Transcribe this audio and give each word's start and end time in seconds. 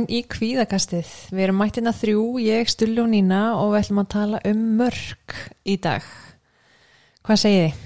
Velkomin 0.00 0.16
í 0.16 0.22
kvíðakastið. 0.24 1.08
Við 1.28 1.42
erum 1.44 1.58
mættina 1.60 1.90
þrjú, 1.92 2.38
ég, 2.40 2.68
Stulli 2.72 3.02
og 3.02 3.08
Nína 3.10 3.40
og 3.60 3.74
við 3.74 3.82
ætlum 3.82 3.98
að 4.00 4.06
tala 4.14 4.38
um 4.48 4.60
mörg 4.78 5.34
í 5.68 5.74
dag. 5.76 6.06
Hvað 7.26 7.40
segið 7.42 7.64
þið? 7.66 7.82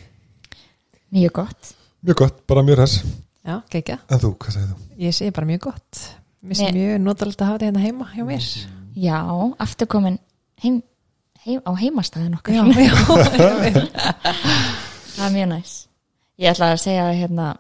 Mjög 1.17 1.32
gott. 1.41 1.73
Mjög 2.07 2.18
gott, 2.21 2.37
bara 2.46 2.63
mjög 2.63 2.82
hess. 2.85 3.00
Já, 3.43 3.57
geggja. 3.73 3.96
En 4.07 4.23
þú, 4.23 4.31
hvað 4.39 4.54
segir 4.54 4.68
þú? 4.71 4.79
Ég 5.03 5.17
segi 5.18 5.35
bara 5.35 5.49
mjög 5.49 5.64
gott. 5.67 6.03
Mér 6.45 6.61
sé 6.61 6.71
mjög 6.77 7.03
notalegt 7.03 7.43
að 7.43 7.50
hafa 7.50 7.59
þetta 7.59 7.67
hérna 7.67 7.82
heima 7.82 8.09
hjá 8.13 8.29
mér. 8.29 8.49
Já, 8.95 9.18
afturkomin 9.67 10.21
heim, 10.62 10.81
heim, 11.43 11.65
á 11.67 11.73
heimastæðin 11.82 12.39
okkar. 12.39 12.54
Já, 12.61 12.62
já. 12.71 12.95
Það 15.17 15.26
er 15.26 15.35
mjög 15.35 15.51
næs. 15.57 15.75
Ég 16.39 16.54
ætla 16.54 16.71
að 16.76 16.85
segja 16.85 17.11
hérna, 17.11 17.54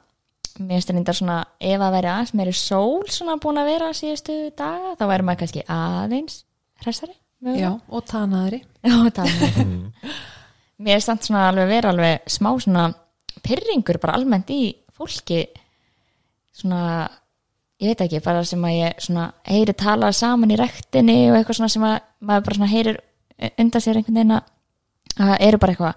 mér 0.62 0.82
stundar 0.84 1.16
svona, 1.16 1.40
ef 1.58 1.82
að 1.82 1.96
veri 1.96 2.10
aðeins 2.10 2.34
meiri 2.38 2.54
sól 2.56 3.02
svona 3.10 3.38
búin 3.42 3.58
að 3.60 3.70
vera 3.72 3.90
síðustu 3.96 4.36
daga, 4.58 4.94
þá 4.98 5.04
væri 5.10 5.26
maður 5.26 5.40
kannski 5.42 5.64
aðeins 5.74 6.38
hressari. 6.84 7.16
mögulega. 7.40 7.64
já, 7.64 7.72
og 7.88 8.06
tanaðri. 8.10 8.62
Já, 8.84 8.94
það 9.16 9.34
er 9.34 10.14
Mér 10.84 10.98
er 10.98 11.04
samt 11.04 11.26
svona 11.26 11.48
alveg 11.48 11.68
vera 11.70 11.90
alveg 11.94 12.24
smá 12.30 12.48
svona 12.58 12.88
pyrringur 13.44 14.00
bara 14.02 14.16
almennt 14.18 14.50
í 14.50 14.74
fólki 14.94 15.44
svona, 16.54 17.06
ég 17.82 17.92
veit 17.92 18.02
ekki, 18.06 18.22
bara 18.24 18.42
sem 18.46 18.64
að 18.66 18.78
ég 18.78 19.04
svona 19.06 19.28
heyri 19.46 19.74
tala 19.78 20.10
saman 20.14 20.50
í 20.50 20.58
rektinni 20.58 21.18
og 21.30 21.38
eitthvað 21.38 21.60
svona 21.60 21.74
sem 21.74 21.86
að 21.86 21.96
maður 22.20 22.46
bara 22.48 22.58
svona 22.58 22.72
heyrir 22.74 23.00
undan 23.54 23.84
sér 23.84 24.00
einhvern 24.00 24.18
veginn 24.18 24.36
að 24.36 24.50
að 25.14 25.34
eru 25.46 25.60
bara 25.62 25.74
eitthvað 25.74 25.94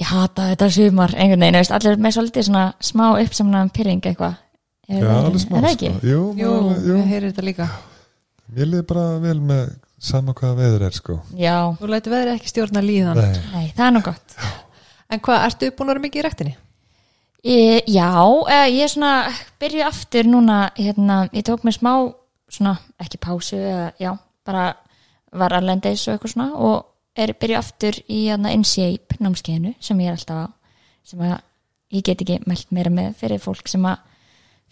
ég 0.00 0.08
hata 0.08 0.46
þetta 0.52 0.68
sumar 0.74 1.12
einhvern 1.16 1.44
veginn, 1.44 1.58
veist, 1.60 1.74
allir 1.76 1.98
með 2.00 2.16
svolítið 2.16 2.46
svona 2.48 2.64
smá 2.80 3.04
uppsamnaðan 3.20 3.72
pyrring 3.76 4.00
eitthvað 4.08 4.34
er, 4.88 5.04
Já, 5.04 5.10
alveg 5.20 5.42
smá, 5.44 5.58
er 5.58 5.66
það 5.66 5.74
ekki? 5.76 5.90
sko. 5.92 6.08
Jú, 6.10 6.22
Jú, 6.40 6.54
alveg, 6.56 6.80
jú. 6.86 6.96
við 6.96 7.10
heyrir 7.12 7.30
þetta 7.30 7.46
líka. 7.46 7.68
Mér 8.50 8.70
liði 8.72 8.86
bara 8.90 9.04
vel 9.22 9.36
með 9.52 9.68
sama 10.00 10.32
hvaða 10.34 10.56
veður 10.58 10.86
er, 10.88 10.96
sko. 10.96 11.18
Já, 11.38 11.54
Þú 11.78 11.90
lætur 11.92 12.14
veðrið 12.16 12.32
ekki 12.38 12.50
stjórna 12.50 12.82
líðan. 12.82 13.20
Nei. 13.20 13.44
nei, 13.52 13.68
það 13.76 13.86
er 13.86 13.94
nú 13.98 14.02
gott 14.08 14.36
En 15.10 15.20
hvað, 15.26 15.44
ertu 15.48 15.70
búin 15.74 15.88
að 15.88 15.92
vera 15.94 16.02
mikið 16.06 16.20
í 16.20 16.24
rektinni? 16.26 16.56
Ég, 17.40 17.86
já, 17.90 18.08
ég 18.68 18.82
er 18.84 18.90
svona 18.92 19.12
byrju 19.60 19.82
aftur 19.86 20.28
núna, 20.28 20.58
hérna, 20.76 21.22
ég 21.32 21.44
tók 21.48 21.62
mér 21.66 21.74
smá 21.74 21.92
svona, 22.52 22.76
ekki 23.00 23.18
pásu 23.22 23.56
eða, 23.58 23.86
já, 23.98 24.12
bara 24.46 24.66
var 25.32 25.54
að 25.56 25.66
lenda 25.70 25.90
og 25.90 26.12
eitthvað 26.14 26.34
svona 26.34 26.48
og 26.58 26.89
er 27.24 27.32
byrju 27.40 27.56
aftur 27.58 27.98
í 28.08 28.20
hérna 28.28 28.52
InShape 28.56 29.18
námskeiðinu 29.20 29.74
sem 29.82 30.00
ég 30.00 30.10
er 30.12 30.16
alltaf 30.18 30.38
á 30.44 30.46
sem 31.10 31.20
að 31.26 31.36
ég 31.96 32.04
get 32.06 32.20
ekki 32.22 32.38
mælt 32.46 32.70
meira 32.74 32.90
með 32.94 33.14
fyrir 33.18 33.40
fólk 33.42 33.68
sem 33.70 33.84
að 33.88 33.98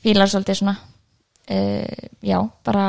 fílar 0.04 0.30
svolítið 0.30 0.60
svona 0.60 0.76
uh, 0.78 2.08
já, 2.22 2.38
bara 2.64 2.84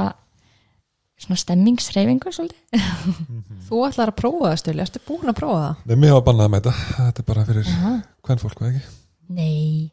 svona 1.20 1.40
stemmingsreyfingu 1.42 2.32
svolítið 2.36 2.84
Þú 3.70 3.84
ætlar 3.86 4.10
að 4.10 4.18
prófa 4.18 4.48
það, 4.48 4.58
Stulli. 4.64 4.82
Ertu 4.82 5.00
búin 5.06 5.30
að 5.30 5.36
prófa 5.38 5.58
það? 5.62 5.82
Nei, 5.90 5.96
mér 6.02 6.14
hafa 6.16 6.24
bannað 6.26 6.48
að 6.48 6.54
mæta. 6.56 6.72
Þetta 6.96 7.22
er 7.22 7.26
bara 7.28 7.44
fyrir 7.46 7.68
Aha. 7.70 7.92
hvern 8.26 8.40
fólk, 8.42 8.56
hvað 8.58 8.70
ekki? 8.72 8.94
Nei, 9.38 9.92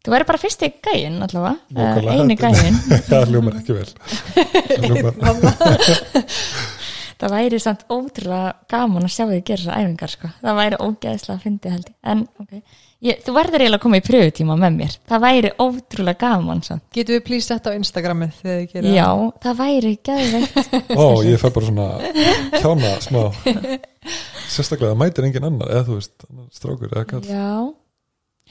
þú 0.00 0.14
verður 0.14 0.28
bara 0.30 0.40
fyrsti 0.40 0.70
gæinn 0.86 1.18
allavega, 1.26 1.56
uh, 1.58 1.74
Nákvæmlega. 1.76 2.14
eini 2.16 2.36
gæinn 2.40 2.78
Það 3.10 3.26
hljómar 3.34 3.58
ekki 3.60 3.76
vel. 3.76 3.90
Það 4.70 4.86
hljómar, 4.88 5.14
Það 7.20 7.32
væri 7.34 7.58
samt 7.60 7.82
ótrúlega 7.92 8.52
gaman 8.70 9.04
að 9.04 9.12
sjá 9.12 9.24
þig 9.28 9.42
gera 9.44 9.60
þessar 9.60 9.80
æfingar 9.82 10.12
sko. 10.14 10.30
Það 10.40 10.60
væri 10.60 10.78
ógeðslega 10.80 11.34
að 11.34 11.42
fyndi 11.44 11.72
held. 11.74 11.90
En 12.12 12.22
ok, 12.40 12.54
ég, 13.04 13.18
þú 13.26 13.34
verður 13.36 13.64
eiginlega 13.64 13.78
að 13.80 13.82
koma 13.84 13.98
í 14.00 14.04
pröfutíma 14.06 14.56
með 14.62 14.78
mér. 14.78 14.94
Það 15.10 15.24
væri 15.26 15.50
ótrúlega 15.66 16.20
gaman 16.22 16.62
samt. 16.64 16.86
Getum 16.96 17.18
við 17.18 17.26
plýst 17.26 17.52
þetta 17.52 17.74
á 17.74 17.76
Instagramið 17.76 18.38
þegar 18.38 18.62
þið 18.62 18.72
gerir 18.72 18.96
Já, 18.96 19.08
það 19.44 19.60
væri 19.60 19.92
geðveikt. 20.08 20.72
ó, 21.02 21.06
ég 21.28 21.42
fæ 21.42 21.46
bara 21.50 21.68
svona 21.68 21.88
kjána 22.56 22.94
smá. 23.04 23.20
Sérstaklega, 24.50 24.94
það 24.94 25.00
mætir 25.04 25.28
engin 25.28 25.48
annar, 25.50 25.74
eða 25.74 25.86
þú 25.90 25.98
veist, 25.98 26.16
annar 26.30 26.48
strákur, 26.56 26.94
eða 26.94 27.04
kall. 27.12 27.26
Já, 27.28 27.50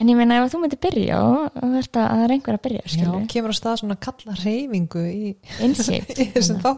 en 0.00 0.12
ég 0.12 0.20
meina 0.20 0.38
ef 0.38 0.54
þú 0.54 0.62
myndir 0.62 0.80
byrja 0.86 1.18
og 1.26 1.58
þú 1.58 1.72
ert 1.82 1.98
að 1.98 2.06
það 2.14 2.22
er 2.28 2.36
einhver 2.36 2.60
að 2.60 2.62
byrja, 2.68 2.84
Já, 2.94 3.10
kemur 3.34 3.52
á 3.52 3.56
stað 3.58 3.82
svona 3.82 3.98
kalla 4.06 4.38
reyfingu 4.38 5.02
í, 5.10 5.34
Insight. 5.66 6.14
í 6.22 6.30
þessum 6.36 6.62
þá. 6.62 6.70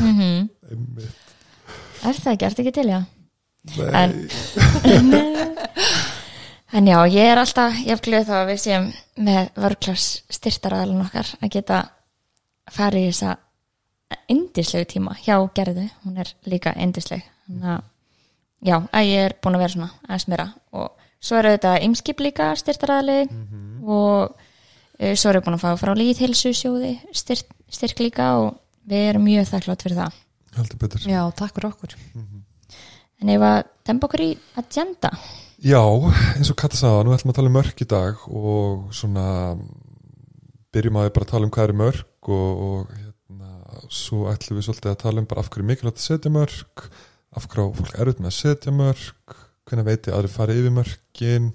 Mm 0.00 0.48
Einmitt. 0.70 1.34
Er 2.06 2.14
það 2.20 2.32
ekki, 2.34 2.46
ertu 2.50 2.62
ekki 2.64 2.74
til, 2.76 2.88
já? 2.92 3.00
Nei, 3.76 4.02
En- 4.02 4.28
En 6.76 6.86
já, 6.90 6.98
ég 7.08 7.30
er 7.30 7.38
alltaf, 7.38 7.76
glöð 8.04 8.26
þá 8.28 8.34
að 8.40 8.48
við 8.50 8.58
séum 8.60 8.86
með 9.22 9.50
vörklass 9.62 10.06
styrtaraðalun 10.34 11.04
okkar 11.06 11.28
að 11.40 11.52
geta 11.54 11.78
farið 12.74 13.04
í 13.06 13.10
þessa 13.12 13.36
indislegu 14.34 14.88
tíma 14.90 15.14
hjá 15.22 15.36
Gerðu, 15.56 15.86
hún 16.04 16.18
er 16.20 16.32
líka 16.50 16.74
indisleg, 16.82 17.22
þannig 17.46 17.70
að 17.76 17.84
já, 18.66 18.76
að 18.90 19.06
ég 19.08 19.24
er 19.28 19.36
búin 19.42 19.56
að 19.56 19.62
vera 19.64 19.74
svona 19.76 19.88
aðeins 20.08 20.28
meira. 20.32 20.46
Og 20.74 21.06
svo 21.22 21.38
er 21.38 21.48
þetta 21.54 21.72
ymskip 21.86 22.20
líka 22.26 22.50
styrtaraðali 22.58 23.18
og 23.86 24.34
uh, 24.34 25.14
svo 25.14 25.30
er 25.30 25.38
ég 25.38 25.46
búin 25.46 25.56
að 25.56 25.64
fá 25.64 25.70
frá 25.80 25.94
líðhilsu 25.96 26.52
sjóði 26.52 26.96
styrk, 27.14 27.46
styrk 27.72 28.02
líka 28.04 28.32
og 28.42 28.58
við 28.86 29.08
erum 29.10 29.26
mjög 29.26 29.48
þakklátt 29.52 29.86
fyrir 29.86 30.00
það. 30.02 30.20
heldur 30.56 30.82
betur. 30.84 31.08
Já, 31.10 31.22
takk 31.36 31.56
fyrir 31.56 31.70
okkur. 31.72 31.96
En 33.16 33.32
ef 33.32 33.44
að 33.48 33.58
dempa 33.88 34.08
okkur 34.08 34.24
í 34.26 34.30
agenda, 34.60 35.10
Já, 35.64 35.80
eins 36.36 36.50
og 36.52 36.56
Kata 36.60 36.76
sagði, 36.76 37.06
nú 37.06 37.14
ætlum 37.16 37.32
að 37.32 37.38
tala 37.38 37.48
um 37.48 37.54
mörk 37.56 37.78
í 37.80 37.86
dag 37.88 38.24
og 38.28 38.90
svona 38.92 39.26
byrjum 40.76 40.98
að 41.00 41.12
bara 41.16 41.28
tala 41.30 41.48
um 41.48 41.52
hvað 41.54 41.70
er 41.70 41.78
mörk 41.80 42.28
og, 42.28 42.60
og 42.66 42.90
hérna, 42.92 43.52
svo 43.88 44.26
ætlum 44.28 44.60
við 44.60 44.66
svolítið 44.66 44.90
að 44.92 45.00
tala 45.00 45.22
um 45.22 45.28
bara 45.30 45.40
af 45.40 45.48
hverju 45.48 45.64
er 45.64 45.70
mikilvægt 45.70 46.02
að 46.02 46.04
setja 46.10 46.32
mörk, 46.34 46.84
af 47.32 47.48
hverju 47.48 47.72
fólk 47.78 47.96
er 47.96 48.12
með 48.18 48.28
að 48.28 48.36
setja 48.36 48.74
mörk, 48.76 49.36
hvernig 49.64 49.88
veit 49.88 50.10
ég 50.10 50.18
aðri 50.18 50.32
farið 50.34 50.60
yfir 50.60 50.76
mörkin, 50.76 51.48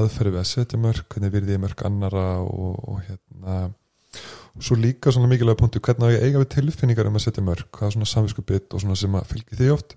aðferði 0.00 0.32
við 0.32 0.40
að 0.40 0.50
setja 0.54 0.80
mörk, 0.80 1.06
hvernig 1.12 1.36
virði 1.36 1.58
ég 1.58 1.64
mörk 1.66 1.84
annara 1.84 2.26
og, 2.40 2.80
og 2.88 3.04
hérna 3.04 3.58
svo 4.62 4.76
líka 4.78 5.10
svona 5.12 5.26
mikilvæga 5.30 5.58
punktu 5.58 5.80
hvernig 5.82 6.06
á 6.06 6.12
ég 6.14 6.20
að 6.20 6.26
eiga 6.28 6.42
við 6.44 6.50
tilfinningar 6.54 7.08
um 7.10 7.16
að 7.18 7.24
setja 7.26 7.42
mörk, 7.44 7.68
hvað 7.74 7.88
er 7.88 7.94
svona 7.96 8.10
samviskubit 8.10 8.74
og 8.74 8.80
svona 8.84 8.96
sem 8.96 9.14
að 9.18 9.30
fylgi 9.32 9.58
því 9.58 9.70
oft? 9.74 9.96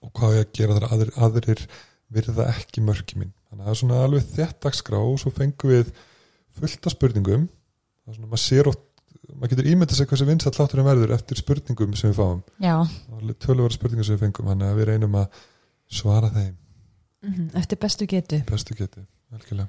Og 0.00 0.12
hvað 0.16 0.36
ég 0.38 0.46
að 0.46 0.52
gera 0.56 0.76
þar 0.78 0.86
aðrir, 0.94 1.10
aðrir 1.20 1.64
virða 2.10 2.46
ekki 2.54 2.80
mörki 2.86 3.18
mín? 3.20 3.34
Þannig 3.50 3.60
að 3.60 3.66
það 3.66 3.74
er 3.74 3.80
svona 3.82 3.98
alveg 4.06 4.30
þett 4.36 4.60
dagskrá 4.64 5.00
og 5.02 5.18
svo 5.20 5.32
fengum 5.34 5.70
við 5.74 5.90
fullt 6.56 6.86
af 6.88 6.94
spurningum. 6.94 7.48
Það 8.04 8.12
er 8.14 8.16
svona, 8.16 8.30
maður 8.30 8.44
sér 8.46 8.70
oft 8.72 8.86
maður 9.36 9.52
getur 9.52 9.68
ímyndið 9.70 9.98
sig 10.00 10.08
hversu 10.10 10.26
vinsall 10.26 10.54
þátturinn 10.56 10.86
verður 10.88 11.12
eftir 11.14 11.38
spurningum 11.38 11.92
sem 11.98 12.10
við 12.10 12.18
fáum. 12.18 12.40
Já, 12.62 12.76
tölvara 13.44 13.74
spurningum 13.76 14.06
sem 14.08 14.16
við 14.16 14.24
fengum 14.24 14.48
þannig 14.50 14.70
að 14.72 14.80
við 14.80 14.88
reynum 14.90 15.18
að 15.20 15.42
svara 16.00 16.30
þeim. 16.34 16.56
Mhm, 17.20 17.50
Eftir 17.60 17.78
bestu 17.78 18.06
getu. 18.08 18.40
bestu 18.48 18.74
geti 18.74 19.04
algjörlega. 19.34 19.68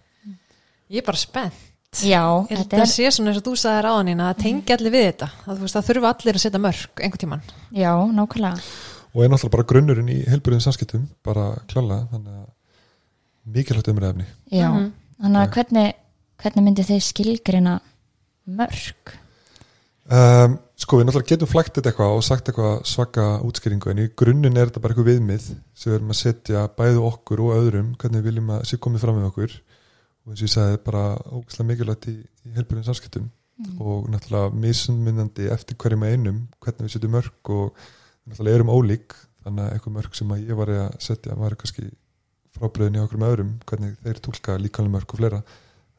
Ég 0.92 1.02
er 1.02 1.06
bara 1.06 1.18
spennt. 1.18 1.71
Já, 2.00 2.24
Ég 2.48 2.56
held 2.56 2.70
þetta 2.72 2.80
er 2.86 2.88
sé 2.88 3.10
svona 3.12 3.32
eins 3.34 3.42
og 3.42 3.46
þú 3.50 3.54
sagðir 3.60 3.88
á 3.92 3.94
hann 3.98 4.22
að 4.24 4.38
tengi 4.40 4.76
allir 4.76 4.94
við 4.94 5.06
þetta. 5.10 5.28
Að, 5.44 5.60
þú 5.60 5.82
þurfa 5.90 6.12
allir 6.16 6.38
að 6.40 6.44
setja 6.46 6.62
mörg 6.64 7.02
einhvern 7.04 7.22
tíman. 7.26 7.42
Já, 7.76 7.92
nákvæmlega. 8.16 8.62
og 9.12 9.24
er 9.26 9.28
náttúrulega 9.30 9.52
bara 9.58 9.68
grunnurinn 9.68 10.08
í 10.10 10.20
heilbyrðin 10.24 10.64
samskiptum 10.64 11.08
bara 11.26 11.50
klála 11.68 12.08
þannig 12.14 12.32
að 12.32 12.48
mikilvægt 13.52 13.90
umræðefni 13.92 14.26
Já, 14.52 14.70
Mhm. 14.72 14.92
þannig 15.22 15.42
að 15.42 15.52
hvernig, 15.52 15.94
hvernig 16.40 16.64
myndi 16.64 16.84
þeir 16.88 17.02
skilgrina 17.04 17.74
mörg? 18.48 19.18
Um, 20.12 20.60
sko 20.78 20.98
við 20.98 21.06
náttúrulega 21.10 21.28
getum 21.28 21.48
flækt 21.52 21.76
þetta 21.76 21.92
eitthvað 21.92 22.16
og 22.16 22.24
sagt 22.24 22.48
eitthvað 22.50 22.86
svaka 22.86 23.26
útskýringu 23.44 23.92
en 23.92 23.98
í 24.00 24.08
grunninn 24.16 24.58
er 24.58 24.68
þetta 24.72 24.82
bara 24.82 24.94
eitthvað 24.94 25.12
viðmið 25.12 25.42
sem 25.76 25.92
við 25.92 25.96
erum 26.00 26.10
að 26.16 26.22
setja 26.22 26.64
bæðu 26.80 27.04
okkur 27.12 27.40
og 27.46 27.54
öðrum 27.60 27.96
hvernig 27.98 28.22
við 28.24 28.28
viljum 28.32 28.50
að 28.56 28.64
sé 28.66 28.78
komið 28.78 29.00
fram 29.04 29.16
með 29.20 29.28
okkur 29.30 29.52
og 30.26 30.34
eins 30.34 30.42
og 30.42 30.48
ég 30.48 30.54
sagði 30.54 30.82
bara 30.86 31.04
ógæslega 31.32 31.68
mikilvægt 31.70 32.08
í, 32.12 32.16
í 32.48 32.54
helbjörnum 32.56 32.88
samskiptum. 32.88 33.30
Og 33.82 34.08
náttúrulega 34.10 34.54
mismunandi 34.58 35.50
eftir 35.54 35.78
hverjum 35.78 36.06
að 36.06 36.14
einum 36.16 36.38
hvernig 36.64 36.88
við 36.88 36.94
setjum 36.96 37.14
mörg 37.14 37.52
og 37.54 37.84
náttúrulega 38.30 38.60
erum 38.60 38.74
ólík. 38.74 39.18
Þannig 39.42 39.66
að 39.66 39.76
eitthvað 39.76 39.96
mörg 39.98 40.18
sem 40.18 40.34
að 40.34 40.46
ég 40.48 40.58
var 40.58 40.72
að 40.74 40.96
setja 41.02 41.38
var 41.38 41.58
kannski 41.58 41.90
frábriðin 42.56 42.98
í 43.00 43.04
okkur 43.04 43.22
með 43.22 43.34
öðrum 43.36 43.52
hvernig 43.70 43.94
þeir 44.06 44.22
tólka 44.26 44.58
líkanlega 44.62 44.96
mörg 44.98 45.14
og 45.14 45.22
fleira. 45.22 45.42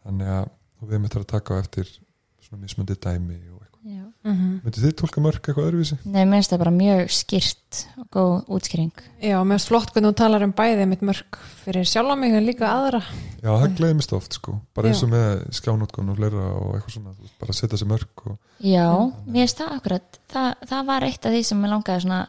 Þannig 0.02 0.32
að 0.36 0.50
við 0.82 1.06
eftir 1.06 1.22
að 1.22 1.30
taka 1.32 1.58
á 1.58 1.62
eftir 1.62 1.92
svona 2.46 2.62
mismundi 2.62 2.96
dæmi 2.98 3.38
og 3.52 3.60
eitthvað 3.62 3.72
Já. 3.82 4.04
Mm 4.22 4.34
-hmm. 4.36 4.60
Myndið 4.62 4.84
þið 4.84 4.92
tólka 4.94 5.20
mörg 5.20 5.42
eitthvað 5.42 5.66
öðruvísi? 5.66 5.96
Nei, 6.04 6.24
mér 6.24 6.36
finnst 6.38 6.52
það 6.52 6.58
bara 6.58 6.70
mjög 6.70 7.08
skýrt 7.10 7.86
og 7.98 8.06
góð 8.14 8.44
útskýring. 8.46 8.92
Já, 9.22 9.42
mér 9.42 9.58
finnst 9.58 9.68
flott 9.68 9.90
hvernig 9.90 10.12
þú 10.12 10.14
talar 10.14 10.42
um 10.42 10.52
bæði 10.52 10.86
mitt 10.86 11.02
mörg 11.02 11.38
fyrir 11.64 11.84
sjálfa 11.84 12.16
mig 12.16 12.34
en 12.34 12.46
líka 12.46 12.66
aðra. 12.70 13.02
Já, 13.42 13.50
það 13.58 13.76
gleðimist 13.76 14.12
oft 14.12 14.34
sko 14.34 14.60
bara 14.74 14.88
eins 14.88 15.02
og 15.02 15.10
með 15.10 15.50
skjánótkun 15.50 16.10
og 16.10 16.16
fleira 16.16 16.44
og 16.54 16.74
eitthvað 16.76 16.92
svona, 16.94 17.10
þú 17.10 17.22
veist, 17.22 17.38
bara 17.40 17.52
setja 17.52 17.78
sér 17.78 17.90
mörg 17.90 18.26
og 18.26 18.38
Já, 18.60 19.12
mér 19.26 19.42
finnst 19.42 19.58
það 19.58 19.74
akkurat, 19.76 20.18
það, 20.32 20.54
það 20.70 20.86
var 20.86 21.02
eitt 21.02 21.26
af 21.26 21.32
því 21.32 21.42
sem 21.42 21.58
mér 21.58 21.70
langaði 21.74 22.00
svona 22.00 22.28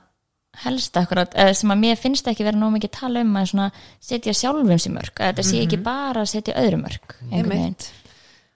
helst 0.54 0.98
akkurat, 0.98 1.34
eða 1.34 1.54
sem 1.54 1.72
að 1.74 1.82
mér 1.82 1.98
finnst 1.98 2.28
ekki 2.28 2.44
vera 2.44 2.58
nóg 2.58 2.74
mikið 2.74 2.92
tala 2.92 3.22
um 3.22 3.38
að 3.38 3.50
svona 3.50 3.72
setja 4.00 4.34
sjálfum 4.34 4.78
sér 4.78 4.94
mörg, 4.94 5.14
að 5.18 5.30
þetta 5.30 5.44
sé 5.44 5.62
ekki 5.62 5.78
bara 5.86 6.22
að 6.22 6.32
setja 6.34 6.58
öðru 6.58 6.82
mörg. 6.82 7.16
einhvern 7.30 7.50
veginn. 7.50 7.76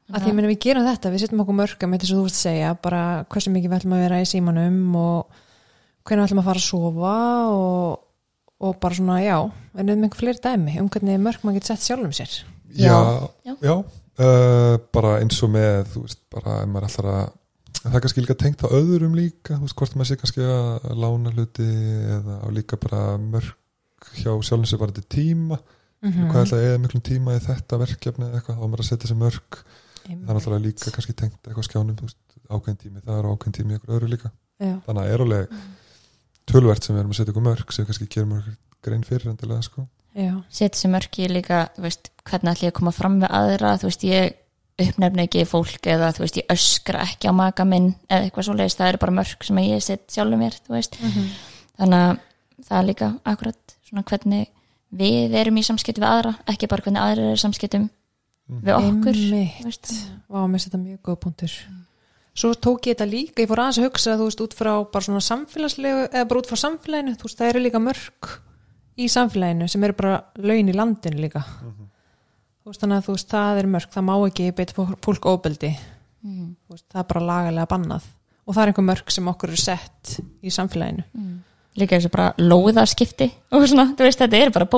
Að 0.07 0.23
því 0.23 0.31
að 0.31 0.35
minna, 0.37 0.49
við 0.53 0.59
gerum 0.63 0.85
þetta, 0.87 1.09
við 1.11 1.23
setjum 1.23 1.41
okkur 1.43 1.57
mörgum 1.57 1.93
þetta 1.97 2.07
sem 2.07 2.17
þú 2.17 2.25
veist 2.27 2.37
að 2.37 2.45
segja, 2.45 2.73
bara 2.85 3.01
hversu 3.33 3.51
mikið 3.51 3.71
við 3.71 3.77
ætlum 3.81 3.95
að 3.97 4.03
vera 4.05 4.19
í 4.23 4.27
símanum 4.29 4.77
og 4.95 5.39
hvernig 6.07 6.21
við 6.21 6.27
ætlum 6.29 6.39
að 6.43 6.47
fara 6.47 6.61
að 6.61 6.67
sofa 6.67 7.15
og, 7.51 7.97
og 8.63 8.77
bara 8.83 8.97
svona, 8.99 9.17
já 9.25 9.37
en 9.77 9.91
um 9.91 10.05
einhver 10.07 10.21
fleiri 10.21 10.43
dæmi, 10.45 10.77
um 10.79 10.87
hvernig 10.93 11.19
mörg 11.25 11.43
maður 11.43 11.59
getur 11.59 11.73
sett 11.73 11.87
sjálfum 11.89 12.13
sér. 12.15 12.37
Já, 12.77 12.93
Já. 13.43 13.53
já, 13.63 13.75
uh, 13.75 14.77
bara 14.95 15.17
eins 15.19 15.41
og 15.43 15.51
með 15.53 15.91
þú 15.91 16.03
veist, 16.05 16.21
bara 16.33 16.61
ef 16.61 16.71
maður 16.71 16.87
ætlar 16.87 17.09
að 17.11 17.25
það 17.77 17.97
er 17.97 18.03
kannski 18.03 18.23
líka 18.23 18.35
tengt 18.39 18.63
á 18.63 18.67
öðrum 18.79 19.15
líka 19.15 19.57
þú 19.57 19.65
veist, 19.67 19.77
hvort 19.79 19.97
maður 19.97 20.09
sé 20.09 20.17
kannski 20.21 20.45
að 20.47 20.87
lána 21.03 21.33
hluti 21.35 21.67
eða 22.17 22.37
á 22.43 22.47
líka 22.55 22.79
bara 22.79 23.01
mörg 23.21 23.51
hjá 24.21 24.31
sjálfum 24.31 24.67
sér 24.67 24.81
bara 24.81 24.95
til 24.95 25.03
tíma. 25.03 25.59
Mm 26.05 26.29
hvað 26.29 26.43
ætla 26.43 26.57
að 26.59 26.65
eða 26.67 26.79
miklum 26.83 27.01
tíma 27.01 27.33
í 27.33 27.39
þetta 27.41 27.79
verkefni 27.81 28.27
eða 28.27 28.37
eitthvað, 28.37 28.57
þá 28.57 28.63
er 28.63 28.69
maður 28.71 28.83
að 28.83 28.89
setja 28.91 29.09
sér 29.09 29.17
mörg 29.17 29.61
það 30.07 30.31
er 30.31 30.37
náttúrulega 30.37 30.65
líka 30.65 30.93
kannski 30.95 31.15
tengt 31.17 31.37
eitthvað 31.43 31.67
skjánum 31.67 31.97
þú 31.99 32.07
veist, 32.07 32.19
ákveðin 32.47 32.79
tími, 32.83 33.03
það 33.03 33.19
er 33.19 33.29
ákveðin 33.31 33.57
tími 33.57 33.73
í 33.73 33.77
eitthvað 33.77 33.97
öðru 33.97 34.09
líka, 34.13 34.31
já, 34.61 34.73
þannig 34.87 35.03
að 35.03 35.13
er 35.13 35.25
alveg 35.25 35.59
tölvert 36.47 36.87
sem 36.87 36.95
við 36.95 37.03
erum 37.03 37.13
að 37.13 37.19
setja 37.19 37.33
ykkur 37.33 37.47
mörg 37.47 37.71
sem 37.75 37.83
við 37.83 37.91
kannski 37.91 38.09
gerum 38.15 38.33
mörg 38.35 38.57
grein 38.87 39.05
fyrir 39.07 39.31
endilega 39.31 39.67
sko. 39.67 39.85
já, 40.15 40.33
setja 40.49 40.81
sér 40.81 40.93
mörki 40.95 41.29
líka 41.31 41.63
þú 41.75 41.87
veist, 41.87 42.11
hvernig 42.23 42.53
ætlum 42.53 42.67
ég 42.69 42.73
að 42.73 42.77
koma 42.79 42.95
fram 42.95 43.17
við 43.23 43.33
aðra 43.41 43.77
þú 43.81 43.89
veist, 43.91 44.07
ég 44.07 44.37
uppnefna 44.77 45.25
ekki 45.25 45.45
fólk 45.49 45.89
eða 45.89 46.11
þú 46.13 46.23
veist, 46.23 46.37
ég 46.37 46.51
öskra 46.53 47.01
ekki 47.07 47.31
á 47.31 47.33
maka 47.33 47.65
minn 47.65 47.95
eða 48.07 48.27
eitthvað 48.27 48.47
svo 48.47 48.57
leiðist, 48.57 48.77
það 48.77 48.91
eru 48.91 49.01
bara 49.01 49.15
mörk 49.19 49.47
sem 49.47 49.61
ég 49.63 49.83
set 49.83 50.05
sjálfur 50.13 50.37
mér, 50.37 50.57
þú 50.67 50.75
veist. 50.75 50.99
Þannig 51.77 52.03
að 52.03 52.19
það 52.67 52.77
er 52.77 52.87
líka 52.91 53.09
akkurat 53.31 53.75
svona 53.87 54.03
hvernig 54.11 54.51
við 54.97 55.33
erum 55.41 55.57
í 55.57 55.65
samskipt 55.65 55.97
við 55.99 56.09
aðra, 56.09 56.35
ekki 56.53 56.69
bara 56.69 56.85
hvernig 56.85 57.03
aðra 57.03 57.25
eru 57.25 57.39
í 57.39 57.41
samskiptum 57.41 57.89
við 58.47 58.73
okkur 58.77 59.19
Einmitt. 59.19 59.59
þú 59.59 59.67
veist. 59.69 59.91
Vá, 60.27 60.39
mér 60.47 60.63
þetta 60.63 60.79
mjög 60.81 60.99
góð 61.07 61.19
punktur. 61.25 61.57
Svo 62.37 62.51
tók 62.53 62.85
ég 62.85 62.93
þetta 62.93 63.07
líka, 63.09 63.41
ég 63.41 63.49
fór 63.49 63.63
aðeins 63.63 63.79
að 63.81 63.87
hugsa 63.87 64.17
þú 64.17 64.27
veist, 64.27 64.41
út 64.45 64.53
frá 64.53 64.71
bara 64.93 65.05
svona 65.07 65.23
samfélagslegu 65.25 66.03
eða 66.11 66.27
bara 66.29 66.41
út 66.43 66.49
frá 66.51 66.59
samfélaginu, 66.61 67.15
þú 67.17 67.25
veist, 67.25 67.39
það 67.39 67.49
eru 67.49 67.63
líka 67.63 67.81
mörg 67.81 68.29
í 68.97 69.07
samfélaginu 69.09 69.69
sem 69.71 69.85
eru 69.87 69.95
bara 69.97 70.19
laun 70.37 70.69
í 70.69 70.75
landinu 70.77 71.23
líka. 71.23 71.41
Þú 71.47 72.69
veist, 72.69 72.83
þannig 72.83 72.99
að 72.99 73.07
þú 73.07 73.15
veist, 73.17 73.29
það 73.33 73.61
er 73.63 73.71
mörg 73.73 73.95
það 73.95 74.05
má 74.05 74.13
ekki 74.19 74.51
beita 74.53 74.77
fólk- 74.77 75.27
óbeldi 75.31 75.73
mm. 75.73 76.47
þú 76.67 76.75
veist, 76.75 76.85
það 76.91 77.01
er 77.01 77.09
bara 77.11 77.27
lagalega 77.31 77.71
bannað. 77.73 78.07
Og 78.47 78.55
það 78.55 78.61
er 78.61 78.71
einhver 78.71 78.87
mörg 78.87 79.11
sem 79.11 79.29
okkur 79.33 79.51
eru 79.51 79.61
sett 79.61 80.17
í 80.45 80.53
samfélaginu. 80.53 81.07
Líka 81.77 81.97
eins 81.97 82.07
og 82.07 82.13
bara 82.13 82.31
lóðaskipti 82.41 83.27
og 83.53 83.65
svona, 83.69 83.91
þú 83.97 84.05
veist, 84.05 84.21
þetta 84.21 84.37
er 84.37 84.53
bara 84.53 84.69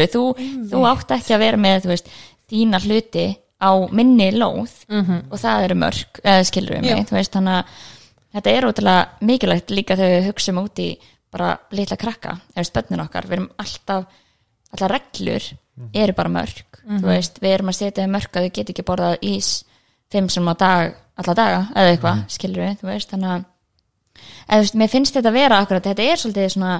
við, 0.00 0.08
þú, 0.16 0.24
þú 0.72 0.82
átt 0.88 1.14
ekki 1.16 1.36
að 1.36 1.44
vera 1.44 1.60
með 1.60 1.86
þú 1.86 1.92
veist, 1.92 2.10
þína 2.50 2.80
hluti 2.84 3.26
á 3.56 3.70
minni 3.90 4.30
lóð 4.36 4.72
-hmm. 4.88 5.20
og 5.30 5.38
það 5.40 5.64
eru 5.64 5.74
mörk, 5.74 6.20
eða 6.22 6.44
skilur 6.44 6.76
við 6.76 6.82
mig 6.82 7.10
veist, 7.10 7.36
að 7.36 7.64
þetta 8.34 8.50
er 8.50 8.66
ótrúlega 8.68 9.08
mikilvægt 9.20 9.70
líka 9.70 9.96
þegar 9.96 10.20
við 10.20 10.28
hugsum 10.28 10.58
út 10.58 10.78
í 10.78 10.90
bara 11.32 11.56
litla 11.70 11.96
krakka, 11.96 12.36
eða 12.54 12.64
spönnin 12.64 13.02
okkar. 13.04 13.26
Við 13.26 13.32
erum 13.32 13.48
alltaf, 13.58 14.04
alltaf 14.72 14.90
reglur 14.90 15.48
eru 15.92 16.12
bara 16.16 16.32
mörk, 16.32 16.80
þú 16.86 17.08
veist. 17.10 17.40
Við 17.42 17.50
erum 17.52 17.72
að 17.72 17.78
setja 17.80 18.04
þeim 18.04 18.14
mörk 18.16 18.36
að 18.36 18.46
þau 18.46 18.54
get 18.58 18.70
ekki 18.72 18.86
borðað 18.86 19.18
ís 19.22 19.50
fimm 20.12 20.28
sem 20.32 20.48
á 20.48 20.54
dag, 20.54 20.94
alla 21.16 21.34
daga 21.34 21.60
eða 21.74 21.90
eitthvað, 21.92 22.22
skilur 22.32 22.62
við, 22.62 22.86
veist 22.86 23.10
þannig 23.10 23.30
að 23.34 23.44
eða, 24.46 24.70
mér 24.80 24.92
finnst 24.92 25.16
þetta 25.16 25.32
að 25.32 25.38
vera 25.40 25.58
akkurat, 25.60 25.88
þetta 25.90 26.06
er 26.06 26.22
svolítið 26.22 26.48
svona 26.54 26.76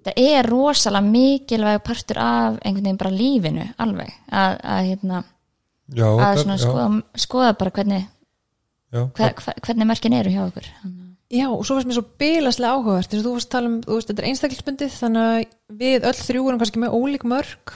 þetta 0.00 0.14
er 0.32 0.48
rosalega 0.48 1.06
mikilvæg 1.06 1.82
partur 1.84 2.20
af 2.22 2.56
einhvern 2.64 2.86
veginn 2.86 3.00
bara 3.00 3.12
lífinu 3.14 3.66
alveg, 3.84 4.14
að, 4.32 4.56
að 4.74 4.80
hérna 4.88 5.20
já, 5.92 6.06
að 6.08 6.40
svona 6.44 6.58
skoða, 6.60 6.88
skoða 7.26 7.52
bara 7.60 7.74
hvernig 7.76 8.02
já, 8.02 9.04
hver, 9.04 9.36
hver, 9.42 9.60
hvernig 9.66 9.90
mörkin 9.90 10.16
eru 10.16 10.34
hjá 10.34 10.42
okkur. 10.46 10.70
Já, 11.30 11.46
og 11.46 11.62
svo 11.62 11.76
finnst 11.76 11.86
mér 11.86 11.98
svo 12.00 12.06
bilaslega 12.18 12.74
áhugavert 12.74 13.12
þess 13.12 13.20
að 13.20 13.26
þú 13.28 13.32
varst 13.36 13.48
að 13.50 13.52
tala 13.54 13.68
um, 13.70 13.74
þú 13.84 13.96
veist, 13.96 14.08
þetta 14.10 14.22
er 14.22 14.28
einstaklisbundið 14.32 14.94
þannig 14.96 15.26
að 15.26 15.82
við 15.82 16.06
öll 16.10 16.16
þrjú 16.18 16.46
erum 16.48 16.62
kannski 16.62 16.80
með 16.82 16.96
ólík 16.98 17.26
mörg 17.30 17.74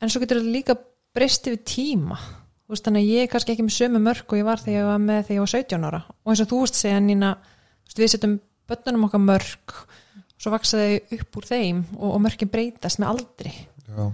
en 0.00 0.12
svo 0.12 0.22
getur 0.22 0.40
þetta 0.40 0.54
líka 0.54 0.76
breyst 1.12 1.50
yfir 1.50 1.60
tíma. 1.68 2.16
Þú 2.64 2.72
veist, 2.72 2.86
þannig 2.86 3.04
að 3.04 3.10
ég 3.10 3.26
er 3.26 3.32
kannski 3.34 3.52
ekki 3.52 3.66
með 3.66 3.76
sömu 3.76 4.00
mörg 4.00 4.32
og 4.32 4.40
ég 4.40 4.46
var 4.48 4.62
þegar 4.62 4.78
ég 4.78 4.88
var 4.88 5.02
með 5.02 5.20
þegar 5.26 5.36
ég 5.36 5.44
var 5.44 5.52
17 5.52 5.88
ára. 5.90 6.00
Og 6.24 6.32
eins 6.32 6.40
og 6.40 6.48
þú 6.54 6.60
veist 6.62 6.80
segja 6.80 7.02
Nína 7.04 7.34
þú 7.36 7.90
veist, 7.90 8.00
við 8.00 8.12
setjum 8.14 8.36
börnunum 8.70 9.06
okkar 9.10 9.24
mörg 9.26 9.76
og 9.76 9.99
svo 10.40 10.54
vaksa 10.54 10.80
þau 10.80 11.18
upp 11.18 11.40
úr 11.40 11.50
þeim 11.50 11.82
og, 11.98 12.08
og 12.14 12.22
mörgin 12.24 12.50
breytast 12.52 13.00
með 13.02 13.12
aldri. 13.14 13.52
Já, 13.90 14.04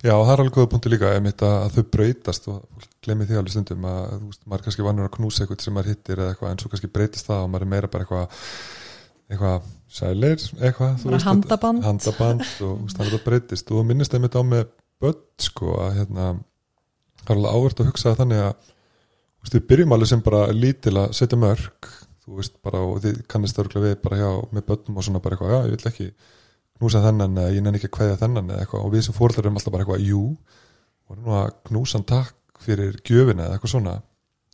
já, 0.00 0.12
það 0.14 0.32
er 0.32 0.42
alveg 0.42 0.54
góða 0.56 0.70
punktu 0.72 0.90
líka 0.92 1.12
að, 1.12 1.64
þau 1.74 1.82
breytast 1.92 2.48
og 2.48 2.86
glemir 3.04 3.28
því 3.28 3.38
alveg 3.38 3.54
stundum 3.54 3.84
að 3.88 4.14
veist, 4.24 4.42
maður 4.46 4.62
er 4.62 4.66
kannski 4.66 4.86
vannur 4.86 5.08
að 5.08 5.14
knúsa 5.18 5.44
eitthvað 5.44 5.64
sem 5.66 5.76
maður 5.76 5.90
hittir 5.92 6.22
eða 6.22 6.32
eitthvað 6.32 6.52
en 6.54 6.62
svo 6.62 6.70
kannski 6.72 6.90
breytist 6.94 7.28
það 7.28 7.42
og 7.44 7.50
maður 7.52 7.66
er 7.66 7.72
meira 7.74 7.90
bara 7.92 8.06
eitthvað 8.06 8.38
eitthvað 9.28 9.68
sælir 9.98 10.46
eitthvað, 10.56 11.04
veist, 11.04 11.26
handaband. 11.28 11.84
handaband 11.84 12.46
og 12.64 12.74
veist, 12.86 12.96
þannig 12.96 13.12
að 13.12 13.18
það 13.18 13.26
breytist. 13.28 13.72
Og 13.76 13.86
minnist 13.88 14.16
einmitt 14.16 14.40
á 14.40 14.42
með 14.48 14.64
börn 15.02 15.22
sko 15.44 15.76
að 15.84 15.94
hérna 16.00 16.28
það 17.22 17.30
er 17.30 17.36
alveg 17.36 17.54
áhvert 17.58 17.82
að 17.82 17.90
hugsa 17.92 18.08
það 18.08 18.20
þannig 18.22 18.44
að 18.46 18.52
veist, 18.56 19.58
við 19.58 19.66
byrjum 19.72 19.96
alveg 19.98 20.12
sem 20.14 20.24
bara 20.24 20.42
lítil 20.56 20.96
að 20.96 21.16
setja 21.20 21.40
mörg 21.40 21.92
þú 22.28 22.38
veist 22.38 22.58
bara 22.64 22.80
og 22.84 22.98
þið 23.04 23.22
kannist 23.30 23.60
örgulega 23.62 23.88
við 23.88 24.02
bara 24.04 24.18
hjá 24.20 24.30
með 24.52 24.66
börnum 24.68 25.00
og 25.00 25.06
svona 25.06 25.22
bara 25.24 25.36
eitthvað, 25.36 25.54
já 25.54 25.60
ég 25.68 25.74
vil 25.74 25.90
ekki 25.90 26.08
knúsa 26.78 27.02
þennan 27.02 27.38
eða 27.40 27.54
ég 27.56 27.64
nenni 27.64 27.80
ekki 27.80 27.88
að 27.90 27.94
kveðja 27.96 28.18
þennan 28.20 28.52
eða 28.52 28.64
eitthvað. 28.64 28.84
Og 28.84 28.92
við 28.94 29.04
sem 29.06 29.16
fóreldrar 29.16 29.48
erum 29.48 29.58
alltaf 29.58 29.74
bara 29.74 29.86
eitthvað, 29.86 30.04
jú 30.06 30.22
og 31.08 31.18
nú 31.18 31.34
að 31.38 31.48
knúsan 31.70 32.06
takk 32.08 32.62
fyrir 32.62 32.98
gjöfina 33.06 33.46
eða 33.46 33.56
eitthvað 33.56 33.74
svona. 33.74 33.94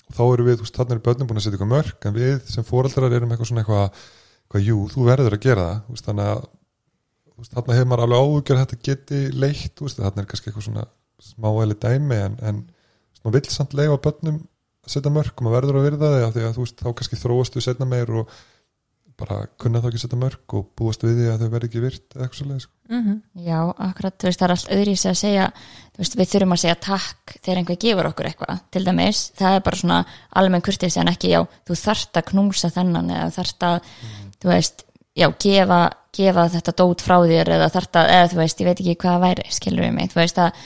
Og 0.05 0.17
þá 0.17 0.23
eru 0.27 0.47
við, 0.47 0.59
þú 0.61 0.67
veist, 0.67 0.79
þannig 0.79 0.97
er 0.97 1.05
börnum 1.09 1.31
búin 1.31 1.41
að 1.41 1.47
setja 1.47 1.59
eitthvað 1.59 1.73
mörg 1.73 2.09
en 2.09 2.17
við 2.17 2.37
sem 2.53 2.69
fóreldrar 2.69 3.17
erum 3.17 3.35
eitthvað 3.35 3.51
svona 3.51 3.65
eitthvað, 3.65 4.03
eitthvað 4.45 4.69
jú, 4.69 4.79
þú 4.93 5.07
verður 5.09 5.37
að 5.37 5.45
gera 5.45 5.67
það. 5.69 5.83
Veist, 5.91 6.09
þannig 6.09 6.31
að 6.31 6.43
veist, 7.35 7.55
þarna 7.57 7.79
hefur 7.79 7.91
maður 7.91 8.05
alveg 8.07 8.25
áhugjör 8.25 8.61
að 8.61 8.65
þetta 8.65 8.89
geti 8.89 9.23
leitt, 9.35 9.73
þú 9.75 9.89
veist, 9.89 10.03
þarna 10.05 10.25
er 10.25 10.31
kannski 10.31 10.51
eitthvað 10.51 10.69
svona 10.69 10.87
smáæli 11.25 11.79
dæmi 11.81 12.21
en, 12.21 12.37
en 12.45 12.61
maður 13.25 13.39
vill 13.39 13.55
samt 13.55 13.77
leifa 13.77 14.01
börnum 14.05 14.43
að 14.43 14.54
setja 14.91 15.13
mörg 15.13 15.33
og 15.37 15.47
maður 15.47 15.57
verður 15.61 15.79
að 15.81 15.87
virða 15.89 16.11
þig 16.15 16.27
af 16.27 16.35
því 16.35 16.45
að 16.45 16.57
þú 16.57 16.67
veist, 16.67 16.83
þá 16.83 16.91
kannski 16.99 17.21
þróast 17.21 17.57
við 17.57 17.67
setna 17.69 17.89
meir 17.89 18.13
og 18.21 18.35
bara 19.15 19.45
kunna 19.63 19.79
þá 19.79 19.89
ekki 19.91 20.01
setja 20.03 20.19
mörg 20.19 20.55
og 20.59 20.71
búast 20.75 21.05
við 21.07 21.21
því 21.21 21.27
að 21.31 21.43
þau 21.43 21.51
verði 21.53 21.69
ekki 21.71 21.83
virt 21.85 22.17
eða 22.17 22.25
eitthvað 22.25 22.39
svo 22.41 22.47
leið, 22.49 22.65
mm 22.91 23.03
-hmm. 23.05 23.19
Já, 23.47 23.59
akkurat, 23.87 24.17
þú 24.19 24.29
veist, 24.29 24.41
það 24.41 24.47
er 24.47 24.55
allt 24.55 24.73
öðri 24.77 24.95
að 24.95 25.21
segja, 25.21 25.45
þú 25.95 26.03
veist, 26.03 26.17
við 26.19 26.31
þurfum 26.33 26.55
að 26.57 26.63
segja 26.63 26.79
takk 26.89 27.37
þegar 27.37 27.59
einhver 27.61 27.79
gefur 27.85 28.09
okkur 28.11 28.27
eitthvað, 28.27 28.59
til 28.71 28.85
dæmis. 28.85 29.21
Það 29.39 29.55
er 29.55 29.61
bara 29.61 29.77
svona 29.77 30.05
almenn 30.31 30.63
kurtið 30.67 30.99
en 30.99 31.13
ekki, 31.13 31.31
já, 31.31 31.41
þú 31.67 31.75
þarft 31.85 32.17
að 32.17 32.29
knúsa 32.33 32.71
þennan 32.71 33.11
eða 33.11 33.31
þarft 33.31 33.63
að, 33.63 33.93
þú 34.43 34.49
veist 34.51 34.85
já, 35.15 35.29
gefa, 35.39 35.81
gefa 36.15 36.49
þetta 36.49 36.75
dót 36.79 37.05
frá 37.05 37.17
þér 37.23 37.53
eða 37.57 37.71
þarft 37.71 37.99
að, 38.01 38.11
eða 38.17 38.31
þú 38.33 38.41
veist, 38.43 38.61
ég 38.61 38.67
veit 38.67 38.81
ekki 38.81 38.97
hvað 38.97 39.15
það 39.15 39.25
væri, 39.29 39.47
skilur 39.51 39.87
við 39.87 39.95
mig, 39.95 40.11
þú 40.11 40.21
veist 40.21 40.41
að 40.43 40.65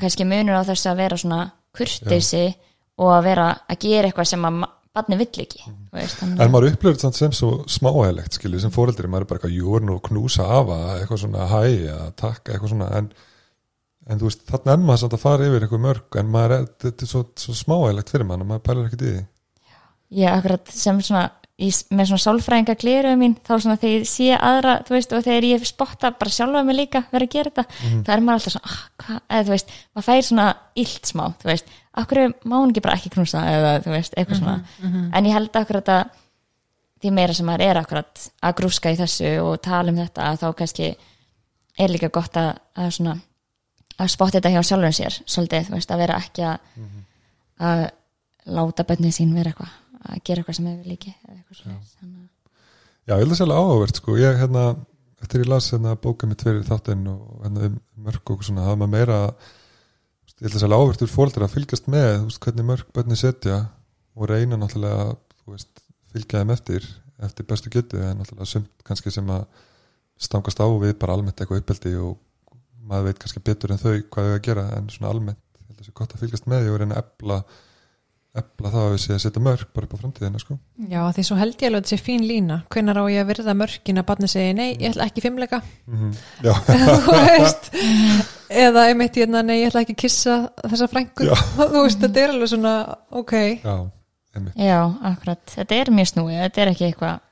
kannski 0.00 0.24
munur 0.28 0.60
á 0.60 0.68
þess 0.68 0.88
að 0.88 1.00
vera 1.02 1.20
svona 1.20 1.42
kurteysi 1.76 2.46
og 2.96 3.12
að 3.12 3.28
vera 3.28 3.50
að 3.68 3.78
gera 3.84 4.10
eitthvað 4.10 4.30
sem 4.32 4.48
að 4.48 4.58
barni 4.96 5.18
vill 5.20 5.42
ekki, 5.44 5.62
þú 5.66 5.98
veist, 5.98 6.22
En 6.24 6.52
maður 6.52 6.70
upplifir 6.72 6.98
þetta 7.02 7.20
sem 7.20 7.36
svo 7.36 7.50
smáægilegt 7.68 8.38
skilju 8.38 8.62
sem 8.62 8.72
fóreldri, 8.72 9.10
maður 9.12 9.26
er 9.26 9.30
bara 9.32 9.50
eitthvað 9.50 9.84
nú 9.84 9.96
að 9.98 10.04
knúsa 10.08 10.46
afa, 10.58 10.78
eitthvað 10.96 11.22
svona 11.26 11.48
hæ 11.50 11.62
eða 11.66 12.10
takk, 12.16 12.42
eitthvað 12.48 12.72
svona 12.72 12.90
en, 12.96 13.10
en 14.08 14.22
þú 14.22 14.30
veist, 14.30 14.46
þarna 14.48 14.76
er 14.76 14.84
maður 14.86 15.02
samt 15.04 15.16
að 15.18 15.24
fara 15.26 15.48
yfir 15.50 15.66
eitthvað 15.66 15.84
mörg 15.84 16.20
en 16.20 16.30
maður 16.32 16.56
er, 16.56 16.68
þetta 16.86 17.04
er 17.04 17.12
svo, 17.12 17.24
svo 17.44 17.56
smáægilegt 17.60 18.14
fyrir 18.14 18.28
og 18.30 18.46
maður 18.46 18.64
pælar 18.70 18.88
ekkert 18.88 19.04
í 19.04 19.12
því. 19.12 19.26
Ég 20.16 20.38
akkurat 20.38 20.72
sem 20.72 21.02
svona 21.02 21.26
í, 21.56 21.70
með 21.96 22.10
svona 22.10 22.22
sálfræðinga 22.22 22.76
gleruðu 22.80 23.18
mín 23.20 23.34
þá 23.40 23.52
svona 23.54 23.78
þegar 23.80 23.94
ég 23.94 24.10
sé 24.10 24.28
aðra 24.36 24.76
þú 24.86 24.96
veist, 24.96 25.14
og 25.16 25.24
þegar 25.24 25.48
ég 25.48 25.68
spotta 25.68 26.12
bara 26.16 26.32
sjálfa 26.32 26.62
mig 26.66 26.78
líka 26.78 27.02
vera 27.12 27.28
að 27.28 27.32
gera 27.32 27.52
þetta, 27.52 27.64
það 28.06 28.12
er 28.16 28.24
maður 28.26 28.38
alltaf 28.40 28.54
svona 28.56 28.72
ah, 28.72 28.82
hva, 29.02 29.18
eða 29.26 29.46
þú 29.46 29.54
veist, 29.54 29.74
maður 29.96 30.08
fær 30.08 30.26
svona 30.28 30.46
illt 30.84 31.10
smá, 31.12 31.24
þú 31.40 31.50
veist, 31.50 31.72
akkur 31.96 32.22
má 32.44 32.56
hún 32.58 32.72
ekki 32.72 32.82
bara 32.84 32.96
ekki 32.98 33.12
knúsa 33.14 33.42
eða 33.50 33.74
þú 33.84 33.94
veist, 33.94 34.16
eitthvað 34.16 34.40
svona? 34.40 34.56
En 35.16 35.28
ég 35.28 35.36
held 35.36 35.56
akkurat 35.56 35.88
að 35.94 36.02
því 37.02 37.12
meira 37.12 37.36
sem 37.36 37.46
maður 37.46 37.64
er 37.66 37.80
akkurat 37.80 38.26
að 38.42 38.56
grúska 38.60 38.92
í 38.92 38.98
þessu 38.98 39.32
og 39.44 39.56
tala 39.64 39.92
um 39.92 40.00
þetta 40.00 40.30
að 40.30 40.38
þá 40.42 40.46
kannski 40.60 40.90
er 41.78 41.92
líka 41.92 42.08
gott 42.08 42.36
að, 42.40 42.52
að 42.76 42.90
svona 42.96 43.16
að 43.96 44.12
spotta 44.12 44.38
þetta 44.38 44.52
hjá 44.54 44.62
sjálfum 44.62 44.94
sér 44.96 45.18
svolítið, 45.24 45.68
þú 45.68 45.76
veist, 45.76 45.90
að 45.92 46.02
vera 46.04 46.20
ekki 46.20 46.46
að, 46.48 46.86
að 47.64 47.82
láta 48.56 48.86
bönnið 48.88 49.16
sín 49.16 49.34
vera 49.36 49.52
eitthvað 49.52 49.74
að 50.06 50.22
gera 50.24 50.42
eitthvað 50.42 50.58
sem 50.58 50.70
hefur 50.70 50.90
líki 50.92 51.14
að 51.28 51.36
Já, 53.06 53.14
ég 53.14 53.22
held 53.22 53.32
að 53.32 53.38
sérlega 53.38 53.62
áhugavert 53.62 54.00
sko, 54.00 54.16
ég 54.18 54.40
hérna 54.40 54.62
eftir 55.22 55.44
ég 55.44 55.50
las 55.50 55.68
hérna 55.70 55.94
bóka 56.02 56.26
mitt 56.26 56.42
fyrir 56.42 56.64
þáttinn 56.66 57.06
og 57.10 57.44
hérna 57.44 57.68
um 57.70 57.76
mörg 58.06 58.32
og 58.34 58.42
svona, 58.42 58.64
það 58.66 58.80
maður 58.80 58.92
meira 58.96 59.18
veist, 59.26 59.55
ég 60.36 60.46
held 60.46 60.56
að 60.56 60.62
sérlega 60.62 60.80
áhugavert 60.82 61.02
fyrir 61.02 61.14
fóreldri 61.14 61.46
að 61.46 61.54
fylgjast 61.54 61.86
með, 61.88 62.10
veist, 62.26 62.40
hvernig 62.44 62.68
mörg 62.68 62.88
bönni 62.96 63.16
setja 63.16 63.56
og 64.16 64.28
reyna 64.28 64.58
náttúrulega 64.60 65.14
veist, 65.48 65.82
fylgja 66.12 66.42
þeim 66.42 66.52
eftir 66.52 66.88
eftir 67.24 67.46
bestu 67.48 67.72
getu, 67.72 68.00
en 68.04 68.20
náttúrulega 68.20 68.50
sumt 68.50 68.84
kannski 68.84 69.12
sem 69.14 69.28
að 69.32 69.46
stangast 70.20 70.60
á 70.60 70.68
við 70.68 70.96
bara 71.00 71.16
almennt 71.16 71.40
eitthvað 71.40 71.62
uppeldi 71.62 71.94
og 72.00 72.18
maður 72.86 73.08
veit 73.08 73.22
kannski 73.22 73.42
betur 73.44 73.72
en 73.72 73.80
þau 73.80 73.94
hvað 74.12 74.28
þau 74.28 74.34
að 74.34 74.44
gera 74.44 74.66
en 74.76 74.90
svona 74.92 75.12
almennt 75.12 75.40
held 75.56 75.70
held 75.70 75.72
að 75.72 75.80
það 75.80 75.88
sé 75.88 75.96
gott 76.00 76.12
að 76.12 76.22
fylgjast 76.24 76.50
með 76.52 76.68
og 76.72 76.78
reyna 76.82 76.98
að 76.98 77.02
ebla 77.04 77.38
ebla 78.40 78.70
það 78.72 78.84
að 78.84 78.92
við 78.92 79.00
sé 79.02 79.14
að 79.14 79.20
setja 79.24 79.42
mörg 79.42 79.66
bara 79.76 79.88
upp 79.88 79.94
á 79.96 80.00
framtíðina 80.02 80.40
sko. 80.42 80.56
Já, 80.90 81.00
því 81.16 81.24
svo 81.28 81.38
held 81.40 81.56
ég 81.56 81.68
alveg 81.70 81.80
að 81.80 81.84
þetta 81.86 81.92
sé 81.92 82.06
fín 82.06 82.24
lína. 82.28 82.58
Hvenær 82.72 83.00
á 83.00 83.04
ég 83.12 83.22
að 83.22 83.30
virða 83.32 83.54
mörkin 83.58 84.00
að 84.00 84.06
barni 84.10 84.30
segi 84.30 84.54
nei, 84.56 84.68
ég 84.74 84.92
ætla 84.92 85.08
ekki 85.10 85.24
fimmleika. 85.24 85.62
Mm 85.86 86.12
veist. 87.36 87.70
Eða 88.46 88.86
einmitt 88.90 89.16
ég, 89.18 89.30
nei, 89.32 89.60
ég 89.60 89.70
ætla 89.70 89.82
ekki 89.82 89.96
kissa 90.06 90.36
þessa 90.62 90.88
frængur, 90.90 91.32
þú 91.58 91.82
veist, 91.82 92.02
þetta 92.02 92.22
er 92.22 92.34
alveg 92.34 92.52
svona 92.52 92.74
ok, 93.10 93.34
já, 93.64 93.76
einmitt. 94.36 94.58
Já, 94.60 94.80
akkurat, 95.10 95.42
þetta 95.56 95.80
er 95.80 95.92
mjög 95.96 96.12
snúið. 96.12 96.42
Þetta 96.44 96.62
er 96.62 96.72
ekki 96.72 96.86
eitthvað 96.90 97.22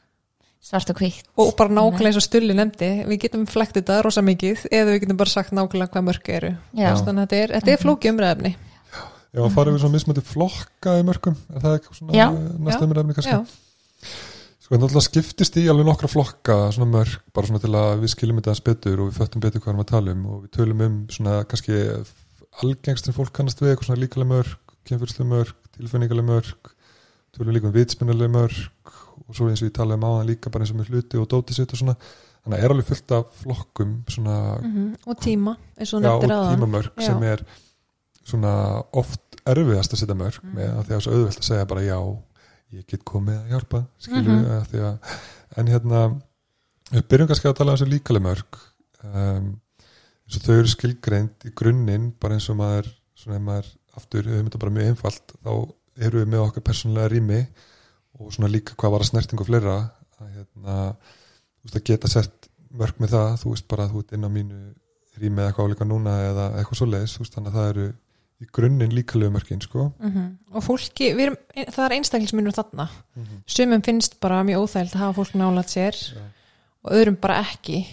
svart 0.64 0.90
og 0.90 1.00
hvítt. 1.02 1.26
Og 1.38 1.52
bara 1.58 1.76
nákvæmlega 1.76 2.10
eins 2.10 2.18
og 2.18 2.24
stulli 2.24 2.56
nefndi 2.56 2.90
við 3.04 3.26
getum 3.26 3.44
flekt 3.50 3.76
þetta 3.76 4.00
rosa 4.04 4.24
mikið 4.24 4.64
eða 4.72 4.94
við 4.94 5.02
getum 5.04 5.18
bara 5.20 5.34
sagt 5.34 5.52
nákvæmlega 5.54 5.92
hvað 5.92 6.06
mörk 6.08 6.30
eru. 6.32 6.54
Já, 6.72 6.88
þannig 6.96 7.18
að 7.18 7.24
þetta 7.24 7.40
er, 7.42 7.52
þetta 7.58 7.74
er 7.74 7.82
flóki 7.84 8.12
umræðefni 8.14 8.54
Já, 9.34 9.42
fara 9.50 9.74
við 9.74 9.82
svona 9.82 9.96
mismöndi 9.96 10.22
flokka 10.24 10.94
í 11.00 11.04
mörgum 11.06 11.36
er 11.50 11.64
það 11.64 11.76
ekki 11.80 11.98
svona 11.98 12.28
næsta 12.68 12.86
umræðum 12.86 13.16
kannski? 13.16 13.34
Já, 13.34 14.10
Sko, 14.64 14.78
en 14.78 14.84
alltaf 14.86 15.04
skiptist 15.04 15.58
í 15.60 15.66
alveg 15.68 15.84
nokkra 15.84 16.08
flokka 16.08 16.54
svona 16.72 16.86
mörg, 16.88 17.18
bara 17.36 17.48
svona 17.50 17.60
til 17.60 17.74
að 17.76 17.98
við 18.00 18.14
skiljum 18.14 18.38
þetta 18.38 18.52
aðeins 18.54 18.64
betur 18.64 19.02
og 19.02 19.10
við 19.10 19.18
föttum 19.18 19.42
betur 19.44 19.60
hvað 19.60 19.74
erum 19.74 19.82
að 19.82 19.90
tala 19.90 20.14
um 20.14 20.22
og 20.30 20.38
við 20.46 20.52
tölum 20.56 20.84
um 20.86 20.94
svona 21.12 21.34
kannski 21.50 21.80
algengstin 22.64 23.16
fólk 23.16 23.34
kannast 23.36 23.60
við, 23.60 23.74
eitthvað 23.74 23.90
svona 23.90 24.00
líkaleg 24.00 24.30
mörg 24.30 24.76
kemfyrslega 24.88 25.28
mörg, 25.28 25.58
tilfinningaleg 25.76 26.28
mörg 26.30 26.72
tölum 27.34 27.52
líka 27.56 27.68
um 27.68 27.74
vitspinnaleg 27.74 28.32
mörg 28.32 28.94
og 29.24 29.36
svo 29.36 29.48
eins 29.50 29.62
og 29.62 29.68
ég 29.68 29.74
talaði 29.76 30.00
um 30.00 30.06
áðan 30.08 30.30
líka 30.30 30.52
bara 30.52 30.64
eins 30.64 30.72
og 30.74 30.80
með 30.80 30.92
hluti 30.92 31.20
og 31.20 31.28
dóti 31.30 31.56
sitt 31.56 31.72
og 31.74 31.80
svona. 31.80 31.94
Þannig 32.44 32.58
að 32.58 32.64
er 32.64 32.74
alveg 32.74 32.88
fullt 32.90 33.14
af 33.16 33.36
flokkum 33.40 33.92
svona, 34.12 34.38
mhm, 34.60 34.88
og 35.08 35.20
tíma 35.20 35.56
eins 35.78 35.94
og 35.96 36.02
já, 36.04 36.10
og 36.12 36.24
tímamörg 36.24 36.90
Já. 36.96 37.06
sem 37.06 37.22
er 37.22 37.44
svona 38.24 38.82
oft 38.92 39.23
erfiðast 39.46 39.92
að 39.94 40.00
setja 40.02 40.14
mörg 40.18 40.38
Mhm. 40.42 40.54
með 40.56 40.70
að 40.70 40.84
því 40.84 40.84
að 40.84 40.86
það 40.88 40.96
er 40.96 41.04
svo 41.06 41.12
auðvelt 41.16 41.38
að 41.42 41.48
segja 41.50 41.66
bara 41.68 41.82
já, 41.84 41.98
ég 42.72 42.86
get 42.86 43.04
komið 43.04 43.36
að 43.40 43.50
hjálpa 43.52 43.80
Mhm. 44.08 44.24
við, 44.24 44.66
því 44.70 44.78
að 44.88 44.98
en 45.56 45.66
hérna, 45.66 46.20
við 46.90 47.02
byrjum 47.08 47.28
kannski 47.28 47.48
að 47.48 47.56
tala 47.56 47.72
um 47.72 47.76
þessu 47.78 47.90
líkaleg 47.92 48.22
mörg 48.22 48.58
um, 49.04 49.60
eins 50.24 50.36
og 50.36 50.42
þau 50.42 50.54
eru 50.58 50.68
skilgreind 50.72 51.44
í 51.44 51.52
grunninn, 51.54 52.12
bara 52.20 52.34
eins 52.34 52.48
og 52.50 52.56
maður 52.56 52.88
maður 53.40 53.66
aftur, 53.96 54.22
við 54.24 54.42
myndum 54.42 54.60
bara 54.60 54.70
mjög 54.74 54.88
einfalt 54.92 55.32
þá 55.44 55.52
eru 56.04 56.24
við 56.24 56.28
með 56.28 56.42
okkar 56.48 56.64
persónulega 56.66 57.08
rými 57.12 57.46
og 58.18 58.32
svona 58.32 58.50
líka 58.50 58.74
hvað 58.76 58.90
var 58.90 59.00
að 59.00 59.08
snerting 59.10 59.40
og 59.40 59.46
fleira 59.46 59.76
að 60.20 60.28
hérna 60.34 60.96
þú 60.96 61.64
veist 61.64 61.76
að 61.78 61.84
geta 61.84 62.08
sett 62.08 62.48
mörg 62.74 62.98
með 62.98 63.08
það 63.14 63.36
þú 63.44 63.50
veist 63.54 63.68
bara 63.68 63.84
að 63.86 63.92
þú 63.94 63.98
ert 64.02 64.12
inn 64.12 64.24
á 64.26 64.30
mínu 64.34 64.58
rými 65.20 65.38
eða 65.38 65.48
eitthvað 65.52 65.68
álíka 65.70 65.86
núna 65.86 66.14
eða 66.30 66.46
eitthvað 66.58 66.76
svo 66.80 66.86
leiðis 66.90 67.16
þannig 67.34 67.48
að 67.52 67.54
það 67.54 67.68
eru 67.70 67.86
í 68.42 68.46
grunninn 68.52 68.90
líkalegu 68.92 69.30
mörgin 69.32 69.62
sko 69.62 69.92
Mhm. 70.00 70.38
og 70.52 70.62
fólki, 70.66 71.12
við 71.14 71.20
erum, 71.28 71.36
það 71.54 71.84
er 71.86 71.94
einstaklismunur 71.98 72.52
þarna 72.56 72.88
mm 73.16 73.42
sumum 73.46 73.82
finnst 73.82 74.18
bara 74.20 74.42
mjög 74.44 74.64
óþægilt 74.66 74.94
að 74.96 75.02
hafa 75.04 75.18
fólk 75.22 75.34
nálat 75.38 75.68
sér 75.70 75.94
Já. 75.94 76.22
og 76.84 76.92
öðrum 76.92 77.20
bara 77.20 77.42
ekki 77.44 77.86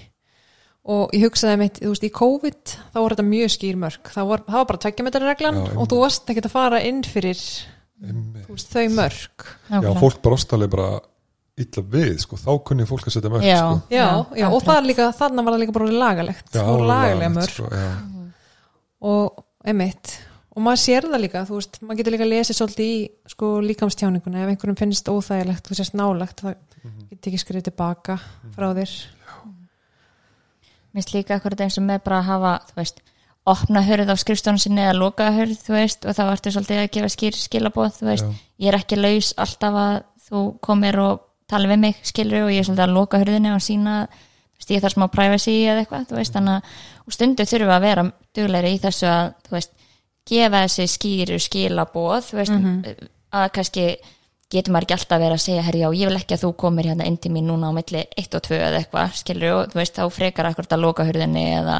og 0.83 1.11
ég 1.13 1.21
hugsaði 1.27 1.57
mitt, 1.61 1.79
þú 1.79 1.91
veist, 1.93 2.03
í 2.03 2.09
COVID 2.09 2.63
þá 2.93 2.97
var 2.97 3.13
þetta 3.13 3.27
mjög 3.29 3.51
skýr 3.53 3.75
mörg 3.77 4.01
það 4.15 4.27
var, 4.31 4.39
það 4.47 4.57
var 4.57 4.65
bara 4.65 4.81
tveggjametarreglan 4.85 5.55
Já, 5.61 5.77
og 5.77 5.87
þú 5.91 5.99
varst 6.01 6.25
ekkert 6.33 6.45
að 6.49 6.55
fara 6.57 6.81
inn 6.81 7.03
fyrir 7.03 7.37
veist, 8.49 8.71
þau 8.73 8.87
mörg 8.89 9.45
Já, 9.45 9.77
nákvæmlega. 9.77 9.99
fólk 10.01 10.21
bara 10.23 10.35
ástæðlega 10.35 10.69
bara 10.73 10.99
illa 11.61 11.83
við, 11.93 12.17
sko, 12.23 12.35
þá 12.41 12.51
kunni 12.65 12.85
fólk 12.89 13.05
að 13.05 13.13
setja 13.13 13.29
mörg, 13.29 13.45
Já. 13.45 13.59
sko. 13.61 13.81
já, 13.93 14.07
já, 14.41 14.47
og 14.49 14.63
er 14.81 14.87
líka, 14.89 15.11
þannig 15.13 15.45
var 15.45 15.53
það 15.53 15.61
líka 15.61 15.73
bara 15.77 15.91
lagalegt 16.01 16.51
Já, 16.55 16.65
lagalegt, 16.65 17.35
mörg 17.35 17.49
sko, 17.53 17.69
já. 17.69 18.33
og 19.01 19.43
emitt 19.65 20.17
og 20.55 20.61
maður 20.65 20.81
sér 20.83 21.05
það 21.07 21.21
líka, 21.23 21.45
þú 21.47 21.55
veist, 21.59 21.77
maður 21.81 21.97
getur 22.01 22.13
líka 22.15 22.25
að 22.27 22.33
lesa 22.33 22.53
svolítið 22.57 22.89
í 22.91 22.97
sko 23.31 23.49
líkamstjáninguna. 23.63 24.41
Ef 24.43 24.49
einhverjum 24.51 24.79
finnst 24.81 25.07
óþægilegt, 25.11 25.63
þú 25.69 25.77
sést 25.79 25.93
nálagt 25.95 26.41
það 26.43 26.55
Mhm. 26.83 27.07
getur 27.11 27.31
ekki 27.31 27.39
skrifið 27.43 27.63
tilbaka 27.69 28.19
frá 28.55 28.67
þér. 28.73 28.91
Mér 30.91 30.99
finnst 30.99 31.13
líka 31.15 31.35
akkurat 31.37 31.61
eins 31.63 31.77
og 31.79 31.85
með 31.87 32.01
bara 32.03 32.19
að 32.19 32.27
hafa, 32.27 32.53
þú 32.71 32.75
veist, 32.81 32.97
opna 33.47 33.81
hörð 33.85 34.09
á 34.11 34.15
skrifstónu 34.19 34.59
sinni 34.59 34.81
eða 34.83 34.97
loka 34.99 35.29
hörð, 35.31 35.55
þú 35.65 35.75
veist, 35.77 36.05
og 36.05 36.15
þá 36.17 36.23
ertu 36.33 36.51
svolítið 36.51 36.81
að 36.83 36.91
gefa 36.97 37.11
skýr 37.15 37.37
skilabóð, 37.39 37.93
þú 38.01 38.09
veist, 38.09 38.25
Já. 38.25 38.33
ég 38.59 38.67
er 38.73 38.77
ekki 38.79 38.99
laus 38.99 39.33
alltaf 39.37 39.73
að 39.73 40.03
þú 40.29 40.41
komir 40.59 40.99
og 40.99 41.21
tala 41.47 41.67
við 41.71 41.79
mig, 41.79 41.95
skilur, 42.03 42.43
og 42.45 42.51
ég 42.51 42.59
er 42.59 42.67
svolítið 42.67 42.85
að 42.89 42.93
loka 42.97 43.17
hörðinni 43.23 43.53
og 43.55 43.61
sína, 43.63 43.95
þú 44.11 44.59
veist, 44.59 44.71
ég 44.75 44.81
þarf 44.83 44.95
smá 44.97 45.07
privacy 45.11 45.55
eða 45.65 45.85
eitthvað, 45.85 46.05
þú 46.11 46.15
veist, 46.19 46.33
þannig 46.35 46.57
að, 46.57 46.63
og 47.07 47.13
stundu 47.17 47.43
þurfum 47.49 47.75
að 47.77 47.81
vera 47.87 48.05
duglegri 48.35 48.73
í 48.75 48.81
þessu 48.83 49.07
að, 49.09 49.33
þú 49.47 49.51
veist, 49.57 49.71
gefa 50.29 50.65
þessi 50.65 50.87
skýru 50.91 51.39
skilabóð, 51.41 52.27
þú 52.29 52.37
veist, 52.41 53.05
að 53.31 53.47
kannski 53.57 53.85
getur 54.51 54.73
maður 54.75 54.87
ekki 54.89 54.97
alltaf 54.97 55.21
verið 55.21 55.37
að 55.37 55.43
segja 55.45 55.65
herri 55.65 55.81
já, 55.81 55.89
ég 55.95 56.09
vil 56.09 56.19
ekki 56.19 56.35
að 56.35 56.41
þú 56.45 56.49
komir 56.59 56.89
hérna 56.91 57.05
inn 57.07 57.17
til 57.23 57.31
mín 57.31 57.47
núna 57.47 57.71
á 57.71 57.77
milli 57.77 58.01
1 58.19 58.33
og 58.35 58.41
2 58.49 58.57
eða 58.59 58.79
eitthvað, 58.81 59.13
skilur 59.21 59.53
og 59.55 59.69
þú 59.71 59.79
veist, 59.79 59.95
þá 59.95 60.03
frekar 60.11 60.49
akkurat 60.49 60.73
að 60.75 60.83
loka 60.83 61.05
hurðinni 61.07 61.45
eða, 61.55 61.77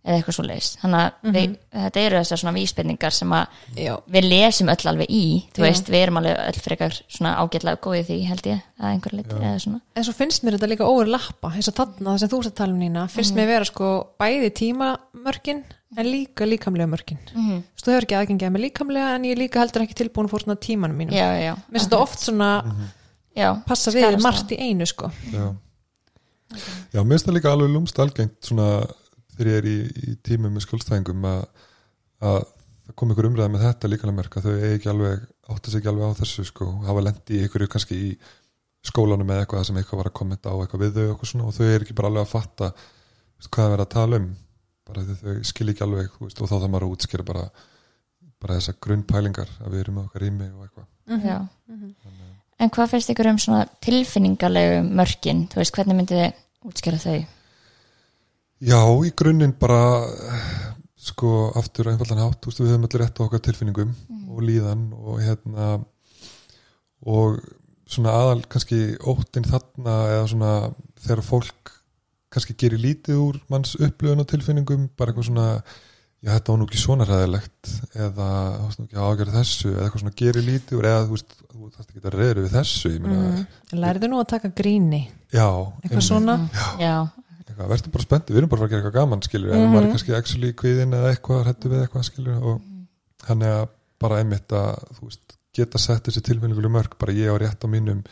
eða 0.00 0.14
eitthvað 0.16 0.36
svo 0.38 0.44
leist 0.48 0.78
þannig 0.80 1.00
að 1.02 1.10
við, 1.36 1.56
þetta 1.74 2.00
eru 2.06 2.16
þessar 2.22 2.40
svona 2.40 2.54
vísbendingar 2.56 3.12
sem 3.12 3.34
að 3.36 3.44
já, 3.84 3.92
við 4.16 4.28
lesum 4.30 4.72
öll 4.72 4.86
alveg 4.94 5.12
í 5.12 5.24
þú 5.52 5.60
Já. 5.60 5.66
veist, 5.66 5.90
við 5.92 6.00
erum 6.06 6.20
alveg 6.22 6.40
öll 6.46 6.60
frekar 6.64 6.96
svona 7.04 7.34
ágætlega 7.36 7.82
góðið 7.84 8.08
því 8.08 8.18
held 8.30 8.48
ég, 8.48 8.62
að 8.80 8.94
einhver 8.94 9.16
leiti 9.18 9.36
eða 9.36 9.60
svona. 9.66 9.82
En 9.92 10.06
svo 10.08 10.14
finnst 10.16 10.40
mér 10.46 10.56
þetta 10.56 10.70
líka 10.72 10.88
óver 10.88 11.12
lappa 11.12 11.52
eins 11.52 11.68
og 11.68 11.76
þarna 11.76 12.16
sem 12.16 12.32
þú 12.32 12.40
en 15.96 16.06
líka 16.06 16.46
líkamlega 16.46 16.86
mörkin. 16.86 17.18
Mm 17.34 17.48
-hmm. 17.48 17.62
þú 17.82 17.90
hefur 17.90 18.06
ekki 18.06 18.18
aðgengið 18.18 18.52
með 18.54 18.64
líkamlega 18.66 19.14
en 19.14 19.24
ég 19.24 19.38
líka 19.38 19.60
heldur 19.60 19.82
ekki 19.82 19.98
tilbúin 19.98 20.28
fór 20.28 20.42
svona 20.42 20.56
tímanum 20.56 20.96
mínum. 20.96 21.14
Já, 21.14 21.28
já, 21.38 21.54
mér 21.54 21.78
finnst 21.78 21.90
þetta 21.90 22.02
oft 22.02 22.20
svona 22.20 22.50
já, 23.36 23.62
passa 23.66 23.90
við 23.90 24.22
margt 24.22 24.52
í 24.52 24.56
einu 24.58 24.86
sko. 24.86 25.10
Já. 25.32 25.56
Já, 26.92 27.02
mér 27.02 27.14
finnst 27.14 27.26
það 27.26 27.34
líka 27.34 27.52
alveg 27.52 27.70
lúmst 27.70 27.98
algengt 27.98 28.38
svona 28.44 28.86
þegar 29.34 29.50
ég 29.52 29.58
er 29.58 29.66
í, 29.66 29.78
í 30.10 30.16
tímum 30.22 30.52
með 30.52 30.66
skjólstæðingum 30.66 31.24
að, 31.24 31.44
að 32.20 32.40
það 32.86 32.96
kom 32.96 33.12
ykkur 33.14 33.28
umræða 33.30 33.52
með 33.54 33.64
þetta 33.66 33.90
líka 33.90 34.12
mörg 34.12 34.36
að 34.36 34.46
þau 34.46 34.54
eigi 34.58 34.74
ekki 34.74 34.90
alveg 34.92 35.26
átti 35.50 35.70
sig 35.70 35.80
ekki 35.80 35.90
alveg 35.92 36.10
á 36.10 36.18
þessu 36.20 36.44
sko 36.44 36.66
og 36.66 36.84
hafa 36.88 37.04
lendi 37.06 37.38
í 37.38 37.44
ykkur 37.46 37.66
kannski 37.70 37.96
í 37.96 38.10
skólanum 38.86 39.30
eða 39.30 39.44
eitthvað 39.44 39.66
sem 39.68 39.78
eitthvað 39.80 40.00
var 40.00 40.10
að 40.10 40.18
kommenta 40.20 40.52
á 40.52 40.56
eitthvað 40.60 40.84
við 40.84 40.98
þau 40.98 41.08
og, 41.14 41.24
svona, 41.28 41.48
og 41.48 41.56
þau 41.56 41.66
er 41.66 41.84
ekki 41.84 41.96
bara 41.96 42.10
alveg 42.10 42.26
að 42.26 42.32
fatta 42.32 42.70
hvað 43.48 43.64
er 43.64 43.74
verið 43.74 43.86
að 43.86 43.94
tala 43.94 44.20
um 44.20 44.28
bara 44.90 45.06
því 45.06 45.16
þau 45.20 45.48
skil 45.50 45.68
ekki 45.72 45.84
alveg 45.86 46.12
þú 46.16 46.26
veist, 46.26 46.40
og 46.42 46.50
þá 46.50 46.56
það 46.56 46.68
maður 46.68 46.86
að 46.86 46.94
útskýra 46.96 47.26
bara, 47.30 47.44
bara 48.42 48.58
þessar 48.58 48.78
grunnpælingar 48.86 49.52
að 49.58 49.74
við 49.74 49.84
erum 49.84 49.98
með 49.98 50.08
okkar 50.08 50.24
rými 50.26 50.48
og 50.50 50.66
eitthvað 50.66 51.26
já. 51.26 51.38
Mhm. 51.70 51.94
en 52.60 52.70
hvað 52.76 52.90
finnst 52.94 53.12
ykkur 53.14 53.30
um 53.30 53.38
svona 53.40 53.66
tilfinningalegu 53.80 54.82
mörkin, 54.86 55.46
þú 55.48 55.62
veist, 55.62 55.76
hvernig 55.76 55.96
myndið 56.00 56.24
þið 56.24 56.70
útskjöra 56.70 57.02
þau? 57.04 57.20
Já, 58.60 58.80
í 59.08 59.12
grunninn 59.16 59.56
bara 59.56 59.80
sko 61.00 61.50
aftur 61.56 61.88
einfaldan 61.88 62.20
hátt, 62.20 62.42
þú 62.42 62.50
veist, 62.50 62.60
við 62.60 62.74
höfum 62.74 62.84
allir 62.88 63.02
rétt 63.06 63.20
á 63.20 63.24
okkar 63.24 63.40
tilfinningum 63.46 63.94
og 64.30 64.42
líðan 64.44 64.90
og 64.92 65.22
hérna 65.24 65.70
og 67.08 67.40
svona 67.90 68.12
aðal 68.14 68.42
kannski 68.50 68.80
óttinn 69.08 69.48
þarna 69.48 69.94
eða 70.14 70.26
svona 70.30 70.52
þegar 71.00 71.24
fólk 71.26 71.72
kannski 72.30 72.54
gerir 72.58 72.78
lítið 72.82 73.18
úr 73.20 73.38
manns 73.50 73.76
upplöðun 73.78 74.22
og 74.24 74.28
tilfinningum, 74.30 74.88
bara 74.96 75.10
eitthvað 75.12 75.28
svona 75.30 75.46
já, 76.20 76.30
þetta 76.36 76.52
var 76.52 76.58
nú 76.60 76.66
ekki 76.68 76.80
svona 76.82 77.06
ræðilegt 77.08 77.70
eða 77.96 78.26
þú 78.58 78.66
veist 78.66 78.80
nú 78.80 78.84
ekki 78.86 79.00
ágjörð 79.06 79.32
þessu 79.38 79.70
eða 79.72 79.86
eitthvað 79.86 80.02
svona 80.04 80.18
gerir 80.20 80.46
lítið 80.46 80.76
úr 80.78 80.88
eða 80.90 81.00
þú 81.08 81.16
veist, 81.16 81.34
þú 81.50 81.70
þarft 81.76 81.90
ekki 81.94 82.02
að 82.04 82.16
reyður 82.20 82.40
við 82.44 82.54
þessu 82.58 82.92
ég 82.94 83.00
meina, 83.06 83.24
mm. 83.30 83.80
lærðu 83.84 84.10
nú 84.12 84.20
að 84.20 84.28
taka 84.34 84.50
gríni. 84.60 85.00
Já, 85.32 85.46
eitthvað 85.48 85.90
einmitt. 85.90 86.06
svona? 86.10 86.36
Já, 86.78 86.94
eitthvað, 87.46 87.68
verður 87.72 87.92
bara 87.96 88.06
spenntið, 88.06 88.34
við 88.36 88.40
erum 88.42 88.52
bara 88.54 88.62
að 88.66 88.70
gera 88.74 88.80
eitthvað 88.84 88.98
gaman 89.00 89.22
skilur, 89.26 89.52
en 89.54 89.60
Mhm. 89.64 89.72
maður 89.74 89.86
er 89.88 89.92
kannski 89.96 90.16
actually 90.20 90.52
kviðin 90.52 90.94
eða 91.00 91.12
eitthvað, 91.14 91.44
hrættu 91.48 91.70
við 91.72 91.82
eitthvað 91.86 92.08
skilur 92.10 92.42
og 92.52 92.60
hann 93.28 93.42
er 93.42 93.68
bara 94.00 94.18
einmitt 94.22 94.48
að 94.54 94.84
þú 94.98 95.08
veist, 95.08 95.36
geta 95.56 95.78
sett 95.82 96.04
þessi 96.06 96.22
tilfinninguleg 96.22 96.70
mörg 96.70 96.94
bara 96.98 97.12
ég 97.12 97.26
á 97.32 97.36
rétt 97.42 97.64
á 97.64 97.68
mínum 97.68 98.04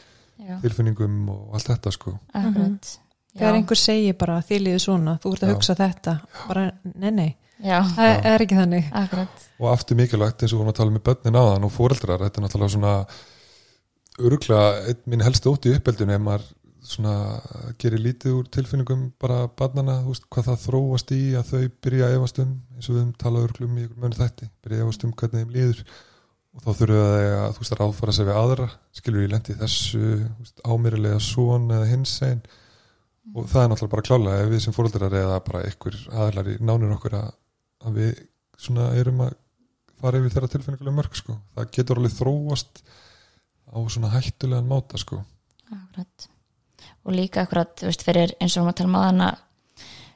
já, 0.42 0.58
tilfinningum 0.64 1.28
og 1.30 1.54
allt 1.54 1.68
þetta 1.70 1.92
sko. 1.94 2.18
Akkurat 2.34 2.98
þegar 3.38 3.54
Já. 3.54 3.58
einhver 3.60 3.80
segir 3.80 4.18
bara 4.18 4.40
þið 4.48 4.64
líður 4.66 4.84
svona, 4.84 5.18
þú 5.22 5.34
ert 5.34 5.44
að 5.44 5.52
Já. 5.52 5.54
hugsa 5.56 5.78
þetta 5.78 6.16
bara, 6.48 6.64
nei, 6.94 7.10
nei, 7.10 7.30
Já, 7.58 7.80
það 7.90 8.28
er 8.30 8.44
ekki 8.44 8.58
þannig. 8.58 8.92
Akkurat. 8.94 9.48
Og 9.58 9.72
aftur 9.72 9.98
mikilvægt 9.98 10.44
eins 10.44 10.52
og 10.52 10.58
við 10.58 10.62
vorum 10.62 10.70
að 10.70 10.78
tala 10.78 10.94
með 10.94 11.04
börnin 11.08 11.38
áðan 11.40 11.66
og 11.66 11.74
fóreldrar, 11.74 12.22
þetta 12.22 12.38
er 12.38 12.44
náttúrulega 12.44 12.74
svona 12.76 12.92
öruglega 14.18 14.68
einn 14.90 15.02
minn 15.10 15.24
helsti 15.26 15.50
ótt 15.50 15.66
í 15.66 15.74
uppeldinu 15.74 16.14
ef 16.14 16.22
maður 16.22 16.46
svona 16.88 17.14
gerir 17.82 18.00
lítið 18.00 18.36
úr 18.38 18.46
tilfinningum 18.54 19.08
bara 19.20 19.40
barnana, 19.58 19.98
þú 20.04 20.14
veist, 20.14 20.28
hvað 20.32 20.46
það 20.48 20.62
þróast 20.64 21.10
í 21.14 21.22
að 21.38 21.50
þau 21.50 21.64
byrja 21.84 22.06
að 22.06 22.14
efast 22.18 22.38
um 22.44 22.52
eins 22.76 22.88
og 22.88 22.94
við 22.94 23.00
höfum 23.02 23.16
talað 23.24 23.48
örglum 23.48 23.74
í 23.74 23.84
ykkur 23.84 24.04
mönnu 24.04 24.20
þætti 24.20 24.48
byrja 24.64 24.78
að 24.78 24.84
efast 24.86 25.04
um 25.04 25.16
hvernig 25.18 25.42
þeim 25.42 25.56
líður. 25.56 25.82
Og 26.54 26.62
þá 26.64 26.70
þurfum 26.78 27.02
við 27.02 27.34
að, 27.34 27.50
þú 27.52 27.62
veist, 27.62 27.74
að 27.74 27.82
ráðfara 27.82 28.14
sig 28.16 28.28
við 28.28 28.38
aðra 28.40 28.68
skilur 28.96 29.24
ég 29.26 29.34
lendi 29.34 29.54
í 29.54 29.58
þessu 29.58 30.12
ámýrilega 30.64 31.18
svon 31.22 31.68
eða 31.74 31.90
hins 31.90 32.14
einn 32.24 32.40
og 33.34 33.50
það 33.50 33.62
er 33.62 33.70
náttúrulega 33.72 33.94
bara 33.94 34.06
klálega 34.08 34.44
ef 34.44 34.52
við 34.52 34.62
sem 34.64 34.76
fóreldrar 34.76 35.18
eða 35.20 35.42
bara 35.46 35.66
ykkur 35.68 35.98
aðlar 36.24 36.50
í 36.52 36.56
nánir 36.64 36.94
okkur 36.96 37.18
að, 37.18 37.28
að 37.84 38.00
við 38.00 38.22
svona 38.58 38.88
erum 38.98 39.22
að 39.26 39.36
fara 39.98 40.20
yfir 40.20 40.34
þeirra 40.34 40.50
tilfinningulega 40.52 40.96
mörg 40.96 41.18
sko. 41.18 41.36
það 41.56 41.70
getur 41.74 42.00
alveg 42.00 42.16
þróast 42.16 42.82
á 43.68 43.78
svona 43.90 44.12
hættulegan 44.14 44.68
máta 44.68 45.00
sko. 45.00 45.20
Akkurat. 45.68 46.28
og 47.04 47.12
líka 47.12 47.44
akkurat, 47.44 47.74
þú 47.76 47.90
veist, 47.90 48.04
fyrir 48.06 48.32
eins 48.40 48.56
og 48.56 48.68
við 48.68 48.78
tala 48.78 48.90
um 48.90 48.98
aðan 49.00 49.26
að 49.28 49.44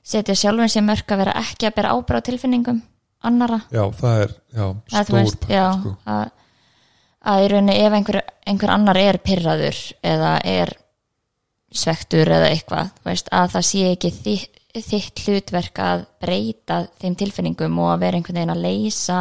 setja 0.02 0.36
sjálfum 0.38 0.70
sér 0.70 0.86
mörg 0.86 1.12
að 1.12 1.22
vera 1.22 1.38
ekki 1.42 1.68
að 1.68 1.76
bera 1.78 1.92
ábyrgð 1.94 2.22
á 2.24 2.26
tilfinningum 2.28 2.80
annara 3.22 3.60
já, 3.70 3.82
það 3.98 4.22
er 4.24 4.32
já, 4.32 4.64
að, 4.64 4.76
þú 4.82 5.04
stór 5.04 5.18
veist, 5.18 5.40
pakki 5.42 5.54
já, 5.54 5.66
sko. 5.76 5.92
að, 6.14 6.24
að 7.32 7.42
í 7.44 7.50
rauninni 7.52 7.76
ef 7.78 7.96
einhver, 7.98 8.20
einhver 8.50 8.74
annar 8.74 9.00
er 9.02 9.18
pyrraður 9.22 9.82
eða 10.12 10.32
er 10.52 10.74
svektur 11.72 12.28
eða 12.28 12.50
eitthvað 12.52 12.90
veist, 13.06 13.30
að 13.32 13.54
það 13.54 13.66
sé 13.68 13.86
ekki 13.92 14.10
þitt, 14.16 14.60
þitt 14.72 15.24
hlutverk 15.26 15.80
að 15.84 16.04
breyta 16.22 16.82
þeim 17.00 17.16
tilfinningum 17.20 17.80
og 17.82 17.90
að 17.94 18.04
vera 18.06 18.20
einhvern 18.20 18.40
veginn 18.40 18.54
að 18.54 18.64
leysa 18.66 19.18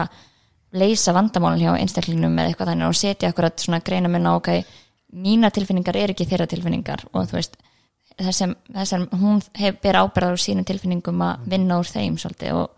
leysa 0.72 1.14
vandamálun 1.16 1.60
hjá 1.60 1.74
einstaklingnum 1.76 2.38
eða 2.40 2.52
eitthvað 2.52 2.72
þannig 2.72 2.88
og 2.88 2.98
setja 3.00 3.32
akkurat 3.32 3.60
svona 3.60 3.82
greina 3.84 4.12
minna 4.12 4.36
ok, 4.38 4.54
mína 5.20 5.52
tilfinningar 5.52 6.00
er 6.00 6.14
ekki 6.14 6.28
þeirra 6.30 6.48
tilfinningar 6.52 7.04
og 7.12 7.28
þú 7.28 7.40
veist 7.40 7.58
þessum, 8.22 8.56
þessum 8.72 9.08
hún 9.20 9.42
ber 9.84 10.00
ábyrðar 10.00 10.38
úr 10.38 10.42
sínum 10.42 10.68
tilfinningum 10.68 11.24
að 11.26 11.48
vinna 11.52 11.80
úr 11.82 11.90
þeim 11.90 12.18
svolítið 12.22 12.62
og 12.62 12.78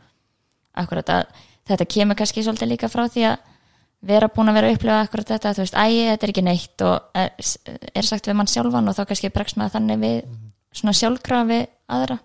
akkurat 0.81 1.11
að 1.13 1.43
þetta 1.69 1.89
kemur 1.95 2.17
kannski 2.19 2.45
svolítið 2.45 2.73
líka 2.73 2.89
frá 2.91 3.05
því 3.07 3.27
að 3.29 3.49
vera 4.03 4.29
búin 4.31 4.51
að 4.51 4.57
vera 4.59 4.69
að 4.69 4.77
upplifa 4.77 4.99
akkurat 5.05 5.31
þetta 5.33 5.53
þú 5.55 5.63
veist, 5.63 5.77
æ, 5.79 5.87
þetta 6.11 6.27
er 6.27 6.33
ekki 6.33 6.45
neitt 6.45 6.83
og 6.87 7.19
er, 7.23 7.31
er 7.93 8.07
sagt 8.07 8.27
við 8.29 8.37
mann 8.39 8.51
sjálfan 8.51 8.91
og 8.91 8.97
þá 8.97 9.03
kannski 9.09 9.31
bregst 9.33 9.59
maður 9.59 9.77
þannig 9.77 10.01
við 10.03 10.17
svona 10.73 10.95
sjálfkrafi 10.97 11.59
aðra. 11.93 12.17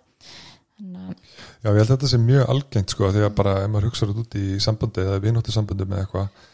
Þannig 0.79 1.05
að 1.05 1.37
Já, 1.59 1.73
ég 1.73 1.81
held 1.81 1.89
að 1.89 1.95
þetta 1.97 2.09
sé 2.13 2.19
mjög 2.23 2.51
algengt 2.53 2.93
sko, 2.95 3.11
því 3.11 3.23
að 3.27 3.37
bara 3.39 3.55
ef 3.65 3.71
maður 3.73 3.89
hugsaður 3.91 4.21
út 4.23 4.37
í 4.39 4.47
sambandi 4.63 5.05
eða 5.05 5.23
vinóttu 5.25 5.55
sambandi 5.55 5.87
með 5.91 6.05
eitthvað 6.05 6.45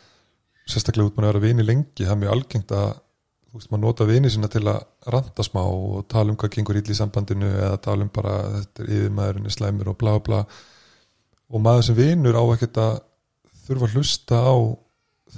sérstaklega 0.65 1.11
út 1.11 1.19
mann 1.19 1.27
að 1.29 1.35
vera 1.35 1.43
vini 1.45 1.67
lengi 1.67 2.07
það 2.07 2.15
er 2.15 2.21
mjög 2.23 2.33
algengt 2.33 2.73
að 2.73 2.87
þú 2.95 3.59
veist, 3.59 3.71
maður 3.71 3.83
nota 3.85 4.07
vini 4.09 4.31
sína 4.33 4.49
til 4.51 4.63
að 4.65 4.79
ranta 5.13 5.45
smá 5.45 5.61
og 5.63 6.07
tala 6.11 6.33
um 6.33 6.39
hvað 6.41 6.55
gengur 6.57 6.79
ítli 6.81 6.97
í 6.97 6.99
sambandinu 6.99 7.51
eða 7.53 7.83
tala 7.85 8.07
um 8.07 8.13
bara 8.15 8.39
að 8.47 8.57
þetta 8.63 8.85
er 8.85 8.95
yfirmaðurinn 8.97 9.51
er 9.51 9.55
slæmur 9.55 9.93
og 9.93 9.99
bla 10.01 10.15
bla. 10.25 10.41
Og 11.53 11.63
maður 11.63 11.87
sem 11.91 11.99
vinur 11.99 12.41
á 12.41 12.45
ekkert 12.57 12.81
að 12.81 12.97
þurfa 13.67 13.91
að 13.91 13.99
hlusta 13.99 14.41
á 14.41 14.55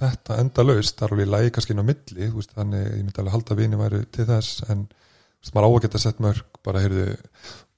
þetta 0.00 0.38
enda 0.42 0.64
laust, 0.66 0.96
það 0.98 1.06
er 1.06 1.14
alveg 1.16 1.30
lægi 1.34 1.52
kannski 1.56 1.74
inn 1.74 1.82
á 1.84 1.90
milli, 1.90 2.30
veist, 2.34 2.52
þannig 2.56 2.84
ég 2.86 3.04
myndi 3.04 3.22
alveg 3.22 3.36
halda 3.36 3.56
vini 3.58 3.80
væri 3.80 4.02
til 4.14 4.26
þess 4.28 4.64
en 4.70 4.84
veist, 4.90 5.54
maður 5.54 5.66
á 5.66 5.70
að 5.70 5.80
geta 5.86 6.02
sett 6.02 6.22
mörg 6.24 6.60
bara, 6.66 6.82
heyrðu, 6.84 7.06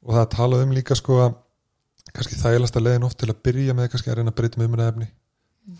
og 0.06 0.18
það 0.18 0.28
talað 0.34 0.64
um 0.66 0.74
líka 0.76 0.98
sko 0.98 1.20
að 1.26 1.36
kannski 2.14 2.38
þægilegsta 2.40 2.82
leiðin 2.82 3.06
oft 3.08 3.18
til 3.20 3.30
að 3.30 3.42
byrja 3.48 3.74
með 3.76 3.90
kannski 3.92 4.10
að 4.12 4.20
reyna 4.20 4.32
að 4.32 4.38
breyta 4.40 4.60
með 4.60 4.70
umræðefni 4.70 5.08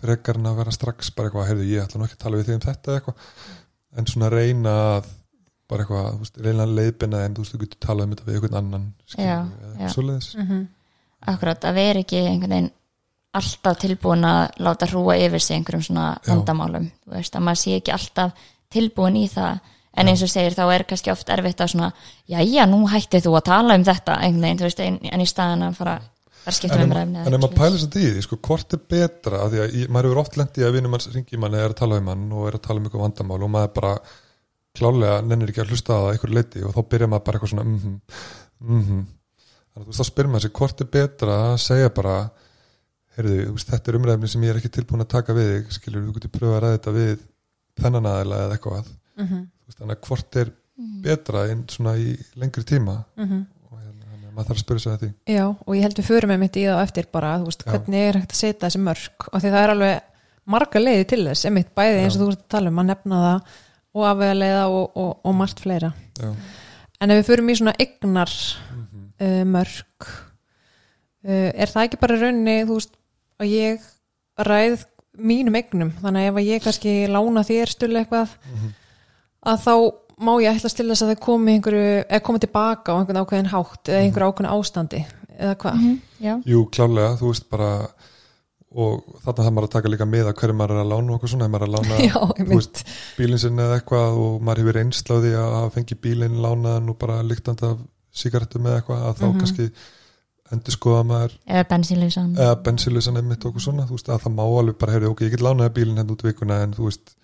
frekar 0.03 0.37
en 0.37 0.49
að 0.51 0.59
vera 0.61 0.75
strax 0.77 1.09
bara 1.17 1.31
eitthvað 1.31 1.49
heyrðu 1.49 1.69
ég 1.71 1.87
ætla 1.87 2.01
nú 2.01 2.05
ekki 2.09 2.19
að 2.19 2.25
tala 2.27 2.41
við 2.41 2.51
þig 2.51 2.59
um 2.59 2.65
þetta 2.67 2.97
eitthvað 2.99 3.23
en 3.99 4.11
svona 4.13 4.29
reyna 4.35 4.75
að 4.99 5.09
bara 5.69 5.85
eitthvað, 5.85 6.09
veist, 6.21 6.41
reyna 6.45 6.67
að 6.67 6.75
leiðbina 6.79 7.23
en 7.25 7.37
þú 7.37 7.45
veist, 7.45 7.55
þú 7.55 7.61
getur 7.63 7.81
talað 7.87 8.05
um 8.09 8.13
þetta 8.15 8.27
við 8.29 8.37
einhvern 8.39 8.59
annan 8.61 8.85
skilur, 9.09 9.25
Já, 9.25 9.39
já. 9.39 9.71
eitthvað 9.73 9.95
svoleiðis 9.97 10.29
akkurat 11.33 11.65
að 11.71 11.79
vera 11.81 12.03
ekki 12.05 12.21
einhvern 12.25 12.55
veginn 12.55 12.71
alltaf 13.37 13.81
tilbúin 13.83 14.25
að 14.25 14.61
láta 14.65 14.89
hrúa 14.89 15.17
yfir 15.21 15.43
sig 15.43 15.59
einhverjum 15.59 15.85
svona 15.85 16.13
vandamálum. 16.27 16.89
Þú 17.05 17.17
veist, 17.17 17.35
að 17.37 17.45
maður 17.47 17.61
sé 17.63 17.75
ekki 17.79 17.95
alltaf 17.95 18.47
tilbúin 18.73 19.19
í 19.21 19.27
það. 19.33 19.59
En 19.99 20.11
eins 20.11 20.23
og 20.23 20.31
segir 20.31 20.55
þá 20.55 20.63
er 20.71 20.85
kannski 20.87 21.11
oft 21.11 21.31
erfitt 21.33 21.61
að 21.65 21.73
svona, 21.73 21.89
já 22.31 22.39
já, 22.45 22.63
nú 22.71 22.85
hættið 22.87 23.25
þú 23.25 23.33
að 23.35 23.49
tala 23.49 23.75
um 23.79 23.87
þetta 23.89 24.21
einhvern 24.23 24.63
veginn, 24.63 25.01
en, 25.11 25.25
í 25.25 25.27
staðan 25.27 25.65
að 25.67 25.81
fara 25.81 25.97
að 26.49 26.55
skipta 26.55 26.79
um 26.85 26.95
ræfni 26.95 27.19
en 27.25 27.35
ef 27.35 27.43
maður 27.43 27.57
pælir 27.57 27.75
þess 27.75 27.89
að 27.89 27.97
því, 27.97 28.23
sko, 28.25 28.39
hvort 28.47 28.77
er 28.77 28.83
betra 28.95 29.41
af 29.43 29.51
því 29.53 29.63
að 29.65 29.75
maður 29.91 30.09
hefur 30.09 30.21
oft 30.23 30.39
lent 30.39 30.61
í 30.61 30.65
að 30.65 30.77
vinum 30.77 30.95
manns 30.95 31.11
ringi 31.13 31.41
mann 31.41 31.57
eða 31.57 31.67
er 31.67 31.75
að 31.75 31.81
tala 31.83 31.99
um 31.99 32.11
hann 32.13 32.25
og 32.31 32.47
er 32.47 32.59
að 32.61 32.65
tala 32.69 32.81
um 32.81 32.87
eitthvað 32.87 33.05
vandamál 33.05 33.41
og 33.43 33.53
maður 33.57 33.75
bara 33.81 33.93
klálega 34.79 35.19
nennir 35.27 35.53
ekki 35.53 35.65
að 35.65 35.75
hlusta 35.75 35.99
að 35.99 36.11
einhverju 36.13 36.39
leiti 36.39 36.65
og 36.65 36.77
þá 36.77 36.81
byrja 36.95 37.11
maður 37.11 37.27
bara 37.27 37.41
eitthvað 37.41 37.55
svona 37.57 37.67
mhm, 37.69 37.99
mhm 38.63 39.07
þannig 39.79 39.85
að 39.85 39.85
þú 39.85 39.93
veist 39.93 40.03
þá 40.03 40.11
spyrir 40.11 40.31
maður 40.33 40.45
sig 40.45 40.55
hvort 40.59 40.83
er 40.83 40.91
betra 40.95 41.39
að 41.49 41.57
segja 41.63 41.95
bara 41.95 42.17
heyrðu, 43.19 43.57
þetta 43.59 43.91
er 43.93 43.99
umræðefni 43.99 44.31
sem 44.33 44.47
ég 44.47 44.55
er 44.55 44.61
ekki 44.61 44.73
tilbúin 44.79 45.05
að 45.05 45.13
taka 45.17 45.37
við 45.37 45.53
þig, 45.53 45.77
skilur, 45.77 46.07
þú 46.07 46.17
getur 46.17 46.35
pröfa 46.37 46.57
að 46.57 46.65
ræða 46.65 46.79
þetta 46.79 46.97
við 46.97 47.13
þennan 47.83 48.11
aðeila 48.13 48.41
eða 48.45 48.57
eitthvað. 48.59 48.91
Mhm. 49.19 49.45
Þú 49.59 49.71
veist, 49.71 49.79
þannig 49.83 49.97
að 49.99 50.09
hvort 50.09 50.41
er 50.43 50.53
betra 51.05 51.47
en 51.51 51.65
svona 51.71 51.95
í 51.99 52.13
lengri 52.39 52.65
tíma? 52.67 53.05
Mhm. 53.19 53.47
og 53.69 53.79
hérna, 53.79 54.33
maður 54.33 54.49
þarf 54.49 54.59
að 54.59 54.63
spyrja 54.63 54.83
sig 54.83 54.93
að 54.93 55.01
því. 55.03 55.11
Já, 55.27 55.47
og 55.67 55.75
ég 55.75 55.83
held 55.83 55.99
við 55.99 56.09
förum 56.09 56.31
með 56.33 56.39
mitt 56.39 56.57
í 56.57 56.67
það 56.67 56.83
eftir 56.83 57.09
bara, 57.13 57.39
þú 57.39 57.49
veist, 57.49 57.65
Já. 57.65 57.71
hvernig 57.73 58.09
er 58.09 58.19
hægt 58.19 58.33
að 58.33 58.43
setja 58.43 58.69
þessi 58.69 58.83
mörg 58.83 59.27
og 59.33 59.43
því 59.43 59.51
það 59.55 59.63
er 59.63 59.75
alveg 59.75 60.01
marga 60.47 60.81
leiði 60.81 61.09
til 61.09 61.25
þess, 61.27 61.45
emitt 61.45 61.75
bæði 61.75 62.05
eins 62.05 62.17
og 62.17 62.23
þú 62.23 62.29
veist 62.31 62.45
að 62.45 62.53
tala 62.55 62.73
um, 62.73 62.79
að 62.79 62.89
nefna 62.93 63.21
það 63.25 63.59
og 63.99 64.07
afvega 64.09 64.39
leiða 64.39 64.63
og, 64.69 64.97
og, 64.97 65.11
og 65.25 65.35
margt 65.35 65.61
fleira. 65.61 65.93
Já, 66.19 66.31
en 67.01 67.11
ef 67.11 67.21
við 67.21 67.29
förum 67.33 67.51
í 67.51 67.59
svona 67.59 67.77
egnar 67.79 68.33
mhm, 68.79 69.05
uh, 69.21 69.45
mörg 69.45 70.09
uh, 70.09 71.51
er 71.53 71.75
það 71.75 71.85
ekki 71.85 72.01
bara 72.01 72.17
í 72.17 72.23
rauninni, 72.23 72.57
þú 72.69 72.79
veist, 72.79 72.98
að 73.39 73.55
ég 73.55 73.87
ræð 74.49 74.85
mínum 75.19 75.57
egnum, 75.59 75.95
þannig 76.03 76.27
að 76.27 76.29
ef 76.31 76.37
að 76.41 76.49
ég 76.49 76.63
kannski 76.63 76.93
lána 77.11 77.43
þér 77.47 77.73
stölu 77.75 77.99
eitthvað 78.03 78.35
mhm. 78.53 78.75
að 79.51 79.65
þá 79.65 79.75
má 80.19 80.33
ég 80.43 80.51
ætla 80.59 80.71
til 80.75 80.89
þess 80.91 81.05
að 81.05 81.13
það 81.13 81.25
komi 81.25 81.55
einhverju, 81.55 81.89
eða 82.09 82.25
komi 82.27 82.43
tilbaka 82.43 82.95
á 82.95 82.99
einhvern 82.99 83.21
ákveðin 83.23 83.51
hátt 83.53 83.91
eða 83.91 84.05
einhverju 84.05 84.31
ákveðin 84.33 84.53
ástandi 84.53 85.03
eða 85.39 85.57
hvað. 85.63 85.75
Mhm, 85.79 85.99
já, 86.25 86.33
Jú, 86.51 86.63
klálega, 86.75 87.11
þú 87.21 87.29
veist 87.33 87.47
bara 87.51 87.69
og 88.69 89.05
þarna 89.23 89.45
þarf 89.45 89.55
maður 89.57 89.67
að 89.69 89.75
taka 89.75 89.91
líka 89.93 90.07
með 90.09 90.27
að 90.29 90.35
hverju 90.41 90.57
maður 90.59 90.75
er 90.75 90.83
að 90.83 90.91
lána 90.93 91.13
og 91.13 91.19
okkur 91.19 91.31
svona, 91.33 91.47
ef 91.47 91.53
maður 91.55 91.65
er 91.65 91.69
að 91.69 91.77
lána 91.79 92.01
Já, 92.11 92.49
veist, 92.51 92.83
bílinn 93.17 93.41
sinni 93.41 93.65
eða 93.65 93.79
eitthvað 93.79 94.19
og 94.25 94.35
maður 94.45 94.61
hefur 94.65 94.81
einsláði 94.83 95.31
að 95.39 95.55
hafa 95.55 95.71
fengið 95.79 96.01
bílinn 96.05 96.43
lánaðan 96.45 96.91
og 96.93 96.99
bara 97.01 97.21
líktand 97.25 97.63
af 97.65 97.79
sigarettum 98.13 98.67
eða 98.69 98.83
eitthvað, 98.83 99.07
að 99.09 99.23
þá 99.23 99.25
Mhm. 99.29 99.39
kannski 99.41 99.71
endur 100.53 100.73
skoða 100.75 101.03
maður. 101.05 101.33
Eða 101.47 101.65
bensínleysan. 101.73 102.31
Eða 102.37 102.55
bensilusan 102.65 103.17
einmitt 103.21 103.45
og 103.45 103.53
okkur 103.53 103.65
svona 103.67 103.87
þú 103.89 103.97
veist, 103.99 104.09
að 104.09 104.23
það 104.25 104.35
má 104.39 104.45
alveg 104.47 104.79
bara, 104.79 104.93
heyrðu, 104.97 105.11
ok, 105.13 105.21
ég 105.27 105.31
get 105.37 105.45
lánaði 105.45 105.75
bílinn 105.79 105.99
henni 106.01 106.15
út 106.17 106.23
vikuna 106.25 106.63
en 106.65 106.73
þú 106.77 106.89
veist, 106.89 107.15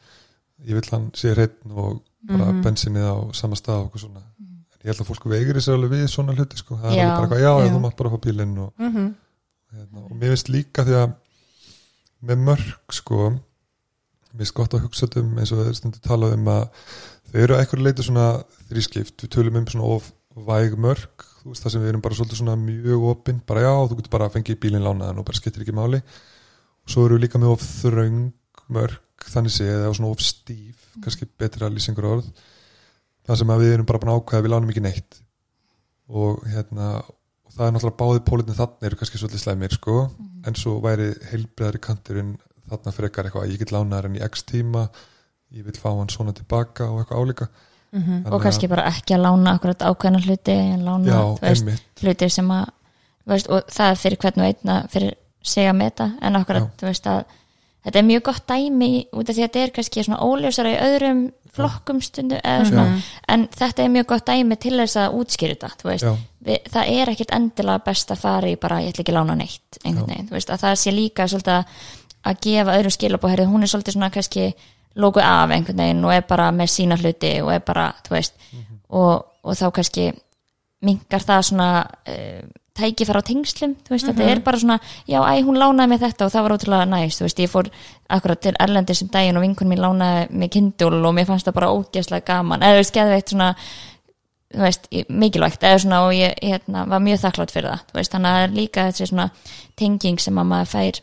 ég 0.64 0.74
vil 0.78 0.90
hann 0.90 1.10
sé 1.16 1.32
hreitn 1.34 1.72
og 1.72 2.02
bara 2.28 2.52
Mhm. 2.52 2.62
bensinnið 2.64 3.04
á 3.08 3.16
sama 3.34 3.54
stað 3.56 3.86
okkur 3.88 4.00
svona. 4.00 4.20
En 4.40 4.80
ég 4.84 4.92
held 4.92 5.00
að 5.00 5.08
fólk 5.10 5.24
veigri 5.28 5.60
sér 5.60 5.74
alveg 5.76 5.90
við 5.96 6.08
svona 6.08 6.34
hluti 6.36 6.56
sko. 6.56 6.76
það 6.76 6.92
er 6.92 6.96
Já, 6.96 7.04
alveg 7.04 7.28
bara 7.30 7.40
eitthvað, 7.40 7.42
já, 7.44 7.66
já, 7.66 7.74
þú 7.74 7.80
mátt 7.80 7.96
bara 7.96 8.10
fá 8.10 8.18
bílinn 8.20 8.58
og 8.58 8.72
mm 8.78 9.14
hérna, 9.74 10.04
og 10.04 10.10
mér 10.12 10.30
finnst 10.34 10.48
líka 10.48 10.84
því 10.86 10.94
að 11.02 11.14
með 12.24 12.38
mörg 12.46 12.94
sko 12.94 13.16
mér 14.34 14.38
finnst 14.38 14.54
gott 14.54 14.74
að 14.74 14.84
hugsa 14.86 15.08
um 15.20 15.38
eins 15.38 15.52
og 15.52 15.58
þeir 15.66 15.74
stundu 15.78 16.00
talað 16.04 16.34
um 16.34 16.44
að 16.46 16.68
þau 17.32 17.40
eru 17.42 17.54
að 17.56 17.60
eitthvað 17.64 17.82
leita 17.86 18.02
svona 18.06 18.26
þrískipt, 18.70 19.16
við 19.24 19.32
tölum 19.34 19.56
um 19.60 19.66
svona 19.66 19.84
of 19.96 20.12
væg 20.34 20.76
mörg, 20.80 21.26
þú 21.40 21.52
veist 21.52 21.64
það 21.64 21.74
sem 21.74 21.82
við 21.84 21.90
erum 21.92 22.04
bara 22.04 22.18
svolítið 22.18 22.40
svona 22.40 22.56
mjög 22.58 23.04
opinn, 23.10 23.40
bara 23.46 23.64
já, 23.64 23.72
þú 23.88 23.98
getur 23.98 24.14
bara 24.14 24.28
að 24.28 24.38
fengið 24.38 24.60
bílinn 24.64 24.84
lánaðan 24.84 25.20
og 25.22 25.26
bara 25.28 25.38
skiptir 25.38 25.62
ekki 25.62 25.76
máli. 25.76 26.00
Og 26.84 26.94
svo 26.94 27.04
eru 27.06 27.18
við 27.18 27.26
líka 27.26 27.40
með 27.40 27.54
of 27.54 27.66
þröng 27.68 28.22
mörg, 28.74 29.26
þannig 29.30 29.54
séð, 29.54 29.74
eða 29.84 29.96
svona 29.98 30.14
of 30.14 30.24
stíf 30.24 30.88
kannski 31.04 31.28
betra 31.38 31.70
lýsingur 31.70 32.08
orð. 32.10 32.30
Það 33.24 33.40
sem 33.40 33.52
við 33.62 33.74
erum 33.74 33.88
bara 33.88 34.00
búin 34.02 34.14
að 34.16 34.44
við 34.44 34.52
lánum 34.52 34.72
ekki 34.72 34.84
neitt. 34.84 35.20
Og 36.10 36.42
hérna 36.50 36.88
og 37.00 37.52
það 37.54 37.66
er 37.66 37.74
náttúrulega 37.76 38.00
báðið 38.00 38.24
pólitin 38.28 38.58
þannig 38.58 38.88
eru 38.88 38.98
kannski 39.00 39.20
svolítið 39.20 39.44
slæmir 39.44 39.76
sko. 39.76 39.96
En 40.44 40.58
svo 40.58 40.76
væri 40.84 41.12
heilbreðari 41.30 41.80
kanturinn 41.84 42.34
þarna 42.68 42.94
frekar 42.96 43.28
eitthvað 43.28 43.46
að 43.46 43.54
ég 43.54 43.62
get 43.62 43.72
lánaðar 43.74 44.08
en 44.08 44.18
í 44.18 44.24
x 44.24 44.44
tíma 44.48 44.88
ég 45.54 45.66
vil 45.66 45.76
fá 45.78 45.90
hann 45.92 46.10
svona 46.12 46.34
tilbaka 46.36 46.88
og 46.90 47.02
eitthvað 47.02 47.22
álíka 47.22 47.48
-hmm. 48.02 48.32
og 48.32 48.42
kannski 48.42 48.68
bara 48.68 48.88
ekki 48.90 49.14
að 49.14 49.24
lána 49.26 49.54
akkurat 49.54 49.82
ákveðna 49.82 50.20
hluti 50.24 50.52
en 50.52 50.84
lána, 50.84 51.06
já, 51.06 51.38
veist, 51.42 51.84
hlutir 52.02 52.30
sem 52.30 52.50
að 52.50 52.66
veist, 53.26 53.48
og 53.48 53.62
það 53.70 53.90
er 53.90 53.96
fyrir 54.02 54.18
hvern 54.18 54.40
og 54.40 54.46
einna 54.46 54.86
fyrir 54.90 55.14
sig 55.42 55.68
að 55.68 55.76
meta 55.76 56.10
en 56.20 56.36
akkurat, 56.36 56.82
veist 56.82 57.06
að 57.06 57.24
þetta 57.84 57.98
er 57.98 58.04
mjög 58.04 58.22
gott 58.22 58.46
dæmi 58.48 59.06
út 59.12 59.28
af 59.28 59.34
því 59.34 59.42
að 59.42 59.48
þetta 59.48 59.62
er 59.62 59.70
kannski 59.70 60.04
svona 60.04 60.20
óljósara 60.24 60.72
í 60.72 60.78
öðrum 60.80 61.24
flokkum 61.54 62.00
stundu 62.02 62.38
eða 62.42 62.64
svona, 62.66 63.00
en 63.28 63.48
þetta 63.48 63.82
er 63.82 63.88
mjög 63.88 64.06
gott 64.06 64.26
dæmi 64.26 64.56
til 64.56 64.78
þess 64.78 64.96
að 64.96 65.18
útskýra 65.20 65.58
þetta 65.60 66.16
við, 66.44 66.58
það 66.72 66.88
er 66.88 67.12
ekkit 67.12 67.30
endilega 67.30 67.84
best 67.84 68.10
að 68.10 68.18
fara 68.24 68.48
í 68.48 68.56
bara, 68.56 68.80
ég 68.82 68.90
ætla 68.90 69.04
ekki 69.04 69.12
að 69.12 69.20
lána 69.20 69.36
neitt 69.38 69.78
veginn, 69.84 70.28
að 70.32 70.64
það 70.64 70.74
sé 70.74 70.90
líka 70.90 71.28
svolítið 71.28 71.54
að- 72.24 72.40
gefa 72.40 72.72
öðrum 72.78 72.90
skilabóð, 72.90 73.30
herrið, 73.30 73.50
hún 73.52 73.62
er 73.62 73.68
svolítið 73.68 73.92
svona 73.92 74.10
kannski 74.10 74.54
lóku 74.96 75.22
af 75.22 75.50
einhvern 75.50 75.80
veginn 75.82 76.04
og 76.04 76.14
er 76.14 76.26
bara 76.28 76.50
með 76.54 76.70
sína 76.74 76.98
hluti 77.00 77.32
og 77.42 77.52
er 77.54 77.64
bara, 77.66 77.88
þú 78.06 78.14
veist 78.14 78.36
og, 78.88 79.24
og 79.42 79.56
þá 79.58 79.70
kannski 79.74 80.10
mingar 80.84 81.24
það 81.24 81.46
svona 81.48 81.70
uh, 81.84 82.44
tækifæra 82.74 83.22
á 83.22 83.28
tengslum, 83.28 83.76
þú 83.86 83.94
veist, 83.94 84.06
þetta 84.08 84.26
er 84.32 84.40
bara 84.42 84.58
svona 84.58 84.76
já, 85.06 85.18
æ, 85.22 85.42
hún 85.46 85.58
lánaði 85.60 85.92
mig 85.92 86.00
þetta 86.02 86.26
og 86.26 86.32
það 86.34 86.44
var 86.46 86.54
ótrúlega 86.56 86.88
næst, 86.90 87.20
þú 87.20 87.26
veist, 87.28 87.42
ég 87.44 87.52
fór 87.52 87.70
akkurat 88.16 88.42
til 88.42 88.54
Erlendir 88.60 88.98
sem 88.98 89.10
daginn 89.14 89.38
og 89.38 89.44
vinkun 89.46 89.70
mín 89.70 89.82
lánaði 89.82 90.26
mig 90.34 90.50
kindul 90.56 90.98
og 90.98 91.14
mér 91.14 91.28
fannst 91.28 91.46
það 91.46 91.58
bara 91.60 91.70
ógeðslega 91.70 92.26
gaman 92.26 92.66
eða 92.66 92.74
þú 92.74 92.82
veist, 92.82 92.94
geðveitt 92.98 93.34
svona 93.34 93.50
þú 94.54 94.66
veist, 94.66 94.88
mikilvægt 95.08 95.66
eða 95.70 95.82
svona 95.84 96.02
og 96.08 96.14
ég 96.18 96.34
hérna, 96.42 96.84
var 96.90 97.02
mjög 97.06 97.22
þakklátt 97.22 97.54
fyrir 97.54 97.70
það 97.70 97.86
þú 97.92 98.00
veist, 98.00 98.16
þannig 98.16 98.34
að 98.34 98.42
er 98.42 98.56
líka 98.58 98.86
þessi 98.90 99.10
svona 99.12 99.28
tenging 99.78 100.22
sem 100.22 100.42
að 100.42 100.50
maður 100.50 100.72
fær 100.74 101.00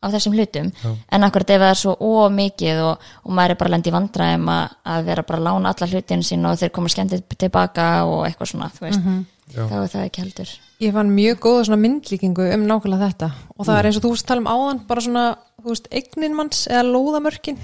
á 0.00 0.06
þessum 0.08 0.32
hlutum. 0.36 0.70
Já. 0.80 0.90
en 1.12 1.26
akkurat 1.26 1.50
ef 1.52 1.60
það 1.60 1.72
er 1.72 1.80
svo 1.80 1.92
ómikið 2.00 2.80
og, 2.86 3.04
og 3.24 3.34
maður 3.36 3.54
er 3.54 3.58
bara 3.60 3.72
lendi 3.74 3.92
vandræðum 3.94 4.48
að, 4.54 4.72
að 4.94 5.04
vera 5.10 5.24
bara 5.28 5.40
að 5.40 5.46
lána 5.48 5.74
alla 5.74 5.88
hlutinu 5.90 6.26
sín 6.26 6.48
og 6.48 6.56
þeir 6.60 6.72
koma 6.76 6.92
skemmtið 6.94 7.26
tilbaka 7.36 7.90
og 8.08 8.24
eitthvað 8.28 8.50
svona 8.52 8.70
þú 8.76 8.86
veist, 8.86 9.04
Já. 9.50 9.62
þá 9.66 9.76
er 9.82 9.92
það 9.92 10.06
ekki 10.06 10.24
heldur. 10.24 10.54
Ég 10.80 10.96
fann 10.96 11.12
mjög 11.12 11.40
góða 11.44 11.68
svona 11.68 11.80
myndlíkingu 11.82 12.48
um 12.54 12.66
nákvæmlega 12.70 13.10
þetta. 13.10 13.30
Og 13.58 13.68
það 13.68 13.78
er 13.78 13.88
eins 13.90 14.00
og 14.00 14.04
þú 14.06 14.12
veist 14.14 14.28
tala 14.30 14.44
um 14.44 14.50
áðan 14.50 14.82
bara 14.88 15.04
svona, 15.04 15.24
þú 15.60 15.72
veist, 15.74 15.88
eignin 15.92 16.36
manns 16.38 16.64
eða 16.70 16.84
lóðamörkin. 16.88 17.58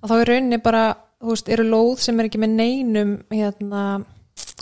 Að 0.00 0.12
þá 0.12 0.14
er 0.16 0.30
rauninni 0.30 0.60
bara, 0.64 0.84
þú 1.20 1.34
veist, 1.34 1.50
eru 1.52 1.66
lóð 1.66 2.04
sem 2.06 2.20
er 2.22 2.30
ekki 2.30 2.40
með 2.40 2.54
neinum 2.62 3.16
hérna, 3.34 3.82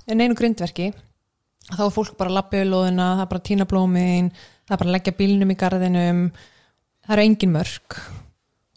neinum 0.08 0.38
grindverki. 0.40 0.88
Þá 1.68 1.82
er 1.84 1.92
fólk 1.94 2.16
bara 2.18 2.32
að 2.32 2.38
lappa 2.40 2.56
yfir 2.56 2.72
lóðina, 2.72 3.10
það 3.18 3.26
er 3.26 3.30
bara 3.30 3.42
að 3.44 3.48
tína 3.52 3.68
blómiðin 3.68 4.32
það 4.68 4.74
er 4.74 4.82
bara 4.82 4.90
að 4.90 4.96
leggja 4.96 5.16
bílnum 5.16 5.52
í 5.52 5.58
garðinum 5.58 6.22
það 7.08 7.16
eru 7.16 7.24
engin 7.24 7.54
mörk. 7.56 7.98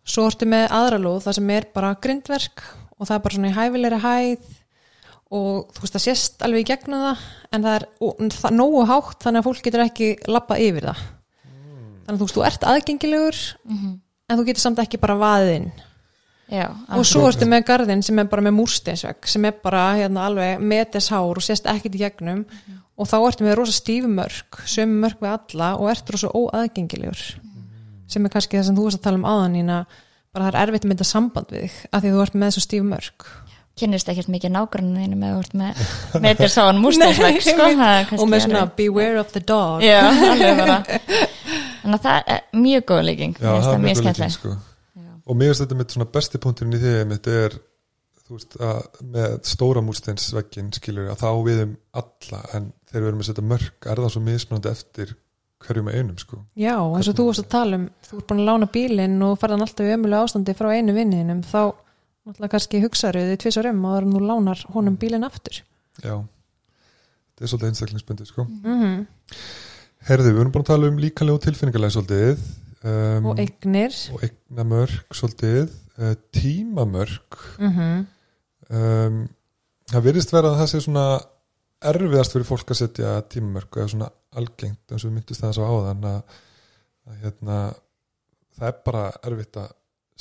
Svo 0.08 0.26
ertu 0.32 0.48
með 0.50 0.72
aðra 0.74 1.00
lóð 1.04 1.20
það 1.28 1.38
sem 1.38 1.54
er 1.54 1.68
bara 1.76 1.94
grindverk 2.02 2.64
og 2.98 3.10
það 3.10 3.16
er 3.18 3.24
bara 3.26 3.38
svona 3.38 3.52
í 3.52 3.58
hæfilegri 3.58 4.02
hæð 4.06 4.50
og 5.32 5.76
þú 5.76 5.84
veist 5.84 5.96
það 5.96 6.06
sést 6.08 6.46
alveg 6.48 6.64
í 6.64 6.70
gegnum 6.72 7.06
það 7.06 7.26
en 7.52 7.68
það 7.68 7.76
er 7.76 7.86
og, 8.08 8.24
það 8.36 8.58
nógu 8.58 8.88
hátt 8.90 9.28
þannig 9.28 9.44
að 9.44 9.48
fólk 9.48 9.68
getur 9.68 9.86
ekki 9.86 10.10
lappa 10.32 10.58
yfir 10.60 10.90
það. 10.90 11.06
Þannig 12.02 12.16
að 12.16 12.18
þú 12.18 12.28
veist 12.28 12.40
þú 12.40 12.46
ert 12.50 12.68
aðgengilegur 12.72 13.42
en 14.32 14.40
þú 14.40 14.48
getur 14.48 14.64
samt 14.64 14.82
ekki 14.84 15.00
bara 15.02 15.20
vaðinn 15.20 15.72
Já, 16.52 16.66
og 16.92 17.06
svo 17.08 17.24
ertu 17.30 17.48
með 17.48 17.64
garðin 17.70 18.02
sem 18.04 18.18
er 18.20 18.28
bara 18.28 18.44
með 18.44 18.58
múrsteinsvegg 18.58 19.28
sem 19.32 19.46
er 19.48 19.54
bara 19.64 19.86
hérna, 19.96 20.26
alveg 20.28 20.60
meteshár 20.60 21.40
og 21.40 21.46
sést 21.46 21.70
ekkit 21.72 21.96
í 21.96 22.02
gegnum 22.02 22.42
og 23.00 23.08
þá 23.08 23.16
ertu 23.22 23.46
með 23.48 23.56
rosa 23.62 23.76
stífumörk 23.78 24.60
sömu 24.68 25.00
mörk 25.06 25.22
við 25.24 25.32
alla 25.32 25.70
og 25.80 25.88
ert 25.94 26.12
rosa 26.12 26.32
óaðgengilegur 26.36 27.22
sem 28.14 28.26
er 28.28 28.34
kannski 28.34 28.60
það 28.60 28.68
sem 28.70 28.80
þú 28.80 28.88
veist 28.88 29.00
að 29.00 29.06
tala 29.08 29.22
um 29.22 29.30
áðan 29.30 29.56
Nína, 29.58 29.78
bara 30.32 30.48
það 30.48 30.52
er 30.54 30.62
erfitt 30.66 30.86
að 30.86 30.92
mynda 30.92 31.08
samband 31.08 31.54
við 31.54 31.66
þig 31.66 31.80
af 31.92 32.04
því 32.04 32.14
þú 32.14 32.26
ert 32.26 32.38
með 32.38 32.52
þessu 32.52 32.66
stífumörk 32.68 33.32
kynnist 33.82 34.10
ekkert 34.12 34.30
mikið 34.32 34.54
nágranninu 34.54 35.18
með 35.18 35.32
að 35.32 35.38
þú 35.38 35.44
ert 35.46 35.56
með 35.62 36.24
meitir 36.26 36.52
sáan 36.52 36.82
músteinsvegg 36.82 37.40
sko, 37.46 37.68
og 38.20 38.28
með 38.30 38.44
svona 38.46 38.66
erfitt. 38.66 38.76
beware 38.78 39.22
of 39.22 39.32
the 39.32 39.42
dog. 39.42 39.86
Já, 39.86 40.02
alveg 40.34 40.60
bara. 40.60 40.78
Þannig 41.82 41.96
að 41.96 42.06
það 42.06 42.32
er 42.36 42.62
mjög 42.66 42.86
góð 42.92 43.04
líking. 43.08 43.40
Já, 43.40 43.48
það 43.48 43.72
er 43.72 43.72
mjög 43.72 43.88
mjög 43.88 44.02
skemmtileg 44.02 44.36
líking 44.36 44.38
sko. 44.38 44.54
og 45.26 45.40
mér 45.40 45.52
finnst 45.52 45.64
þetta 45.64 45.80
með 45.80 45.96
svona 45.96 46.10
besti 46.18 46.42
punkturinn 46.44 46.78
í 46.78 46.82
því 46.82 46.94
mitt 47.10 47.32
er 47.32 47.58
þú 48.32 48.38
veist 48.38 48.60
að 48.64 49.02
með 49.16 49.34
stóra 49.52 49.84
múrsteinsveggin 49.86 50.72
skilur 50.76 51.12
að 51.12 51.24
þá 51.24 51.30
við 51.48 51.66
um 51.66 51.74
alla 52.02 52.44
en 52.58 52.72
þegar 52.92 53.02
við 53.02 53.10
erum 53.10 53.24
að 53.24 53.30
setja 53.32 53.48
mörk 53.50 53.88
er 53.92 54.04
það 54.04 54.14
svo 54.14 54.24
mismunandi 54.28 54.72
eftir 54.72 55.16
hverju 55.66 55.84
með 55.86 55.98
einum 56.00 56.18
sko. 56.20 56.42
Já, 56.60 56.76
eins 56.80 57.10
og 57.12 57.18
þú 57.18 57.28
varst 57.30 57.44
að 57.44 57.50
tala 57.54 57.80
um 57.80 57.88
þú 58.08 58.20
ert 58.20 58.28
búin 58.30 58.44
að 58.44 58.50
lána 58.50 58.70
bílinn 58.76 59.18
og 59.26 59.40
farðan 59.42 59.66
alltaf 59.66 59.88
í 59.88 59.96
ömulega 59.96 60.28
ástandi 60.28 60.56
frá 60.58 60.70
einu 60.74 60.96
vinninum 60.98 61.42
þá 61.48 61.62
náttúrulega 62.28 62.54
kannski 62.56 62.84
hugsaður 62.84 63.32
þið 63.32 63.42
tvisar 63.44 63.70
um 63.72 63.84
að 63.90 64.08
þú 64.14 64.24
lánar 64.30 64.64
honum 64.76 64.98
bílinn 65.02 65.28
aftur. 65.28 65.62
Já, 66.02 66.16
þetta 66.22 67.46
er 67.46 67.52
svolítið 67.54 67.70
einstaklingsbundið 67.72 68.32
sko. 68.32 68.48
Mm 68.50 68.82
-hmm. 68.82 69.06
Herðu, 70.10 70.32
við 70.32 70.42
erum 70.42 70.52
búin 70.52 70.66
að 70.66 70.72
tala 70.74 70.88
um 70.88 70.98
líkanlega 70.98 71.36
og 71.36 71.44
tilfinningalega 71.46 71.96
svolítið 71.96 72.40
um, 72.84 73.26
og 73.26 73.40
eignir. 73.40 73.94
og 74.14 74.24
eignamörk 74.26 75.14
svolítið 75.14 75.70
uh, 75.98 76.16
tímamörk. 76.32 77.38
Mm 77.60 78.08
um, 78.72 79.28
það 79.92 80.08
virðist 80.08 80.34
vera 80.34 80.52
að 80.52 80.60
það 80.62 80.72
sé 80.72 80.82
svona 80.86 81.06
erfiðast 81.82 82.36
fyrir 82.36 82.46
fólk 82.48 82.72
að 82.74 82.80
setja 82.84 83.12
tímamörk 83.32 83.78
eða 83.82 83.92
svona 83.94 84.10
algengt 84.38 84.92
eins 84.94 85.04
og 85.04 85.10
við 85.10 85.16
myndist 85.18 85.42
það 85.44 85.56
svo 85.58 85.66
á 85.66 85.74
þann 85.90 86.04
að, 86.12 86.20
að 87.10 87.16
hérna, 87.26 87.60
það 88.58 88.68
er 88.70 88.76
bara 88.86 89.04
erfitt 89.30 89.62
að 89.64 89.70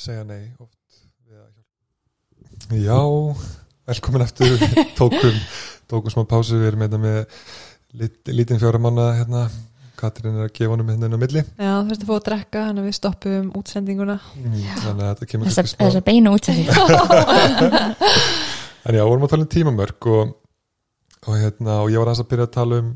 segja 0.01 0.23
nei 0.27 0.43
oft 0.57 1.01
við 1.29 1.37
að 1.37 1.49
hjálpa. 1.51 2.81
Já, 2.81 2.99
velkomin 3.91 4.25
eftir 4.25 4.49
tókum, 4.99 5.37
tókum 5.91 6.13
smá 6.15 6.23
pásu 6.33 6.57
við 6.61 6.71
erum 6.71 6.85
hérna 6.87 7.01
með 7.03 7.19
lit, 8.01 8.17
lítinn 8.33 8.61
fjóra 8.61 8.81
manna 8.81 9.11
hérna, 9.19 9.45
Katrín 10.01 10.33
er 10.39 10.47
að 10.47 10.55
gefa 10.57 10.71
honum 10.73 10.87
hérna 10.89 11.05
inn 11.11 11.13
á 11.13 11.21
milli. 11.21 11.41
Já, 11.61 11.73
þú 11.77 11.89
veist 11.91 12.01
að 12.01 12.07
fá 12.09 12.15
að 12.15 12.23
drekka 12.25 12.61
þannig 12.65 12.81
að 12.81 12.87
við 12.89 12.95
stoppum 12.97 13.49
útsendinguna. 13.59 14.15
Þannig 14.33 15.03
að 15.05 15.09
þetta 15.11 15.27
kemur 15.29 15.45
Þessa, 15.51 15.61
kannski 15.61 15.77
smá- 15.77 15.85
þessa 15.85 16.01
beinu 16.07 16.33
útsending 16.33 16.69
En 18.89 18.97
já, 18.97 19.03
vorum 19.05 19.27
að 19.27 19.33
tala 19.35 19.45
um 19.45 19.51
tímamörk 19.53 20.07
og, 20.09 20.31
og, 21.27 21.37
hérna, 21.37 21.81
og 21.83 21.91
ég 21.93 22.01
var 22.01 22.11
aðeins 22.11 22.23
að 22.25 22.31
byrja 22.31 22.47
að 22.49 22.55
tala 22.57 22.79
um 22.81 22.93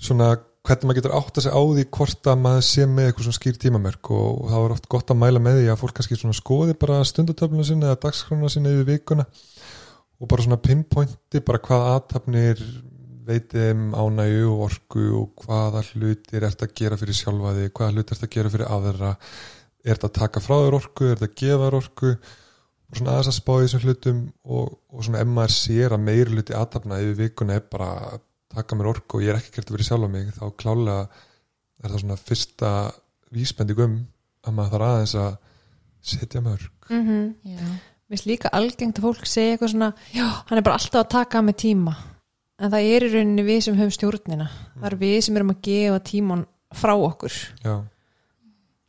svona 0.00 0.30
hvernig 0.66 0.88
maður 0.88 0.98
getur 1.00 1.16
átt 1.16 1.38
að 1.38 1.44
segja 1.46 1.56
á 1.56 1.62
því 1.64 1.84
hvort 1.96 2.28
að 2.30 2.40
maður 2.44 2.64
sé 2.68 2.86
með 2.86 3.06
eitthvað 3.08 3.26
svona 3.26 3.38
skýr 3.38 3.58
tímamörk. 3.62 4.10
Og, 4.12 4.28
og 4.44 4.50
það 4.52 4.64
var 4.64 4.74
oft 4.76 4.88
gott 4.92 5.12
að 5.12 5.20
mæla 5.22 5.42
með 5.42 5.60
því 5.60 5.70
að 5.72 5.80
fólk 5.80 5.96
kannski 5.96 6.18
svona 6.20 6.36
skoði 6.36 6.76
bara 6.80 7.00
stundatöfluna 7.08 7.66
sinna 7.66 7.90
eða 7.90 8.00
dagskrona 8.04 8.50
sinna 8.52 8.74
yfir 8.74 8.88
vikuna 8.90 9.26
og 10.20 10.28
bara 10.28 10.44
svona 10.44 10.60
pinpointi 10.60 11.40
bara 11.46 11.62
hvað 11.64 11.86
aðtapnir 11.94 12.60
veitum 13.30 13.94
ánægju 13.94 14.50
og 14.50 14.66
orku 14.66 15.06
og 15.20 15.44
hvaða 15.46 15.84
hlutir 15.92 16.44
ert 16.44 16.64
að 16.64 16.74
gera 16.76 16.98
fyrir 17.00 17.16
sjálfa 17.16 17.54
því, 17.56 17.70
hvaða 17.70 17.94
hlutir 17.94 18.16
ert 18.16 18.26
að 18.26 18.34
gera 18.34 18.52
fyrir 18.52 18.72
aðra. 18.76 19.14
Er 19.80 19.96
þetta 19.96 20.10
að 20.10 20.16
taka 20.18 20.42
frá 20.44 20.56
þér 20.58 20.76
orku, 20.76 21.06
er 21.06 21.16
þetta 21.16 21.30
að 21.30 21.38
gefa 21.40 21.66
þér 21.66 21.78
orku 21.78 22.12
og 22.90 22.98
svona 22.98 23.14
aðeins 23.14 23.30
að 23.30 23.38
spá 23.38 23.52
í 23.56 23.64
þessum 23.64 23.84
hlutum 23.86 24.22
og, 24.44 24.72
og 24.90 25.04
svona 25.06 25.22
ef 25.22 25.30
maður 25.30 25.56
sér 25.56 25.94
að 25.94 26.06
meiri 26.08 26.34
hluti 26.34 26.56
aðtapna 26.58 27.00
yfir 27.04 27.18
vikuna 27.20 27.58
er 27.58 27.68
bara 27.70 27.90
að 28.14 28.24
taka 28.50 28.78
mér 28.78 28.90
orku 28.90 29.18
og 29.18 29.24
ég 29.24 29.30
er 29.30 29.38
ekki 29.38 29.54
gert 29.56 29.70
að 29.70 29.76
vera 29.76 29.86
sjálf 29.86 30.08
á 30.10 30.10
mig 30.10 30.32
þá 30.34 30.44
klálega 30.58 31.04
er 31.80 31.92
það 31.92 32.02
svona 32.02 32.18
fyrsta 32.18 32.72
vísbending 33.30 33.84
um 33.86 33.96
að 34.46 34.56
maður 34.56 34.74
þarf 34.74 34.88
aðeins 34.88 35.16
að 35.22 35.30
setja 36.12 36.42
mörg 36.42 36.90
mm 36.90 37.06
-hmm. 37.06 37.34
Já, 37.44 37.70
Mér 38.10 38.18
finnst 38.18 38.26
líka 38.26 38.50
algengt 38.50 38.98
að 38.98 39.04
fólk 39.06 39.26
segja 39.30 39.52
eitthvað 39.54 39.68
svona 39.70 39.88
já, 40.10 40.24
hann 40.48 40.58
er 40.58 40.64
bara 40.66 40.74
alltaf 40.80 41.04
að 41.04 41.10
taka 41.12 41.42
með 41.46 41.56
tíma. 41.62 41.92
En 42.58 42.72
það 42.72 42.86
er 42.90 43.04
í 43.06 43.10
rauninni 43.12 43.44
við 43.46 43.60
sem 43.62 43.76
höfum 43.78 43.92
stjórnina. 43.94 44.46
Það 44.80 44.86
er 44.88 44.96
við 44.98 45.20
sem 45.22 45.36
erum 45.38 45.52
að 45.54 45.60
gefa 45.68 46.00
tíman 46.08 46.42
frá 46.74 46.90
okkur. 46.96 47.36
Já, 47.62 47.74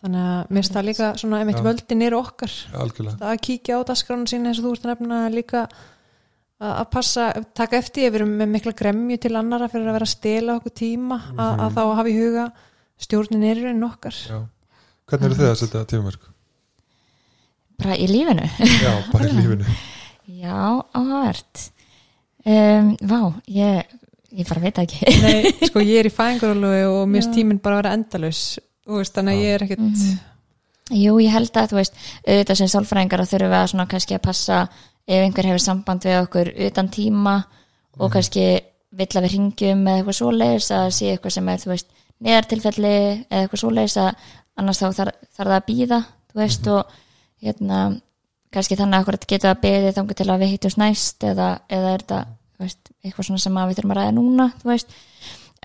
þannig 0.01 0.27
að 0.31 0.51
mér 0.57 0.69
það 0.73 0.85
líka 0.89 1.09
svona 1.21 1.39
ef 1.43 1.51
eitt 1.51 1.59
Já. 1.61 1.65
völdin 1.69 2.03
eru 2.07 2.19
okkar. 2.19 2.53
Algjörlega. 2.83 3.17
Það 3.21 3.31
að 3.35 3.41
kíkja 3.47 3.77
á 3.77 3.81
dagskránu 3.91 4.29
sína 4.31 4.49
eins 4.51 4.61
og 4.61 4.65
þú 4.67 4.71
ert 4.77 4.87
nefna 4.91 5.19
líka 5.33 5.63
að 6.61 6.73
að 6.77 6.89
passa, 6.93 7.27
taka 7.57 7.77
eftir 7.81 8.05
ef 8.05 8.13
við 8.13 8.19
erum 8.21 8.33
með 8.37 8.51
mikla 8.53 8.73
gremju 8.77 9.15
til 9.23 9.31
annara 9.39 9.69
fyrir 9.71 9.87
að 9.89 9.95
vera 9.97 10.05
að 10.05 10.11
stela 10.13 10.57
okkur 10.59 10.73
tíma 10.77 11.17
að, 11.33 11.53
að 11.65 11.71
þá 11.77 11.81
hafa 11.97 12.11
í 12.11 12.17
huga 12.19 12.43
stjórnin 13.01 13.45
er 13.49 13.57
í 13.57 13.63
raunin 13.65 13.87
okkar. 13.87 14.19
Já. 14.29 14.37
hvernig 15.09 15.25
eru 15.31 15.39
þið 15.39 15.49
að 15.49 15.57
setja 15.63 15.81
tímamörg? 15.89 16.27
bara 17.81 17.95
í 17.97 18.05
lífinu. 18.11 18.45
Já, 18.61 18.91
bara 19.09 19.25
í 19.25 19.33
lífinu. 19.39 19.77
Já, 20.37 20.59
áhært 20.93 21.63
um, 22.45 22.91
Vá, 23.09 23.19
ég 23.49 23.95
ég 24.31 24.47
bara 24.47 24.61
veit 24.63 24.77
ekki. 24.83 25.01
Nei, 25.25 25.49
sko 25.65 25.81
ég 25.81 25.97
er 26.03 26.09
í 26.11 26.13
fæðingarólu 26.19 26.75
og 26.91 27.07
mér 27.09 27.25
Já. 27.25 27.31
tíminn 27.39 27.57
bara 27.63 27.79
að 27.79 27.81
vera 27.81 27.95
endalaus. 27.97 28.43
þú 28.61 28.70
veist, 28.88 29.13
þannig 29.15 29.38
að 29.38 29.44
ég 29.44 29.56
er 29.56 29.65
ekkert 29.65 29.80
Mhm. 29.80 30.20
Jú, 30.91 31.20
ég 31.24 31.32
held 31.32 31.52
að, 31.56 31.70
þú 31.72 31.76
veist, 31.80 31.94
auðvitað 32.28 32.58
sem 32.58 32.67
sálfræðingar 32.67 33.22
þurfum 33.24 33.52
við 33.54 33.62
að 33.62 33.70
svona 33.72 33.88
kannski 33.88 34.15
að 34.17 34.22
passa 34.22 34.70
ef 35.08 35.24
einhver 35.24 35.46
hefur 35.46 35.60
samband 35.63 36.02
við 36.04 36.17
okkur 36.26 36.52
utan 36.67 36.89
tíma 36.89 37.46
og 38.00 38.12
kannski 38.12 38.60
vill 38.91 39.08
að 39.08 39.24
við 39.24 39.32
ringjum 39.32 39.88
eða 39.88 40.02
eitthvað 40.02 40.17
svoleiðis 40.20 40.72
að 40.76 40.89
sé 40.91 41.12
eitthvað 41.13 41.32
sem 41.32 41.50
er, 41.50 41.58
þú 41.58 41.72
veist, 41.72 41.88
neðartilfelli 42.20 42.96
eða 43.30 43.41
eitthvað 43.46 43.62
svoleiðis 43.63 43.98
að 43.98 44.15
annars 44.58 44.82
þá 44.82 44.88
þarf 45.00 45.15
þar 45.38 45.48
það 45.48 45.56
að 45.56 45.65
býða, 45.70 46.00
þú 46.32 46.41
veist, 46.41 46.67
og 46.67 46.86
hérna, 47.41 47.80
kannski 48.52 48.76
þannig 48.76 48.98
að 48.98 49.06
akkurat 49.06 49.28
getur 49.32 49.54
að 49.54 49.62
beðið 49.63 49.96
þangur 49.96 50.20
til 50.20 50.30
að 50.30 50.44
við 50.44 50.52
hittum 50.52 50.78
næst 50.82 51.24
eða, 51.24 51.48
eða 51.72 51.94
er 51.96 52.04
þetta, 52.04 52.20
þú 52.58 52.65
veist, 52.65 52.91
eitthvað 53.06 53.30
svona 53.30 53.46
sem 53.46 53.58
að 53.58 53.72
við 53.72 53.80
þurfum 53.80 53.96
að 53.96 54.02
ræða 54.02 54.15
núna, 54.17 54.52
þú 54.60 54.72
veist. 54.74 54.96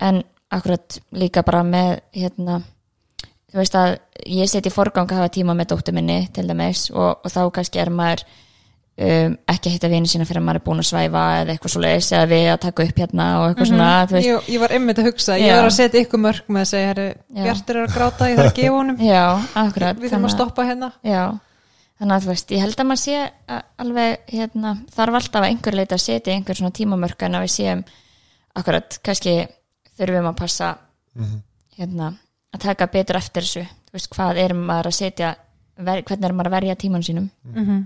En 0.07 0.23
akkurat 0.55 0.99
líka 1.11 1.43
bara 1.43 1.63
með 1.67 1.99
hérna 2.15 2.61
þú 3.51 3.61
veist 3.61 3.75
að 3.79 3.93
ég 4.27 4.49
seti 4.51 4.69
forgang 4.73 5.07
að 5.11 5.21
hafa 5.21 5.33
tíma 5.37 5.53
með 5.55 5.69
dóttur 5.71 5.95
minni 5.95 6.27
til 6.35 6.47
dæmis 6.49 6.89
og, 6.91 7.21
og 7.23 7.31
þá 7.31 7.41
kannski 7.55 7.79
er 7.79 7.89
maður 7.95 8.23
um, 8.97 9.37
ekki 9.47 9.69
að 9.69 9.75
hitta 9.77 9.89
vini 9.93 10.09
sína 10.11 10.25
fyrir 10.27 10.41
að 10.41 10.45
maður 10.49 10.59
er 10.59 10.65
búin 10.67 10.81
að 10.83 10.87
svæfa 10.89 11.23
eða 11.41 11.53
eitthvað 11.55 11.73
svo 11.73 11.81
leiðis 11.85 12.09
eða 12.17 12.27
við 12.33 12.47
að 12.51 12.59
taka 12.65 12.85
upp 12.89 13.01
hérna 13.03 13.27
og 13.39 13.45
eitthvað 13.47 13.69
svona 13.71 13.89
þú 14.09 14.17
veist, 14.17 14.27
ég, 14.27 14.49
ég 14.55 14.63
var 14.65 14.75
einmitt 14.77 15.01
að 15.01 15.09
hugsa, 15.11 15.37
ég 15.39 15.47
Já. 15.51 15.55
var 15.61 15.69
að 15.69 15.75
setja 15.77 16.03
ykkur 16.03 16.23
mörg 16.27 16.49
með 16.51 16.65
að 16.65 16.69
segja, 16.73 16.87
herri, 16.91 17.07
Já. 17.37 17.43
Bjartur 17.47 17.79
er 17.81 17.87
að 17.87 17.95
gráta 17.97 18.29
ég 18.31 18.39
þarf 18.41 18.51
að 18.51 18.59
gefa 18.61 18.77
honum, 18.81 18.99
já, 19.07 19.23
akkurat 19.63 20.01
við 20.01 20.11
þurfum 20.11 20.27
að 20.31 20.35
stoppa 20.35 20.67
hérna 20.67 20.91
já, 21.07 21.23
þannig 22.01 22.17
að 22.17 22.25
þú 22.27 22.31
veist, 22.33 22.51
ég 22.57 22.65
held 22.65 22.81
að 22.83 22.89
maður 22.91 23.03
sé 23.05 23.61
alveg, 23.85 24.19
hérna, 24.33 24.75
þarf 24.97 25.19
alltaf 25.21 25.41
að 25.45 25.49
einhver 25.53 25.77
leita 25.79 25.95
að 25.97 26.03
setja 26.09 26.35
einhver 26.35 26.59
svona 26.59 26.75
tímamörk 26.81 27.23
en 27.29 27.37
að 27.39 27.47
við 27.47 27.53
séum 27.55 27.85
akkurat, 28.57 28.99
kannski 29.05 29.37
þurfum 29.97 30.31
að 30.33 30.39
passa 30.43 30.73
Mhm. 31.17 31.37
hérna, 31.79 32.11
að 32.55 32.63
taka 32.63 32.87
betur 32.93 33.19
eftir 33.19 33.45
þessu. 33.45 33.65
Þú 33.87 33.97
veist, 33.97 34.09
hvað 34.13 34.39
er 34.43 34.53
maður 34.57 34.89
að 34.91 34.97
setja 34.99 35.33
ver, 35.77 36.01
hvernig 36.07 36.29
er 36.29 36.35
maður 36.37 36.51
að 36.51 36.55
verja 36.57 36.79
tíman 36.85 37.05
sínum? 37.05 37.29
Mm 37.53 37.85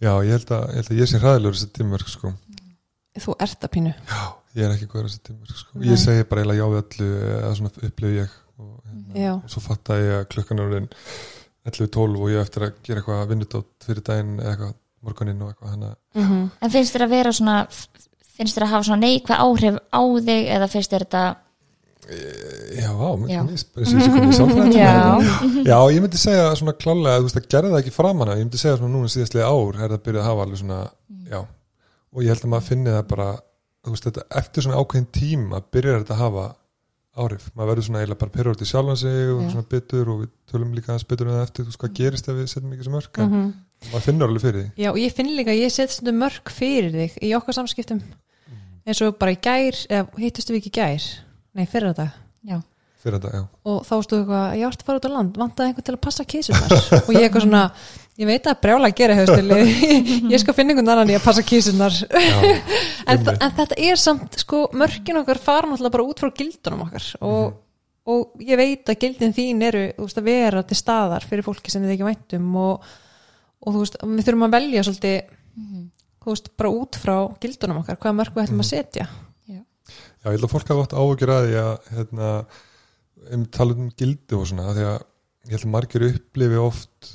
já, 0.00 0.12
ég 0.24 0.30
held 0.32 0.50
að 0.56 0.62
ég, 0.70 0.76
held 0.78 0.90
að 0.94 1.00
ég 1.00 1.08
sé 1.10 1.18
hræðilegur 1.20 1.56
að 1.56 1.60
setja 1.60 1.76
tímamörg 1.76 2.08
sko. 2.08 2.30
þú 3.20 3.34
ert 3.44 3.64
að 3.66 3.72
pínu. 3.74 3.90
Ég 4.56 4.64
er 4.64 4.72
ekki 4.72 4.86
góður 4.88 5.08
að 5.08 5.12
setja 5.12 5.26
tímamörg 5.28 5.58
sko. 5.60 5.82
Ég 5.84 6.00
segi 6.00 6.24
bara 6.30 6.40
eiginlega 6.40 6.62
já 6.62 6.70
við 6.72 6.80
öllu 6.84 7.08
eða 7.34 7.50
svona 7.58 7.72
upplöfu 7.90 8.14
ég. 8.16 8.38
Og, 8.60 8.70
hérna, 8.86 9.20
Já. 9.20 9.32
og 9.36 9.50
svo 9.52 9.60
fattaði 9.64 10.06
ég 10.06 10.16
að 10.20 10.26
klukkan 10.34 10.58
er 10.60 10.66
orðin 10.70 10.88
11-12 11.68 12.16
og 12.20 12.30
ég 12.32 12.40
eftir 12.44 12.64
að 12.66 12.80
gera 12.84 13.00
eitthvað 13.02 13.30
vinnutótt 13.30 13.86
fyrir 13.86 14.04
daginn 14.04 14.34
eða 14.40 14.50
eitthvað 14.54 14.74
morguninn 15.00 15.44
og 15.44 15.52
eitthvað 15.52 15.74
hana, 15.74 15.92
mm 16.16 16.42
En 16.60 16.72
finnst 16.74 16.96
þér 16.96 17.04
að 17.06 17.14
vera 17.14 17.32
svona 17.32 17.54
finnst 18.36 18.56
þér 18.56 18.66
að 18.66 18.72
hafa 18.74 18.88
svona 18.88 19.04
neikvæð 19.04 19.44
áhrif 19.44 19.78
á 19.92 20.00
þig 20.28 20.50
eða 20.56 20.68
finnst 20.72 20.92
þér 20.92 21.04
þetta 21.06 21.24
já, 22.80 22.90
Já. 23.30 23.42
Já, 24.74 25.00
Já, 25.66 25.78
ég 25.94 26.00
myndi 26.04 26.20
segja 26.20 26.48
svona 26.58 26.76
klálega 26.78 27.18
þú 27.18 27.28
veist 27.28 27.40
að 27.40 27.50
gerði 27.54 27.72
það 27.74 27.82
ekki 27.82 27.94
framan 27.94 28.32
að 28.32 28.40
ég 28.40 28.46
myndi 28.46 28.62
segja 28.62 28.78
svona 28.78 28.94
núna 28.94 29.12
síðastlega 29.12 29.50
ár 29.50 29.76
er 29.76 29.84
það 29.84 29.98
að 29.98 30.06
byrja 30.08 30.22
að 30.22 30.28
hafa 30.30 30.46
alveg 30.46 30.62
svona 30.62 30.80
já, 31.30 31.40
og 32.10 32.24
ég 32.24 32.32
held 32.32 32.46
að 32.46 32.52
maður 32.54 32.68
finni 32.70 32.96
það 32.96 33.04
bara 33.12 33.28
þú 33.80 33.94
veist 33.94 34.08
þetta, 34.08 34.26
eftir 34.40 34.66
svona 34.66 34.80
ákveðin 34.80 35.12
tíma 35.14 35.62
byrjar 35.72 36.02
þetta 36.02 36.16
að 36.16 36.24
hafa 36.24 36.46
áhrif. 37.20 37.48
Maður 37.56 37.72
verður 37.72 37.86
svona 37.86 38.02
eiginlega 38.02 38.20
bara 38.22 38.52
út 38.52 38.62
í 38.62 38.68
sjálfan 38.68 39.00
sig 39.00 39.32
og 39.34 39.40
svona 39.50 39.66
byttur 39.70 40.10
og 40.12 40.20
við 40.22 40.30
tölum 40.50 40.74
líka 40.76 40.92
aðeins 40.92 41.08
byttur 41.10 41.28
um 41.30 41.34
það 41.34 41.46
eftir, 41.46 41.64
þú 41.64 41.72
veist 41.72 41.82
hvað 41.82 41.96
gerist 41.98 42.30
ef 42.30 42.38
við 42.38 42.50
setjum 42.52 42.74
ekki 42.76 42.86
sem 42.86 42.94
mörg 42.94 43.18
mm 43.18 43.32
-hmm. 43.32 43.48
maður 43.90 44.04
finnur 44.06 44.28
alveg 44.28 44.42
fyrir 44.42 44.60
því. 44.60 44.68
Já, 44.76 44.90
og 44.90 44.98
ég 44.98 45.14
finn 45.14 45.36
líka 45.36 45.50
að 45.50 45.62
ég 45.64 45.72
set 45.72 45.90
stundum 45.90 46.20
mörg 46.22 46.50
fyrir 46.50 46.92
þig 46.92 47.18
í 47.22 47.34
okkar 47.36 47.54
samskiptum. 47.54 48.02
Eins 48.86 49.02
og 49.02 49.18
bara 49.18 49.32
í 49.32 49.40
gær, 49.42 49.74
eða 49.90 50.06
hittustu 50.18 50.52
við 50.52 50.60
ekki 50.60 50.70
gær 50.70 51.02
nei, 51.56 51.64
fyrir 51.70 51.92
þetta 51.92 52.08
já, 52.50 52.60
já, 53.32 53.42
og 53.64 53.80
þá 53.88 53.94
stóðu 54.04 54.20
eitthvað, 54.22 54.46
ég 54.60 54.68
átti 54.68 54.84
að 54.84 54.90
fara 54.90 55.00
út 55.00 55.08
á 55.08 55.16
land? 55.16 55.40
Vantaði 55.40 55.72
einhvern 55.72 55.88
til 55.88 55.96
að 55.96 56.04
passa 56.06 56.28
kísunar 56.28 56.76
og 57.06 57.10
ég 57.16 57.26
eitthvað 57.26 57.46
svona, 57.46 57.64
ég 58.20 58.28
veit 58.28 58.50
að 58.50 58.62
brjála 58.66 58.90
að 58.90 58.98
gera 59.00 59.18
höfstili, 59.18 59.60
ég 60.34 60.42
skal 60.42 60.56
finna 60.56 60.74
einhvern 60.74 60.94
annan 60.96 61.14
í 61.14 61.18
að 61.18 61.26
passa 61.26 61.46
kísunar 61.46 61.96
já 62.10 62.38
en, 63.10 63.26
en 63.34 63.54
þetta 63.56 63.78
er 63.80 64.00
samt, 64.00 64.38
sko, 64.44 64.64
mörkin 64.76 65.20
okkar 65.20 65.40
fara 65.42 65.68
náttúrulega 65.68 65.94
bara 65.96 66.06
út 66.06 66.22
frá 66.22 66.32
gildunum 66.36 66.84
okkar. 66.86 67.06
Og, 67.26 67.56
og 68.10 68.44
ég 68.44 68.60
veit 68.60 68.92
að 68.92 69.00
gildin 69.04 69.34
þín 69.36 69.64
eru, 69.66 69.86
þú 69.96 70.08
veist, 70.08 70.20
að 70.20 70.30
vera 70.30 70.64
til 70.66 70.78
staðar 70.78 71.26
fyrir 71.28 71.46
fólki 71.46 71.72
sem 71.72 71.84
þið 71.84 71.96
ekki 71.96 72.08
væntum. 72.08 72.52
Og, 72.60 72.92
og 73.60 73.74
þú 73.74 73.84
veist, 73.84 73.98
við 74.04 74.28
þurfum 74.28 74.46
að 74.46 74.56
velja 74.58 74.86
svolítið, 74.86 75.34
þú 76.20 76.34
veist, 76.34 76.52
bara 76.60 76.76
út 76.76 77.00
frá 77.00 77.16
gildunum 77.42 77.82
okkar, 77.82 78.00
hvaða 78.00 78.18
mörk 78.20 78.36
við 78.36 78.46
ætlum 78.46 78.64
að 78.64 78.72
setja 78.72 79.10
Já, 80.20 80.28
ég 80.28 80.34
held 80.36 80.44
að 80.44 80.52
fólk 80.52 80.68
hafa 80.72 80.82
átt 80.84 80.96
áhugjur 81.00 81.30
að 81.32 81.46
því 81.48 81.54
að 81.60 81.88
hérna, 81.96 82.30
um 83.36 83.44
tala 83.56 83.76
um 83.76 83.90
gildi 83.96 84.36
og 84.36 84.46
svona, 84.50 84.66
því 84.76 84.84
að 84.90 84.98
ég 85.48 85.54
held 85.56 85.64
að 85.66 85.72
margir 85.74 86.04
upplifi 86.10 86.58
oft 86.60 87.10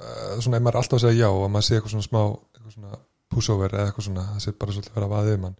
uh, 0.00 0.40
svona, 0.40 0.56
ef 0.56 0.64
maður 0.64 0.74
er 0.74 0.80
alltaf 0.80 0.98
að 1.00 1.04
segja 1.04 1.26
já 1.26 1.28
og 1.30 1.50
maður 1.52 1.66
sé 1.68 1.76
eitthvað 1.76 1.94
svona 1.96 2.08
smá 2.08 2.20
eitthvað 2.30 2.74
svona 2.76 3.00
pussover 3.30 3.76
eða 3.76 3.90
eitthvað 3.90 4.06
svona, 4.08 4.24
það 4.34 4.44
sé 4.46 4.54
bara 4.58 4.74
svolítið 4.76 4.96
vera 4.96 5.08
að 5.10 5.14
vaðið 5.16 5.38
mann. 5.44 5.56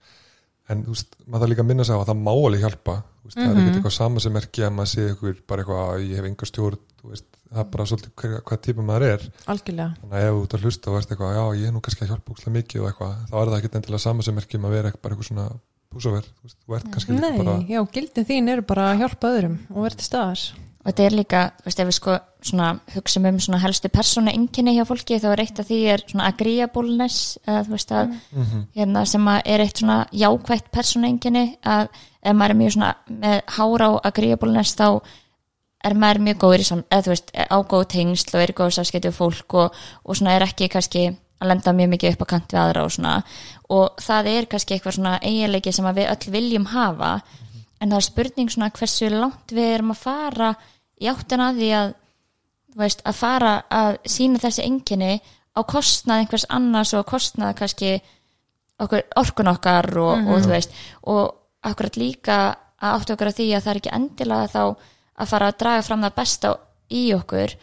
En 0.70 0.84
þú 0.86 0.92
veist, 0.94 1.16
maður 1.26 1.42
þarf 1.44 1.50
líka 1.52 1.62
að 1.64 1.68
minna 1.70 1.84
sig 1.86 1.94
á 1.94 2.00
að 2.00 2.08
það 2.10 2.18
má 2.24 2.30
alveg 2.32 2.62
hjálpa, 2.64 2.94
veist, 3.26 3.36
það 3.36 3.44
er 3.44 3.50
Mhm. 3.50 3.60
ekkert 3.60 3.76
eitthvað 3.80 3.94
sama 3.96 4.20
sem 4.24 4.32
merki 4.38 4.62
að 4.66 4.74
maður 4.76 4.90
sé 4.94 5.04
eitthvað 5.10 5.40
bara 5.50 5.62
eitthvað 5.64 5.80
að 5.90 6.04
ég 6.10 6.16
hef 6.20 6.28
enga 6.30 6.46
stjórn, 6.50 6.78
þú 7.00 7.10
veist, 7.10 7.26
það 7.50 7.60
er 7.64 7.68
bara 7.74 7.86
svolítið 7.90 8.12
hver, 8.22 8.34
hvað 8.46 8.60
típa 8.66 8.82
maður 8.86 9.06
er. 9.10 9.24
Algjörlega, 9.50 9.96
þannig 10.00 10.14
að 10.14 10.26
ef 10.28 10.34
þú 10.36 10.42
ert 10.46 10.54
að 10.54 10.62
hlusta 10.64 10.90
og 10.90 10.98
ert 11.00 11.10
eitthvað 11.10 11.34
já, 11.34 11.44
ég 11.60 11.66
er 11.66 11.74
nú 11.74 11.80
kannski 11.82 12.04
að 12.06 12.10
hjálpa 12.14 12.30
úkslega 12.34 12.54
mikið 12.58 12.80
og 12.84 12.88
eitthvað 12.90 13.14
þá 13.30 13.34
er 13.40 13.50
það 13.50 13.58
ekkert 13.60 13.78
endilega 13.80 14.04
sama 14.06 14.22
sem 14.22 14.34
merki 14.38 14.56
um 14.60 14.64
að 14.70 14.74
vera 14.76 14.88
eitthvað 14.90 15.02
bara 15.02 15.14
eitthvað 15.16 15.30
svona 15.30 15.48
pussover, 15.90 16.22
þú 16.22 16.46
veist, 16.48 16.58
þú 16.66 16.76
ert 16.78 16.90
kannski 16.94 17.12
líka 17.16 17.28
nei, 17.30 17.38
bara 17.40 17.54
já, 17.68 17.80
gildin 17.94 18.26
þín 18.28 18.50
eru 18.52 18.62
bara 18.66 18.90
að 18.92 19.00
hjálpa 19.04 19.30
öðrum 19.36 19.56
og 19.74 19.82
vera 19.86 19.98
til 20.00 20.06
staðar 20.06 20.42
og 20.80 20.86
þetta 20.88 21.04
er 21.04 21.16
líka, 21.18 21.40
þú 21.60 21.66
veist, 21.68 21.80
ef 21.82 21.88
við 21.90 21.96
sko 21.98 22.12
svona 22.50 22.68
hugsaum 22.94 23.26
um 23.28 23.38
svona 23.44 23.58
helstu 23.60 23.90
persónu 23.92 24.32
einkenni 24.32 24.72
hjá 24.78 24.84
fólki 24.88 25.18
þá 25.20 25.26
er 25.34 25.42
eitt 25.44 25.58
af 25.60 25.66
því 25.68 25.80
er 25.92 26.04
svona 26.08 26.28
agreeableness 26.32 27.38
eða 27.44 27.64
þú 27.66 27.74
veist 27.74 27.90
að 27.92 28.14
Mhm. 28.32 28.62
hérna 28.78 29.02
sem 29.06 29.26
að 29.28 29.40
er 29.44 29.60
eitt 29.60 29.76
svona 29.82 29.98
jákvætt 30.12 30.70
persónu 30.72 31.10
einkenni 31.10 31.58
að 31.64 31.88
ef 32.22 32.32
maður 32.36 32.50
er 32.50 32.60
mjög 32.62 32.72
svona 32.72 32.94
með 33.10 33.42
hára 33.58 33.90
á 33.90 33.92
agreeableness 34.08 34.74
þá 34.76 35.00
er 35.84 35.94
maður 35.94 36.22
mjög 36.24 36.38
góður 36.38 36.60
í 36.60 36.64
sam, 36.64 36.82
eða 36.90 37.02
þú 37.02 37.08
veist, 37.12 37.30
á 37.36 37.56
góð 37.60 37.84
tengsl 37.88 38.34
og 38.36 38.40
er 38.42 38.50
í 38.50 38.56
góð 38.56 38.72
sáskeitu 38.78 39.12
fólk 39.12 39.54
og, 39.54 39.74
og 40.04 40.16
svona 40.16 40.36
er 40.36 40.42
ekki 40.48 40.68
kannski 40.72 41.16
að 41.40 41.50
lenda 41.50 41.72
mjög 41.76 41.90
mikið 41.94 42.14
upp 42.14 42.24
á 42.24 42.30
kant 42.32 42.52
við 42.52 42.60
aðra 42.62 42.84
og 42.84 42.92
svona. 42.94 43.14
Og 43.72 44.02
það 44.04 44.30
er 44.34 44.48
kannski 44.50 44.76
eitthvað 44.76 44.96
svona 44.98 45.14
eiginleiki 45.24 45.72
sem 45.72 45.88
við 45.96 46.10
öll 46.12 46.34
viljum 46.34 46.68
hafa. 46.74 47.12
En 47.80 47.90
það 47.90 47.98
er 47.98 48.06
spurning 48.06 48.52
svona 48.52 48.70
hversu 48.76 49.10
langt 49.14 49.54
við 49.56 49.74
erum 49.78 49.94
að 49.94 50.02
fara 50.04 50.52
í 51.00 51.08
áttina 51.08 51.50
að 51.50 51.60
því 51.62 51.70
að 51.80 51.92
veist, 52.80 53.02
að 53.04 53.18
fara 53.18 53.54
að 53.72 53.98
sína 54.04 54.40
þessi 54.42 54.66
enginni 54.66 55.14
á 55.56 55.60
kostnað 55.66 56.22
einhvers 56.22 56.46
annars 56.52 56.92
og 56.94 57.08
kostnað 57.08 57.56
kannski 57.58 57.94
okkur, 58.80 59.02
orkun 59.18 59.50
okkar 59.50 59.90
og, 59.98 60.28
og 60.28 60.44
þú 60.44 60.52
veist. 60.52 60.76
Og 61.08 61.24
akkurat 61.66 61.96
líka 62.00 62.40
að 62.80 63.00
áttu 63.00 63.16
okkur 63.16 63.32
að 63.32 63.40
því 63.40 63.48
að 63.54 63.64
það 63.64 63.72
er 63.72 63.80
ekki 63.82 63.96
endilega 63.96 64.52
þá 64.52 64.62
að 65.20 65.32
fara 65.32 65.50
að 65.50 65.58
draga 65.60 65.88
fram 65.88 66.04
það 66.06 66.16
besta 66.20 66.54
í 66.90 67.02
okkur 67.16 67.56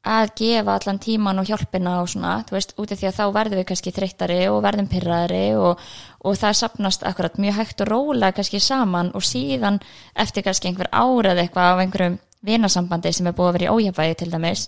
að 0.00 0.30
gefa 0.38 0.74
allan 0.78 0.98
tíman 0.98 1.38
og 1.42 1.48
hjálpina 1.50 1.98
og 2.00 2.08
svona, 2.08 2.38
þú 2.48 2.56
veist, 2.56 2.72
út 2.80 2.92
af 2.92 2.98
því 3.00 3.08
að 3.10 3.16
þá 3.18 3.24
verðum 3.36 3.60
við 3.60 3.66
kannski 3.68 3.92
þreyttari 3.92 4.38
og 4.48 4.62
verðum 4.64 4.88
pyrraðari 4.88 5.42
og, 5.60 5.82
og 6.24 6.38
það 6.40 6.56
sapnast 6.56 7.04
akkurat 7.04 7.36
mjög 7.36 7.58
hægt 7.58 7.82
og 7.84 7.90
rólega 7.90 8.36
kannski 8.38 8.60
saman 8.64 9.10
og 9.14 9.26
síðan 9.28 9.76
eftir 10.16 10.46
kannski 10.46 10.70
einhver 10.70 10.88
árað 10.88 11.42
eitthvað 11.42 11.72
af 11.74 11.82
einhverjum 11.84 12.16
vinasambandi 12.48 13.12
sem 13.12 13.28
er 13.28 13.36
búið 13.36 13.50
að 13.50 13.58
vera 13.58 13.66
í 13.68 13.74
ójafæði 13.76 14.16
til 14.22 14.30
dæmis, 14.32 14.62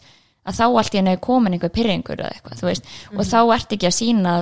að 0.44 0.58
þá 0.58 0.64
allt 0.66 0.92
í 0.92 1.00
henni 1.00 1.14
er 1.16 1.24
komin 1.24 1.56
einhver 1.56 1.72
pyrringur 1.72 2.20
eða 2.20 2.34
eitthvað, 2.36 2.60
þú 2.60 2.68
veist 2.68 2.92
og 3.16 3.24
þá 3.30 3.38
ert 3.56 3.72
ekki 3.72 3.88
að 3.88 3.96
sína 3.96 4.34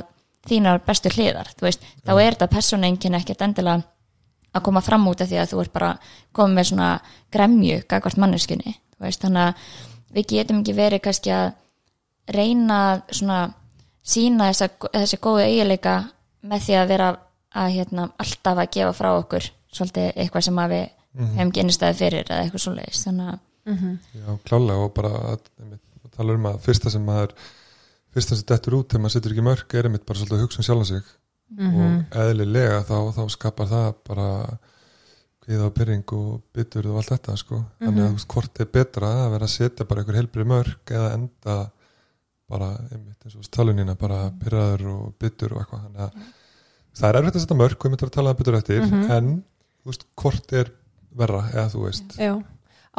þínar 0.50 0.83
bestu 0.83 1.12
hliðar, 1.14 1.53
þú 1.55 1.68
veist, 1.68 1.87
þá 2.03 2.12
er 2.16 2.35
þetta 2.35 2.50
persónengin 2.50 3.18
ekkert 3.20 3.46
endilega 3.46 3.85
að 4.50 4.64
koma 4.66 4.83
fram 4.83 5.07
út 5.07 5.22
af 5.22 5.31
því 5.31 5.38
að 5.38 5.53
þú 5.53 5.62
ert 5.62 5.72
bara 5.76 5.90
komið 6.35 6.57
með 6.57 6.68
svona 6.72 6.90
gremju 7.31 7.83
gagvart 7.87 8.18
manneskunni, 8.18 8.74
þú 8.96 9.07
veist, 9.07 9.22
þannig 9.22 9.50
að 9.50 9.76
við 10.14 10.28
getum 10.34 10.62
ekki 10.62 10.76
verið 10.76 11.02
kannski 11.04 11.34
að 11.34 11.50
reyna 12.30 12.78
að 12.92 13.02
svona 13.18 13.40
sína 14.06 14.48
þessa, 14.50 14.70
þessi 14.94 15.18
góðu 15.22 15.44
eiginleika 15.44 15.96
með 16.50 16.66
því 16.66 16.78
að 16.80 16.90
vera 16.94 17.10
að 17.60 17.76
hérna, 17.76 18.08
alltaf 18.22 18.58
að 18.62 18.72
gefa 18.76 18.96
frá 18.96 19.10
okkur 19.18 19.46
svolítið 19.74 20.10
eitthvað 20.14 20.46
sem 20.46 20.60
að 20.62 20.74
við 20.74 20.84
hefum 21.20 21.48
ekki 21.50 21.62
innistæði 21.64 21.98
fyrir 21.98 22.28
eða 22.30 22.42
eitthvað 22.44 22.64
svoleiðis. 22.64 23.04
Þannig 23.06 23.32
að 23.32 23.38
Já, 24.16 24.28
klálega 24.48 24.84
og 24.84 24.92
bara 24.96 25.10
að, 25.34 25.48
einmitt, 25.60 25.82
að 26.04 26.12
tala 26.16 26.36
um 26.38 26.46
að 26.50 26.60
fyrsta 26.64 26.90
sem 26.90 27.02
maður 27.06 27.34
fyrsta 28.14 28.38
sem 28.38 28.46
dettur 28.48 28.76
út 28.80 28.88
þegar 28.90 29.02
maður 29.04 29.14
setur 29.16 29.34
ekki 29.34 29.46
mörg 29.46 29.74
er 29.74 29.88
einmitt 29.88 30.06
bara 30.08 30.18
svolítið 30.18 30.38
að 30.38 30.44
hugsa 30.46 30.60
um 30.62 30.66
sjálfan 30.66 30.88
sig. 30.90 31.10
Og 31.60 32.16
eðlilega 32.22 32.80
þá, 32.86 32.96
þá 33.16 33.22
skapar 33.34 33.70
það 33.70 33.88
bara 34.06 34.28
kviða 35.50 35.66
og 35.66 35.74
byrring 35.74 36.12
og 36.14 36.26
byttur 36.54 36.86
og 36.92 37.00
allt 37.00 37.10
þetta 37.16 37.36
sko. 37.40 37.56
þannig 37.80 38.04
að 38.04 38.08
þú 38.10 38.18
veist 38.18 38.30
hvort 38.34 38.60
er 38.62 38.68
betra 38.76 39.08
að 39.24 39.30
vera 39.34 39.48
að 39.48 39.54
setja 39.56 39.86
bara 39.88 40.02
einhver 40.02 40.18
helbrið 40.20 40.50
mörg 40.52 40.92
eða 40.94 41.08
enda 41.16 41.56
bara 42.50 42.68
einmitt 42.90 43.26
eins 43.26 43.34
og 43.38 43.48
talunina 43.50 43.96
bara 43.98 44.20
byrjaður 44.38 44.86
og 44.92 45.02
byttur 45.18 45.54
og 45.54 45.62
eitthvað. 45.64 45.82
Þannig 45.86 46.02
að 46.06 46.12
það 47.00 47.08
er 47.08 47.18
erfitt 47.20 47.36
að 47.36 47.44
setja 47.44 47.58
mörg 47.58 47.76
og 47.76 47.86
ég 47.86 47.94
myndi 47.94 48.06
að 48.06 48.14
tala 48.16 48.30
um 48.30 48.38
byttur 48.38 48.58
eftir 48.60 48.86
en 48.86 49.32
þú 49.80 49.90
veist 49.90 50.06
hvort 50.22 50.56
er 50.60 50.72
verra 51.20 51.42
eða 51.50 51.66
þú 51.74 51.84
veist. 51.88 52.16
Já, 52.20 52.32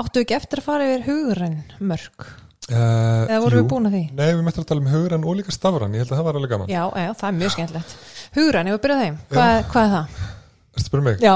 áttu 0.03 0.23
ekki 0.25 0.37
eftir 0.41 0.57
að 0.61 0.67
fara 0.67 0.89
yfir 0.89 1.07
hugræn 1.07 1.57
mörk? 1.79 2.27
Uh, 2.71 3.25
eða 3.25 3.39
voru 3.43 3.61
við 3.61 3.71
búin 3.71 3.87
að 3.89 3.95
því? 3.95 4.03
Nei, 4.15 4.27
við 4.31 4.43
mættum 4.45 4.63
að 4.63 4.69
tala 4.69 4.83
um 4.83 4.91
hugrann 4.91 5.25
og 5.27 5.39
líka 5.39 5.51
stafrann, 5.55 5.95
ég 5.97 6.03
held 6.03 6.11
að 6.13 6.19
það 6.19 6.27
var 6.27 6.37
alveg 6.39 6.51
gaman. 6.53 6.69
Já, 6.71 6.83
já, 6.93 7.09
það 7.19 7.27
er 7.27 7.35
mjög 7.39 7.51
skemmtilegt. 7.55 7.95
Hugræn, 8.37 8.69
ég 10.71 10.77
það? 10.77 10.81
Að 10.81 10.85
spyrja 10.87 11.05
mig? 11.07 11.17
Já. 11.21 11.35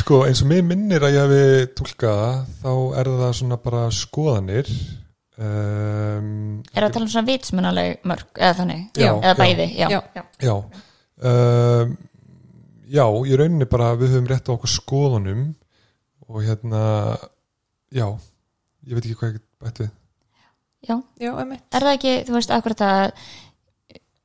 Sko, 0.00 0.22
eins 0.26 0.42
og 0.44 0.48
mig 0.50 0.62
minnir 0.64 1.04
að 1.04 1.16
ég 1.16 1.22
hefi 1.32 1.70
túlkaða, 1.78 2.28
þá 2.62 2.70
er 3.00 3.10
það 3.20 3.32
svona 3.38 3.58
bara 3.62 3.82
skoðanir. 3.94 4.70
Um, 5.42 6.60
er 6.76 6.84
að 6.86 6.92
tala 6.94 7.06
um 7.06 7.10
svona 7.10 7.26
vitsmunaleg 7.30 8.02
mörg 8.06 8.36
eða 8.36 8.56
þannig, 8.60 8.82
Já, 9.00 9.10
eða 9.16 9.36
bæði 9.40 9.66
já, 9.74 9.86
Já. 9.90 10.00
já. 10.14 10.22
Já. 10.44 10.54
Um, 11.22 11.94
já, 12.92 13.04
í 13.08 13.38
rauninni 13.40 13.68
bara 13.70 13.94
við 13.98 14.12
höfum 14.14 14.28
rétt 14.30 14.50
á 14.52 14.54
okkur 14.54 14.70
skoðunum 14.70 15.42
og 16.28 16.44
hérna, 16.44 16.82
já, 17.92 18.06
ég 18.86 18.94
veit 18.96 19.06
ekki 19.08 19.16
hvað 19.18 19.32
ég 19.32 19.38
get 19.40 19.46
bætt 19.64 19.82
við. 19.82 19.90
já. 20.88 20.96
já, 21.22 21.32
er 21.32 21.86
það 21.86 21.92
ekki, 21.96 22.14
þú 22.28 22.36
veist, 22.36 22.54
akkurat 22.54 22.84
að 22.86 23.04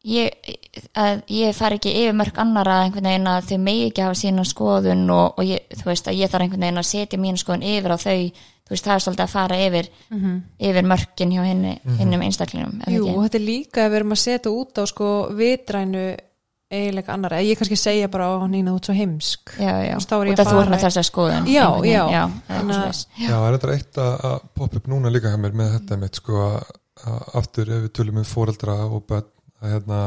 ég, 0.08 0.52
að 0.98 1.22
ég 1.36 1.56
fari 1.58 1.78
ekki 1.80 1.93
yfir 2.04 2.15
mörg 2.17 2.38
annara 2.43 2.78
einhvern 2.86 3.10
veginn 3.10 3.30
að 3.32 3.50
þau 3.52 3.58
megi 3.63 3.88
ekki 3.89 4.06
hafa 4.06 4.20
sína 4.22 4.46
skoðun 4.48 5.06
og, 5.13 5.39
og 5.41 5.48
ég, 5.50 5.65
þú 5.82 5.89
veist 5.91 6.08
að 6.12 6.20
ég 6.22 6.32
þarf 6.32 6.46
einhvern 6.48 6.65
veginn 6.67 6.82
að 6.84 6.88
setja 6.91 7.20
mín 7.22 7.39
skoðun 7.41 7.65
yfir 7.74 7.96
á 7.96 7.98
þau. 7.98 8.20
Þú 8.67 8.74
veist, 8.76 8.84
það 8.84 8.93
er 8.98 9.04
svolítið 9.06 9.24
að 9.24 9.32
fara 9.32 9.58
yfir 9.63 9.86
yfir 10.60 10.88
mörkin 10.91 11.30
hjá 11.32 11.43
hinni, 11.48 11.74
hinnum 12.02 12.24
einstaklinum 12.26 12.82
er 12.82 12.89
það 12.89 12.96
Jú, 12.98 13.06
og 13.13 13.22
þetta 13.24 13.38
er 13.39 13.46
líka 13.48 13.84
að 13.86 13.91
við 13.93 14.00
erum 14.02 14.15
að 14.15 14.20
setja 14.26 14.52
út 14.52 14.76
á 14.76 14.84
sko 14.91 15.12
vitrænu 15.38 16.02
eiginlega 16.67 17.13
annara, 17.13 17.38
ég 17.48 17.56
kannski 17.56 17.78
segja 17.80 18.10
bara 18.12 18.28
á 18.28 18.43
nýna 18.52 18.74
út 18.76 18.84
svo 18.89 18.91
heimsk. 18.98 19.54
Já, 19.56 19.72
já, 19.88 19.93
Þú 19.96 20.02
veist, 20.02 20.10
þá 20.12 20.15
er 20.17 20.28
ég 20.28 20.34
út 20.34 20.41
að 20.41 20.43
að 20.43 20.52
þú 20.52 20.58
er 20.58 20.65
fara- 20.65 20.74
með 20.76 20.84
þessa 20.84 21.04
skoðun. 21.08 21.48
Já, 21.48 21.63
já. 21.88 22.04
já, 22.12 22.24
að- 22.28 22.58
eitthvað. 22.58 23.00
Já, 23.24 23.30
það 23.32 23.48
er 23.48 23.56
þetta 23.58 23.74
eitt 23.78 24.02
að, 24.04 24.13
að 24.28 24.38
poppa 24.60 24.76
upp 24.82 24.88
núna 24.91 25.13
líka 25.15 25.32
með 25.39 25.72
þetta 25.78 25.98
mitt 26.04 26.20
sko 26.20 26.41
að, 26.43 26.58
að 27.08 27.22
aftur 27.39 27.72
ef 27.72 27.82
við 27.88 27.93
tölum 28.02 28.20
um 28.20 28.28
foreldra 28.28 28.76
og 28.91 29.06
börn 29.08 29.32
að 29.62 29.74
hérna 29.76 30.00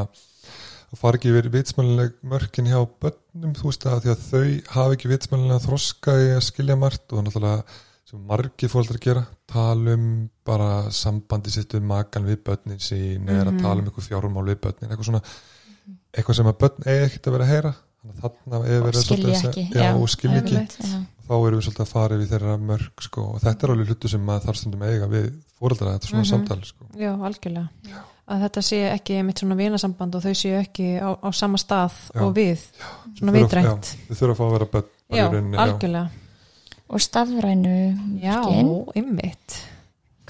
að 0.90 0.98
fara 0.98 1.18
ekki 1.20 1.32
verið 1.34 1.54
vitsmælileg 1.54 2.16
mörkin 2.26 2.66
hjá 2.70 2.80
börnum 3.02 3.52
þú 3.58 3.68
veist 3.70 3.86
að 3.86 4.00
því 4.04 4.10
að 4.14 4.24
þau 4.30 4.72
hafa 4.74 4.96
ekki 4.96 5.10
vitsmælilega 5.12 5.64
þroska 5.66 6.16
í 6.18 6.28
að 6.34 6.42
skilja 6.48 6.76
margt 6.80 7.14
og 7.14 7.22
náttúrulega 7.26 7.62
sem 8.10 8.24
margir 8.26 8.72
fólk 8.72 8.96
gera 9.04 9.22
tala 9.46 9.94
um 9.94 10.08
bara 10.46 10.70
sambandi 10.90 11.52
sitt 11.54 11.76
um 11.78 11.86
makan 11.86 12.26
við 12.26 12.40
börnin 12.48 12.82
sín 12.82 13.28
eða 13.30 13.52
að 13.52 13.60
tala 13.62 13.78
um 13.78 13.86
eitthvað 13.86 14.08
fjármál 14.10 14.48
við 14.50 14.58
börnin 14.64 14.90
eitthvað 14.90 15.08
svona 15.12 15.22
eitthvað 16.10 16.40
sem 16.40 16.50
að 16.50 16.58
börn 16.64 16.88
eigi 16.90 17.06
ekkert 17.06 17.28
að 17.30 17.36
vera 17.36 17.46
að 17.46 17.52
heyra 17.54 17.72
þannig 18.00 18.16
að 18.16 18.20
þarna 18.24 18.60
er 18.66 18.80
Og 18.80 18.86
verið 18.88 19.04
skilji 19.04 19.30
að 19.36 19.48
ekki, 19.50 19.64
já, 19.70 19.80
já, 19.84 19.90
og 20.00 20.08
skilji 20.10 20.38
ekki. 20.40 20.60
Já. 20.90 21.00
þá 21.30 21.34
erum 21.36 21.58
við 21.60 21.64
svolítið 21.68 21.84
að 21.84 21.90
fara 21.94 22.16
við 22.18 22.30
þeirra 22.32 22.54
mörg 22.70 23.04
sko. 23.06 23.24
og 23.30 23.40
þetta 23.44 23.66
er 23.66 23.72
alveg 23.74 23.90
hlutu 23.92 24.08
sem 24.10 24.24
maður 24.26 24.46
þarf 24.48 24.58
stundum 24.58 24.82
að 24.86 24.94
eiga 24.96 25.08
við 25.12 25.26
fóreldra, 25.60 25.92
þetta 25.94 26.08
er 26.08 26.10
svona 26.10 26.24
Mhm. 26.24 26.30
samtal 26.32 26.64
sko. 26.64 26.88
Já, 26.98 27.12
algjörlega 27.14 27.68
að 28.30 28.44
þetta 28.46 28.62
sé 28.64 28.78
ekki 28.92 29.18
mitt 29.26 29.42
svona 29.42 29.56
vinasamband 29.58 30.16
og 30.16 30.24
þau 30.24 30.34
séu 30.38 30.56
ekki 30.60 30.88
á, 31.02 31.10
á 31.18 31.28
sama 31.34 31.58
stað 31.60 31.96
Já. 32.14 32.22
og 32.24 32.32
við 32.36 32.62
svona 33.18 33.34
vitrænt 33.34 33.90
já, 33.90 34.06
þau 34.08 34.16
þurfa 34.20 34.32
að 34.32 34.38
fá 34.38 34.44
að 34.46 34.54
vera 34.56 34.70
börn 34.74 34.90
bara 35.10 35.20
Já, 35.20 35.26
algjörlega 35.64 36.08
og 36.90 37.04
stafrænu 37.04 37.74
Já, 38.22 38.38
mörkin. 38.46 38.72
ymmit 39.02 39.60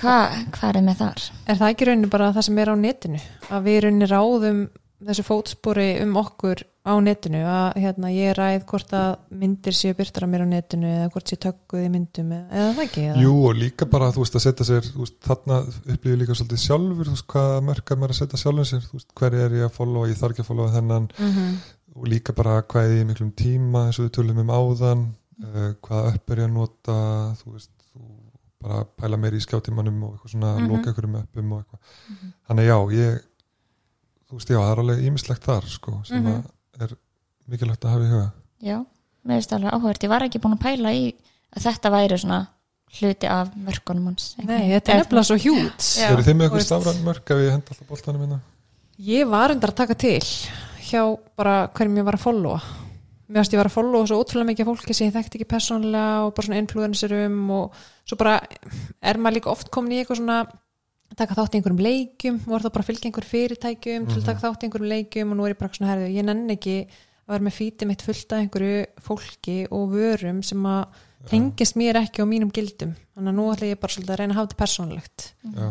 Hva, 0.00 0.16
hvað 0.54 0.76
er 0.78 0.84
með 0.86 1.00
þar? 1.02 1.24
Er 1.44 1.58
það 1.60 1.72
ekki 1.74 1.86
rauninni 1.90 2.08
bara 2.12 2.30
það 2.32 2.46
sem 2.46 2.60
er 2.62 2.70
á 2.72 2.76
netinu 2.80 3.18
að 3.52 3.66
við 3.66 3.80
rauninni 3.84 4.08
ráðum 4.08 4.62
þessu 5.08 5.24
fótspori 5.24 5.86
um 6.04 6.16
okkur 6.20 6.60
á 6.84 6.92
netinu 7.00 7.40
að 7.44 7.78
hérna, 7.82 8.08
ég 8.12 8.34
ræð 8.36 8.64
hvort 8.70 8.92
að 8.96 9.10
myndir 9.40 9.76
séu 9.76 9.94
byrtar 9.96 10.24
að 10.26 10.30
mér 10.32 10.44
á 10.44 10.48
netinu 10.50 10.88
eða 10.90 11.10
hvort 11.14 11.28
séu 11.32 11.38
tökkuð 11.44 11.84
í 11.86 11.90
myndum 11.92 12.30
eða, 12.36 12.66
það 12.74 12.82
ekki 12.84 13.04
eða? 13.08 13.22
Jú 13.24 13.34
og 13.48 13.58
líka 13.60 13.88
bara 13.90 14.08
þú 14.12 14.24
veist 14.24 14.38
að 14.40 14.44
setja 14.46 14.66
sér 14.70 14.88
veist, 14.96 15.18
þarna 15.26 15.58
upplýði 15.94 16.20
líka 16.22 16.36
svolítið 16.38 16.62
sjálfur 16.64 17.10
þú 17.10 17.14
veist 17.16 17.28
hvað 17.34 17.52
mörg 17.68 17.92
er 17.96 18.04
að 18.08 18.18
setja 18.20 18.40
sjálfum 18.44 18.68
sér 18.72 18.88
veist 18.92 19.14
hver 19.20 19.38
er 19.44 19.56
ég 19.60 19.66
að 19.68 19.76
followa, 19.76 20.08
ég 20.10 20.20
þarf 20.20 20.34
ekki 20.36 20.44
að 20.46 20.50
followa 20.52 20.74
þennan 20.76 21.08
Mhm. 21.20 21.56
og 21.96 22.06
líka 22.08 22.32
bara 22.36 22.62
hvað 22.62 22.84
er 22.88 22.96
ég 23.00 23.06
miklum 23.10 23.32
tíma 23.36 23.86
eins 23.88 23.98
og 24.00 24.06
við 24.08 24.14
tölum 24.20 24.38
um 24.44 24.52
áðan 24.56 25.06
uh, 25.44 25.72
hvaða 25.84 26.14
upp 26.14 26.30
er 26.30 26.36
ég 26.44 26.48
að 26.48 26.54
nota 26.56 26.98
þú 27.40 27.52
veist 27.56 27.70
þú 27.90 28.04
bara 28.60 28.84
pæla 29.00 29.16
meir 29.16 29.32
í 29.36 29.40
skjáttímanum 29.40 30.02
og 30.04 30.12
eitthvað 30.16 30.32
svona 30.34 30.52
Mhm. 30.60 30.68
loka 30.70 30.90
ykkur 30.92 31.04
um 31.08 31.16
uppum 31.22 31.52
og 31.52 31.64
eitthvað 31.64 31.80
þannig 32.48 32.66
já, 32.68 32.78
ég 33.00 33.20
þú 34.30 34.38
veist 34.38 34.52
já, 34.52 34.58
það 34.60 34.70
er 34.72 34.82
alveg 34.84 35.02
ímislegt 35.10 35.44
þar 35.48 35.66
sko, 35.68 35.96
sem 36.06 36.22
Mhm. 36.24 36.44
að 36.78 36.84
er 36.86 36.96
mikilvægt 37.50 37.84
að 37.84 37.90
hafa 37.90 38.04
í 38.06 38.10
huga 38.14 38.30
Já, 38.62 38.78
mér 39.26 39.36
finnst 39.40 39.52
alveg 39.56 39.72
áhugert, 39.74 40.02
ég 40.04 40.08
var 40.12 40.22
ekki 40.22 40.40
búin 40.40 40.56
að 40.58 40.62
pæla 40.64 40.92
í 40.94 41.14
að 41.56 41.62
þetta 41.66 41.90
væri 41.90 42.18
svona 42.20 42.40
hluti 43.00 43.26
af 43.30 43.50
mörkunum 43.54 44.04
hans 44.10 44.34
Nei, 44.42 44.70
þetta 44.74 44.92
er 44.92 45.02
nefnilega 45.04 45.28
svo 45.28 45.36
hjút 45.38 45.88
eru 46.10 46.22
þið 46.26 46.36
með 46.40 46.50
veist. 46.54 46.66
stafræn 46.70 47.02
mörg 47.06 47.22
ef 47.30 47.38
ég 47.44 47.50
henda 47.54 47.70
alltaf 47.74 47.88
boltanum 47.88 48.20
minna? 48.20 48.40
Ég 49.00 49.28
var 49.30 49.50
undar 49.54 49.70
að 49.70 49.76
taka 49.76 49.94
til 49.94 50.20
hjá 50.90 51.02
bara 51.36 51.68
hverjum 51.74 51.96
ég 52.00 52.04
var 52.04 52.14
að 52.18 52.24
followa 52.26 52.60
Mér 53.30 53.38
varst 53.44 53.52
ég 53.54 53.60
var 53.62 53.68
að 53.70 53.76
followa 53.76 54.06
svo 54.10 54.18
ótrúlega 54.24 54.48
mikið 54.50 54.66
fólki 54.66 54.94
sem 54.94 55.06
ég 55.06 55.14
þekkti 55.14 55.38
ekki 55.38 55.46
persónlega 55.52 56.24
og 56.26 56.34
bara 56.34 56.46
svona 56.48 56.58
influencerum 56.58 57.50
og 57.54 57.72
svo 58.04 58.16
bara 58.18 58.40
er 59.00 59.14
maður 59.22 59.36
líka 59.38 59.50
oft 59.52 59.70
komin 59.70 59.92
í 59.92 60.00
eitthvað 60.02 60.18
svona 60.18 60.38
taka 61.18 61.36
þátt 61.36 61.54
í 61.54 61.58
einhverjum 61.58 61.84
leikjum 61.84 62.40
og 62.46 62.56
er 62.56 62.64
það 62.64 62.74
bara 62.74 62.84
að 62.84 62.90
fylgja 62.90 63.08
einhver 63.10 63.28
fyrirtækjum 63.30 64.08
til 64.10 64.18
að 64.20 64.26
taka 64.28 64.42
þátt 64.44 64.62
í 64.62 64.68
einhverjum 64.68 64.92
leikjum 64.94 65.32
og 65.32 65.38
nú 65.38 65.46
er 65.46 65.54
ég 65.54 65.60
bara 65.60 65.76
svona 65.76 65.92
herðu, 65.92 66.10
ég 66.14 66.26
nenni 66.26 66.56
ekki 66.56 66.76
að 66.86 67.34
vera 67.34 67.46
með 67.46 67.56
fítið 67.56 67.90
mitt 67.90 68.04
fullt 68.06 68.34
af 68.34 68.42
einhverju 68.44 68.80
fólki 69.06 69.56
og 69.74 69.94
vörum 69.94 70.42
sem 70.46 70.66
að 70.70 70.98
tengist 71.30 71.76
mér 71.76 72.00
ekki 72.00 72.24
á 72.24 72.26
mínum 72.30 72.50
gildum. 72.54 72.94
Þannig 73.14 73.32
að 73.32 73.36
nú 73.36 73.46
ætla 73.52 73.70
ég 73.70 73.80
bara 73.82 73.94
svolítið 73.94 74.14
að 74.14 74.20
reyna 74.22 74.34
að 74.34 74.38
hafa 74.40 74.48
þetta 74.48 74.60
persónlegt 74.62 75.26
Já, 75.44 75.68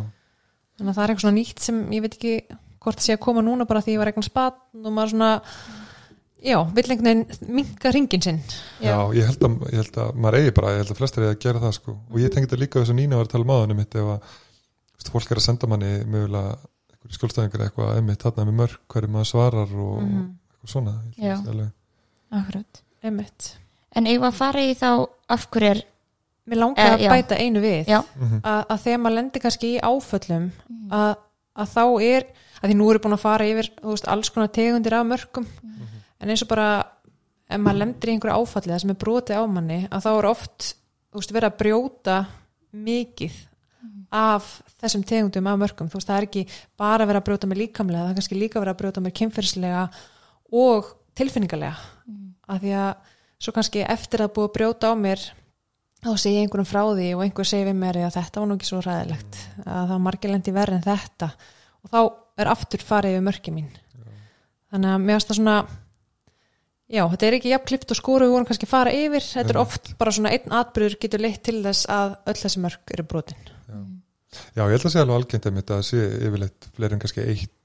þannig 0.78 0.91
að 0.91 0.97
það 0.97 1.04
er 1.04 1.13
eitthvað 1.13 1.25
svona 1.25 1.39
nýtt 1.39 1.63
sem 1.65 1.80
ég 1.95 2.04
veit 2.06 2.17
ekki 2.19 2.34
hvort 2.80 2.99
það 2.99 3.06
sé 3.08 3.15
að 3.15 3.23
koma 3.25 3.43
núna 3.43 3.67
bara 3.69 3.82
því 3.84 3.95
ég 3.95 4.02
var 4.02 4.12
eitthvað 4.12 4.28
spann 4.30 4.86
og 4.86 4.93
maður 4.95 5.13
svona 5.15 5.32
já, 6.39 6.60
vill 6.75 6.86
einhvern 6.86 7.10
veginn 7.10 7.56
minka 7.58 7.91
ringin 7.91 8.23
sinn. 8.23 8.39
Já, 8.84 8.95
ég, 9.15 9.25
held 9.28 9.43
að, 9.43 9.58
ég 9.73 9.82
held 9.82 9.99
að 10.04 10.21
maður 10.23 10.39
eigi 10.39 10.54
bara, 10.60 10.75
ég 10.75 10.84
held 10.84 10.93
að 10.93 11.02
flestir 11.02 11.25
eigi 11.25 11.34
að 11.34 11.41
gera 11.47 11.63
það 11.65 11.73
sko. 11.80 11.95
og 11.97 12.21
ég 12.21 12.34
tengi 12.34 12.47
þetta 12.47 12.62
líka 12.62 12.84
þess 12.84 12.93
að 12.93 12.99
Nína 13.02 13.19
var 13.19 13.28
að 13.28 13.34
tala 13.34 13.47
um 13.47 13.56
aðunum 13.56 13.82
mitt 13.82 13.97
ef 13.99 14.13
að 14.13 14.38
veist, 14.99 15.12
fólk 15.13 15.31
er 15.31 15.39
að 15.39 15.45
senda 15.47 15.67
manni 15.71 15.91
mögulega 16.05 16.57
skjólstæðingar 17.09 17.63
eitthvað 17.69 17.95
einmitt 17.97 18.21
þarna 18.25 18.45
með 18.49 18.57
mörg 18.59 18.79
hverju 18.91 19.09
maður 19.13 19.29
svarar 19.31 19.71
og 19.73 20.01
Mhm. 20.03 20.25
eitthvað 20.51 20.73
svona 20.73 20.95
Já. 21.17 21.71
Akkurat. 22.31 22.81
Einmitt. 23.03 23.55
En 23.95 24.05
ég 24.05 24.19
var 24.19 24.29
að 24.31 24.35
fara 24.38 24.59
í 24.62 24.75
þá 24.77 25.07
af 25.29 25.47
hverju 25.49 25.69
er 25.71 25.81
mér 26.49 26.57
langar 26.59 26.85
Eh, 26.85 26.93
að 26.97 26.99
já. 27.01 27.09
bæta 27.09 27.38
einu 27.39 27.59
við 27.62 27.85
Já. 27.88 28.03
Mhm. 28.19 28.41
að, 28.43 28.65
að 28.69 28.79
þegar 28.83 28.99
maður 29.01 29.15
lendir 29.15 29.41
kannski 29.41 29.71
í 29.77 29.81
áföllum 29.81 30.51
að, 30.91 31.15
að 31.55 31.67
þá 31.73 31.83
er 32.03 32.23
að 32.62 32.69
því 32.69 32.75
nú 32.75 32.89
er 32.91 32.99
búin 32.99 33.13
að 33.13 33.19
fara 33.19 33.45
yfir 33.45 33.69
veist, 33.83 34.07
alls 34.07 34.29
konar 34.29 34.47
tegundir 34.49 34.93
af 34.93 35.05
mörgum 35.07 35.47
en 36.21 36.29
eins 36.29 36.41
og 36.43 36.47
bara 36.49 36.83
ef 37.49 37.57
maður 37.59 37.77
lendir 37.79 38.09
í 38.09 38.13
einhverju 38.19 38.35
áfalli 38.43 38.73
það 38.73 38.79
sem 38.81 38.89
er 38.89 38.95
brotið 38.95 39.38
á 39.39 39.43
manni 39.47 39.88
að 39.89 40.01
þá 40.03 40.09
er 40.19 40.25
oft 40.29 40.73
veist, 41.13 41.31
verið 41.31 41.49
að 41.49 41.57
brjóta 41.57 42.27
mikið 42.73 43.33
af 44.10 44.48
þessum 44.82 45.04
tegundum 45.06 45.50
af 45.50 45.60
mörgum 45.62 45.89
þú 45.91 46.00
veist, 46.00 46.10
það 46.10 46.17
er 46.17 46.28
ekki 46.28 46.45
bara 46.80 47.06
verið 47.06 47.22
að 47.22 47.28
brjóta 47.28 47.50
mig 47.50 47.60
líkamlega 47.60 48.06
það 48.06 48.12
er 48.12 48.17
kannski 48.19 48.39
líka 48.39 48.62
verið 48.62 48.74
að 48.74 48.80
brjóta 48.82 49.04
mig 49.06 49.15
kynferðslega 49.19 49.84
og 50.60 50.93
tilfinningalega. 51.19 51.76
Að 52.50 52.63
því 52.63 52.72
að 52.80 53.12
svo 53.39 53.54
kannski 53.56 53.84
eftir 53.86 54.24
að 54.24 54.34
búið 54.36 54.50
að 54.50 54.56
brjóta 54.58 54.91
á 54.91 54.93
mér 55.00 55.26
þá 56.00 56.10
segi 56.15 56.38
ég 56.38 56.48
einhverjum 56.48 56.69
frá 56.69 56.82
því 56.88 57.10
og 57.15 57.26
einhver 57.26 57.50
segi 57.50 57.67
við 57.67 57.78
mér 57.82 58.00
að 58.06 58.15
þetta 58.15 58.41
var 58.41 58.50
nú 58.50 58.58
ekki 58.58 58.69
svo 58.69 58.80
ræðilegt 58.86 59.41
að 59.65 59.76
það 59.76 59.93
var 59.93 60.02
margir 60.08 60.34
lendi 60.34 60.56
verið 60.56 60.80
en 60.80 60.88
þetta. 60.88 61.30
Og 61.84 61.93
þá 61.93 62.00
er 62.39 62.52
aftur 62.54 62.88
farið 62.88 63.17
yfir 63.17 63.28
mörki 63.28 63.54
mín. 63.56 63.69
Þannig 64.72 64.95
að 64.95 65.06
mér 65.06 65.17
finnst 65.17 65.32
það 65.32 65.39
svona 65.39 65.58
já, 66.89 67.04
þetta 67.04 67.28
er 67.28 67.38
ekki 67.38 67.54
jafn 67.54 67.69
klipt 67.69 67.93
og 67.93 68.00
skóru 68.00 68.28
við 68.28 68.36
vorum 68.36 68.50
kannski 68.50 68.67
að 68.67 68.74
fara 68.74 68.95
yfir, 68.95 69.26
þetta 69.26 69.54
er 69.54 69.60
Nei. 69.60 69.63
oft 69.63 69.93
bara 70.00 70.15
svona 70.15 70.34
einn 70.36 70.60
atbyrður 70.60 71.00
getur 71.04 71.26
leitt 71.26 71.41
til 71.45 71.60
þess 71.65 71.89
að 71.93 72.19
öll 72.32 72.38
þessi 72.41 72.65
mörk 72.65 72.93
eru 72.95 73.08
brotin 73.10 73.48
Já, 74.55 74.63
ég 74.63 74.75
held 74.75 74.85
að 74.85 74.93
sé 74.93 75.01
alveg 75.01 75.15
algengt 75.15 75.45
að 75.49 75.55
þetta 75.61 75.79
sé 75.85 76.03
yfirleitt 76.27 76.67
fleiri 76.75 76.95
en 76.95 77.01
kannski 77.01 77.23
eitt 77.25 77.55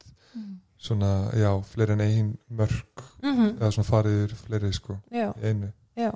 svona, 0.85 1.31
já, 1.37 1.51
fleiri 1.65 1.93
en 1.93 2.01
ein 2.01 2.39
mörg 2.49 3.05
mm 3.23 3.33
-hmm. 3.37 3.57
eða 3.61 3.71
svona 3.71 3.89
farið 3.89 4.25
yfir 4.25 4.37
fleiri 4.37 4.73
sko 4.73 4.99
já, 5.11 5.33
einu. 5.43 5.73
Já, 5.97 6.11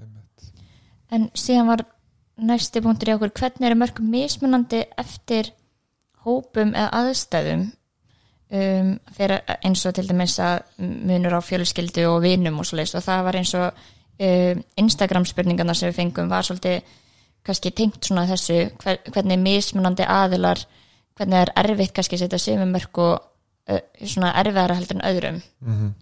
einmitt. 0.00 0.52
En 1.10 1.30
síðan 1.34 1.66
var 1.66 1.84
næsti 2.36 2.80
punktur 2.80 3.08
í 3.08 3.14
okkur, 3.14 3.30
hvernig 3.30 3.66
eru 3.66 3.78
mörg 3.78 4.00
mismunandi 4.00 4.84
eftir 4.98 5.52
hópum 6.24 6.74
eða 6.74 6.90
aðstæðum? 6.90 7.72
Um, 8.54 9.00
eins 9.64 9.86
og 9.86 9.94
til 9.94 10.08
dæmis 10.08 10.38
að 10.38 10.62
munur 10.78 11.34
á 11.34 11.40
fjölskyldu 11.42 12.04
og 12.06 12.22
vinum 12.22 12.58
og 12.58 12.66
svo 12.66 12.76
leist 12.76 12.94
og 12.94 13.02
það 13.02 13.24
var 13.24 13.36
eins 13.36 13.54
og 13.54 13.72
um, 14.20 14.62
Instagram 14.76 15.24
spurningarna 15.24 15.74
sem 15.74 15.88
við 15.88 15.96
fengum 15.96 16.28
var 16.28 16.42
svolítið 16.42 16.82
kannski 17.44 17.74
tengt 17.76 18.08
svona 18.08 18.26
þessu 18.30 18.60
hver, 18.82 19.00
hvernig 19.12 19.40
mismunandi 19.42 20.06
aðilar 20.08 20.64
hvernig 21.14 21.44
er 21.44 21.52
erfitt 21.64 21.94
kannski 21.94 22.18
að 22.18 22.24
setja 22.24 22.42
sömu 22.42 22.66
mörg 22.70 23.02
og 23.04 23.14
uh, 23.70 23.82
svona 24.02 24.34
erfiðara 24.40 24.78
heldur 24.78 25.00
en 25.00 25.06
öðrum 25.10 25.42
Mm 25.64 25.92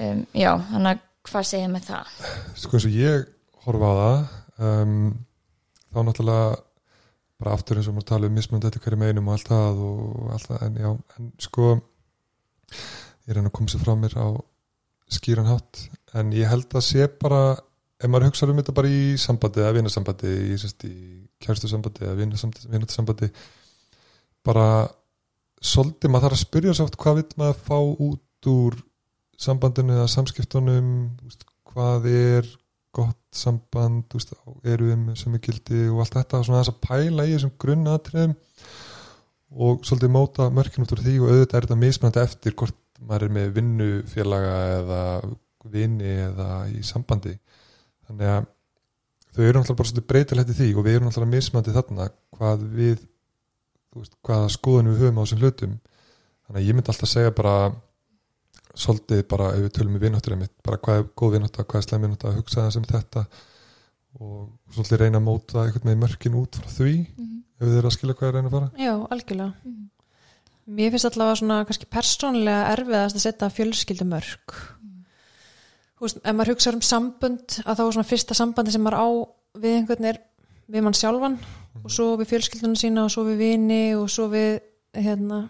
um, 0.00 0.24
já, 0.34 0.50
þannig 0.70 0.90
að 0.94 1.06
hvað 1.28 1.46
segja 1.50 1.70
með 1.70 1.86
það? 1.90 2.12
Sko 2.58 2.76
eins 2.76 2.88
og 2.88 2.96
ég 2.96 3.26
horfa 3.66 3.90
á 3.90 3.94
það 4.00 4.20
um, 4.66 4.98
þá 5.90 5.98
náttúrulega 6.06 6.50
bara 7.40 7.56
aftur 7.56 7.80
eins 7.80 7.88
og 7.88 7.96
maður 7.96 8.08
tala 8.12 8.28
um 8.28 8.36
mismunandi 8.36 8.68
eftir 8.68 8.84
hverju 8.84 9.00
meinum 9.00 9.28
og 9.30 9.36
allt 9.36 9.50
það 9.50 9.82
og 9.86 10.30
allt 10.34 10.48
það 10.50 10.64
en 10.66 10.78
já, 10.80 10.90
en 11.16 11.30
sko 11.40 11.68
ég 13.26 13.36
reyna 13.36 13.48
að 13.48 13.56
koma 13.58 13.72
sér 13.72 13.84
frá 13.84 13.94
mér 13.96 14.16
á 14.20 14.28
skýran 15.10 15.50
hátt 15.50 15.84
en 16.16 16.32
ég 16.36 16.50
held 16.50 16.76
að 16.76 16.86
sé 16.86 17.08
bara 17.20 17.42
ef 18.00 18.08
maður 18.08 18.30
hugsa 18.30 18.48
um 18.48 18.60
þetta 18.60 18.76
bara 18.76 18.90
í 18.90 19.02
sambandi 19.20 19.60
eða 19.60 19.74
vinasambandi, 19.76 20.30
í, 20.30 20.54
í 20.88 20.94
kjærstu 21.42 21.68
sambandi 21.70 22.06
eða 22.06 22.16
vinasambandi 22.72 23.30
bara 24.46 24.66
svolítið 25.60 26.12
maður 26.12 26.30
þarf 26.30 26.38
að 26.38 26.44
spyrja 26.46 26.76
oft 26.84 26.98
hvað 27.00 27.20
vil 27.20 27.26
maður 27.40 27.60
fá 27.66 27.78
út 28.08 28.50
úr 28.50 28.78
sambandinu 29.40 29.96
eða 29.96 30.08
samskiptunum 30.12 30.90
veist, 31.24 31.44
hvað 31.68 32.08
er 32.12 32.48
gott 32.96 33.18
samband 33.36 34.16
veist, 34.16 34.32
eru 34.66 34.94
með 34.96 35.20
sem 35.20 35.36
er 35.36 35.44
gildi 35.44 35.82
og 35.90 36.02
allt 36.04 36.16
þetta, 36.16 36.42
svona 36.46 36.62
þess 36.62 36.72
að 36.72 36.80
pæla 36.86 37.26
í 37.28 37.34
þessum 37.36 37.54
grunnatriðum 37.60 38.34
og 39.50 39.84
svolítið 39.86 40.14
móta 40.14 40.48
mörkin 40.54 40.86
út 40.86 40.94
úr 40.94 41.04
því 41.04 41.16
og 41.20 41.30
auðvitað 41.32 41.58
er 41.58 41.66
þetta 41.66 41.80
mismunandi 41.84 42.22
eftir 42.22 42.56
hvort 42.56 42.76
maður 43.00 43.26
er 43.26 43.34
með 43.36 43.54
vinnufélaga 43.56 44.58
eða 44.78 45.04
vini 45.70 46.12
eða 46.26 46.50
í 46.72 46.82
sambandi 46.86 47.36
þannig 48.10 48.32
að 48.34 48.48
þau 49.30 49.44
eru 49.46 49.60
náttúrulega 49.60 49.78
bara 49.78 49.90
svolítið 49.90 50.08
breytilegt 50.10 50.50
í 50.50 50.58
því 50.58 50.70
og 50.74 50.86
við 50.86 50.98
erum 50.98 51.08
náttúrulega 51.08 51.34
mismunandi 51.36 51.76
þarna 51.76 52.08
hvað 52.36 52.66
við 52.74 52.98
þú 53.90 54.02
veist, 54.02 54.16
hvaða 54.26 54.50
skoðun 54.54 54.90
við 54.90 55.04
höfum 55.04 55.20
á 55.20 55.22
þessum 55.24 55.44
hlutum. 55.44 55.76
Þannig 56.46 56.60
að 56.60 56.66
ég 56.66 56.76
myndi 56.76 56.92
alltaf 56.92 57.10
segja 57.10 57.34
bara 57.34 57.54
svolítið 58.78 59.22
bara 59.30 59.52
ef 59.54 59.64
við 59.64 59.72
tölum 59.76 59.96
við 59.96 60.04
vináttur 60.06 60.34
einmitt, 60.36 60.54
bara 60.66 60.78
hvað 60.82 61.00
er 61.00 61.06
góð 61.18 61.36
vinátta, 61.36 61.66
hvað 61.66 61.80
er 61.80 61.86
slæm 61.86 62.04
vinátta 62.06 62.30
að 62.30 62.38
hugsa 62.38 62.66
þessum 62.66 62.86
þetta 62.90 63.24
og 64.20 64.74
svolítið 64.74 65.02
reyna 65.02 65.20
að 65.20 65.26
móta 65.26 65.64
eitthvað 65.64 65.88
með 65.88 66.02
mörkin 66.04 66.38
út 66.38 66.58
frá 66.58 66.68
því 66.74 66.94
ef 67.60 67.64
þið 67.66 67.78
eru 67.80 67.90
að 67.90 67.96
skilja 67.96 68.16
hvað 68.18 68.28
er 68.28 68.30
að 68.30 68.38
reyna 68.38 68.50
að 68.50 68.56
fara. 68.56 68.70
Já, 68.80 68.92
algjörlega. 69.14 69.74
Mér 70.70 70.92
finnst 70.94 71.08
allavega 71.10 71.40
svona 71.40 71.58
kannski 71.66 71.88
persónlega 71.90 72.68
erfiðast 72.76 73.18
að 73.18 73.24
setja 73.26 73.50
fjölskyldumörk. 73.56 74.54
Þú 74.54 74.89
veist, 76.06 76.20
ef 76.24 76.36
maður 76.36 76.54
hugsa 76.54 76.72
um 76.74 76.82
sambönd 76.84 77.60
að 77.64 77.78
þá 77.78 77.84
er 77.84 77.94
svona 77.96 78.10
fyrsta 78.10 78.36
sambandi 78.36 78.74
sem 78.74 78.84
maður 78.84 79.00
á 79.00 79.08
við 79.60 79.78
einhvern 79.80 80.10
er 80.10 80.20
við 80.70 80.84
mann 80.86 80.96
sjálfan 80.96 81.38
og 81.80 81.90
svo 81.92 82.12
við 82.20 82.30
fjölskyldunum 82.32 82.78
sína 82.78 83.06
og 83.06 83.12
svo 83.14 83.24
við 83.28 83.40
vini 83.44 83.82
og 83.98 84.06
svo 84.12 84.28
við 84.32 84.60
hérna, 84.96 85.44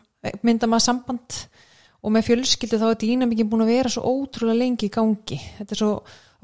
mynda 0.45 0.69
maður 0.71 0.87
samband. 0.87 1.39
Og 2.01 2.13
með 2.15 2.31
fjölskyldu 2.31 2.79
þá 2.81 2.87
er 2.89 2.99
dýnamíkin 3.03 3.49
búin 3.51 3.67
að 3.67 3.73
vera 3.75 3.91
svo 3.93 4.09
ótrúlega 4.09 4.57
lengi 4.57 4.89
í 4.89 4.93
gangi. 4.95 5.37
Þetta 5.59 5.75
er 5.75 5.81
svo 5.83 5.91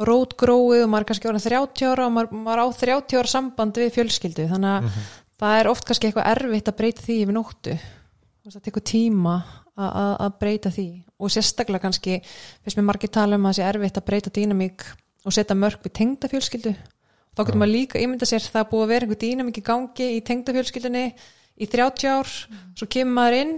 rótgróið 0.06 0.82
og 0.84 0.90
maður 0.92 1.06
er 1.06 1.08
kannski 1.10 1.30
orðin 1.30 1.44
30 1.46 1.86
ára 1.88 2.08
og 2.08 2.12
maður, 2.12 2.42
maður 2.44 2.60
á 2.60 2.66
30 2.76 3.20
ára 3.22 3.32
samband 3.32 3.80
við 3.80 3.94
fjölskyldu. 3.94 4.48
Þannig 4.50 4.74
að 4.74 5.00
það 5.40 5.60
er 5.60 5.70
oft 5.72 5.88
kannski 5.88 6.10
eitthvað 6.10 6.28
erfitt 6.34 6.68
að 6.68 6.78
breyta 6.82 7.06
því 7.06 7.18
yfir 7.22 7.38
nóttu. 7.38 7.78
Það 8.46 8.62
tekur 8.68 8.86
tíma 8.92 9.36
að 9.76 10.36
breyta 10.40 10.72
því 10.72 10.88
og 11.16 11.32
sérstaklega 11.32 11.86
kannski 11.86 12.20
fyrst 12.24 12.78
með 12.78 12.88
margir 12.90 13.12
tala 13.12 13.38
um 13.38 13.46
að 13.46 13.54
það 13.54 13.58
sé 13.58 13.68
erfitt 13.70 14.00
að 14.00 14.06
breyta 14.10 14.34
dýnamík 14.36 14.86
og 15.26 15.34
setja 15.34 15.56
mörg 15.58 15.82
við 15.84 15.96
tengda 16.00 16.30
fjölskyldu 16.32 16.74
þá 17.36 17.42
getur 17.42 17.60
maður 17.60 17.74
líka 17.74 18.00
ímynda 18.00 18.28
sér 18.28 18.44
það 18.44 18.70
búið 18.72 18.84
að 18.84 18.92
vera 18.92 19.06
einhver 19.06 19.20
dýnamík 19.22 19.60
í 19.60 19.66
gangi 19.66 20.08
í 20.16 20.22
tengda 20.24 20.54
fjölskyldunni 20.56 21.04
í 21.56 21.68
30 21.72 22.08
ár 22.12 22.32
svo 22.76 22.88
kemur 22.92 23.16
maður 23.16 23.38
inn 23.40 23.54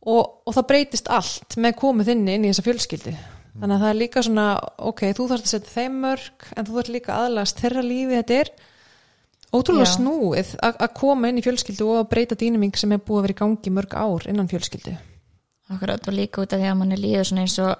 og, 0.00 0.22
og 0.46 0.56
það 0.56 0.66
breytist 0.70 1.12
allt 1.12 1.58
með 1.60 1.76
komið 1.80 2.12
þinni 2.12 2.36
inn 2.36 2.46
í 2.46 2.50
þessa 2.52 2.66
fjölskyldu. 2.66 3.14
Þannig 3.60 3.74
að 3.74 3.82
það 3.82 3.90
er 3.90 3.98
líka 3.98 4.22
svona 4.24 4.46
ok, 4.88 5.04
þú 5.16 5.26
þarfst 5.32 5.48
að 5.48 5.54
setja 5.54 5.74
þeim 5.74 5.96
mörg 6.04 6.50
en 6.54 6.66
þú 6.66 6.76
þarfst 6.76 6.94
líka 6.94 7.16
aðlast 7.18 7.60
þeirra 7.60 7.84
lífi 7.84 8.20
þetta 8.20 8.38
er 8.38 8.52
ótrúlega 9.50 9.88
Já. 9.88 9.94
snúið 9.96 10.52
að 10.62 10.90
koma 11.00 11.30
inn 11.30 11.40
í 11.40 11.44
fjölskyldu 11.44 11.88
og 11.90 12.02
að 12.04 12.10
breyta 12.14 12.38
dýnamík 12.38 12.78
sem 12.80 12.94
er 12.94 13.02
búið 13.02 13.18
að 13.18 13.26
vera 13.26 13.36
í 13.36 13.40
gangi 13.42 13.74
mörg 13.74 13.96
ár 13.98 14.28
innan 14.30 14.48
fjölskyldu 14.50 14.94
Akkurat 15.70 16.08
og 16.10 16.16
líka 16.16 16.42
út 16.42 16.52
af 16.52 16.60
því 16.60 16.70
að 16.70 16.78
manni 16.80 16.98
líður 16.98 17.28
svona 17.28 17.46
eins 17.46 17.58
og 17.62 17.72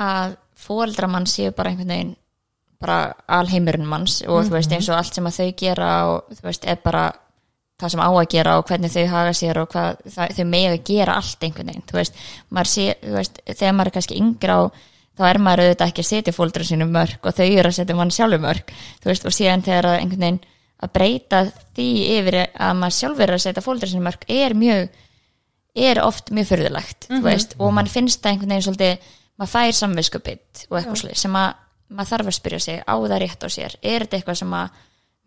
að 0.00 0.36
fóreldra 0.62 1.08
mann 1.10 1.28
séu 1.28 1.52
bara 1.56 1.72
einhvern 1.72 1.92
veginn 1.92 2.14
bara 2.82 3.12
alheimurinn 3.30 3.86
manns 3.86 4.20
og 4.26 4.46
þú 4.46 4.56
veist 4.56 4.72
eins 4.74 4.88
og 4.90 4.98
allt 4.98 5.14
sem 5.14 5.26
að 5.28 5.38
þau 5.38 5.50
gera 5.60 5.90
og 6.10 6.32
þú 6.38 6.46
veist 6.48 6.64
er 6.66 6.80
bara 6.82 7.04
það 7.82 7.92
sem 7.94 8.02
á 8.02 8.10
að 8.10 8.30
gera 8.30 8.54
og 8.58 8.64
hvernig 8.68 8.94
þau 8.94 9.04
haga 9.10 9.34
sér 9.36 9.60
og 9.62 9.68
hvað 9.72 10.00
það, 10.14 10.32
þau 10.38 10.46
mega 10.54 10.72
að 10.72 10.84
gera 10.88 11.18
allt 11.18 11.46
einhvern 11.46 11.70
veginn 11.72 11.86
þú 11.90 11.98
veist, 11.98 12.24
maður 12.48 12.72
sé, 12.72 12.86
þú 13.02 13.14
veist, 13.18 13.38
þegar 13.50 13.76
maður 13.78 13.90
er 13.90 13.96
kannski 13.98 14.18
yngra 14.22 14.56
á 14.58 14.62
þá 15.12 15.22
er 15.28 15.40
maður 15.44 15.64
auðvitað 15.66 15.92
ekki 15.92 16.02
að 16.02 16.08
setja 16.08 16.36
fóldra 16.36 16.66
sínum 16.66 16.92
mörg 16.94 17.28
og 17.28 17.36
þau 17.36 17.46
eru 17.46 17.68
að 17.68 17.78
setja 17.78 17.98
mann 17.98 18.14
sjálfur 18.14 18.42
mörg 18.42 18.74
þú 19.02 19.10
veist, 19.10 19.26
og 19.28 19.36
síðan 19.36 19.64
þegar 19.66 19.90
einhvern 19.98 20.26
veginn 20.26 20.42
að 20.82 20.92
breyta 20.96 21.42
því 21.76 21.88
yfir 22.16 22.38
að 22.42 22.78
maður 22.80 22.98
sjálfur 22.98 23.26
er 23.28 23.36
að 23.36 23.44
setja 23.44 23.64
fóldra 23.64 23.90
sínum 23.90 24.08
mörg 24.08 24.24
er 24.32 24.56
mjög 24.58 25.02
er 25.74 26.00
oft 26.04 26.30
mjög 26.34 26.50
fyrðulegt 26.52 27.08
mm 27.08 27.24
veist, 27.24 27.56
og 27.58 27.72
mann 27.72 27.90
finnst 27.90 28.22
það 28.22 28.32
einhvern 28.32 28.54
veginn 28.54 28.66
svolítið 28.66 29.10
maður 29.40 29.52
fær 29.52 29.76
samviskupið 29.78 30.64
og 30.68 30.78
eitthvað 30.78 30.98
svolítið 31.00 31.20
sem 31.22 31.36
að 31.40 31.52
maður 31.92 32.10
þarf 32.12 32.30
að 32.30 32.36
spyrja 32.38 32.60
sig 32.60 32.82
á 32.84 32.94
það 32.96 33.20
rétt 33.22 33.44
á 33.44 33.48
sér? 33.52 33.76
Er 33.82 34.04
þetta 34.04 34.18
eitthvað 34.18 34.40
sem 34.42 34.56
að 34.56 34.80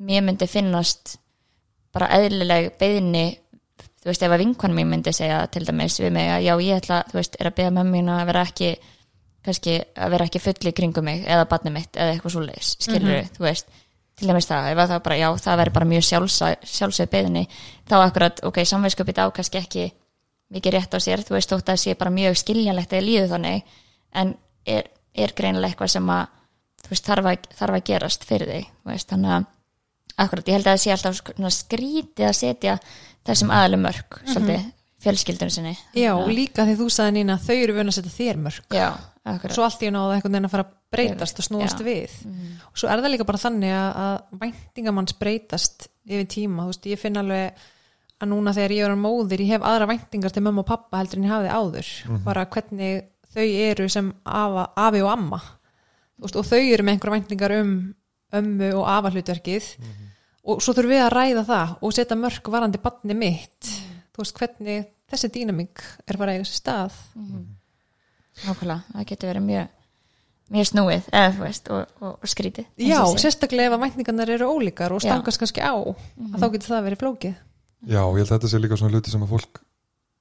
mér 0.06 0.26
myndi 0.26 0.48
finnast 0.50 1.16
bara 1.96 2.12
eðlileg 2.18 2.74
beðni 2.80 3.26
þú 4.02 4.12
veist 4.12 4.26
ef 4.26 4.36
að 4.36 4.44
vinkon 4.44 4.76
mér 4.76 4.90
myndi 4.90 5.14
segja 5.16 5.40
til 5.50 5.64
dæmis 5.66 5.98
við 6.02 6.12
mig 6.14 6.30
að 6.30 6.46
já 6.46 6.54
ég 6.62 6.82
ætla 6.82 7.02
þú 7.10 7.18
veist 7.20 7.40
er 7.40 7.50
að 7.50 7.58
beða 7.62 7.86
mín 7.88 8.12
að 8.14 8.26
vera 8.30 8.46
ekki 8.46 8.76
kannski 9.46 9.76
að 9.94 10.14
vera 10.16 10.28
ekki 10.30 10.42
full 10.42 10.70
í 10.70 10.74
kringum 10.76 11.06
mig 11.06 11.26
eða 11.26 11.50
barnið 11.50 11.76
mitt 11.76 11.98
eða 11.98 12.14
eitthvað 12.14 12.36
svoleiðis 12.36 12.72
skilur 12.82 13.28
þú 13.36 13.46
veist. 13.46 13.68
Til 14.16 14.30
dæmis 14.30 14.48
það, 14.48 14.70
ef 14.72 14.80
að 14.80 14.92
það 14.94 15.00
bara 15.04 15.16
já 15.20 15.28
það 15.44 15.58
verður 15.60 15.76
bara 15.76 15.88
mjög 15.90 16.04
sjálfsög, 16.08 17.10
beðni 17.12 17.42
þá 17.84 17.96
akkurat 17.98 18.38
ok, 18.48 18.62
samvegskupið 18.64 19.18
á 19.20 19.26
kannski 19.36 19.60
ekki 19.60 19.88
mikið 20.56 20.78
rétt 20.78 20.96
á 20.96 21.00
sér, 21.04 21.24
þú 21.26 21.36
veist 21.38 21.52
þótt 21.52 21.66
að 21.66 21.74
það 21.74 21.82
sé 21.84 21.98
bara 22.00 22.14
mjög 22.16 22.38
skiljanlegt 22.42 22.96
eða 22.96 23.06
líðu 23.06 23.32
þannig 23.34 23.74
en 24.16 24.32
er, 24.66 24.88
er 25.16 25.34
greinilega 25.38 25.74
eitthvað 25.74 25.94
sem 25.96 26.14
að 26.16 26.24
þú 26.86 26.94
veist, 26.94 27.10
þarf 27.10 27.32
að, 27.32 27.50
þarf 27.60 27.80
að 27.80 27.86
gerast 27.90 28.26
fyrir 28.28 28.54
þig, 28.54 28.70
þú 28.84 28.94
veist, 28.94 29.10
þannig 29.12 29.36
að 29.36 29.52
akkurat, 30.26 30.48
ég 30.48 30.58
held 30.58 30.70
að 30.70 30.72
það 30.72 30.82
sé 30.84 30.94
alltaf 30.96 31.20
svona 31.20 31.52
skrítið 31.54 32.30
að 32.30 32.38
setja 32.40 32.78
þessum 33.26 33.52
aðalum 33.56 33.86
mörg 33.88 34.18
svolítið, 34.30 34.72
fjölskyldunum 35.06 35.54
sinni. 35.54 35.76
Já, 35.98 36.12
og 36.16 36.32
líka 36.32 36.66
því 36.66 36.78
þú 36.80 36.88
sagði 36.94 37.20
Nína 37.20 37.36
að 37.36 37.50
þau 37.50 37.58
eru 37.58 37.76
vun 37.76 37.92
að 37.92 37.98
setja 37.98 38.14
þér 38.16 38.42
mörg 38.46 38.78
já, 38.78 38.88
svo 39.52 39.66
allt 39.66 39.84
í 39.84 39.92
náða 39.94 40.16
einhvern 40.16 40.38
veginn 40.38 40.48
að 40.48 40.54
fara 40.56 40.66
að 40.66 40.74
breytast 40.96 41.42
og 41.42 41.48
snúast 41.50 41.82
Já. 41.82 41.86
við. 41.86 42.16
Og 42.70 42.80
svo 42.80 42.90
er 42.90 43.02
það 43.04 43.14
líka 43.14 43.28
bara 43.28 43.42
þannig 43.42 43.74
að 43.76 44.40
væntingamanns 44.44 45.18
breytast 45.20 45.88
yfir 46.06 46.28
tíma, 46.32 46.64
þú 46.64 46.72
veist, 46.72 46.88
ég 46.92 47.02
finn 47.02 47.20
alveg 47.20 47.66
að 48.22 48.32
núna 48.32 48.54
þegar 48.56 48.74
ég 48.76 48.86
er 48.88 48.96
á 48.96 48.98
móðir, 49.00 49.44
ég 49.44 49.56
hef 49.56 49.66
aðra 49.68 49.90
væntingar 49.92 50.32
til 50.34 50.44
mömmu 50.46 50.64
og 50.64 50.70
pappa 50.70 51.02
heldur 51.02 51.20
en 51.20 51.28
ég 51.28 51.34
hafði 51.34 51.52
áður. 51.52 51.92
Bara 52.24 52.46
hvernig 52.48 53.04
þau 53.36 53.46
eru 53.68 53.88
sem 53.92 54.14
afa, 54.24 54.70
afi 54.88 55.02
og 55.04 55.12
amma. 55.12 55.42
Þú 56.16 56.28
veist, 56.28 56.40
og 56.40 56.48
þau 56.48 56.62
eru 56.64 56.86
með 56.88 56.96
einhverja 56.96 57.18
væntingar 57.18 57.56
um 57.60 57.72
ömmu 58.36 58.70
og 58.80 58.86
afa 58.90 59.12
hlutverkið 59.12 59.70
og 60.46 60.62
svo 60.62 60.76
þurfum 60.78 60.94
við 60.94 61.04
að 61.04 61.14
ræða 61.16 61.44
það 61.50 61.74
og 61.82 61.96
setja 61.96 62.18
mörg 62.20 62.52
varandi 62.54 62.82
barni 62.84 63.18
mitt. 63.18 63.72
Þú 64.16 64.24
veist, 64.24 64.38
hvernig 64.40 64.86
þessi 65.12 65.32
dýnamík 65.36 65.84
er 66.08 66.20
bara 66.22 66.36
eiga 66.38 66.48
sér 66.48 66.62
stað. 66.62 67.00
Nákvæmlega, 68.46 68.82
það 68.94 69.10
getur 69.12 69.32
verið 69.32 69.46
mjög 69.50 69.74
mjög 70.54 70.68
snúið, 70.70 71.06
eða 71.10 71.30
þú 71.34 71.42
veist 71.42 71.70
og, 71.74 71.94
og, 72.06 72.18
og 72.22 72.30
skrítið 72.30 72.66
Já, 72.86 73.00
sérstaklega 73.18 73.72
ef 73.72 73.76
að 73.80 73.84
væntingarnar 73.86 74.32
eru 74.36 74.50
ólíkar 74.54 74.94
og. 74.94 75.00
Mhm. 75.02 75.08
stangast 75.08 75.42
kannski 75.42 75.64
á 75.66 75.74
að 75.74 76.36
þá 76.38 76.46
getur 76.54 76.70
það 76.70 76.84
verið 76.86 77.02
flókið 77.02 77.36
Já, 77.86 78.02
ég 78.02 78.20
held 78.22 78.28
að 78.30 78.36
þetta 78.36 78.52
sé 78.52 78.62
líka 78.62 78.78
svona 78.80 78.96
hluti 78.96 79.14
sem 79.14 79.24
að 79.26 79.34
fólk 79.36 79.62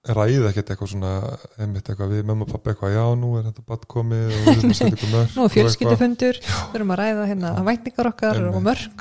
ræði 0.04 0.42
ekkert 0.50 0.68
eitthvað 0.74 0.90
svona 0.90 1.10
einmitt 1.56 1.86
eitthvað 1.88 2.10
við 2.12 2.26
mömmu 2.28 2.44
og 2.44 2.50
pappa 2.52 2.74
eitthvað 2.74 2.92
já, 2.92 3.04
nú 3.16 3.28
er 3.38 3.46
þetta 3.46 3.62
badd 3.70 3.84
komið 3.88 4.24
og 4.26 4.34
við 4.34 4.50
erum 4.52 4.68
að 4.68 4.76
setja 4.76 4.96
ykkur 4.98 5.12
mörg 5.14 5.30
Nú 5.32 5.42
er 5.46 5.52
fjölskyldufundur, 5.54 6.36
við 6.44 6.76
erum 6.76 6.92
að 6.92 7.00
ræða 7.00 7.24
hérna 7.30 7.48
að 7.54 7.68
væntingar 7.70 8.10
okkar 8.10 8.36
og 8.50 8.58
mörg 8.66 8.98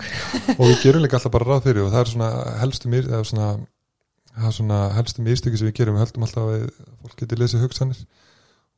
og 0.55 0.63
við 0.63 0.77
gerum 0.79 1.03
líka 1.03 1.15
alltaf 1.19 1.33
bara 1.33 1.49
ráð 1.49 1.65
fyrir 1.67 1.83
og 1.83 1.91
það 1.91 2.01
er 2.05 2.11
svona 2.13 2.29
helstu 2.61 2.85
mér 2.93 3.05
eða 3.09 3.25
svona, 3.27 3.49
það 4.31 4.47
er 4.47 4.55
svona 4.59 4.79
helstu 4.95 5.19
místöki 5.27 5.59
sem 5.59 5.67
við 5.67 5.77
gerum, 5.81 5.95
við 5.99 6.03
höldum 6.05 6.23
alltaf 6.29 6.43
að 6.53 6.63
fólk 7.03 7.15
geti 7.19 7.35
lesið 7.41 7.65
hugsanir. 7.67 7.99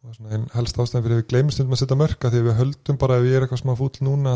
Og 0.02 0.10
það 0.10 0.10
er 0.10 0.18
svona 0.18 0.34
einn 0.34 0.50
helst 0.56 0.82
ástæðan 0.82 1.06
fyrir 1.06 1.16
að 1.16 1.22
við 1.22 1.30
gleymum 1.30 1.54
stundum 1.54 1.78
að 1.78 1.82
setja 1.84 2.02
mörg 2.02 2.20
að 2.26 2.34
því 2.34 2.42
við 2.50 2.60
höldum 2.64 2.98
bara 3.06 3.20
ef 3.22 3.30
ég 3.30 3.38
er 3.38 3.46
eitthvað 3.46 3.62
smá 3.62 3.74
fúll 3.78 3.96
núna 4.02 4.34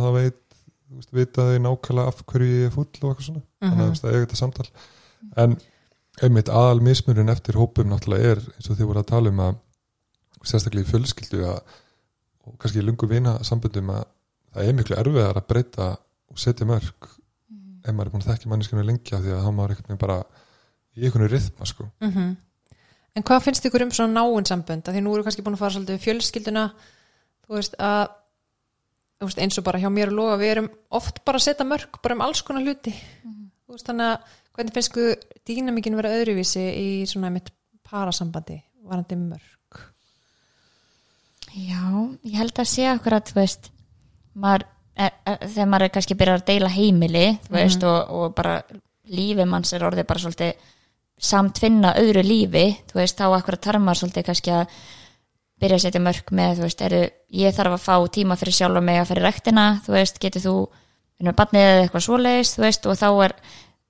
en 5.38 5.58
einmitt 6.24 6.52
aðal 6.52 6.82
mismunum 6.84 7.32
eftir 7.32 7.58
hópum 7.60 7.90
náttúrulega 7.92 8.36
er 8.36 8.44
eins 8.56 8.70
og 8.70 8.78
þið 8.78 8.90
voru 8.90 9.04
að 9.04 9.12
tala 9.12 9.32
um 9.34 9.44
að 9.46 9.56
sérstaklega 10.44 10.88
í 10.88 10.90
fjölskyldu 10.90 11.46
að, 11.48 11.62
og 12.48 12.58
kannski 12.60 12.82
í 12.82 12.86
lungu 12.86 13.10
vina 13.10 13.38
sambundum 13.48 13.92
að 13.94 14.04
það 14.54 14.68
er 14.68 14.78
miklu 14.78 15.00
erfiðar 15.00 15.40
að 15.40 15.50
breyta 15.52 15.90
og 16.30 16.42
setja 16.42 16.68
mörg 16.68 17.10
ef 17.10 17.96
maður 17.96 18.10
er 18.10 18.14
búin 18.14 18.26
að 18.26 18.32
þekka 18.34 18.52
manneskinu 18.52 18.86
lengja 18.86 19.22
því 19.24 19.34
að 19.36 19.44
þá 19.46 19.52
maður 19.56 19.76
er 19.80 20.00
bara 20.02 20.20
í 20.96 21.06
einhvern 21.06 21.32
rithma 21.32 21.68
sko. 21.68 21.90
Mhm. 22.04 22.38
En 23.16 23.26
hvað 23.26 23.44
finnst 23.44 23.66
ykkur 23.66 23.84
um 23.84 23.92
svona 23.92 24.22
náin 24.22 24.46
sambönd? 24.46 24.88
Af 24.88 24.94
Því 24.94 25.02
nú 25.02 25.14
eru 25.16 25.24
kannski 25.24 25.44
búin 25.44 25.56
að 25.58 25.64
fara 25.64 25.74
svolítið 25.76 25.98
við 25.98 26.06
fjölskylduna 26.06 26.66
þú 27.48 27.56
veist 27.58 27.76
að 27.80 28.10
þú 29.20 29.28
veist, 29.28 29.40
eins 29.44 29.58
og 29.60 29.66
bara 29.66 29.80
hjá 29.80 29.90
mér 29.92 30.12
og 30.14 30.20
loga 30.20 30.38
við 30.40 30.52
erum 30.54 30.70
oft 30.96 31.24
bara 31.26 31.38
að 31.38 31.48
setja 31.50 31.66
mörg 31.68 31.98
bara 32.04 32.16
um 32.16 32.22
alls 32.22 32.42
konar 32.42 32.64
hluti 32.64 32.94
þú 32.94 33.76
veist 33.76 33.90
þannig 33.90 34.14
að 34.14 34.38
hvernig 34.60 34.76
finnst 34.76 34.92
ykkur 34.92 35.16
dýnamíkin 35.48 35.96
vera 35.96 36.12
öðruvísi 36.20 36.66
í 36.76 36.90
svona 37.08 37.32
mitt 37.32 37.48
parasambandi 37.88 38.60
varandi 38.84 39.16
mörg 39.20 39.84
Já, 41.56 41.82
ég 42.28 42.36
held 42.38 42.60
að 42.60 42.70
sé 42.70 42.90
okkur 42.92 43.16
að 43.18 43.32
þú 43.32 43.38
veist 43.40 43.72
maður, 44.38 44.68
er, 45.00 45.16
er, 45.26 45.40
þegar 45.48 45.70
maður 45.72 45.86
er 45.88 45.94
kannski 45.96 46.18
byrjar 46.20 46.42
að 46.42 46.50
deila 46.52 46.74
heimili 46.74 47.26
þú 47.48 47.56
veist, 47.56 47.86
og, 47.88 48.12
og 48.20 48.36
bara 48.38 48.60
lífið 49.10 49.50
manns 49.50 49.74
er 49.74 49.86
orðið 49.88 50.08
bara 50.12 50.24
svolítið 50.26 50.68
samtvinna 51.30 51.96
öðru 52.00 52.24
lífi 52.24 52.66
þú 52.92 53.00
veist, 53.00 53.18
þá 53.18 53.40
akkur 53.40 53.58
að 53.58 53.64
tarma 53.66 53.96
svolítið 53.98 54.28
kannski 54.28 54.54
að 54.60 54.76
byrja 55.60 55.80
að 55.80 55.86
setja 55.88 56.04
mörg 56.04 56.36
með 56.36 56.60
þú 56.60 56.68
veist, 56.68 56.84
eru, 56.86 57.02
ég 57.40 57.56
þarf 57.56 57.80
að 57.80 57.88
fá 57.88 57.96
tíma 58.20 58.38
fyrir 58.40 58.56
sjálf 58.60 58.80
og 58.80 58.86
mig 58.86 59.00
að 59.00 59.10
fyrir 59.10 59.28
rektina, 59.28 59.66
þú 59.88 59.96
veist, 59.98 60.22
getur 60.22 60.46
þú 60.46 60.54
vinnur 61.20 61.36
barnið 61.36 61.66
eða 61.66 61.82
eitthvað 61.84 62.06
svoleiðis 62.06 62.54
þú 62.56 62.64
veist, 62.64 62.88
og 62.88 63.02
þá 63.02 63.10
er, 63.26 63.36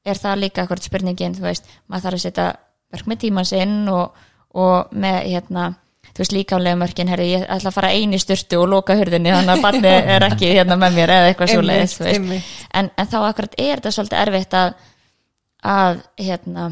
er 0.06 0.18
það 0.18 0.42
líka 0.46 0.66
akkur 0.66 0.82
spurningin, 0.84 1.36
þú 1.38 1.48
veist, 1.48 1.70
maður 1.88 2.08
þarf 2.08 2.20
að 2.20 2.26
setja 2.26 2.48
mörg 2.94 3.12
með 3.12 3.22
tíma 3.26 3.46
sinn 3.46 3.78
og, 3.92 4.26
og 4.58 4.92
með 4.96 5.20
hérna 5.28 5.70
þú 6.10 6.24
veist 6.24 6.36
líkamlega 6.36 6.80
mörkin, 6.80 7.10
herri, 7.12 7.28
ég 7.36 7.48
ætla 7.48 7.70
að 7.70 7.76
fara 7.76 7.92
einu 7.94 8.20
styrtu 8.20 8.60
og 8.60 8.70
loka 8.72 8.96
hurðinni 8.98 9.34
þannig 9.34 9.54
að 9.56 9.66
barni 9.66 9.92
er 10.16 10.26
ekki 10.30 10.54
hérna 10.56 10.80
með 10.80 10.98
mér 10.98 11.16
eða 11.16 11.32
eitthvað 11.32 11.54
svo 11.54 11.66
leiðis 11.66 11.98
einmitt. 12.02 12.54
en, 12.74 12.90
en 12.98 13.12
þá 13.12 13.18
akkurat 13.22 13.58
er 13.58 13.76
þetta 13.78 13.94
svolítið 13.96 14.24
erfitt 14.24 14.58
að 14.58 14.78
að 15.60 16.02
hérna 16.20 16.70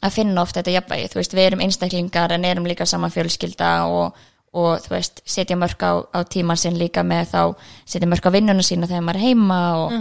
að 0.00 0.14
finna 0.16 0.42
oft 0.42 0.56
þetta 0.56 0.74
jafnvægi, 0.76 1.08
þú 1.12 1.20
veist, 1.20 1.34
við 1.36 1.46
erum 1.46 1.62
einstaklingar 1.64 2.34
en 2.36 2.46
erum 2.48 2.68
líka 2.68 2.86
saman 2.88 3.12
fjölskylda 3.12 3.70
og, 3.92 4.20
og 4.52 4.80
þú 4.82 4.90
veist, 4.90 5.20
setja 5.24 5.54
mörg 5.56 5.78
á, 5.78 5.92
á 6.10 6.18
tíman 6.26 6.58
sinn 6.58 6.74
líka 6.78 7.04
með 7.06 7.28
þá 7.30 7.42
setja 7.86 8.08
mörg 8.10 8.24
á 8.26 8.30
vinnuna 8.34 8.62
sína 8.66 8.88
þegar 8.90 9.04
maður 9.06 9.20
er 9.20 9.26
heima 9.28 9.58
og, 9.78 9.92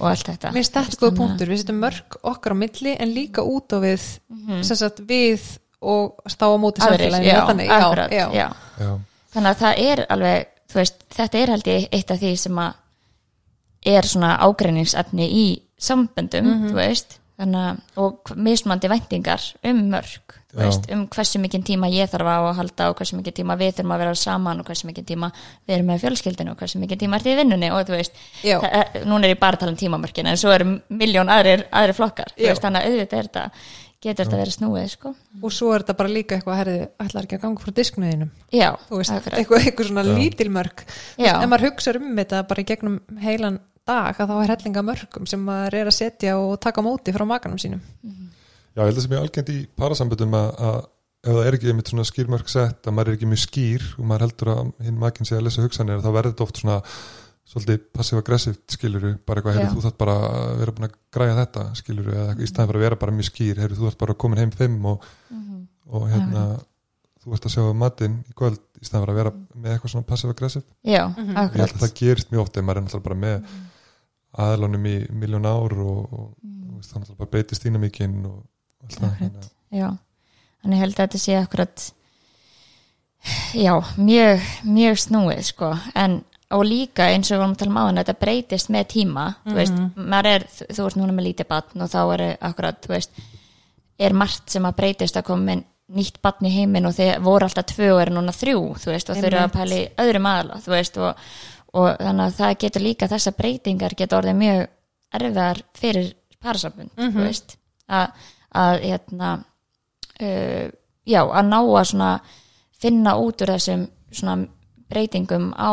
og 0.00 0.06
allt 0.10 0.26
þetta 0.26 0.50
Mér 0.56 0.66
þetta 0.66 0.98
góða 0.98 1.16
punktur, 1.20 1.46
við 1.52 1.60
setjum 1.62 1.78
mörg 1.84 2.16
okkar 2.32 2.52
á 2.52 2.56
milli 2.58 2.96
en 2.98 3.14
líka 3.14 3.44
út 3.46 3.70
á 3.70 3.78
við 3.78 4.02
Mhm. 4.32 4.62
sem 4.64 4.76
sagt 4.76 4.98
við 5.06 5.40
og 5.82 6.18
stá 6.26 6.46
á 6.50 6.56
móti 6.58 6.82
samfélaginu 6.82 7.30
já, 7.30 7.46
þannig, 7.46 7.70
akkurat, 7.70 8.10
já, 8.10 8.26
já. 8.34 8.48
já. 8.78 8.98
þannig 9.34 9.50
að 9.54 9.60
það 9.62 9.78
er 9.92 10.06
alveg 10.10 10.46
þú 10.72 10.74
veist, 10.80 10.94
þetta 11.14 11.38
er 11.42 11.48
held 11.54 11.66
ég 11.66 11.88
eitt 11.92 12.10
af 12.10 12.18
því 12.20 12.36
sem 12.38 12.58
að 12.58 12.74
er 13.86 14.02
svona 14.02 14.36
ágreiningsefni 14.38 15.26
í 15.30 15.46
samböndum 15.78 16.44
Mhm. 16.46 16.68
þú 16.70 16.74
veist, 16.74 17.18
þannig 17.42 17.66
að 17.66 18.04
og 18.06 18.32
mismandi 18.48 18.90
væntingar 18.92 19.50
um 19.68 19.82
mörg 19.92 20.38
veist, 20.56 20.88
um 20.92 21.04
hversu 21.12 21.40
mikinn 21.40 21.64
tíma 21.66 21.88
ég 21.92 22.10
þarf 22.12 22.28
á 22.28 22.38
að 22.38 22.56
halda 22.58 22.88
og 22.90 22.98
hversu 22.98 23.16
mikinn 23.18 23.36
tíma 23.40 23.56
við 23.60 23.76
þurfum 23.78 23.94
að 23.94 24.02
vera 24.04 24.16
saman 24.22 24.60
og 24.60 24.68
hversu 24.68 24.88
mikinn 24.88 25.08
tíma 25.08 25.30
við 25.66 25.76
erum 25.76 25.92
með 25.92 26.02
fjölskyldinu 26.04 26.52
og 26.52 26.60
hversu 26.60 26.80
mikinn 26.82 27.00
tíma 27.02 27.18
er 27.18 27.24
því 27.24 27.32
í 27.32 27.38
vinnunni 27.40 27.70
og 27.72 27.86
þú 27.88 27.96
veist, 27.96 28.18
er, 28.44 28.98
núna 29.08 29.28
er 29.28 29.34
ég 29.34 29.40
bara 29.40 29.56
að 29.56 29.64
tala 29.64 29.74
um 29.74 29.80
tímamörkin 29.80 30.28
en 30.28 30.40
svo 30.40 30.52
eru 30.52 30.76
miljón 30.92 31.32
aðrir, 31.32 31.64
aðrir 31.72 31.96
flokkar 31.96 32.34
veist, 32.36 32.64
þannig 32.64 32.82
að 32.82 32.92
auðvitað 32.92 33.22
er 33.22 33.30
þetta 33.30 33.46
getur 34.02 34.26
þetta 34.26 34.38
verið 34.40 34.54
snúið, 34.56 34.86
sko. 34.96 35.12
Og 35.46 35.52
svo 35.54 35.68
er 35.72 35.84
þetta 35.84 35.94
bara 36.00 36.10
líka 36.10 36.34
eitthvað 36.36 36.56
herði, 36.58 36.78
ætlar 37.04 37.26
ekki 37.28 37.36
að 37.38 37.44
ganga 37.44 37.62
frá 37.62 37.74
disknuðinum 37.78 38.32
eitthvað, 39.38 39.66
eitthvað 39.68 39.90
svona 39.92 40.02
Já. 40.08 40.14
lítilmörk 40.18 40.82
Já. 41.22 41.34
en 41.36 41.52
maður 41.52 41.68
hugsa 41.68 41.94
um 42.00 42.16
þetta 42.18 42.40
bara 42.50 42.64
í 42.64 42.66
gegnum 42.72 42.96
heilan 43.22 43.60
dag 43.86 44.18
að 44.20 44.28
þá 44.30 44.34
er 44.44 44.52
hellinga 44.54 44.82
mörgum 44.86 45.26
sem 45.26 45.40
maður 45.44 45.74
er 45.80 45.86
að 45.90 45.96
setja 45.98 46.36
og 46.38 46.58
taka 46.62 46.82
móti 46.84 47.12
frá 47.14 47.24
makanum 47.26 47.58
sínum. 47.58 47.80
Já, 48.72 48.80
ég 48.82 48.88
held 48.88 48.98
að 48.98 49.02
sem 49.06 49.12
ég 49.16 49.22
algengt 49.22 49.50
í 49.52 49.58
parasamböndum 49.76 50.36
að, 50.38 50.50
að 50.58 50.78
ef 51.22 51.32
það 51.36 51.46
er 51.46 51.56
ekki 51.58 51.68
einmitt 51.72 51.90
svona 51.92 52.04
skýrmörk 52.08 52.48
sett 52.50 52.86
að 52.88 52.94
maður 52.96 53.12
er 53.12 53.18
ekki 53.18 53.28
mjög 53.30 53.42
skýr 53.46 53.82
og 53.98 54.06
maður 54.10 54.24
heldur 54.26 54.48
að 54.54 54.70
hinn 54.86 54.98
makinn 55.02 55.28
sé 55.28 55.36
að 55.36 55.44
lesa 55.46 55.62
hugsanir 55.66 56.00
þá 56.02 56.08
verður 56.16 56.32
þetta 56.32 56.46
oft 56.48 56.62
svona 56.62 56.78
svolítið 57.52 57.80
passiv-aggressivt 57.92 58.74
skiluru, 58.76 59.10
bara 59.26 59.42
eitthvað, 59.42 59.56
heyrðu 59.58 59.74
þú 59.76 59.82
þarf 59.84 59.96
bara 60.00 60.12
að 60.30 60.52
vera 60.62 60.72
búin 60.76 60.86
að 60.88 60.94
græja 61.12 61.34
þetta 61.40 61.64
skiluru, 61.82 62.12
eða 62.16 62.34
í 62.38 62.48
staðin 62.48 62.70
fyrir 62.70 62.80
að 62.80 62.84
vera 62.86 62.98
bara 63.02 63.14
mjög 63.18 63.28
skýr 63.28 63.60
heyrðu 63.60 63.78
þú 63.80 63.88
þarf 63.88 63.98
bara 64.02 64.14
komin 64.24 64.40
heim 64.40 64.52
fimm 64.56 64.86
og, 64.92 65.04
Mhm. 65.30 65.58
og 65.92 66.06
hérna 66.08 66.44
þú 67.22 67.34
ert 67.36 67.44
að 67.46 67.52
sjá 67.54 67.66
matinn 67.82 68.14
í 68.30 68.32
kvöld 68.38 68.58
í 68.80 68.86
staðin 68.86 69.04
fyrir 69.04 69.12
að 69.12 69.20
vera 69.20 69.32
með 69.58 69.74
eitthvað 69.76 69.92
svona 69.92 70.08
passiv-aggressivt 70.08 70.68
já, 70.86 71.02
Mhm. 71.12 71.34
ég 71.36 71.60
held 71.60 71.76
að 71.76 71.82
það 71.84 71.94
gerist 72.00 72.30
mjög 72.32 72.40
oft 72.46 72.56
ef 72.56 72.64
maður 72.64 72.76
er 72.76 72.82
náttúrulega 72.86 73.08
bara 73.10 73.20
með 73.26 73.44
aðlunum 74.32 74.86
í 74.88 74.96
miljón 75.10 75.48
ár 75.48 75.74
og, 75.82 76.00
og 76.12 76.28
mm. 76.42 76.76
veist, 76.78 76.92
það 76.92 77.02
náttúrulega 77.02 77.20
bara 77.20 77.32
breytist 77.34 77.66
dýna 77.66 77.82
mikinn 77.82 78.20
og 78.28 78.38
allt 78.84 78.98
það 78.98 79.16
þannig 79.18 79.42
að- 79.42 79.50
Já, 79.72 79.88
þannig 80.62 80.76
ég 80.76 80.84
held 80.84 80.94
að 80.94 81.02
þetta 81.02 81.22
sé 81.22 81.38
akkurat 81.40 81.86
já, 83.54 83.74
mjög, 83.96 84.46
mjög 84.64 85.00
snúið 85.06 85.42
sko, 85.52 85.72
en 85.94 86.22
og 86.52 86.64
líka 86.68 87.08
eins 87.08 87.30
og 87.30 87.36
við 87.36 87.40
varum 87.40 87.54
að 87.54 87.60
tala 87.62 87.72
um 87.72 87.80
áðan 87.80 88.00
þetta 88.02 88.20
breytist 88.20 88.72
með 88.72 88.88
tíma. 88.92 89.26
Þú 89.46 89.54
veist, 89.56 89.76
maður 89.96 90.30
er, 90.32 90.46
þú, 90.52 90.66
þú 90.76 90.86
ert 90.86 90.98
núna 91.00 91.14
með 91.16 91.28
lítið 91.30 91.48
batn 91.48 91.84
og 91.84 91.92
þá 91.92 92.00
er 92.02 92.24
akkurat, 92.44 92.80
þú 92.84 92.92
veist 92.92 93.22
er 94.02 94.16
margt 94.16 94.52
sem 94.52 94.66
að 94.68 94.76
breytist 94.80 95.16
að 95.16 95.28
koma 95.30 95.46
með 95.48 95.62
nýtt 95.92 96.20
batn 96.24 96.48
í 96.48 96.52
heiminn 96.54 96.88
og 96.88 96.94
þeir 96.96 97.22
voru 97.24 97.46
alltaf 97.46 97.68
tvö 97.72 97.90
og 97.94 98.02
eru 98.02 98.14
núna 98.16 98.34
þrjú, 98.36 98.60
þú 98.80 98.92
veist, 98.92 99.10
og 99.12 99.18
þau 99.18 99.26
eru 99.28 99.40
að 99.42 99.56
pæli 99.56 99.80
öðrum 100.04 100.28
aðla, 100.30 100.60
þú 100.64 100.72
veist, 100.72 101.00
og, 101.00 101.26
og 101.72 101.88
þannig 101.98 102.26
að 102.26 102.36
það 102.38 102.58
getur 102.64 102.82
líka 102.84 103.08
þessar 103.08 103.36
breytingar 103.38 103.94
getur 103.96 104.18
orðið 104.20 104.38
mjög 104.42 104.62
erfiðar 105.12 105.62
fyrir 105.78 106.12
parasambund, 106.42 106.90
þú 107.16 107.24
veist. 107.26 107.56
Að, 107.88 108.08
að 108.52 108.78
hérna 108.82 109.32
uh, 110.20 110.66
já, 111.04 111.22
að 111.24 111.44
ná 111.48 111.58
að 111.60 111.84
svona 111.92 112.12
finna 112.82 113.16
út 113.20 113.42
úr 113.42 113.52
þessum 113.54 113.86
svona 114.12 114.46
breytingum 114.92 115.52
á 115.56 115.72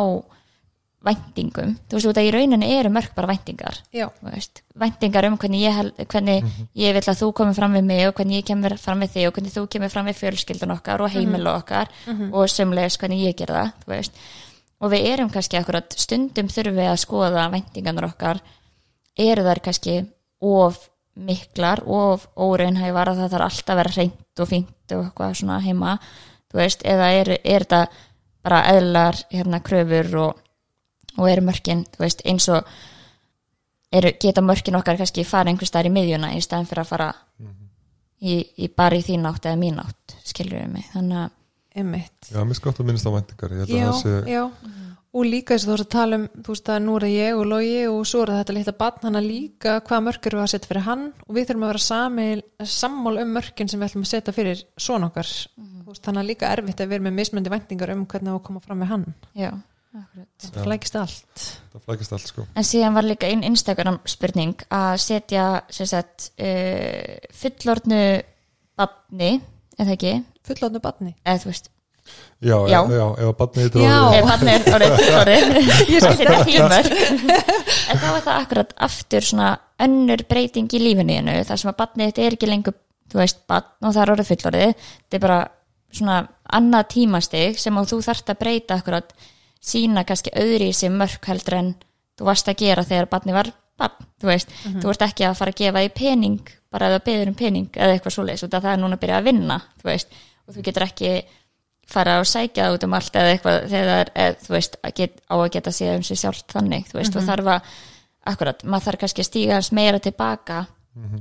væntingum, 1.04 1.78
þú 1.88 1.96
veist, 1.96 2.08
út 2.12 2.18
að 2.20 2.28
í 2.28 2.32
rauninni 2.36 2.70
eru 2.76 2.90
mörg 2.92 3.14
bara 3.16 3.30
veist, 4.34 4.64
væntingar 4.76 5.26
um 5.30 5.38
hvernig 5.40 5.62
ég, 5.64 5.94
hvernig 6.12 6.44
ég 6.76 6.94
vil 6.98 7.04
að 7.08 7.22
þú 7.22 7.30
komir 7.34 7.56
fram 7.56 7.74
við 7.78 7.86
mig 7.88 8.08
og 8.08 8.14
hvernig 8.18 8.42
ég 8.42 8.46
kemur 8.50 8.76
fram 8.78 9.00
við 9.00 9.14
þig 9.14 9.28
og 9.30 9.34
hvernig 9.38 9.54
þú 9.56 9.64
kemur 9.72 9.90
fram 9.94 10.06
við 10.12 10.18
fjölskyldun 10.20 10.76
okkar 10.76 11.02
og 11.02 11.12
heimilu 11.16 11.50
okkar 11.54 11.88
og 12.34 12.50
sömulegis 12.52 13.00
hvernig 13.00 13.24
ég 13.30 13.36
ger 13.40 13.48
það 13.56 13.72
þú 13.86 13.94
veist, 13.94 14.20
og 14.80 14.94
við 14.94 15.10
erum 15.14 15.30
kannski 15.34 15.60
akkurat 15.60 15.94
stundum 16.00 16.50
þurfum 16.52 16.80
við 16.80 16.92
að 16.92 17.02
skoða 17.04 17.50
væntingarnar 17.54 18.10
okkar. 18.12 18.40
Eru 19.20 19.44
þær 19.44 19.62
kannski 19.66 20.00
of 20.40 20.80
miklar 21.20 21.84
of 21.84 22.30
óraunhæfar 22.40 23.12
að 23.12 23.24
það 23.24 23.34
þarf 23.34 23.48
alltaf 23.50 23.74
að 23.74 23.80
vera 23.82 23.96
hreint 23.98 24.40
og 24.44 24.50
fínt 24.50 24.94
og 24.96 25.02
eitthvað 25.04 25.40
svona 25.42 25.58
heima 25.66 25.98
þú 26.50 26.62
veist, 26.62 26.86
eða 26.88 27.10
er, 27.16 27.34
er 27.44 27.66
þetta 27.66 27.82
bara 28.46 28.62
eðlar 28.74 29.20
hérna 29.34 29.62
kröfur 29.66 30.12
og, 30.24 30.44
og 31.18 31.30
eru 31.30 31.46
mörkin, 31.50 31.84
þú 31.94 32.06
veist, 32.06 32.24
eins 32.30 32.48
og 32.54 32.70
eru, 33.94 34.14
geta 34.22 34.44
mörkin 34.46 34.78
okkar 34.80 35.00
kannski 35.00 35.28
fara 35.28 35.52
einhvers 35.52 35.72
staðar 35.74 35.92
í 35.92 35.96
miðjuna 35.98 36.34
í 36.38 36.44
staðan 36.44 36.70
fyrir 36.70 36.86
að 36.86 36.94
fara 36.94 37.10
í, 38.20 38.40
í 38.58 38.72
bara 38.76 38.98
í 38.98 39.04
þín 39.06 39.28
átt 39.30 39.50
eða 39.50 39.60
mín 39.60 39.82
átt, 39.84 40.18
við 40.40 40.72
mig? 40.72 40.88
Þannig 40.94 41.26
að, 41.26 41.36
einmitt. 41.80 42.30
Já, 42.30 42.44
mér 42.44 42.60
skott 42.60 42.82
að 42.82 42.90
minnast 42.90 43.10
á 43.10 43.12
væntingar. 43.16 43.56
Ég 43.56 43.66
held 43.66 43.80
já, 43.80 43.90
sé 44.02 44.20
já. 44.30 44.44
Og 45.10 45.26
líka 45.26 45.56
þess 45.56 45.66
að 45.66 45.70
þú 45.70 45.74
ert 45.74 45.86
að 45.88 45.94
tala 45.96 46.18
um 46.20 46.26
þú 46.30 46.54
veist 46.54 46.68
að 46.70 46.84
nú 46.86 46.96
er 47.00 47.06
ég 47.10 47.38
og 47.40 47.48
logi 47.50 47.78
og 47.90 48.04
svo 48.06 48.20
er 48.22 48.32
þetta 48.36 48.54
litla 48.54 48.74
batn 48.78 49.08
hann 49.08 49.18
að 49.18 49.30
líka 49.32 49.72
hvaða 49.88 50.06
mörk 50.06 50.28
eru 50.30 50.42
að 50.44 50.52
setja 50.52 50.70
fyrir 50.70 50.86
hann 50.86 51.08
og 51.26 51.32
við 51.34 51.48
þurfum 51.50 51.66
að 51.66 51.72
vera 51.72 51.82
samil, 51.86 52.44
sammál 52.76 53.16
um 53.24 53.32
mörkin 53.40 53.72
sem 53.72 53.82
við 53.82 53.88
ætlum 53.90 54.06
að 54.06 54.12
setja 54.12 54.36
fyrir 54.36 54.62
svona 54.78 55.10
okkar. 55.10 55.32
Þú 55.58 55.90
veist 55.90 56.06
þannig 56.06 56.22
að 56.22 56.30
líka 56.30 56.52
erfitt 56.54 56.86
að 56.86 56.94
vera 56.94 57.06
með 57.08 57.18
mismöndi 57.18 57.54
væntingar 57.56 57.96
um 57.96 58.06
hvernig 58.06 58.36
að 58.36 58.44
koma 58.46 58.62
fram 58.62 58.84
með 58.84 58.92
hann. 58.94 59.08
Já, 59.34 59.50
akkurat. 59.98 60.30
Þetta 60.46 60.66
flækist 60.68 61.00
allt. 61.02 61.46
Það 61.74 61.88
flækist 61.90 62.14
allt 62.20 62.30
sko. 62.30 62.46
En 62.54 62.70
síðan 62.70 63.00
var 63.00 63.10
líka 63.10 63.34
einn 63.34 63.46
Instagram 63.50 63.98
spurning 64.06 64.62
að 64.70 64.92
setja 65.08 65.48
sem 65.74 65.90
sagt, 65.90 66.30
uh, 66.38 67.18
fullorðnu 67.42 68.04
badni, 68.78 69.40
eða 69.80 69.98
ekki, 69.98 70.14
fullotnu 70.50 70.82
batni 70.84 71.14
eða 71.26 71.44
þú 71.44 71.52
veist, 71.54 71.70
Já, 72.42 72.56
Já. 72.72 72.80
já, 72.90 72.90
já 72.96 73.06
ef 73.20 73.28
að 73.28 74.28
badni 74.32 74.52
er 74.56 74.68
orðið 74.74 74.94
fullorðið, 74.98 75.50
að 76.00 76.14
setja 76.18 76.38
tímur. 76.48 76.76
en 77.92 78.00
þá 78.00 78.06
er 78.10 78.24
það 78.24 78.36
akkurat 78.38 78.72
aftur 78.88 79.26
svona 79.28 79.50
önnur 79.84 80.24
breyting 80.30 80.72
í 80.74 80.80
lífinu 80.82 81.18
þínu, 81.20 81.36
þar 81.50 81.62
sem 81.62 81.72
að 81.74 81.78
badnið 81.82 82.10
þetta 82.10 82.24
er 82.26 82.38
ekki 82.38 82.50
lengur, 82.50 82.78
þú 83.12 83.20
veist, 83.22 83.42
badn 83.52 83.90
og 83.90 83.94
það 83.96 84.02
er 84.06 84.14
orðið 84.16 84.30
fullorðið, 84.32 84.88
þetta 85.04 85.20
er 85.20 85.24
bara 85.26 85.40
svona 86.00 86.18
annað 86.60 86.88
tímastig 86.96 87.60
sem 87.62 87.78
að 87.82 87.92
þú 87.92 88.00
þarft 88.08 88.32
að 88.34 88.40
breyta 88.46 88.80
akkurat 88.80 89.14
sína 89.70 90.06
kannski 90.08 90.34
öðri 90.40 90.72
í 90.72 90.78
sig 90.80 90.94
mörk 90.96 91.28
heldur 91.30 91.60
en 91.60 91.74
þú 92.20 92.30
varst 92.32 92.50
að 92.50 92.62
gera 92.64 92.88
þegar 92.88 93.10
badni 93.12 93.36
var 93.36 93.52
badn, 93.80 94.08
þú 94.22 94.32
veist, 94.32 94.56
þú 94.80 94.94
ert 94.96 95.06
ekki 95.10 95.28
að 95.28 95.38
fara 95.40 95.54
að 95.54 95.62
gefa 95.62 95.84
því 95.86 95.92
pening, 96.00 96.40
bara 96.72 96.90
eða 96.90 97.04
beður 97.06 97.32
um 97.34 97.38
pening 97.38 97.70
eða 97.76 97.96
eitthvað 97.98 98.16
svoleiðis, 98.18 98.48
út 98.48 98.58
af 98.58 98.64
það 98.66 98.74
er 98.76 98.82
núna 98.84 98.98
að 98.98 99.04
byrja 99.04 99.20
að 99.22 99.30
vinna 99.30 99.60
þú 99.82 99.90
veist, 99.92 100.18
og 100.50 100.58
þú 100.58 100.66
getur 100.66 100.88
ekki 100.88 101.14
fara 101.90 102.18
og 102.22 102.28
sækja 102.30 102.66
það 102.66 102.76
út 102.76 102.86
um 102.86 102.98
allt 102.98 103.16
eða 103.18 103.32
eitthvað 103.36 103.62
þegar 103.72 104.12
eð, 104.26 104.36
þú 104.44 104.56
veist, 104.56 104.76
að 104.86 104.98
get, 105.00 105.16
á 105.26 105.36
að 105.38 105.48
geta 105.56 105.74
séð 105.74 105.96
um 105.96 106.04
sig 106.06 106.20
sjálft 106.22 106.54
þannig, 106.54 106.90
þú 106.90 107.00
veist, 107.00 107.16
og 107.18 107.26
þarf 107.26 107.54
að 107.56 107.72
akkurat, 108.30 108.62
maður 108.66 108.86
þarf 108.90 109.02
kannski 109.04 109.24
að 109.24 109.30
stíga 109.30 109.58
hans 109.58 109.72
meira 109.74 110.02
tilbaka 110.04 110.60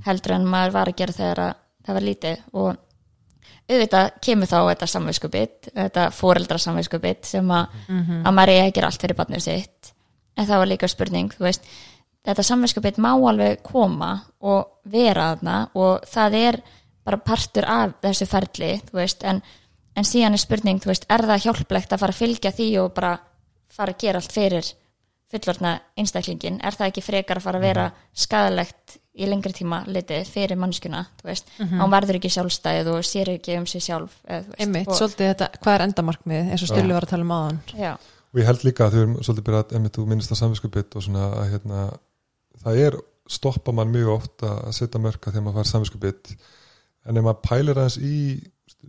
heldur 0.04 0.36
en 0.36 0.46
maður 0.48 0.74
var 0.74 0.90
að 0.90 0.98
gera 1.00 1.16
þegar 1.16 1.42
að 1.44 1.52
það 1.86 1.98
var 1.98 2.06
lítið. 2.06 2.40
Og 2.52 2.76
auðvitað 3.68 4.08
kemur 4.24 4.48
þá 4.48 4.58
þetta 4.70 4.88
samviskubit 4.94 5.68
þetta 5.74 6.08
foreldra 6.16 6.58
samviskubit 6.58 7.28
sem 7.28 7.50
að, 7.52 7.76
að 8.24 8.34
maður 8.34 8.54
er 8.54 8.72
gera 8.72 8.90
allt 8.90 9.04
fyrir 9.04 9.18
barnið 9.18 9.44
sitt. 9.44 9.92
En 10.38 10.46
það 10.48 10.62
var 10.62 10.70
líka 10.72 10.88
spurning 10.88 11.32
þú 11.34 11.44
veist, 11.44 11.68
þetta 12.24 12.46
samviskubit 12.46 13.00
má 13.02 13.12
alveg 13.12 13.62
koma 13.66 14.12
og 14.40 14.80
vera 14.88 15.32
þarna 15.32 15.58
og 15.74 16.06
það 16.08 16.38
er 16.42 16.60
bara 17.08 17.22
partur 17.24 17.66
af 17.68 17.96
þessu 18.04 18.28
ferli 18.28 18.74
veist, 18.92 19.24
en, 19.24 19.40
en 19.96 20.06
síðan 20.06 20.36
er 20.36 20.44
spurning 20.44 20.84
veist, 20.84 21.08
er 21.08 21.24
það 21.28 21.48
hjálplegt 21.48 21.94
að 21.94 22.04
fara 22.04 22.14
að 22.14 22.20
fylgja 22.20 22.54
því 22.54 22.68
og 22.82 22.92
bara 22.96 23.16
fara 23.72 23.94
að 23.94 24.04
gera 24.04 24.22
allt 24.22 24.34
fyrir 24.34 24.70
fullorðna 25.28 25.74
einstaklingin 25.98 26.60
er 26.64 26.76
það 26.76 26.90
ekki 26.92 27.04
frekar 27.04 27.40
að 27.40 27.46
fara 27.48 27.60
að 27.60 27.66
vera 27.68 27.86
skadalegt 28.16 28.98
í 29.18 29.26
lengri 29.28 29.52
tíma 29.52 29.80
litið 29.90 30.28
fyrir 30.30 30.58
mannskuna, 30.60 31.02
þú 31.18 31.26
veist, 31.28 31.50
mm 31.58 31.80
hún 31.82 31.92
verður 31.92 32.20
ekki 32.20 32.30
sjálfstæð 32.32 32.92
og 32.92 33.04
sér 33.04 33.32
ekki 33.34 33.58
um 33.58 33.66
sig 33.66 33.82
sjálf 33.82 34.14
veist, 34.24 34.54
einmitt, 34.60 34.88
og, 34.88 34.96
svolítið 35.00 35.32
þetta, 35.32 35.50
hvað 35.58 35.74
er 35.74 35.84
endamarkmið 35.88 36.52
eins 36.52 36.64
og 36.64 36.70
Stulli 36.70 36.94
var 36.94 37.06
að 37.06 37.12
tala 37.12 37.26
um 37.26 37.34
aðan 37.36 37.60
og 38.32 38.40
ég 38.40 38.48
held 38.48 38.64
líka 38.64 38.86
að 38.86 38.94
þau 38.94 39.00
erum 39.02 39.16
svolítið 39.22 39.46
byrjað 39.48 39.64
að 39.64 39.76
emitt, 39.78 39.96
þú 39.96 40.06
minnist 40.06 40.32
að 40.32 40.40
samviskupið 40.42 40.96
og 40.96 41.04
svona 41.04 41.26
að 41.32 41.50
hérna, 41.52 41.82
það 42.62 42.80
er 42.86 42.98
stoppa 43.28 43.74
mann 43.76 43.92
mjög 43.92 44.14
oft 44.14 44.46
að 44.46 44.72
setja 44.78 45.02
mörka 45.02 45.32
þegar 45.32 45.46
maður 45.46 45.60
fær 45.60 45.70
samviskupið 45.72 46.36
en 47.08 47.18
ef 47.18 47.24
maður 47.24 47.44
pælir 47.48 47.80
aðeins 47.80 47.98
í 48.04 48.16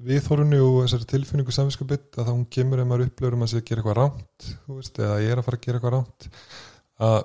viðhorunni 0.10 0.60
og 0.62 0.82
þessari 0.84 1.08
tilfinningu 1.10 1.54
samviskupið 1.56 2.20
að 2.20 2.28
þá 2.28 2.32
hún 2.34 2.48
kemur 2.52 2.82
ef 2.82 2.88
maður 2.90 3.08
upplifur 3.08 3.38
um 3.38 3.46
að 3.46 3.52
sé 3.54 3.62
að 3.62 3.68
gera 3.70 3.82
eitthvað 3.82 3.98
rámt 4.00 4.50
veist, 4.68 5.00
eða 5.00 5.20
ég 5.24 5.32
er 5.34 5.40
að 5.40 5.48
fara 5.48 5.60
að 5.60 5.64
gera 5.66 5.80
eitthvað 5.80 5.96
rámt 5.96 6.28
að 7.08 7.18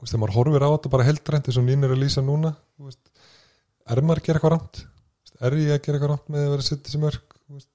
veist, 0.00 0.14
ef 0.14 0.18
maður 0.22 0.34
horfir 0.38 0.66
á 0.66 0.70
þetta 0.72 0.92
bara 0.94 1.06
heldrænt 1.08 1.50
eins 1.50 1.60
og 1.60 1.66
nín 1.68 1.86
er 1.86 1.94
að 1.94 2.02
lýsa 2.02 2.24
núna 2.24 2.54
veist, 2.80 3.12
er 3.86 4.02
maður 4.02 4.22
að 4.22 4.28
gera 4.28 4.40
eitthvað 4.40 4.54
rámt 4.56 4.82
er 5.42 5.58
ég 5.60 5.76
að 5.76 5.84
gera 5.84 5.98
eitthvað 5.98 6.12
rámt 6.14 6.32
með 6.32 6.48
að 6.48 6.52
vera 6.56 7.02
mörk? 7.04 7.38
Þú 7.42 7.58
veist, 7.58 7.72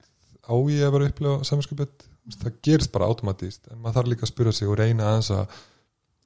á 0.48 0.54
ég 0.72 0.84
að 0.84 0.94
vera 0.96 1.06
að 1.06 1.10
upplifa 1.12 1.48
samviskupið 1.48 2.06
það 2.36 2.60
gerist 2.64 2.92
bara 2.92 3.08
automatíst 3.08 3.70
en 3.72 3.80
maður 3.80 4.00
þarf 4.00 4.12
líka 4.12 4.26
að 4.26 4.32
spyrja 4.32 4.56
sig 4.58 4.68
og 4.68 4.78
reyna 4.80 5.12
aðeins 5.12 5.30
að 5.32 5.58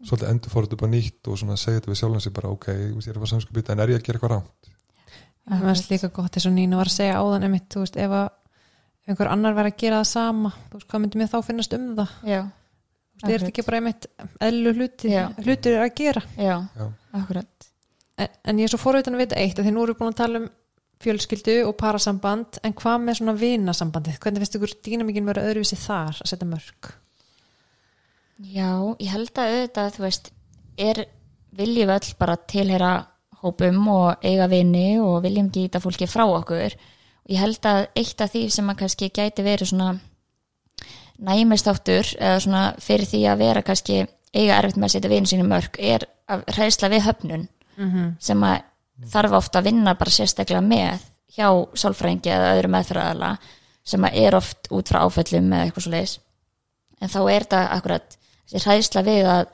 svolítið 0.02 0.30
endur 0.32 0.50
fór 0.50 0.66
þetta 0.66 0.78
upp 0.78 0.82
á 0.82 0.88
nýtt 0.90 1.30
og 1.30 1.38
segja 1.38 1.78
þetta 1.78 1.92
við 1.92 2.32
bara 2.34 2.50
ok, 2.50 2.68
ég 2.72 3.06
er 3.06 3.18
að 3.18 3.22
fara 3.22 3.32
samskupið 3.36 3.70
en 3.70 3.82
er 3.84 3.92
ég 3.92 4.00
að 4.00 4.06
gera 4.08 4.18
eitthvað 4.18 4.32
rámt 4.34 4.71
mér 5.50 5.64
finnst 5.72 5.90
líka 5.90 6.10
gott 6.14 6.36
eins 6.38 6.46
og 6.48 6.54
Nína 6.56 6.78
var 6.78 6.90
að 6.90 6.96
segja 6.96 7.18
áðan 7.18 7.46
einmitt, 7.48 7.68
þú 7.72 7.82
veist, 7.84 7.98
ef 7.98 8.16
að 8.18 8.28
einhver 9.10 9.30
annar 9.32 9.56
væri 9.56 9.72
að 9.72 9.80
gera 9.82 10.00
það 10.02 10.10
sama 10.12 10.52
þú 10.54 10.78
veist, 10.78 10.88
hvað 10.92 11.02
myndi 11.02 11.20
mér 11.20 11.30
þá 11.32 11.38
finnast 11.48 11.76
um 11.78 11.88
það? 11.98 12.16
Já, 12.30 12.40
þú 13.18 13.26
veist, 13.26 13.34
er 13.42 13.46
ekki 13.50 13.66
bara 13.66 13.80
einmitt 13.80 14.08
eðlu 14.48 14.74
hluti, 14.78 15.12
Já. 15.12 15.22
hlutir 15.42 15.78
að 15.82 15.94
gera? 15.98 16.24
Já, 16.38 16.56
Já. 16.78 16.86
akkurat. 17.20 17.68
En, 18.22 18.34
en 18.52 18.62
ég 18.62 18.68
er 18.68 18.74
svo 18.74 18.82
forveitin 18.82 19.16
að 19.18 19.24
vita 19.24 19.40
eitt 19.40 19.58
að 19.58 19.66
því 19.66 19.74
nú 19.74 19.84
erum 19.86 19.96
við 19.96 20.02
búin 20.02 20.12
að 20.14 20.20
tala 20.22 20.42
um 20.42 20.50
fjölskyldu 21.02 21.54
og 21.66 21.76
parasamband 21.80 22.60
en 22.62 22.74
hvað 22.78 23.00
með 23.02 23.18
svona 23.18 23.34
vinasambandið? 23.40 24.18
Hvernig 24.22 24.44
finnst 24.44 24.58
ykkur 24.58 24.74
dýnamíkin 24.86 25.26
vera 25.26 25.42
öðruvísi 25.48 25.78
þar 25.82 26.20
að 26.22 26.30
setja 26.30 26.46
mörg 26.46 26.92
Já, 28.42 28.70
ég 28.98 29.10
held 29.12 29.38
að 29.38 29.52
auðvitað, 29.52 29.96
þú 29.96 30.04
veist, 30.06 30.30
er 30.80 31.02
viljum 31.58 31.90
við 31.90 31.96
öll 31.96 32.14
bara 32.18 32.36
tilheyra 32.50 32.92
hópum 33.42 33.88
og 33.92 34.24
eiga 34.24 34.48
vini 34.50 35.00
og 35.02 35.22
viljum 35.24 35.50
geta 35.54 35.80
fólki 35.82 36.08
frá 36.10 36.24
okkur 36.24 36.74
og 36.76 37.30
ég 37.30 37.42
held 37.42 37.66
að 37.66 37.84
eitt 37.98 38.20
af 38.20 38.32
því 38.32 38.48
sem 38.50 38.70
að 38.70 38.80
kannski 38.82 39.10
gæti 39.14 39.44
verið 39.46 39.72
svona 39.72 39.92
næmistáttur 41.22 42.14
eða 42.18 42.40
svona 42.42 42.64
fyrir 42.82 43.08
því 43.08 43.22
að 43.30 43.42
vera 43.44 43.62
kannski 43.66 44.02
eiga 44.32 44.58
erfitt 44.58 44.78
með 44.78 44.88
að 44.88 44.94
setja 44.96 45.12
vini 45.12 45.30
sínu 45.30 45.46
mörg 45.46 45.78
er 45.78 46.06
að 46.32 46.44
hræðsla 46.56 46.90
við 46.92 47.06
höfnun 47.06 47.48
-hmm. 47.76 48.12
sem 48.18 48.42
að 48.42 48.62
þarf 49.12 49.32
ofta 49.32 49.58
að 49.58 49.64
vinna 49.70 49.94
bara 49.94 50.10
sérstaklega 50.10 50.60
með 50.60 51.00
hjá 51.36 51.48
sálfrængi 51.74 52.30
eða 52.30 52.54
öðru 52.56 52.68
meðfæraðala 52.68 53.36
sem 53.84 54.04
að 54.04 54.18
er 54.22 54.34
oft 54.34 54.68
út 54.70 54.88
frá 54.88 55.02
áföllum 55.02 55.52
eða 55.52 55.64
eitthvað 55.64 55.82
svo 55.82 55.90
leiðis 55.90 56.18
en 57.00 57.08
þá 57.08 57.20
er 57.22 57.46
þetta 57.46 57.62
akkurat 57.76 58.18
þessi 58.50 58.64
hræðsla 58.66 59.02
við 59.06 59.26
að 59.26 59.46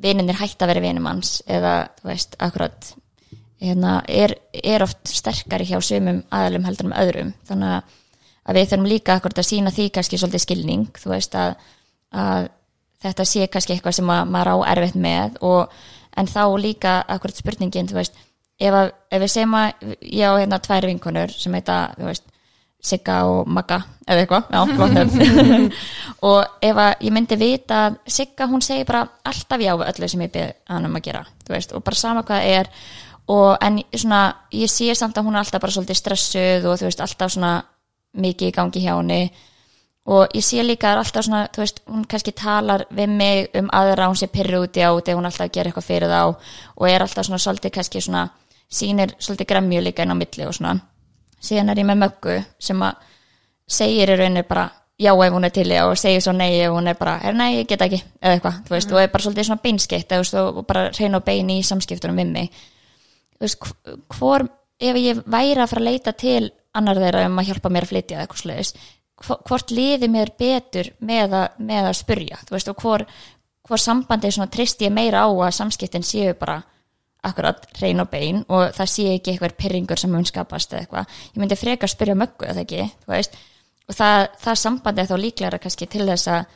vininir 0.00 0.38
hætt 0.38 0.62
að 0.62 0.72
vera 0.72 0.84
vinum 0.84 1.06
hans 1.08 1.38
eða 1.46 1.74
þú 2.00 2.10
veist, 2.10 2.36
akkurat 2.42 2.90
hérna, 3.62 3.98
er, 4.08 4.34
er 4.52 4.84
oft 4.84 5.08
sterkari 5.08 5.66
hjá 5.68 5.78
sumum 5.84 6.22
aðalum 6.34 6.66
heldur 6.68 6.90
með 6.90 7.04
öðrum. 7.04 7.32
Þannig 7.48 7.94
að 8.44 8.58
við 8.58 8.68
þurfum 8.70 8.90
líka 8.90 9.16
akkurat 9.16 9.40
að 9.40 9.48
sína 9.48 9.72
því 9.72 9.88
kannski 9.94 10.20
svolítið 10.20 10.44
skilning 10.44 11.00
þú 11.00 11.14
veist 11.14 11.38
að, 11.38 11.56
að 12.12 12.50
þetta 13.04 13.26
sé 13.28 13.48
kannski 13.52 13.76
eitthvað 13.76 13.98
sem 13.98 14.12
að, 14.12 14.28
maður 14.34 14.52
á 14.52 14.56
erfitt 14.74 15.00
með 15.00 15.38
og, 15.44 15.74
en 16.14 16.30
þá 16.30 16.44
líka 16.60 16.98
akkurat 17.10 17.40
spurningin, 17.40 17.88
þú 17.90 17.98
veist 18.00 18.18
ef, 18.60 18.74
að, 18.74 18.92
ef 19.10 19.24
við 19.24 19.32
segjum 19.32 19.56
að 19.58 19.96
ég 20.10 20.28
á 20.28 20.32
hérna 20.36 20.60
tvær 20.62 20.88
vinkonur 20.90 21.34
sem 21.34 21.56
heita, 21.56 21.78
þú 21.98 22.10
veist 22.10 22.28
Sigga 22.84 23.22
og 23.24 23.48
Magga 23.48 23.78
eða 24.04 24.24
eitthvað, 24.24 24.50
já, 24.52 24.76
flott 24.76 24.92
nöfn. 24.92 25.70
Og 26.28 26.66
ef 26.68 26.80
að 26.80 27.06
ég 27.06 27.14
myndi 27.16 27.38
vita 27.40 27.78
að 27.86 27.96
Sigga 28.12 28.48
hún 28.50 28.64
segir 28.64 28.84
bara 28.88 29.06
alltaf 29.24 29.64
já 29.64 29.72
við 29.72 29.88
öllu 29.88 30.10
sem 30.12 30.24
ég 30.26 30.34
byrð 30.34 30.52
hann 30.68 30.88
um 30.90 30.98
að 30.98 31.06
gera 31.06 31.24
þú 31.46 31.56
veist, 31.56 31.72
og 31.72 31.84
bara 31.86 32.00
sama 32.00 32.24
hvað 32.28 32.50
er. 32.58 32.70
Og 33.32 33.56
en 33.64 33.80
svona, 33.96 34.20
ég 34.52 34.68
sé 34.68 34.92
samt 34.98 35.16
að 35.16 35.30
hún 35.30 35.38
er 35.38 35.44
alltaf 35.44 35.64
bara 35.64 35.72
svolítið 35.72 36.00
stressuð 36.02 36.68
og 36.68 36.78
þú 36.80 36.90
veist, 36.90 37.00
alltaf 37.00 37.32
svona 37.32 37.56
mikið 38.20 38.52
í 38.52 38.56
gangi 38.60 38.84
hjá 38.84 38.94
henni. 38.98 39.20
Og 40.04 40.36
ég 40.36 40.44
sé 40.44 40.60
líka 40.60 40.90
að 40.90 40.98
er 40.98 41.04
alltaf 41.06 41.24
svona, 41.24 41.44
þú 41.48 41.64
veist, 41.64 41.84
hún 41.88 42.04
kannski 42.04 42.36
talar 42.36 42.84
við 42.92 43.14
mig 43.16 43.54
um 43.56 43.70
aðra, 43.72 44.10
hún 44.12 44.20
sé 44.20 44.28
pyrru 44.28 44.66
út 44.66 44.76
í 44.76 44.84
át 44.84 45.08
eða 45.08 45.16
hún 45.16 45.30
alltaf 45.30 45.52
gera 45.52 45.72
eitthvað 45.72 45.88
fyrir 45.88 46.12
þá. 46.12 46.50
Og 46.76 46.90
er 46.90 47.04
alltaf 47.06 47.24
svona 47.24 47.40
svolítið 47.40 47.78
kannski 47.78 48.04
svona 48.04 48.26
sýnir 48.68 49.16
svolítið 49.16 49.48
gremju 49.54 49.80
líka 49.80 50.04
inn 50.04 50.12
á 50.12 50.20
milli 50.20 50.44
og 50.44 50.52
svona 50.56 50.76
síðan 51.44 51.70
er 51.74 51.82
ég 51.82 51.88
með 51.90 52.00
möggu 52.04 52.38
sem 52.62 52.82
að 52.86 53.04
segir 53.78 54.12
í 54.14 54.16
rauninni 54.18 54.42
bara 54.48 54.64
já 55.00 55.10
ef 55.12 55.32
hún 55.34 55.44
er 55.48 55.52
til 55.54 55.66
í 55.72 55.78
og 55.82 55.96
segir 55.98 56.22
svo 56.22 56.32
nei 56.36 56.52
ef 56.62 56.70
hún 56.72 56.88
er 56.90 56.98
bara, 56.98 57.16
er 57.26 57.34
nei 57.34 57.60
ég 57.60 57.68
get 57.68 57.82
ekki 57.82 57.98
eða 58.20 58.34
eitthvað, 58.36 58.58
þú 58.66 58.74
veist, 58.76 58.92
og 58.94 59.00
er 59.02 59.08
bara 59.12 59.24
svolítið 59.24 59.48
svona 59.48 59.64
beinskeitt 59.64 60.12
og 60.18 60.60
bara 60.68 60.84
reyna 60.94 61.18
og 61.18 61.24
bein 61.26 61.50
í 61.50 61.56
samskiptunum 61.66 62.20
við 62.22 62.30
mig. 62.36 62.60
Þú 63.34 63.46
veist, 63.46 63.64
hv- 63.66 63.96
hvor 64.18 64.44
ef 64.78 64.98
ég 65.00 65.22
væri 65.26 65.56
að 65.64 65.70
fara 65.72 65.82
að 65.82 65.88
leita 65.88 66.12
til 66.18 66.50
annar 66.74 67.00
þeirra 67.02 67.24
um 67.28 67.38
að 67.42 67.48
hjálpa 67.50 67.70
mér 67.74 67.86
að 67.86 67.92
flytja 67.94 68.20
eitthvað 68.22 68.42
sliðis, 68.44 68.74
hvort 69.48 69.70
liði 69.74 70.08
mér 70.10 70.32
betur 70.38 70.92
með 71.00 71.36
að, 71.40 71.58
með 71.58 71.88
að 71.90 71.98
spurja 72.00 72.38
þú 72.46 72.54
veist, 72.56 72.70
og 72.72 72.80
hvor, 72.82 73.04
hvor 73.68 73.82
sambandi 73.82 74.30
svona 74.34 74.50
trist 74.50 74.82
ég 74.82 74.92
meira 74.94 75.22
á 75.26 75.28
að 75.30 75.54
samskiptin 75.58 76.06
séu 76.06 76.34
bara 76.38 76.60
akkurat 77.24 77.66
reyn 77.80 78.02
og 78.02 78.10
bein 78.12 78.42
og 78.48 78.74
það 78.76 78.90
sé 78.92 79.06
ekki 79.14 79.34
eitthvað 79.34 79.56
pyrringur 79.60 80.00
sem 80.00 80.12
mun 80.12 80.26
skapast 80.28 80.74
eða 80.74 80.84
eitthvað, 80.84 81.14
ég 81.32 81.40
myndi 81.42 81.58
frekar 81.58 81.92
spyrja 81.92 82.16
möggu 82.18 82.48
eða 82.50 82.64
ekki, 82.64 82.88
þú 83.04 83.14
veist? 83.14 83.38
Og 83.84 83.96
það, 83.98 84.26
það 84.44 84.60
sambandi 84.60 85.02
er 85.02 85.08
þá 85.10 85.16
líklega 85.20 85.60
kannski 85.60 85.88
til 85.92 86.06
þess 86.08 86.30
að, 86.32 86.52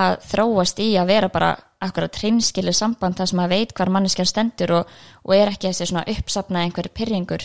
að 0.00 0.18
þróast 0.30 0.82
í 0.84 0.90
að 1.00 1.10
vera 1.12 1.32
bara 1.32 1.50
akkurat 1.84 2.20
hreinskilu 2.20 2.72
samband 2.74 3.18
þar 3.18 3.30
sem 3.30 3.42
að 3.42 3.54
veit 3.54 3.74
hvar 3.76 3.92
manneskjan 3.94 4.28
stendur 4.28 4.74
og, 4.80 4.96
og 5.24 5.34
er 5.36 5.52
ekki 5.52 5.70
þessi 5.70 5.90
svona 5.90 6.06
uppsapna 6.10 6.64
einhver 6.64 6.88
pyrringur 6.94 7.44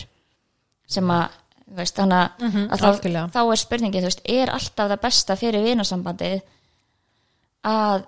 sem 0.90 1.12
að, 1.12 1.36
veist, 1.76 1.96
þannig 1.96 2.18
að, 2.18 2.56
að 2.64 2.82
þá, 2.82 3.20
þá 3.36 3.40
er 3.44 3.60
spurningin, 3.60 4.02
þú 4.04 4.10
veist, 4.10 4.24
er 4.34 4.52
alltaf 4.52 4.90
það 4.90 5.04
besta 5.04 5.36
fyrir 5.40 5.64
vinasambandið 5.64 6.42
að 7.64 8.04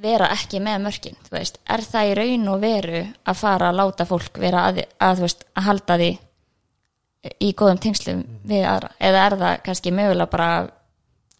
vera 0.00 0.30
ekki 0.32 0.60
með 0.62 0.82
mörkin, 0.86 1.16
þú 1.26 1.34
veist, 1.34 1.58
er 1.68 1.82
það 1.84 2.10
í 2.10 2.16
raun 2.18 2.50
og 2.52 2.60
veru 2.62 3.00
að 3.02 3.40
fara 3.40 3.70
að 3.70 3.80
láta 3.80 4.06
fólk 4.08 4.38
vera 4.40 4.66
að, 4.68 4.84
að 5.02 5.16
þú 5.18 5.26
veist, 5.26 5.46
að 5.58 5.66
halda 5.66 5.96
því 6.00 6.10
í 7.44 7.50
góðum 7.58 7.80
tengslum 7.82 8.20
við 8.48 8.68
aðra, 8.68 8.92
eða 8.96 9.24
er 9.26 9.36
það 9.42 9.56
kannski 9.66 9.92
mögulega 9.92 10.32
bara 10.32 10.52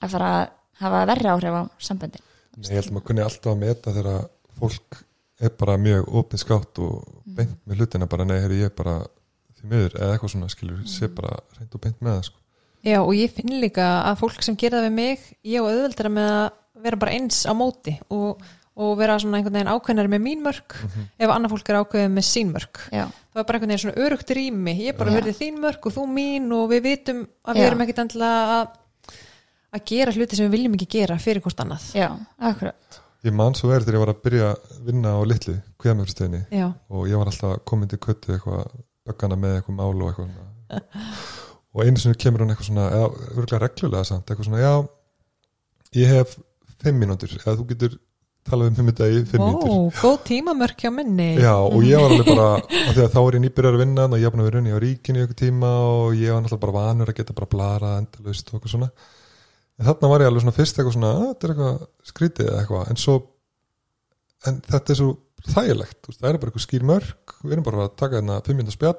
að 0.00 0.16
fara 0.16 0.32
að 0.40 0.42
hafa 0.80 1.04
verri 1.12 1.30
áhrif 1.30 1.56
á 1.56 1.62
samböndin? 1.80 2.26
Nei, 2.56 2.66
ég 2.72 2.80
held 2.80 2.90
að 2.90 2.96
maður 2.96 3.06
kunni 3.08 3.24
alltaf 3.24 3.52
að 3.52 3.62
meta 3.62 3.94
þegar 3.96 4.26
fólk 4.60 5.00
er 5.40 5.54
bara 5.56 5.78
mjög 5.80 6.10
opinskátt 6.20 6.82
og 6.84 6.98
beint 7.24 7.56
með 7.64 7.80
hlutina 7.80 8.08
bara 8.10 8.26
nei, 8.28 8.36
herri, 8.42 8.60
ég 8.64 8.74
bara 8.76 8.98
því 9.56 9.70
miður 9.70 9.96
eða 9.96 10.14
eitthvað 10.14 10.34
svona 10.34 10.52
skilur, 10.52 10.82
sé 10.88 11.08
bara 11.14 11.38
reynd 11.56 11.76
og 11.76 11.84
beint 11.84 12.00
með 12.00 12.16
það 12.16 12.26
sko. 12.28 12.36
Já, 12.80 12.96
og 13.00 13.12
ég 13.12 13.32
finn 13.36 13.60
líka 13.60 13.86
að 14.08 14.20
fólk 14.22 14.44
sem 14.44 14.56
gera 14.60 14.80
það 14.80 14.86
við 14.88 14.94
mig, 14.96 15.24
ég 15.44 15.64
og 15.64 15.68
auðveldara 15.68 16.12
með 16.12 16.30
að 16.32 16.46
vera 16.84 16.98
bara 17.00 17.14
eins 17.16 17.42
á 17.46 17.52
móti 17.56 17.94
og, 18.14 18.42
og 18.80 18.92
vera 19.00 19.18
svona 19.20 19.40
einhvern 19.40 19.58
veginn 19.58 19.72
ákveðnari 19.74 20.12
með 20.12 20.22
mín 20.26 20.44
mörg 20.44 20.76
ef 21.18 21.32
annað 21.34 21.54
fólk 21.54 21.70
er 21.70 21.80
ákveðið 21.80 22.12
með 22.16 22.26
sín 22.28 22.52
mörg 22.54 22.82
Já, 22.90 23.04
það 23.06 23.42
er 23.42 23.48
bara 23.48 23.60
einhvern 23.60 23.74
veginn 23.74 23.84
svona 23.84 24.06
örugt 24.06 24.34
rými. 24.36 24.76
Ég 24.86 24.98
bara 24.98 25.12
Já. 25.12 25.18
verði 25.20 25.36
þín 25.40 25.60
mörg 25.64 25.90
og 25.90 25.96
þú 25.96 26.06
mín 26.16 26.50
og 26.56 26.66
við 26.72 26.86
vitum 26.88 27.24
að 27.44 27.60
við 27.60 27.68
erum 27.68 27.84
ekkit 27.86 28.02
endilega 28.04 28.58
að 28.58 28.76
að 29.70 29.84
gera 29.86 30.14
hluti 30.16 30.36
sem 30.36 30.48
við 30.48 30.56
viljum 30.56 30.72
ekki 30.74 30.88
gera 30.96 31.18
fyrir 31.22 31.44
hvort 31.44 31.60
annað. 31.62 31.84
Já, 31.94 32.08
akkurat. 32.42 33.00
Ég 33.22 33.34
man 33.36 33.54
svo 33.54 33.68
verið 33.70 33.86
þegar 33.86 33.98
ég 33.98 34.02
var 34.02 34.10
að 34.14 34.22
byrja 34.24 34.46
að 34.48 34.78
vinna 34.88 35.12
á 35.12 35.20
litlu 35.28 35.54
kveðmjöfstöðinni 35.82 36.40
Já, 36.56 36.66
og 36.88 37.04
ég 37.06 37.20
var 37.20 37.28
alltaf 37.30 37.60
komin 37.68 37.90
til 37.90 38.00
köttu 38.00 38.32
eitthvað 38.32 38.72
böggana 39.06 39.36
með 39.38 39.58
eitthvað 39.58 39.76
mál 39.76 39.92
og 39.92 40.08
eitthvað 40.08 40.30
og 41.70 41.82
einu 41.84 42.00
sinni 42.00 42.18
kemur 42.18 42.42
hann 42.42 42.54
eitthvað 42.54 42.70
svona 42.70 42.86
eða 42.94 43.10
örgulega 43.34 43.60
reglulega 43.64 44.08
samt, 44.08 44.30
eitthvað 44.30 44.48
svona 44.48 44.62
já, 44.62 44.72
ég 46.00 46.14
hef 46.14 46.34
fimm 46.82 46.98
mínútur. 47.02 47.32
Eða 47.40 47.56
þú 47.58 47.66
getur 47.70 47.94
talað 48.50 48.70
um 48.70 48.76
fimm 48.78 48.90
í 48.90 48.94
dagi 48.96 49.22
fimm 49.30 49.44
mínútur. 49.44 49.70
Ó, 49.70 49.78
góð 50.00 50.18
tímamörk 50.30 50.84
hjá 50.84 50.90
minni. 50.94 51.28
Já, 51.42 51.54
og 51.60 51.84
ég 51.86 52.00
var 52.00 52.14
alveg 52.14 52.30
bara 52.30 53.08
þá 53.14 53.20
er 53.22 53.38
ég 53.38 53.44
nýbyrjar 53.46 53.76
að 53.78 53.82
vinna 53.84 54.06
og 54.08 54.16
ég 54.18 54.26
hef 54.26 54.34
búin 54.36 54.44
að 54.44 54.48
vera 54.50 54.62
unni 54.62 54.74
á 54.76 54.78
ríkinu 54.84 55.20
í 55.20 55.24
eitthvað 55.24 55.40
tíma 55.42 55.72
og 55.86 56.14
ég 56.18 56.32
var 56.32 56.44
náttúrulega 56.44 56.64
bara 56.66 56.76
vanur 56.78 57.12
að 57.12 57.18
geta 57.20 57.36
bara 57.36 57.50
blara 57.54 57.92
endalaust 58.00 58.48
og 58.50 58.58
eitthvað 58.58 58.74
svona. 58.76 58.90
En 59.80 59.88
þarna 59.88 60.12
var 60.12 60.24
ég 60.24 60.30
alveg 60.32 60.44
svona 60.44 60.56
fyrst 60.56 60.78
eitthvað 60.80 60.96
svona 60.96 61.10
"Ah, 61.16 61.26
þetta 61.32 61.46
er 61.46 61.52
eitthvað 61.54 61.84
skrítið 62.12 62.48
eða 62.50 62.60
eitthvað. 62.64 62.90
En 62.90 63.00
svo 63.00 63.14
en 64.48 64.60
þetta 64.70 64.90
er 64.94 64.98
svo 65.00 65.10
þægilegt, 65.50 66.00
það 66.20 66.28
er 66.30 66.38
bara 66.40 66.50
eitthvað 66.50 66.66
skýr 66.66 66.84
mörg 66.88 67.34
við 67.44 67.52
erum 67.56 67.64
bara 67.64 67.84
að 67.86 67.94
taka 67.96 68.18
þarna 68.20 68.40
fimm 68.44 68.56
minna 68.60 68.72
spjall 68.74 68.98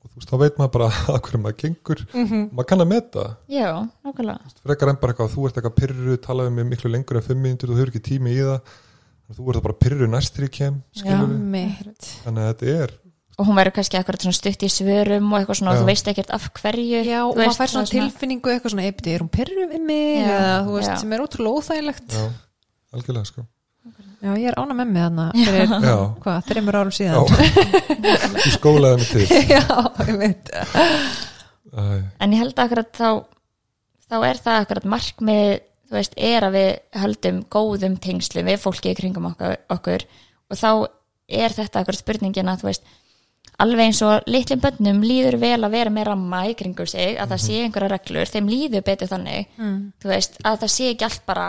og 0.00 0.10
þú 0.10 0.20
veist, 0.20 0.30
þá 0.30 0.36
veit 0.40 0.56
maður 0.60 0.72
bara 0.76 0.88
að 1.14 1.20
hverju 1.26 1.40
maður 1.44 1.58
gengur, 1.64 2.04
Mhm. 2.14 2.44
maður 2.52 2.68
kann 2.72 2.84
að 2.84 2.88
meta. 2.94 3.24
Já, 3.48 3.68
nákvæmlega. 4.04 4.54
Frekar 4.64 4.88
en 4.94 5.00
bara 5.02 5.12
eitthvað, 5.14 5.34
þú 5.34 5.46
ert 5.48 5.56
eitthvað 5.60 5.76
pyrru 5.80 6.16
talaðu 6.24 6.54
mig 6.56 6.66
miklu 6.72 6.90
lengur 6.94 7.16
en 7.20 7.26
fimm 7.26 7.42
mínútur 7.44 7.70
og 7.70 7.76
þú 7.76 7.82
hefur 7.84 7.92
ekki 7.94 8.06
tími 8.10 8.32
í 8.36 8.40
það. 8.40 8.60
Þú 9.30 9.52
ert 9.54 9.62
bara 9.62 9.78
pyrru 9.78 10.08
næst 10.10 10.34
þegar 10.34 10.48
ég 10.48 10.56
kem 10.56 10.82
Já, 10.90 11.04
þannig 12.24 12.42
að 12.42 12.50
þetta 12.50 12.74
er 12.82 12.96
og 13.40 13.46
hún 13.48 13.56
verður 13.56 13.72
kannski 13.78 13.96
svona 14.04 14.36
stutt 14.36 14.64
í 14.66 14.68
svörum 14.68 15.30
og 15.32 15.38
eitthvað 15.40 15.58
svona 15.62 15.72
Já. 15.72 15.80
þú 15.80 15.86
veist 15.88 16.08
ekkert 16.10 16.30
af 16.36 16.48
hverju 16.60 16.98
Já, 17.06 17.20
og 17.24 17.36
maður 17.38 17.56
fær 17.56 17.70
svona 17.72 17.86
það 17.88 17.94
tilfinningu 17.94 18.50
eitthvað 18.52 18.72
svona, 18.74 18.84
eða 18.90 19.14
er 19.14 19.22
hún 19.24 19.30
perru 19.32 19.64
við 19.70 19.80
mig? 19.86 20.18
Já, 20.20 20.34
eða, 20.34 20.58
þú 20.66 20.74
veist, 20.76 20.92
sem 21.00 21.12
er 21.16 21.22
ótrúlega 21.24 21.56
óþægilegt. 21.56 22.10
Já, 22.18 22.26
algjörlega 22.92 23.26
sko 23.30 23.46
Já, 24.20 24.30
ég 24.36 24.50
er 24.50 24.58
ána 24.60 24.76
með 24.76 24.92
mig 24.92 25.02
þarna 25.06 25.26
fyrir, 25.32 25.74
Já. 25.88 25.96
hvað, 26.24 26.38
þreymur 26.50 26.78
árum 26.80 26.92
Já, 26.92 26.98
síðan 27.00 28.36
þú 28.36 28.54
skólaði 28.56 29.00
mig 29.00 29.10
til. 29.10 29.26
Já, 29.56 29.64
ég 30.06 30.20
veit 30.20 30.54
en 31.70 32.32
ég 32.34 32.40
held 32.42 32.56
að 32.56 32.64
akkurat 32.66 32.96
þá 32.98 33.10
þá 34.10 34.16
er 34.26 34.40
það 34.42 34.62
akkurat 34.64 34.88
markmið 34.90 35.52
þú 35.90 35.98
veist, 35.98 36.16
er 36.16 36.46
að 36.46 36.56
við 36.56 36.70
höldum 37.02 37.42
góðum 37.50 37.98
tengslum 38.02 38.46
við 38.46 38.62
fólki 38.62 38.92
í 38.92 38.98
kringum 38.98 39.26
okkur, 39.32 39.56
okkur. 39.74 40.04
Og 40.50 40.58
þá 40.58 40.70
er 41.30 41.54
þetta 41.54 41.82
akkurat 41.82 41.98
spurningin 42.00 42.50
að 42.50 42.62
þú 42.62 42.68
veist 42.70 42.90
alveg 43.60 43.90
eins 43.90 44.00
og 44.06 44.30
litlum 44.30 44.62
bönnum 44.62 45.02
líður 45.04 45.36
vel 45.42 45.58
að 45.58 45.74
vera 45.74 45.92
með 45.92 46.08
ramma 46.10 46.44
í 46.48 46.54
kringum 46.58 46.88
sig 46.88 47.18
að 47.20 47.34
það 47.34 47.42
sé 47.44 47.58
einhverja 47.64 47.90
reglur, 47.92 48.30
þeim 48.30 48.48
líður 48.48 48.86
betur 48.86 49.10
þannig 49.10 49.50
mm. 49.58 49.76
þú 50.00 50.12
veist, 50.12 50.38
að 50.46 50.62
það 50.62 50.72
sé 50.76 50.88
ekki 50.94 51.06
allt 51.08 51.26
bara 51.28 51.48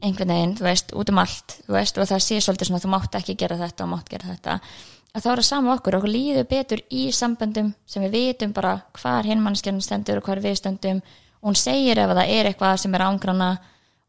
einhvern 0.00 0.32
veginn, 0.34 0.54
þú 0.58 0.66
veist, 0.66 0.94
út 0.96 1.12
um 1.12 1.20
allt 1.22 1.56
þú 1.66 1.76
veist, 1.76 1.98
og 1.98 2.08
það 2.10 2.24
sé 2.24 2.40
svolítið 2.40 2.70
svona, 2.70 2.82
þú 2.84 2.92
mátt 2.94 3.18
ekki 3.20 3.36
gera 3.40 3.58
þetta 3.60 3.86
og 3.86 3.92
mátt 3.94 4.10
gera 4.12 4.30
þetta 4.30 4.58
að 5.10 5.24
þá 5.24 5.30
er 5.30 5.40
það 5.40 5.48
sama 5.48 5.74
okkur, 5.74 5.96
okkur 5.98 6.12
líður 6.12 6.46
betur 6.50 6.82
í 6.94 7.08
samböndum 7.14 7.72
sem 7.88 8.04
við 8.06 8.16
vitum 8.16 8.54
bara 8.54 8.76
hvar 9.00 9.26
hinn 9.26 9.42
mannskjarnin 9.42 9.82
stendur 9.82 10.20
og 10.20 10.28
hvar 10.28 10.38
við 10.42 10.60
stöndum. 10.60 11.00
Og 11.40 11.50
hún 11.50 11.58
segir 11.58 11.98
ef 11.98 12.12
það 12.12 12.30
er 12.30 12.50
eitthvað 12.50 12.76
sem 12.82 12.94
er 12.94 13.04
ángrana 13.08 13.48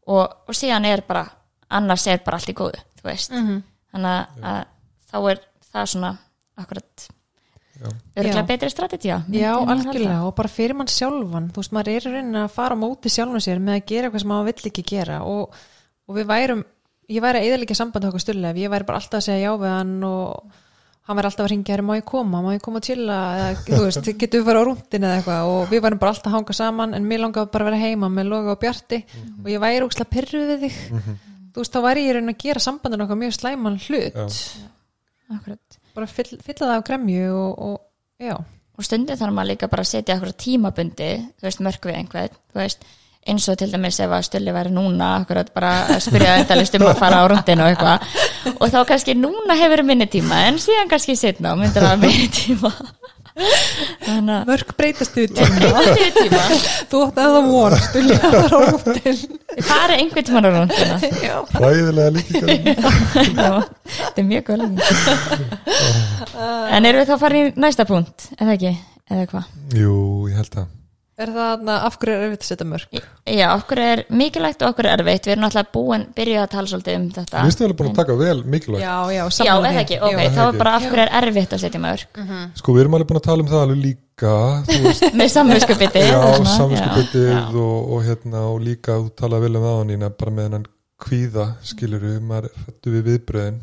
og, 0.06 0.36
og 0.46 0.54
síðan 0.56 0.86
er 0.86 1.02
bara 1.06 1.24
annars 1.72 2.06
er 2.10 2.22
bara 2.24 2.38
allt 2.38 2.52
í 2.52 2.56
góðu 2.56 2.82
þú 3.00 3.08
veist, 3.08 3.32
þannig 3.32 4.12
að, 4.12 4.46
að 4.52 4.62
þá 5.10 5.18
er 5.32 5.42
það 5.72 5.90
svona 5.94 6.12
akkurat 6.62 7.08
Já. 7.82 7.88
örgulega 8.14 8.46
betri 8.46 8.70
strategía 8.70 9.18
myndi 9.26 9.42
Já, 9.42 9.54
algjörlega 9.56 10.18
og 10.26 10.34
bara 10.38 10.50
fyrir 10.52 10.76
mann 10.78 10.90
sjálfan 10.92 11.48
þú 11.50 11.62
veist, 11.62 11.74
maður 11.74 11.92
er 11.92 12.06
í 12.06 12.12
rauninni 12.12 12.42
að 12.42 12.54
fara 12.54 12.76
á 12.78 12.82
móti 12.82 13.10
sjálfan 13.10 13.42
sér 13.42 13.62
með 13.62 13.78
að 13.78 13.86
gera 13.90 14.08
eitthvað 14.08 14.24
sem 14.24 14.32
maður 14.32 14.50
vill 14.50 14.70
ekki 14.70 14.84
gera 14.92 15.22
og, 15.26 15.56
og 16.08 16.18
við 16.18 16.28
værum 16.30 16.64
ég 17.12 17.22
væri 17.24 17.40
að 17.40 17.48
eðalega 17.48 17.76
sambandi 17.78 18.08
okkur 18.08 18.24
stulli 18.24 18.50
ef 18.50 18.60
ég 18.62 18.72
væri 18.72 18.88
bara 18.88 19.00
alltaf 19.02 19.20
að 19.20 19.26
segja 19.28 19.48
já 19.50 19.56
við 19.60 19.72
hann 19.72 19.96
og 20.08 20.60
hann 21.02 21.18
væri 21.18 21.28
alltaf 21.28 21.44
að 21.44 21.50
ringja, 21.50 21.74
"Herri, 21.74 21.82
má 21.82 21.96
ég 21.98 22.04
koma, 22.04 22.42
má 22.42 22.54
ég 22.54 22.62
koma 22.62 22.78
að 22.78 22.86
chilla? 22.86 23.16
Eða, 23.38 23.56
þú 23.66 23.82
veist, 23.82 24.18
getur 24.18 24.40
við 24.40 24.44
fara 24.46 24.60
á 24.62 24.64
rúndin 24.68 25.02
eða 25.02 25.16
eitthvað. 25.18 25.42
Og 25.50 25.68
við 25.68 25.82
værum 25.82 25.98
bara 25.98 26.12
alltaf 26.12 26.30
að 26.30 26.36
hanga 26.36 26.52
saman 26.54 26.94
en 26.94 27.08
mér 27.08 27.20
langaði 27.24 27.50
bara 27.50 27.64
að 27.64 27.70
vera 27.70 27.82
heima 27.82 28.08
með 28.08 28.28
loga 28.30 28.52
og 28.52 28.60
bjarti. 28.60 29.04
Og 29.42 29.48
ég 29.50 29.60
væri 29.60 29.82
úkslega 29.82 30.12
pyrruð 30.14 30.46
við 30.52 30.60
þig. 30.62 30.76
Þú 31.52 31.58
veist, 31.58 31.72
þá 31.74 31.80
væri 31.82 32.04
ég 32.06 32.10
í 32.10 32.14
rauninni 32.14 32.34
að 32.36 32.44
gera 32.44 32.60
sambandin 32.60 33.02
okkar 33.02 33.18
mjög 33.18 33.34
slæman 33.34 33.80
hlut. 33.82 34.14
Já. 34.14 34.68
akkurat. 35.32 35.78
Bara 35.94 36.06
fyll, 36.06 36.38
fylla 36.42 36.66
það 36.66 36.76
af 36.76 36.84
gremju 36.86 37.28
og, 37.34 37.58
og 37.58 37.80
já, 38.20 38.36
og 38.78 38.86
stundum 38.86 39.18
þarf 39.20 39.36
maður 39.36 39.50
líka 39.52 39.68
bara 39.72 39.84
að 39.84 39.90
setja 39.92 40.16
akkurat 40.16 40.38
tímabundi, 40.40 41.10
þú 41.40 41.48
veist, 41.48 41.62
mörg 41.64 41.88
við 41.88 41.98
einhvern 41.98 42.36
þú 42.52 42.60
veist, 42.60 42.86
eins 43.26 43.48
og 43.48 43.58
til 43.60 43.70
dæmis 43.70 44.00
ef 44.02 44.10
að 44.10 44.24
stulli 44.26 44.54
væri 44.54 44.72
núna, 44.74 45.12
akkurat 45.20 45.52
bara 45.54 45.72
að 45.94 46.00
spyrja 46.06 46.40
endalist 46.40 46.74
um 46.78 46.86
að 46.88 46.98
fara 47.02 47.22
á 47.22 47.24
rúndinu 47.30 47.66
og 47.66 47.70
eitthvað. 47.70 48.08
Og 48.56 48.72
þá 48.72 48.80
kannski 48.88 49.14
núna 49.18 49.58
hefur 49.58 49.84
minni 49.86 50.08
tíma 50.10 50.46
en 50.48 50.58
síðan 50.62 50.90
kannski 50.90 51.16
setna 51.18 51.54
og 51.54 51.62
myndir 51.62 51.86
að 51.86 52.02
minni 52.02 52.28
tíma. 52.34 52.72
Þannig 53.32 54.34
að 54.34 54.48
mörg 54.50 54.72
breytast 54.76 55.14
yfir 55.16 55.30
tíma. 55.38 56.42
Þú 56.90 56.98
átt 57.06 57.20
að 57.22 57.36
það 57.36 57.46
von 57.48 57.76
Stulli 57.86 58.18
að 58.18 58.34
fara 58.34 58.50
á 58.52 58.60
rúndin 58.68 59.22
þið 59.56 59.64
farið 59.68 60.02
einhvern 60.02 60.26
tíma 60.28 60.42
á 60.42 60.66
hræðilega 61.56 62.10
líkingar 62.18 62.52
Já, 63.38 63.54
þetta 63.86 64.22
er 64.22 64.28
mjög 64.28 64.46
góð 64.50 64.62
líka 64.66 64.84
En 66.76 66.84
erum 66.84 67.00
við 67.00 67.08
þá 67.08 67.16
að 67.16 67.24
fara 67.24 67.40
í 67.40 67.50
næsta 67.64 67.88
punkt, 67.88 68.28
eða 68.36 68.56
ekki, 68.58 68.76
eða 69.08 69.26
hvað? 69.32 69.50
Jú, 69.80 69.96
ég 70.28 70.40
held 70.42 70.62
að 70.64 70.70
er 71.20 71.30
það 71.32 71.48
þarna, 71.52 71.74
af 71.86 71.96
hverju 72.00 72.14
er 72.14 72.22
erfitt 72.26 72.44
að 72.44 72.48
setja 72.48 72.66
mörg? 72.68 72.86
Já, 73.28 73.46
okkur 73.52 73.80
er 73.82 74.02
mikilvægt 74.08 74.62
og 74.64 74.72
okkur 74.72 74.88
er 74.88 75.02
erfitt? 75.02 75.26
Við 75.26 75.34
erum 75.34 75.44
náttúrulega 75.44 75.72
búin, 75.76 76.06
byrjuð 76.16 76.42
að 76.42 76.50
tala 76.54 76.66
svolítið 76.72 76.96
um 76.98 77.06
þetta. 77.16 77.36
Mér 77.36 77.48
finnst 77.48 77.60
þið 77.60 77.66
alveg 77.68 77.78
búin 77.80 77.90
að 77.90 77.98
taka 78.00 78.16
vel 78.22 78.38
mikilvægt. 78.54 78.82
Já, 78.82 78.96
já, 79.12 79.22
Já, 79.42 79.52
eða 79.52 79.82
ekki, 79.82 79.98
ok, 80.08 80.20
þá 80.36 80.40
er 80.44 80.58
bara 80.62 80.74
af 80.78 80.86
hverju 80.88 81.04
er 81.04 81.12
erfitt 81.20 81.52
að 81.56 81.62
setja 81.66 81.80
mörg 81.82 82.00
Sko, 82.60 82.76
við 82.76 82.80
erum 82.84 82.94
alveg 82.98 83.08
búin 83.10 83.20
að 83.20 83.26
tala 83.28 83.40
um 83.42 83.50
það 83.52 83.64
alveg 83.66 83.80
líka 83.82 84.34
Með 85.18 85.28
samvinskupiti 85.32 86.04
já, 86.06 86.20
samvinskupitið 86.56 87.58
og, 87.62 87.78
og 87.96 88.06
hérna 88.06 88.40
og 88.52 88.58
líka 88.62 88.96
þú 89.00 89.08
talaði 89.18 89.46
vel 89.48 89.56
um 89.58 89.66
það 89.66 89.76
á 89.76 89.84
nýna 89.90 90.12
bara 90.22 90.34
með 90.36 90.48
hennan 90.48 90.66
kvíða 91.02 91.46
skiluru, 91.66 92.14
maður 92.22 92.52
hrættu 92.62 92.94
við 92.94 93.02
viðbröðin 93.10 93.60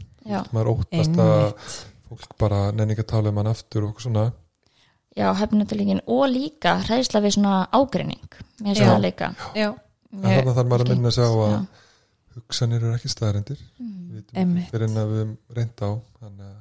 Já, 5.20 5.28
aftur 5.36 6.02
og 6.08 6.24
svona 6.24 6.32
líka 6.32 6.78
hræðsla 6.88 7.22
við 7.26 7.36
svona 7.36 7.54
ágreining 7.76 8.38
Mér 8.60 8.72
finnst 8.72 8.82
Já. 8.84 8.90
það 8.90 9.04
líka. 9.06 9.30
Já, 9.56 9.70
en 10.16 10.26
þannig 10.26 10.56
þarf 10.58 10.70
maður 10.72 10.86
að 10.86 10.94
minna 10.94 11.12
sig 11.16 11.28
á 11.28 11.32
að 11.32 11.52
Já. 11.54 11.60
hugsanir 12.40 12.84
eru 12.86 12.94
ekki 12.96 13.12
við 13.80 14.24
Einmitt. 14.40 14.64
ekki 14.66 14.74
fyrir 14.76 14.88
en 14.90 15.02
að 15.02 15.12
við 15.14 15.20
höfum 15.24 15.36
reynd 15.60 15.84
á 15.84 15.90
þannig 16.20 16.46
að 16.48 16.56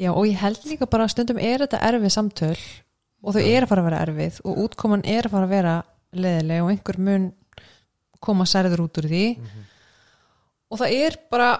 já, 0.00 0.10
og 0.14 0.24
ég 0.30 0.38
held 0.40 0.68
líka 0.70 0.88
bara 0.90 1.06
að 1.06 1.12
stundum 1.14 1.40
er 1.42 1.64
þetta 1.64 1.82
erfið 1.90 2.14
samtöl 2.14 2.54
og 3.20 3.34
þau 3.36 3.42
er 3.44 3.64
að 3.66 3.70
fara 3.72 3.82
að 3.84 3.88
vera 3.90 4.02
erfið 4.06 4.38
og 4.48 4.60
útkoman 4.64 5.04
er 5.04 5.26
að 5.28 5.34
fara 5.34 5.48
að 5.48 5.54
vera 5.54 5.74
leðileg 6.10 6.64
og 6.64 6.70
einhver 6.72 6.98
mun 7.04 7.26
koma 8.20 8.46
særður 8.48 8.84
út 8.86 9.00
úr 9.00 9.08
því. 9.10 9.24
Og 10.70 10.80
það 10.80 10.94
er 11.04 11.16
bara 11.32 11.50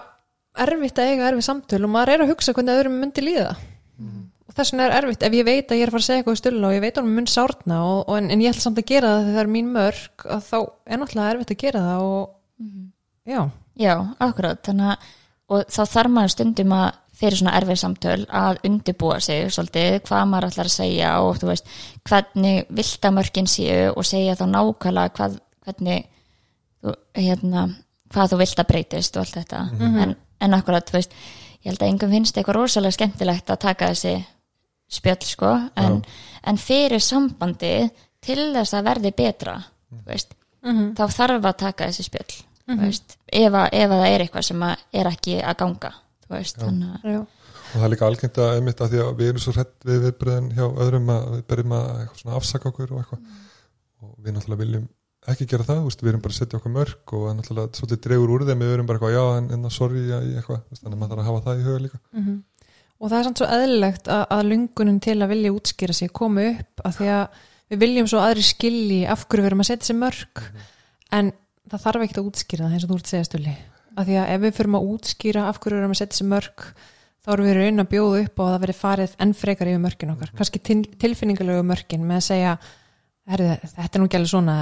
erfitt 0.61 0.99
að 0.99 1.11
eiga 1.11 1.29
erfið 1.29 1.45
samtöl 1.47 1.83
og 1.85 1.91
maður 1.93 2.13
er 2.15 2.23
að 2.25 2.31
hugsa 2.33 2.53
hvernig 2.55 2.79
öðrum 2.79 2.97
myndi 3.01 3.23
líða. 3.25 3.53
Og 4.01 4.30
þess 4.57 4.73
vegna 4.73 4.87
er 4.87 4.97
erfitt 4.99 5.23
ef 5.27 5.37
ég 5.37 5.47
veit 5.47 5.71
að 5.71 5.79
ég 5.79 5.85
er 5.85 5.91
að 5.91 5.95
fara 5.95 6.03
að 6.03 6.07
segja 6.09 6.21
eitthvað 6.21 6.37
í 6.37 6.41
stölu 6.41 6.67
og 6.67 6.75
ég 6.75 6.83
veit 6.83 6.97
að 6.97 7.07
hún 7.07 7.17
mun 7.17 7.31
sárna 7.31 7.79
og, 7.87 8.03
og 8.07 8.19
en, 8.19 8.29
en 8.33 8.43
ég 8.43 8.51
ætla 8.51 8.65
samt 8.65 8.81
að 8.81 8.89
gera 8.91 9.13
það 9.15 9.25
þegar 9.25 9.37
það 9.37 9.43
er 9.45 9.51
mín 9.55 9.73
mörg 9.75 10.25
að 10.27 10.45
þá 10.49 10.57
er 10.61 11.01
náttúrulega 11.01 11.33
erfitt 11.35 11.55
að 11.55 11.61
gera 11.65 11.83
það 11.87 12.05
og 12.11 12.21
já, 13.31 13.41
Já, 13.81 13.93
akkurat, 14.19 14.59
þannig 14.65 14.91
að 14.91 15.09
og 15.51 15.67
þá 15.71 15.81
þarf 15.91 16.13
maður 16.15 16.33
stundum 16.35 16.73
að 16.75 16.89
fyrir 17.21 17.37
svona 17.37 17.53
erfið 17.59 17.79
samtöl 17.81 18.21
að 18.33 18.59
undibúa 18.65 19.19
sig 19.21 19.51
svolítið, 19.53 19.97
hvað 20.07 20.23
maður 20.31 20.47
ætlar 20.47 20.69
að 20.69 20.73
segja 20.73 21.11
og 21.21 21.37
þú 21.41 21.49
veist, 21.51 21.71
hvernig 22.07 22.71
viltamörkin 22.79 23.49
séu 23.51 23.91
og 23.91 24.07
segja 24.07 24.37
þá 24.39 24.45
nákvæmlega 24.55 25.13
hvað, 25.19 25.37
hvernig 25.67 26.07
þú, 26.81 26.95
hérna, 27.19 27.65
hvað 28.15 28.33
þú 28.33 28.41
vilt 28.41 28.63
að 28.63 28.69
breytist 28.71 29.19
og 29.19 29.25
allt 29.25 29.37
þetta, 29.41 29.61
en, 30.05 30.15
en 30.41 30.57
akkurat 30.57 30.87
þú 30.87 30.97
veist, 30.97 31.17
ég 31.61 31.69
held 31.69 31.83
að 31.83 31.91
engum 31.91 32.15
finnst 32.15 32.39
eitthvað 32.39 32.57
rosalega 32.57 32.97
skemmtilegt 32.97 33.53
að 33.53 33.61
taka 33.67 33.91
þessi 33.91 34.15
spjöll 34.91 35.25
sko, 35.25 35.51
en, 35.79 35.99
en 36.43 36.61
fyrir 36.61 37.03
sambandið 37.03 37.89
til 38.21 38.39
þess 38.53 38.77
að 38.77 38.87
verði 38.91 39.13
betra, 39.17 39.57
þú 39.89 40.05
veist 40.11 40.37
þá 40.97 41.03
þarf 41.09 41.45
að 41.49 41.59
taka 41.63 41.89
þessi 41.89 42.07
spjöll 42.09 42.39
þú 42.71 42.79
veist, 42.85 43.17
ef, 43.27 43.53
að, 43.53 43.67
ef 43.73 43.89
að 43.89 44.01
það 44.03 44.09
er 44.13 44.25
eitthvað 44.25 44.47
sem 44.51 44.65
að 44.67 44.83
er 45.01 45.09
ekki 45.09 45.37
að 45.41 45.57
ganga 45.63 45.93
þú 46.27 46.35
veist, 46.35 46.59
þannig 46.61 46.91
að 46.99 47.15
já, 47.15 47.21
og 47.71 47.77
það 47.79 47.85
er 47.87 47.93
líka 47.93 48.07
algengt 48.07 48.39
að 48.43 48.53
einmitt 48.57 48.81
að 48.83 48.93
því 48.93 49.01
að 49.01 49.11
við 49.19 49.29
erum 49.31 49.43
svo 49.43 49.53
hrætt 49.55 49.85
við 49.87 50.01
viðbröðin 50.05 50.49
hjá 50.57 50.65
öðrum 50.67 51.11
að 51.13 51.27
við 51.35 51.43
berjum 51.51 51.75
að 51.77 51.85
eitthvað 52.01 52.21
svona 52.21 52.39
afsaka 52.39 52.69
okkur 52.71 52.91
og 52.91 52.99
eitthvað. 53.01 53.21
Og 54.01 54.15
við 54.17 54.35
náttúrulega 54.35 54.61
viljum 54.65 54.87
ekki 55.31 55.47
gera 55.47 55.67
það, 55.67 55.79
þú 55.79 55.87
veist, 55.87 56.01
við 56.01 56.11
erum 56.11 56.23
bara 56.25 56.35
að 56.35 56.39
setja 56.41 56.57
okkur 56.59 56.73
mörg 56.75 57.13
og 57.15 57.25
náttúrulega 57.37 57.79
svolítið 57.79 58.01
dregur 58.07 58.33
úr 58.35 58.45
þeim 58.49 58.63
við 58.65 58.73
erum 58.75 58.89
bara 58.89 58.99
eitthvað, 58.99 59.15
já, 59.15 59.25
en, 59.37 59.49
en 59.55 59.73
sorry, 59.73 60.01
já, 60.09 60.17
eitthvað. 60.19 60.63
Þú 60.65 60.75
veist, 60.75 60.83
þannig 60.83 60.97
að 60.97 61.01
maður 61.03 61.13
þarf 61.13 61.21
að 61.23 61.29
hafa 61.29 61.43
það 61.47 61.61
í 61.61 61.65
huga 61.67 61.83
líka 61.85 61.99
og 63.01 63.09
það 63.09 63.17
er 63.17 63.27
samt 63.27 63.41
svo 63.41 63.49
eðlilegt 63.49 64.09
að, 64.13 64.23
að 64.35 64.47
lungunin 64.51 64.99
til 65.01 65.17
að 65.17 65.31
vilja 65.33 65.53
útskýra 65.55 65.95
sig 65.97 66.11
komi 66.13 66.47
upp 66.53 66.83
af 66.85 66.99
því 66.99 67.09
að 67.15 67.41
við 67.71 67.81
viljum 67.81 68.09
svo 68.11 68.21
aðri 68.21 68.45
skilji 68.45 69.01
af 69.09 69.25
hverju 69.25 69.45
við 69.45 69.49
erum 69.49 69.63
að 69.63 69.69
setja 69.71 69.89
sér 69.89 69.99
mörg 70.01 70.43
en 71.17 71.31
það 71.71 71.83
þarf 71.85 72.05
ekki 72.05 72.19
að 72.19 72.29
útskýra 72.29 72.67
það 72.67 72.75
eins 72.75 72.85
og 72.85 72.91
þú 72.91 72.97
ert 72.99 73.07
að 73.07 73.13
segja 73.15 73.29
stulli. 73.29 73.53
Af 73.91 74.07
því 74.07 74.17
að 74.21 74.33
ef 74.33 74.43
við 74.43 74.57
fyrum 74.57 74.77
að 74.77 74.89
útskýra 74.91 75.45
af 75.49 75.61
hverju 75.61 75.77
við 75.77 75.83
erum 75.83 75.95
að 75.95 76.01
setja 76.01 76.19
sér 76.19 76.29
mörg 76.31 76.67
þá 77.21 77.31
erum 77.35 77.47
við 77.47 77.57
raun 77.57 77.83
að 77.83 77.89
bjóða 77.91 78.21
upp 78.25 78.41
og 78.41 78.51
það 78.51 78.61
verið 78.65 78.79
farið 78.81 79.15
enn 79.25 79.33
frekar 79.37 79.71
yfir 79.71 79.81
mörgin 79.81 80.13
okkar. 80.13 80.31
Kannski 80.37 80.61
til, 80.61 80.79
tilfinningalegu 81.01 81.65
mörgin 81.65 82.05
með 82.05 82.21
að 82.21 82.27
segja 82.27 82.53
Herri, 83.29 83.51
þetta 83.61 83.97
er 83.97 84.01
nú 84.01 84.07
ekki 84.07 84.17
alveg 84.17 84.31
svona 84.31 84.55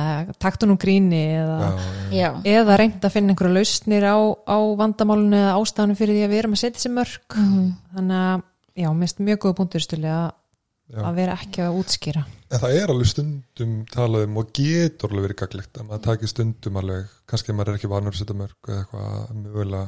taktu 0.44 0.68
nú 0.68 0.76
gríni 0.80 1.22
eða, 1.40 1.70
já, 2.12 2.28
eða 2.44 2.76
reynd 2.82 3.06
að 3.08 3.14
finna 3.14 3.32
einhverja 3.32 3.56
lausnir 3.56 4.04
á, 4.04 4.20
á 4.36 4.58
vandamálinu 4.82 5.38
eða 5.40 5.54
ástæðanum 5.62 6.00
fyrir 6.00 6.18
því 6.18 6.26
að 6.26 6.34
við 6.34 6.42
erum 6.42 6.58
að 6.58 6.62
setja 6.66 6.84
sér 6.84 6.94
mörg 6.98 7.38
þannig 7.38 8.18
að, 8.20 8.44
já, 8.84 8.90
mér 8.90 9.08
finnst 9.08 9.24
mjög 9.30 9.40
góða 9.46 9.58
punktur 9.62 9.86
stuli 9.86 10.12
að, 10.12 10.28
vera 11.16 11.38
ekki 11.40 11.64
að 11.64 11.80
útskýra. 11.80 12.26
En 12.50 12.64
það 12.66 12.76
er 12.82 12.92
alveg 12.92 13.12
stundum 13.14 13.74
talað 13.94 14.28
um 14.28 14.38
og 14.42 14.52
getur 14.60 15.14
alveg 15.14 15.28
verið 15.30 15.42
gaglegt 15.46 15.80
að 15.80 15.88
maður 15.88 16.06
takir 16.10 16.34
stundum 16.34 16.84
alveg, 16.84 17.18
kannski 17.32 17.56
maður 17.56 17.72
er 17.72 17.80
ekki 17.80 17.94
vanur 17.96 18.16
að 18.16 18.22
setja 18.22 18.40
mörg 18.44 18.72
eða 18.74 18.84
eitthvað 18.84 19.40
mögulega 19.40 19.88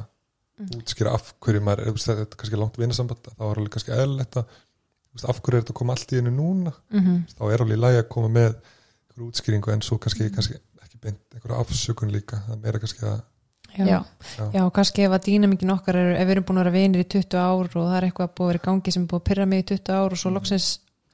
útskýra 0.78 1.14
af 1.16 1.32
hverju 1.42 1.62
maður 1.64 1.82
er, 1.82 1.90
þú 1.90 1.96
veist, 1.98 2.10
þetta 2.12 2.36
er 2.36 2.40
kannski 2.40 2.60
langt 2.60 2.78
vinasamband, 2.80 3.32
þá 3.36 3.42
er 3.48 3.60
alveg 3.60 3.72
kannski 3.74 3.96
eðlilegt 3.96 4.38
að 4.38 4.44
þú 4.46 4.52
veist, 4.52 4.71
af 5.20 5.40
hverju 5.40 5.58
er 5.58 5.64
þetta 5.64 5.74
að 5.74 5.80
koma 5.80 5.96
allt 5.96 6.12
í 6.12 6.20
einu 6.20 6.30
núna 6.32 6.72
mm 6.72 7.00
-hmm. 7.00 7.18
þá 7.36 7.42
er 7.52 7.64
alveg 7.64 7.78
lagi 7.78 7.98
að 8.00 8.08
koma 8.14 8.28
með 8.28 8.48
einhverju 8.52 9.28
útskýringu 9.28 9.72
en 9.72 9.82
svo 9.82 9.98
kannski, 9.98 10.30
kannski 10.30 10.56
ekki 10.82 10.98
beint 11.02 11.20
einhverju 11.34 11.60
afsökun 11.60 12.12
líka 12.12 12.40
það 12.46 12.54
er 12.56 12.62
meira 12.62 12.78
kannski 12.78 13.04
að 13.06 13.20
já. 13.76 13.86
já, 13.86 14.04
Já. 14.52 14.70
kannski 14.70 15.02
ef 15.02 15.12
að 15.12 15.24
dýnamíkin 15.26 15.74
okkar 15.74 15.96
er, 15.96 16.14
ef 16.16 16.26
við 16.26 16.34
erum 16.36 16.44
búin 16.44 16.58
að 16.58 16.64
vera 16.64 16.76
vinir 16.76 17.04
í 17.04 17.08
20 17.08 17.38
ár 17.38 17.68
og 17.76 17.86
það 17.88 17.96
er 17.96 18.08
eitthvað 18.08 18.34
búið 18.36 18.46
að 18.46 18.52
vera 18.52 18.62
í 18.62 18.66
gangi 18.66 18.92
sem 18.92 19.02
er 19.02 19.08
búið 19.08 19.20
að 19.20 19.28
pyrra 19.28 19.46
mig 19.46 19.62
í 19.62 19.68
20 19.72 19.92
ár 19.92 20.12
og 20.12 20.18
svo 20.18 20.30
loksins 20.30 20.68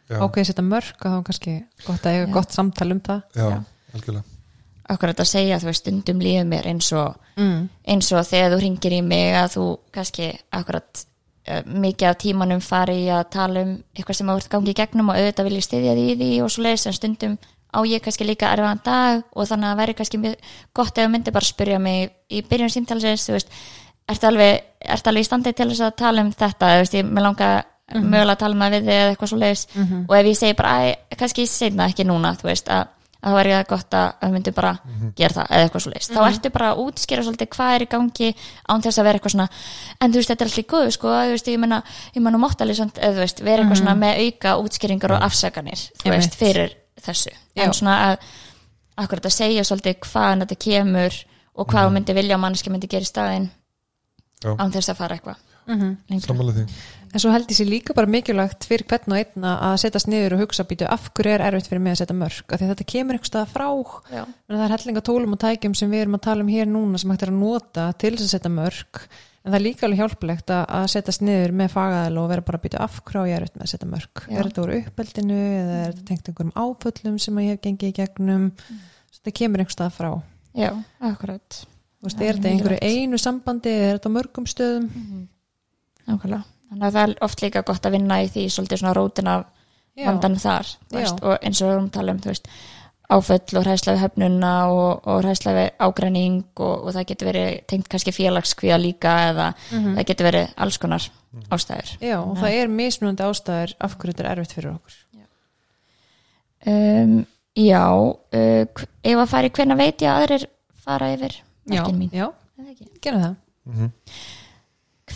já, 0.09 0.19
ákveðið 0.19 0.51
setja 0.51 0.65
mörg 0.65 1.05
og 1.05 1.13
þá 1.13 1.19
er 1.19 1.27
kannski 1.29 1.55
gott 1.87 2.07
að 2.07 2.13
eiga 2.13 2.27
Já. 2.27 2.33
gott 2.33 2.53
samtal 2.53 2.93
um 2.93 3.01
það 3.01 3.23
já, 3.35 3.47
Já. 3.49 3.63
algjörlega 3.95 4.25
akkurat 4.89 5.21
að 5.21 5.29
segja 5.29 5.61
þú 5.61 5.69
veist, 5.69 5.85
stundum 5.85 6.23
líður 6.25 6.49
mér 6.49 6.69
eins 6.71 6.89
og 6.97 7.17
mm. 7.37 7.69
eins 7.93 8.11
og 8.13 8.27
þegar 8.27 8.55
þú 8.55 8.61
ringir 8.63 8.97
í 8.97 9.03
mig 9.05 9.37
að 9.37 9.51
þú 9.59 9.67
kannski 9.95 10.31
akkurat 10.57 11.05
mikið 11.65 12.09
af 12.11 12.19
tímanum 12.23 12.61
fari 12.65 13.07
að 13.13 13.29
tala 13.35 13.63
um 13.65 13.77
eitthvað 13.97 14.19
sem 14.19 14.33
ert 14.35 14.51
gangi 14.53 14.75
í 14.75 14.77
gegnum 14.79 15.13
og 15.13 15.21
auðvitað 15.21 15.49
vil 15.49 15.59
ég 15.59 15.67
styðja 15.67 15.95
því 15.97 16.05
í 16.09 16.19
því 16.19 16.31
og 16.45 16.53
svo 16.53 16.65
leiðis 16.67 16.87
en 16.91 16.97
stundum 16.97 17.39
á 17.69 17.79
ég 17.85 18.03
kannski 18.05 18.27
líka 18.27 18.51
erfaðan 18.53 18.81
dag 18.85 19.25
og 19.33 19.49
þannig 19.49 19.69
að 19.69 19.73
það 19.73 19.81
væri 19.83 19.97
kannski 19.99 20.21
mjög 20.23 20.37
gott 20.77 20.99
ef 20.99 21.05
þú 21.05 21.13
myndir 21.13 21.37
bara 21.37 21.49
spyrja 21.49 21.81
mig 21.83 22.13
í 22.33 22.43
byrjun 22.49 22.73
símtalsins 22.73 23.27
þú 23.29 23.37
veist, 23.37 23.51
ertu 24.09 24.29
alveg, 24.31 24.63
ertu 24.81 25.11
alveg 25.13 25.27
í 25.27 25.29
standi 25.29 25.53
til 25.53 25.69
þess 25.69 25.85
að 25.85 25.99
tala 26.01 26.25
um 26.25 26.31
þetta, 26.33 26.71
þú 26.75 26.85
veist, 26.85 26.97
ég 26.97 27.09
með 27.09 27.27
langa 27.27 27.51
mögulega 27.89 28.37
að 28.37 28.41
tala 28.43 28.61
með 28.61 28.75
við 28.75 28.89
þig 28.89 28.95
eða 28.99 29.11
eitthvað 29.13 29.33
svo 29.33 29.41
leiðis 29.43 29.67
og 30.09 30.15
ef 30.19 30.27
ég 30.29 30.39
segi 30.39 30.57
bara, 30.59 30.95
kannski 31.17 31.47
seinna 31.49 31.89
ekki 31.89 32.09
núna 32.09 32.35
þú 32.41 32.49
veist, 32.51 32.69
að, 32.73 32.89
að 33.19 33.33
það 33.33 33.37
væri 33.39 33.53
það 33.55 33.65
gott 33.73 33.95
að 33.99 34.09
við 34.23 34.35
myndum 34.37 34.55
bara 34.55 34.73
gera 35.19 35.35
það 35.35 35.47
eða 35.51 35.63
eitthvað 35.67 35.83
svo 35.83 35.93
leist, 35.93 36.13
þá 36.15 36.21
ertu 36.29 36.51
bara 36.55 36.69
að 36.71 36.83
útskýra 36.85 37.23
svolítið 37.27 37.49
hvað 37.57 37.73
er 37.75 37.83
í 37.83 37.89
gangi 37.95 38.29
án 38.69 38.85
þess 38.85 38.99
að 38.99 39.09
vera 39.09 39.19
eitthvað 39.19 39.35
svona 39.35 39.49
en 39.99 40.13
þú 40.13 40.21
veist, 40.21 40.31
þetta 40.31 40.45
er 40.45 40.51
alltaf 40.51 40.63
í 40.63 40.67
góðu 40.73 40.93
sko 40.95 41.15
þú 41.15 41.33
veist, 41.35 41.51
ég 41.51 41.59
menna, 41.59 41.81
ég 42.15 42.23
menna 42.23 42.39
móttali 42.39 42.77
eða 42.79 43.11
þú 43.17 43.25
veist, 43.25 43.43
vera 43.43 43.65
eitthvað 43.65 43.81
svona 43.83 43.97
með 43.99 44.23
auka 44.23 44.55
útskýringar 44.63 45.17
og 45.17 45.27
afsaganir, 45.27 45.83
þú 45.99 46.15
veist, 46.15 46.39
fyrir 46.39 46.77
þessu, 47.03 47.35
Já. 47.59 47.65
en 47.65 47.75
svona 47.75 47.97
að 48.07 48.31
akkurat 49.03 49.27
að 49.27 49.35
segja 49.35 49.67
svolítið 49.67 49.99
hvaðan 50.07 50.47
þetta 50.47 50.61
kemur 50.63 51.19
og 51.59 51.67
hvað 51.73 51.89
þú 51.89 51.95
myndi 51.99 52.15
vilja 52.15 52.39
að 52.39 52.43
mannski 52.47 52.71
myndi 52.71 52.91
gera 52.91 53.07
í 53.07 53.11
staðinn 53.11 53.51
Já. 54.43 54.55
án 54.55 54.71
þess 54.75 54.95
að 54.95 54.99
fara 55.03 55.19
eitthvað. 55.19 55.43
Sammála 56.25 56.55
því 56.55 56.65
En 57.09 57.23
svo 57.23 57.31
held 57.33 57.49
ég 57.49 57.57
sér 57.57 57.71
líka 57.71 57.95
bara 57.97 58.11
mikilvægt 58.11 58.67
fyrir 58.69 58.85
hvern 58.91 59.15
og 59.15 59.21
einn 59.21 59.47
að 59.49 59.77
setjast 59.85 60.11
niður 60.11 60.37
og 60.37 60.43
hugsa 60.45 60.67
býtu 60.69 60.89
af 60.89 61.09
hverju 61.17 61.33
er 61.35 61.45
erfitt 61.47 61.71
fyrir 61.71 61.81
mig 61.85 61.95
að 61.95 62.03
setja 62.03 62.17
mörg 62.19 62.45
af 62.53 62.61
því 62.61 62.67
að 62.67 62.73
þetta 62.75 62.89
kemur 62.93 63.17
einhvers 63.17 63.33
staðar 63.33 63.53
frá. 63.55 63.69
Það 64.49 64.65
er 64.67 64.75
hellinga 64.75 65.05
tólum 65.09 65.33
og 65.37 65.41
tækjum 65.41 65.77
sem 65.79 65.91
við 65.95 66.05
erum 66.05 66.19
að 66.19 66.27
tala 66.29 66.45
um 66.45 66.53
hér 66.53 66.69
núna 66.69 67.01
sem 67.01 67.15
hægt 67.15 67.25
er 67.25 67.33
að 67.33 67.41
nota 67.41 67.87
til 67.97 68.13
þess 68.17 68.29
að 68.29 68.35
setja 68.37 68.53
mörg 68.53 69.03
en 69.49 69.53
það 69.55 69.59
er 69.59 69.65
líka 69.65 69.87
alveg 69.87 70.03
hjálplegt 70.03 70.53
að, 70.53 70.87
setjast 70.93 71.25
niður 71.25 71.55
með 71.57 71.73
fagaðal 71.73 72.21
og 72.21 72.29
vera 72.33 72.45
bara 72.45 72.59
að 72.61 72.65
býta 72.67 72.83
af 72.85 72.99
hverju 73.07 73.25
ég 73.31 73.37
er 73.39 73.47
erfitt 73.47 73.57
með 73.57 73.65
að 73.65 73.73
setja 73.73 73.89
mörg 73.89 74.23
Já. 74.27 74.35
er 74.35 74.49
þetta 74.51 74.65
úr 74.65 74.73
uppeldinu 74.77 75.39
eða 75.39 75.79
er 75.79 75.87
þetta 75.95 76.07
tengt 76.11 76.29
einhverjum 76.29 76.53
áföllum 76.59 77.17
sem 77.23 77.41
ég 77.41 77.55
hef 77.55 77.63
gengið 77.65 77.89
í 77.89 77.97
gegnum? 77.97 78.45
Svo 79.09 79.23
þetta 79.23 79.37
kemur 79.41 79.63
einhvers 79.63 79.79
staðar 79.79 79.97
frá 79.97 80.11
Já, 86.69 86.75
Já. 86.75 86.75
Þannig 86.75 86.89
að 86.89 86.97
það 86.97 87.05
er 87.09 87.15
oft 87.25 87.43
líka 87.45 87.63
gott 87.63 87.87
að 87.87 87.95
vinna 87.97 88.19
í 88.23 88.29
því 88.33 88.49
svolítið 88.53 88.83
svona 88.83 88.97
rótin 88.99 89.31
af 89.33 89.47
vandanum 89.99 90.39
þar 90.43 90.67
Já. 90.69 90.99
veist, 90.99 91.23
og 91.23 91.39
eins 91.43 91.63
og 91.63 91.69
við 91.69 91.75
erum 91.75 91.87
að 91.89 91.95
tala 91.97 92.13
um 92.13 92.21
veist, 92.25 92.51
áföll 93.09 93.57
og 93.57 93.65
hræsla 93.65 93.95
við 93.95 94.03
hefnuna 94.05 94.53
og, 94.69 95.07
og 95.09 95.23
hræsla 95.25 95.55
við 95.57 95.69
ágræning 95.81 96.37
og, 96.61 96.75
og 96.85 96.93
það 96.95 97.09
getur 97.09 97.31
verið 97.31 97.49
tengt 97.73 97.89
kannski 97.89 98.13
félagskvíða 98.13 98.79
líka 98.83 99.15
eða 99.31 99.49
það 99.73 100.05
getur 100.11 100.29
verið 100.29 100.53
alls 100.57 100.79
konar 100.79 101.09
ástæður. 101.51 101.95
Já, 102.05 102.19
og 102.21 102.37
það 102.39 102.59
er 102.61 102.69
mismunandi 102.69 103.25
ástæður 103.25 103.75
af 103.81 103.97
hverju 103.97 104.13
þetta 104.15 104.25
er 104.25 104.31
erfitt 104.35 104.55
fyrir 104.59 104.73
okkur. 104.75 104.99
Um, 106.69 107.19
Já 107.59 107.85
uh, 107.91 108.65
ef 109.03 109.19
að 109.19 109.31
fara 109.31 109.49
í 109.49 109.53
hvenna 109.55 109.77
veit 109.79 110.03
ég 110.03 110.11
að 110.11 110.23
aðrir 110.23 110.45
fara 110.85 111.09
yfir 111.15 111.35
Já, 111.69 111.83
já, 112.13 112.27
Eða 112.59 112.71
ekki? 112.73 112.87
gerum 113.05 113.25
það 113.25 113.35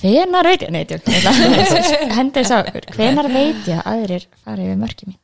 Hvenar 0.03 0.48
veit 0.50 0.64
ég, 0.64 0.70
nei, 0.74 0.82
tjók, 0.88 1.07
hendur 2.16 2.46
sá 2.46 2.57
okkur, 2.59 2.88
hvenar 2.96 3.28
veit 3.30 3.68
ég 3.70 3.78
að 3.78 3.90
aðrir 3.92 4.24
fara 4.42 4.64
yfir 4.64 4.80
mörki 4.80 5.07
mín? 5.07 5.18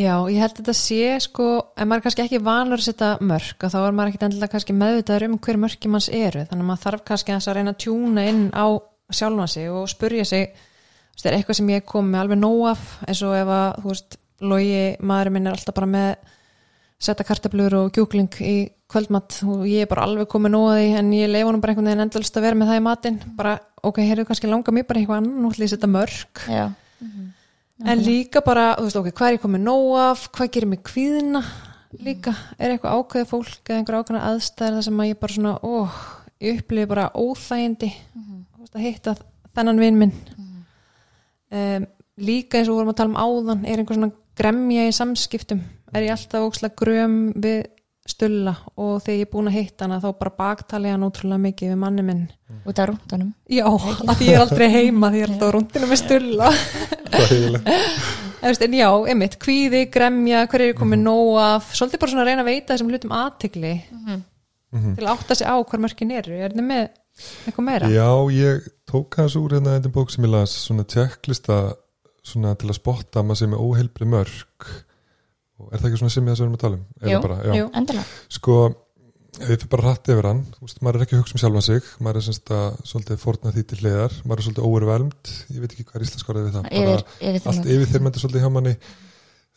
Já, 0.00 0.14
ég 0.30 0.38
held 0.40 0.54
að 0.54 0.60
þetta 0.62 0.74
sé 0.78 1.16
sko, 1.20 1.46
ef 1.74 1.84
maður 1.84 1.98
er 1.98 2.04
kannski 2.06 2.24
ekki 2.24 2.40
vanur 2.46 2.80
að 2.80 2.86
setja 2.86 3.10
mörk 3.26 3.66
að 3.66 3.74
þá 3.74 3.78
er 3.80 3.96
maður 3.98 4.12
ekkit 4.12 4.24
endilega 4.28 4.52
kannski 4.54 4.76
meðvitaður 4.78 5.26
um 5.26 5.36
hver 5.44 5.58
mörki 5.60 5.90
manns 5.92 6.08
eru, 6.08 6.44
þannig 6.46 6.64
að 6.64 6.70
maður 6.70 6.84
þarf 6.86 7.04
kannski 7.10 7.34
að 7.36 7.50
reyna 7.58 7.74
að 7.74 7.80
tjúna 7.84 8.26
inn 8.30 8.42
á 8.56 8.66
sjálfa 9.10 9.48
sig 9.50 9.68
og 9.74 9.90
spurja 9.90 10.24
sig, 10.30 10.46
þú 10.54 11.18
veist, 11.18 11.26
er 11.26 11.36
eitthvað 11.36 11.58
sem 11.60 11.72
ég 11.74 11.86
kom 11.90 12.08
með 12.08 12.22
alveg 12.22 12.40
nóg 12.40 12.62
af, 12.70 12.86
eins 13.04 13.24
og 13.26 13.36
ef 13.36 13.52
að, 13.58 13.80
þú 13.82 13.92
veist, 13.92 14.18
logi 14.40 14.84
maðurinn 15.10 15.36
minn 15.36 15.50
er 15.50 15.58
alltaf 15.58 15.76
bara 15.76 15.90
með 15.90 16.30
setja 17.00 17.24
kartablur 17.24 17.76
og 17.78 17.94
kjúkling 17.96 18.28
í 18.44 18.54
kvöldmatt 18.90 19.38
og 19.48 19.64
ég 19.70 19.84
er 19.84 19.90
bara 19.90 20.04
alveg 20.04 20.28
komið 20.30 20.56
því 20.58 20.86
en 21.00 21.10
ég 21.16 21.30
leif 21.30 21.46
honum 21.46 21.62
bara 21.62 21.72
einhvern 21.72 21.88
veginn 21.88 22.04
endalist 22.04 22.36
að 22.36 22.46
vera 22.46 22.58
með 22.58 22.70
það 22.72 22.80
í 22.80 22.84
matinn. 22.84 23.18
Bara, 23.38 23.54
ok, 23.86 24.00
heyrðu 24.04 24.26
kannski 24.28 24.50
langar 24.50 24.76
mér 24.76 24.86
bara 24.88 25.00
eitthvað 25.00 25.22
annan, 25.22 25.40
nú 25.40 25.50
ætla 25.52 25.64
ég 25.64 25.70
að 25.70 25.74
setja 25.76 25.90
mörk. 25.90 26.42
Já, 26.50 26.64
en 27.86 28.04
líka 28.04 28.42
bara, 28.44 28.66
þú 28.76 28.86
veist, 28.88 29.00
ok, 29.00 29.10
hvað 29.16 29.28
er 29.28 29.36
ég 29.38 29.44
komið 29.44 29.64
nóg 29.64 29.90
af? 30.02 30.26
Hvað 30.36 30.52
gerir 30.56 30.72
mig 30.72 30.82
kvíðina? 30.90 31.44
Líka, 32.04 32.34
er 32.58 32.74
eitthvað 32.74 32.98
ákveðið 32.98 33.30
fólk 33.30 33.70
eða 33.70 33.78
einhver 33.80 33.98
ákveðna 33.98 34.26
aðstæður 34.28 34.76
þar 34.76 34.86
sem 34.86 35.00
að 35.00 35.08
ég 35.08 35.20
bara 35.22 35.36
svona 35.36 35.54
ó, 35.64 35.74
ég 36.44 36.60
upplifi 36.60 36.90
bara 36.90 37.08
óþægindi 37.16 37.88
þú 37.90 38.60
veist, 38.60 38.76
að 38.76 38.84
hitta 38.84 39.16
þennan 39.56 39.82
vinn 39.82 39.98
minn. 39.98 40.12
Um, 41.50 41.88
líka 42.20 42.60
eins 42.60 42.68
og 42.68 42.76
við 42.76 42.82
vorum 42.82 42.92
að 42.92 43.00
tala 43.00 43.10
um 43.10 43.18
áðan 43.18 43.64
er 43.66 43.80
einhver 43.80 43.98
svona 43.98 44.12
gremja 44.38 44.86
í 44.86 44.94
samskiptum 44.94 45.64
er 45.94 46.06
ég 46.06 46.14
alltaf 46.14 46.46
ókslega 46.48 46.78
gröm 46.80 47.20
við 47.40 47.60
stulla 48.10 48.54
og 48.80 49.02
þegar 49.04 49.18
ég 49.18 49.26
er 49.26 49.30
búin 49.30 49.50
að 49.50 49.56
hitta 49.58 49.86
hana 49.86 50.00
þá 50.02 50.08
bara 50.18 50.32
baktali 50.38 50.90
hann 50.90 51.04
ótrúlega 51.06 51.44
mikið 51.44 51.72
við 51.72 51.80
manni 51.82 52.04
minn. 52.06 52.24
Út 52.66 52.80
af 52.80 52.90
rúndunum 52.90 53.30
já, 53.48 53.66
að 53.66 54.14
því 54.18 54.30
ég 54.30 54.34
er 54.34 54.42
aldrei 54.44 54.66
heima 54.72 55.10
því 55.12 55.20
ég 55.20 55.26
er 55.26 55.34
alltaf 55.34 55.52
á 55.52 55.54
rúndinu 55.56 55.90
með 55.90 56.02
stulla. 56.02 56.50
Er 58.40 58.56
En, 58.56 58.72
já, 58.72 58.88
einmitt, 59.12 59.34
kvíði, 59.36 59.82
gremja, 59.92 60.46
hver 60.48 60.62
er 60.64 60.76
komið 60.78 61.02
nóg 61.02 61.34
af, 61.44 61.66
svolítið 61.76 62.00
bara 62.00 62.12
svona 62.14 62.22
að 62.24 62.30
reyna 62.30 62.44
að 62.44 62.48
veita 62.48 62.72
þessum 62.72 62.92
hlutum 62.94 63.12
aðtegli 63.12 63.72
til 64.70 65.04
að 65.04 65.10
átta 65.12 65.36
sig 65.36 65.50
á 65.50 65.56
hver 65.60 65.82
mörkin 65.84 66.14
eru, 66.16 66.38
er 66.38 66.54
þetta 66.54 66.64
með 66.64 66.86
eitthvað 67.44 67.66
meira? 67.66 67.90
Já, 67.92 68.08
ég 68.32 68.70
tók 68.88 69.18
hans 69.20 69.36
úr 69.36 69.58
hérna 69.58 69.76
þetta 69.76 69.92
bók 69.92 70.14
sem 70.14 70.24
ég 70.24 70.32
las 70.32 70.54
svona 70.64 70.86
tjekklista 70.88 71.58
svona 72.24 72.54
til 72.56 72.70
að 72.70 72.78
spotta 72.78 73.24
maður 73.26 73.42
sem 73.42 73.56
er 73.56 73.66
óheilbrið 73.66 74.12
mörg 74.14 74.70
og 74.70 74.78
er 75.68 75.80
það 75.80 75.88
ekki 75.90 76.00
svona 76.00 76.14
sem 76.14 76.28
ég 76.28 76.34
þess 76.34 76.40
að 76.40 76.44
við 76.44 76.48
erum 76.48 76.56
að 76.58 76.62
tala 76.64 76.78
um? 76.78 76.86
Jú, 77.10 77.18
bara, 77.24 77.36
jú. 77.56 77.66
endilega. 77.80 78.04
Sko, 78.36 78.56
ef 79.40 79.50
við 79.50 79.66
bara 79.72 79.86
rætt 79.86 80.10
yfir 80.12 80.28
hann. 80.30 80.40
Þú 80.54 80.66
veist, 80.66 80.80
maður 80.84 80.98
er 80.98 81.04
ekki 81.06 81.16
að 81.16 81.22
hugsa 81.22 81.36
um 81.36 81.42
sjálfan 81.42 81.66
sig. 81.66 81.90
Maður 82.04 82.20
er 82.20 82.26
semst 82.26 82.52
að 82.56 82.80
svolítið 82.90 83.20
fórna 83.22 83.52
því 83.54 83.64
til 83.70 83.78
hliðar. 83.80 84.16
Maður 84.24 84.42
er 84.42 84.46
svolítið 84.46 84.68
overvelmt, 84.70 85.32
ég 85.54 85.64
veit 85.64 85.74
ekki 85.74 85.86
hvað 85.86 85.98
er 86.00 86.06
íslensk 86.06 86.32
orðið 86.32 86.46
við 86.48 86.56
það. 86.56 86.68
Yfir, 86.80 87.04
bara 87.04 87.30
yfir 87.30 87.50
allt 87.52 87.64
þeim 87.64 87.74
yfir 87.76 87.92
þeir 87.92 88.04
myndi 88.06 88.22
svolítið 88.22 88.44
hjá 88.44 88.52
manni. 88.56 88.74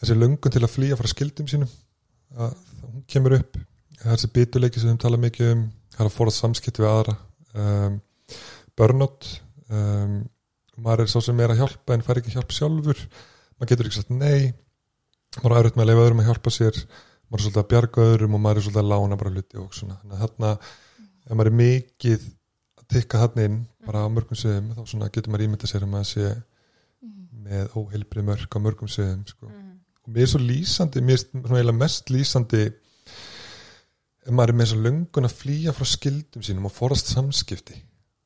Þessi 0.04 0.18
löngun 0.20 0.56
til 0.56 0.64
að 0.64 0.74
flýja 0.74 0.99
frá 0.99 1.10
skildum 1.12 1.49
sínum. 1.51 1.74
Að 2.34 2.56
hún 2.84 3.06
kemur 3.10 3.38
upp. 3.39 3.60
Þessi 4.04 4.32
bituleiki 4.36 4.82
sem 4.84 4.93
við 4.93 5.01
talað 5.04 5.24
mikið 5.28 5.54
um. 5.54 5.64
Það 5.93 6.06
er 6.06 6.10
að 6.10 6.18
forða 6.18 6.36
samskipti 6.38 6.84
við 6.84 6.91
aðra. 6.91 7.18
Um, 7.54 7.99
burnout. 8.78 9.30
Um, 9.70 10.18
maður 10.84 11.06
er 11.06 11.14
svo 11.14 11.22
sem 11.24 11.39
er 11.43 11.54
að 11.54 11.64
hjálpa 11.64 11.95
en 11.95 12.06
fær 12.06 12.20
ekki 12.22 12.34
hjálp 12.36 12.54
sjálfur. 12.54 12.99
Maður 13.58 13.72
getur 13.74 13.89
ekki 13.89 14.01
sagt 14.01 14.14
nei 14.14 14.54
maður 15.42 15.56
er 15.56 15.60
auðvitað 15.60 15.80
með 15.80 15.84
að 15.84 15.90
leifa 15.90 16.06
öðrum 16.06 16.22
að 16.22 16.30
hjálpa 16.30 16.54
sér 16.54 16.80
maður 17.34 17.40
er 17.40 17.44
svolítið 17.44 17.62
að 17.64 17.70
bjarga 17.74 18.08
öðrum 18.12 18.38
og 18.38 18.42
maður 18.44 18.60
er 18.60 18.66
svolítið 18.68 18.84
að 18.84 18.92
lána 18.92 19.20
bara 19.20 19.34
hluti 19.34 19.60
og 19.62 19.78
svona 19.78 20.00
þannig 20.02 20.16
að 20.18 20.24
þarna 20.24 20.52
ef 21.24 21.38
maður 21.38 21.52
er 21.52 21.58
mikið 21.60 22.26
að 22.80 22.88
tikka 22.94 23.22
þarna 23.24 23.48
inn 23.50 23.60
bara 23.88 24.04
á 24.06 24.08
mörgum 24.14 24.40
sögum 24.40 24.72
þá 24.78 24.82
svona 24.92 25.10
getur 25.14 25.34
maður 25.34 25.46
ímyndað 25.48 25.72
sér 25.74 25.88
að 25.88 25.94
maður 25.94 26.10
sé 26.12 26.34
með 27.44 27.78
óheilbrið 27.80 28.28
mörg 28.30 28.56
á 28.56 28.60
mörgum 28.64 28.92
sögum 28.92 29.24
sko. 29.28 29.50
og 29.50 30.14
mér 30.14 30.26
er 30.28 30.32
svo 30.34 30.42
lýsandi 30.44 31.04
mér 31.04 31.18
er 31.18 31.48
svona 31.48 31.78
mest 31.80 32.14
lýsandi 32.14 32.64
ef 34.24 34.32
maður 34.32 34.54
er 34.54 34.60
með 34.60 34.70
svo 34.72 34.84
löngun 34.84 35.28
að 35.28 35.38
flýja 35.42 35.74
frá 35.76 35.90
skildum 35.90 36.46
sínum 36.46 36.70
og 36.70 36.76
forast 36.76 37.12
samskipti 37.12 37.82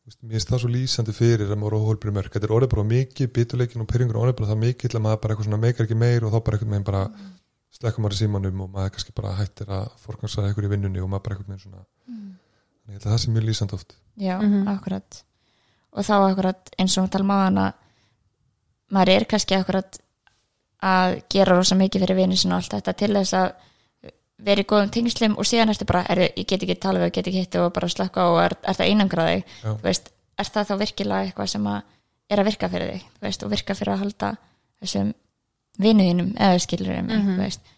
veist, 0.07 0.19
mér 0.23 0.39
er 0.39 0.45
það 0.49 0.61
svo 0.63 0.69
lýsandi 0.73 1.13
fyrir 1.17 1.49
að 1.51 1.59
maður 1.61 1.75
er 1.77 1.83
óheilbrið 1.87 2.15
mörg 2.17 2.31
þetta 2.33 2.47
er 2.47 2.53
orðið 2.57 2.71
bara 2.73 2.85
mikið, 2.91 3.31
bituleikin 3.35 3.83
og 3.83 3.89
pyrringur 3.91 4.19
orðið 4.21 4.37
bara 4.39 4.49
það 4.53 4.61
mikið 4.63 4.93
til 4.93 4.99
að 4.99 5.05
maður 5.07 5.21
bara 5.23 5.33
eitthvað 5.35 5.49
svona 5.49 5.61
meikar 5.65 5.87
ekki 5.87 5.97
meir 6.03 6.23
og 6.27 6.31
þá 6.33 6.39
bara 6.47 6.57
eitthvað 6.57 6.71
meginn 6.73 6.87
bara 6.87 7.03
slekka 7.77 8.01
maður 8.01 8.15
í 8.15 8.19
símanum 8.21 8.61
og 8.65 8.69
maður 8.73 8.93
kannski 8.95 9.15
bara 9.19 9.35
hættir 9.37 9.67
að 9.77 9.87
forgangsara 10.05 10.47
eitthvað 10.49 10.67
í 10.69 10.71
vinnunni 10.75 11.03
og 11.03 11.09
maður 11.11 11.25
bara 11.27 11.35
eitthvað 11.37 11.51
meginn 11.51 11.65
svona 11.67 11.83
Þannig 12.87 12.95
ég 12.95 13.01
held 13.01 13.05
að 13.07 13.11
það 13.11 13.19
sé 13.25 13.31
mjög 13.35 13.45
lýsandi 13.49 13.73
oft. 13.75 13.93
Já, 14.17 14.35
Mhm. 14.39 14.67
akkurat. 14.71 15.23
Og 15.91 16.05
þá 16.07 16.13
akkurat 16.31 16.69
eins 16.79 16.97
og 16.97 17.09
talum 17.11 17.31
á 17.35 17.37
hana 17.43 17.65
maður 18.95 19.09
er 19.17 19.25
kannski 19.25 19.55
akkurat 19.59 19.99
að 20.83 21.21
gera 21.29 21.57
rosa 21.57 21.75
mikið 21.75 22.01
fyrir 22.05 22.15
vinnu 22.21 22.37
sinna 22.37 22.55
og 22.55 22.61
allt 22.63 22.71
þetta 22.77 22.93
til 22.97 23.13
þess 23.17 23.33
að 23.33 23.51
vera 24.45 24.61
í 24.61 24.67
góðum 24.69 24.91
tengslum 24.93 25.37
og 25.41 25.47
síðan 25.49 25.71
ertu 25.73 25.85
bara, 25.89 26.03
er, 26.13 26.27
ég 26.37 26.45
get 26.45 26.61
ekki 26.63 26.75
tala 26.81 26.99
við, 27.01 27.13
get 27.15 27.27
ekki 27.31 27.41
hitt 27.45 27.55
og 27.61 27.71
bara 27.73 27.87
slökka 27.89 28.25
og 28.31 28.39
er, 28.43 28.53
er 28.69 28.77
það 28.77 28.91
einangraði 28.91 29.39
Já. 29.41 29.71
þú 29.71 29.85
veist, 29.87 30.11
er 30.37 30.51
það 30.53 30.67
þá 30.69 30.75
virkilega 30.83 31.25
eitthvað 31.29 31.49
sem 31.55 31.69
að 31.71 31.79
er 32.29 32.41
að 32.43 32.49
virka 32.51 32.69
fyrir 32.69 32.91
þig, 32.93 33.07
þú 33.17 33.25
veist, 33.25 33.43
og 33.47 33.51
virka 33.55 33.75
fyrir 33.79 33.93
að 33.95 34.01
halda 34.03 34.29
þessum 34.83 35.09
vinuðinum 35.81 36.29
eða 36.37 36.61
skilur 36.61 36.93
um 36.99 37.09
mig, 37.09 37.25
þú 37.31 37.37
veist 37.41 37.73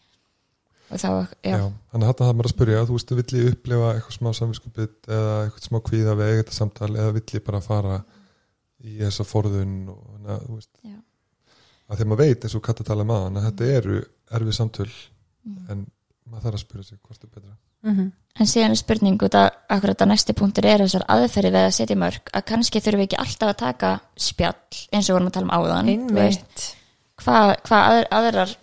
og 0.89 0.97
þá, 0.97 1.09
já, 1.45 1.53
Já, 1.53 1.65
þannig 1.91 2.05
að 2.05 2.09
þetta 2.09 2.25
hafði 2.27 2.37
maður 2.39 2.49
að 2.49 2.53
spyrja 2.55 2.85
þú 2.89 2.95
veist, 2.97 3.11
vill 3.19 3.39
ég 3.39 3.51
upplifa 3.53 3.89
eitthvað 3.93 4.15
smá 4.17 4.29
samvinskupið 4.39 5.11
eða 5.19 5.35
eitthvað 5.45 5.67
smá 5.69 5.77
kvíða 5.85 6.15
við 6.17 6.31
þetta 6.39 6.55
samtal 6.57 6.89
eða 6.95 7.13
vill 7.19 7.25
ég 7.37 7.43
bara 7.45 7.61
fara 7.61 7.99
í 8.79 8.95
þessa 9.03 9.25
forðun 9.29 9.75
og 9.93 9.99
þannig 10.15 10.33
að 10.33 10.43
þú 10.47 10.57
veist 10.57 10.71
Já. 10.89 10.97
að 11.89 11.99
þegar 11.99 12.09
maður 12.09 12.23
veit 12.25 12.47
eins 12.47 12.55
og 12.57 12.63
Katta 12.65 12.87
tala 12.87 13.05
um 13.05 13.13
aðan 13.13 13.37
að 13.39 13.47
þetta 13.51 13.69
eru 13.79 14.01
erfið 14.39 14.57
samtöl 14.59 14.89
Mm. 15.39 15.61
en 15.71 15.85
maður 16.29 16.45
þarf 16.45 16.57
að 16.59 16.63
spyrja 16.63 16.87
sig 16.87 16.99
hvort 17.03 17.23
er 17.23 17.33
betra. 17.33 17.55
Mm 17.87 18.11
En 18.39 18.47
síðan 18.47 18.71
er 18.71 18.79
spurning 18.79 19.19
út 19.25 19.35
að 19.35 19.47
akkurat 19.73 20.01
að 20.03 20.09
næsti 20.13 20.33
punktur 20.37 20.67
er 20.69 20.79
þessar 20.79 21.03
aðferði 21.11 21.49
við 21.51 21.65
að 21.67 21.73
setja 21.75 21.95
mörg 21.99 22.29
að 22.31 22.45
kannski 22.47 22.79
þurfum 22.79 23.01
við 23.01 23.07
ekki 23.09 23.17
alltaf 23.19 23.49
að 23.51 23.57
taka 23.59 23.89
spjall 24.15 24.77
eins 24.95 25.09
og 25.09 25.17
vorum 25.17 25.27
að 25.27 25.35
tala 25.35 25.47
um 25.49 25.55
áðan 25.57 25.89
veist, 26.15 26.45
Einmitt. 26.45 26.67
hvað 27.19 27.51
hva 27.67 27.79
aðr, 27.89 28.07
aðrar 28.19 28.53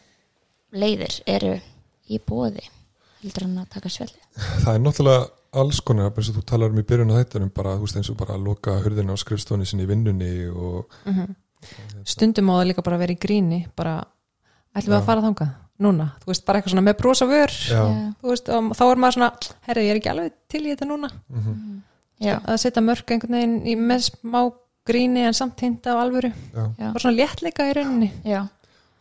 leiðir 0.73 1.19
eru 1.29 1.53
í 2.09 2.21
bóði 2.25 2.65
heldur 3.21 3.47
hann 3.49 3.59
að 3.61 3.69
taka 3.75 3.93
spjalli 3.93 4.17
Það 4.65 4.73
er 4.73 4.83
náttúrulega 4.87 5.29
alls 5.61 5.83
konar 5.85 6.09
eins 6.09 6.33
og 6.33 6.39
þú 6.39 6.47
talar 6.49 6.73
um 6.73 6.81
í 6.81 6.87
byrjun 6.89 7.13
á 7.13 7.19
þættunum 7.21 7.53
bara, 7.53 7.77
þú 7.77 7.85
veist, 7.85 8.01
eins 8.01 8.13
og 8.15 8.19
bara 8.23 8.39
að 8.39 8.49
loka 8.49 8.79
hurðina 8.81 9.13
á 9.13 9.21
skrifstóni 9.21 9.69
sinni 9.69 9.85
í 9.85 9.91
vinnunni 9.93 10.33
og 10.49 10.97
Stundum 12.07 12.49
á 12.53 12.63
það 12.63 12.67
líka 12.71 12.87
bara 12.87 12.97
að 12.97 13.05
vera 13.05 13.17
í 13.17 13.21
gríni 13.21 13.63
bara, 13.77 13.99
ætlum 14.73 14.95
við 14.95 15.01
að 15.03 15.09
fara 15.11 15.29
þangað 15.29 15.55
núna, 15.83 16.09
þú 16.23 16.31
veist, 16.33 16.45
bara 16.47 16.61
eitthvað 16.61 16.75
svona 16.75 16.87
með 16.87 16.99
brosa 17.03 17.29
vör. 17.31 17.55
Já, 17.71 17.83
þú 18.23 18.33
veist, 18.33 18.49
og 18.49 18.71
þá 18.79 18.85
er 18.87 19.03
maður 19.03 19.17
svona 19.19 19.31
herri, 19.69 19.87
ég 19.87 19.95
er 19.95 20.01
ekki 20.01 20.13
alveg 20.13 20.35
til 20.53 20.63
í 20.65 20.73
þetta 20.73 20.89
núna. 20.91 21.11
Mhm, 21.29 21.81
já, 22.27 22.35
að 22.41 22.61
setja 22.65 22.85
mörg 22.85 23.15
einhvern 23.17 23.39
veginn 23.39 23.57
í 23.67 23.77
með 23.77 24.07
smá 24.11 24.41
gríni 24.87 25.25
en 25.27 25.35
samt 25.35 25.61
hinta 25.61 25.93
af 25.95 26.05
alvöru. 26.05 26.33
Bara 26.55 27.03
svona 27.03 27.17
léttleika 27.19 27.67
í 27.67 27.75
rauninni. 27.77 28.13
Já, 28.25 28.47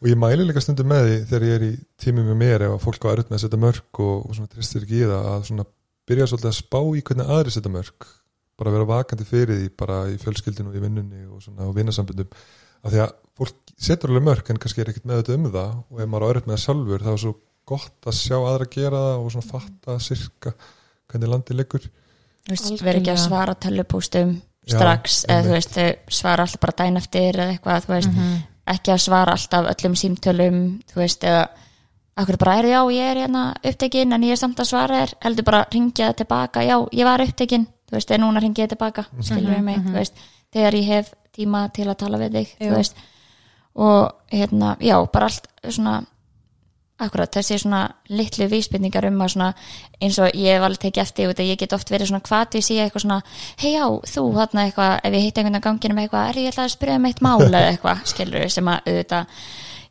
og 0.02 0.10
ég 0.12 0.20
mæli 0.20 0.44
líka 0.46 0.62
stundum 0.62 0.90
með 0.92 1.08
því 1.08 1.16
þegar 1.30 1.48
ég 1.48 1.56
er 1.56 1.66
í 1.66 1.72
tími 2.02 2.26
með 2.26 2.38
mér 2.42 2.66
ef 2.68 2.76
að 2.76 2.84
fólk 2.84 3.06
á 3.08 3.14
erut 3.14 3.30
með 3.32 3.38
að 3.40 3.44
setja 3.46 3.62
mörg 3.62 4.02
og, 4.04 4.26
og 4.28 4.36
svona 4.36 4.52
tristir 4.52 4.84
ekki 4.86 5.00
í 5.02 5.08
það 5.10 5.30
að 5.32 5.46
svona 5.50 5.66
byrja 6.06 6.28
svolítið 6.30 6.50
að 6.52 6.58
spá 6.60 6.80
í 6.84 7.02
hvernig 7.08 7.32
aðri 7.36 7.54
setja 7.56 7.72
mörg 7.74 8.10
bara 8.60 8.74
vera 8.76 8.88
vakandi 8.90 9.26
fyrir 9.28 9.58
því 9.60 9.70
bara 9.80 10.02
í 10.12 10.18
fjölskyldinu 10.22 10.70
og 10.72 10.78
í 10.78 10.84
vinnunni 10.84 11.24
og 11.26 11.42
svona 11.44 11.66
á 11.66 11.72
vinnasambundum 11.76 12.30
af 12.86 12.94
því 12.94 13.02
að 13.06 13.16
fólk 13.40 13.65
setur 13.78 14.10
alveg 14.14 14.24
mörg 14.24 14.50
en 14.50 14.58
kannski 14.62 14.82
er 14.82 14.90
ekkert 14.94 15.06
með 15.10 15.22
þetta 15.24 15.36
um 15.40 15.46
það. 15.52 15.76
Og 15.92 16.02
ef 16.02 16.08
maður 16.12 16.26
á 16.26 16.32
erut 16.34 16.48
með 16.48 16.56
það 16.56 16.64
sjálfur 16.66 17.06
þá 17.06 17.12
er 17.14 17.22
svo 17.26 17.34
gott 17.66 18.08
að 18.10 18.18
sjá 18.20 18.36
aðra 18.38 18.68
gera 18.72 19.04
það 19.06 19.22
og 19.26 19.32
svona 19.34 19.50
fatta 19.52 20.00
sirka 20.00 20.54
hvernig 21.12 21.32
landið 21.32 21.60
liggur. 21.60 21.88
Verið 22.46 23.00
ekki 23.02 23.14
að 23.16 23.24
svara 23.26 23.56
tölupústum 23.58 24.36
Já, 24.66 24.78
strax, 24.80 25.20
eða 25.30 25.44
þú 25.46 25.54
veist 25.54 25.76
svara 26.14 26.46
alltaf 26.46 26.62
bara 26.62 26.74
dæn 26.82 26.98
eftir 26.98 27.38
eða 27.38 27.52
eitthvað, 27.54 27.84
þú 27.86 27.92
veist, 27.94 28.10
Mhm. 28.16 28.38
ekki 28.74 28.92
að 28.94 29.02
svara 29.04 29.32
alltaf 29.38 29.68
öllum 29.74 29.96
símtölum, 29.96 30.58
þú 30.90 30.96
veist, 30.96 31.24
eða 31.24 31.48
akkur 32.18 32.38
bara 32.38 32.56
er 32.60 32.66
já, 32.66 32.80
ég 32.90 33.12
er 33.12 33.16
hérna 33.28 33.44
upptekinn 33.64 34.14
en 34.14 34.22
ég 34.24 34.32
er 34.32 34.36
samt 34.42 34.58
að 34.58 34.66
svara 34.72 35.06
þér, 35.06 35.14
heldur 35.22 35.44
bara 35.46 35.66
ringja 35.72 36.08
það 36.10 36.16
tilbaka, 36.24 36.60
já, 36.66 36.78
ég 36.94 37.04
var 37.06 37.20
upptekinn. 37.20 37.68
Þú 37.86 37.92
veist, 37.92 38.12
en 38.12 38.22
núna 38.22 38.42
ringi 38.42 38.62
ég 38.64 38.70
tilbaka, 38.70 39.06
skilur 39.22 39.54
við 39.54 39.64
mig 39.64 39.78
þú 39.86 39.94
veist, 39.94 40.14
þegar 40.54 40.74
ég 40.74 40.86
hef 40.88 41.14
tíma 41.38 41.72
til 41.74 41.86
að 41.86 41.98
tala 41.98 42.18
við 42.18 42.32
þig, 42.32 42.48
Já. 42.60 42.70
þú 42.72 42.76
veist 42.76 42.96
og 43.76 44.12
hérna, 44.32 44.76
já, 44.80 44.98
bara 45.12 45.30
allt 45.30 45.48
svona 45.70 46.02
akkurat, 47.02 47.32
þessi 47.32 47.58
svona 47.60 47.82
litlu 48.08 48.48
vísbendingar 48.48 49.10
um 49.10 49.20
að 49.26 49.34
svona 49.34 49.50
eins 50.00 50.20
og 50.24 50.32
ég 50.32 50.56
hef 50.56 50.64
alveg 50.64 50.82
tekið 50.86 51.04
eftir 51.04 51.32
út 51.32 51.42
að 51.44 51.50
ég 51.50 51.60
get 51.60 51.76
oft 51.76 51.92
verið 51.92 52.12
svona 52.12 52.24
hvað 52.24 52.56
við 52.56 52.66
sé 52.70 52.78
eitthvað 52.80 53.04
svona 53.04 53.18
hei 53.60 53.74
já, 53.74 53.86
þú 54.14 54.24
þarna 54.38 54.66
eitthvað, 54.70 54.94
ef 55.04 55.18
ég 55.18 55.26
hitt 55.26 55.42
einhvern 55.42 55.60
á 55.60 55.66
ganginu 55.66 55.98
með 55.98 56.08
eitthvað, 56.08 56.30
er 56.30 56.40
ég 56.40 56.54
ætla 56.54 56.68
að 56.70 56.74
spyrja 56.78 57.00
um 57.02 57.10
eitt 57.10 57.22
mál 57.26 57.44
eða 57.50 57.66
eitthvað, 57.74 58.06
skilur 58.14 58.48
sem 58.56 58.72
að 58.72 58.88
auðvitað 58.88 59.36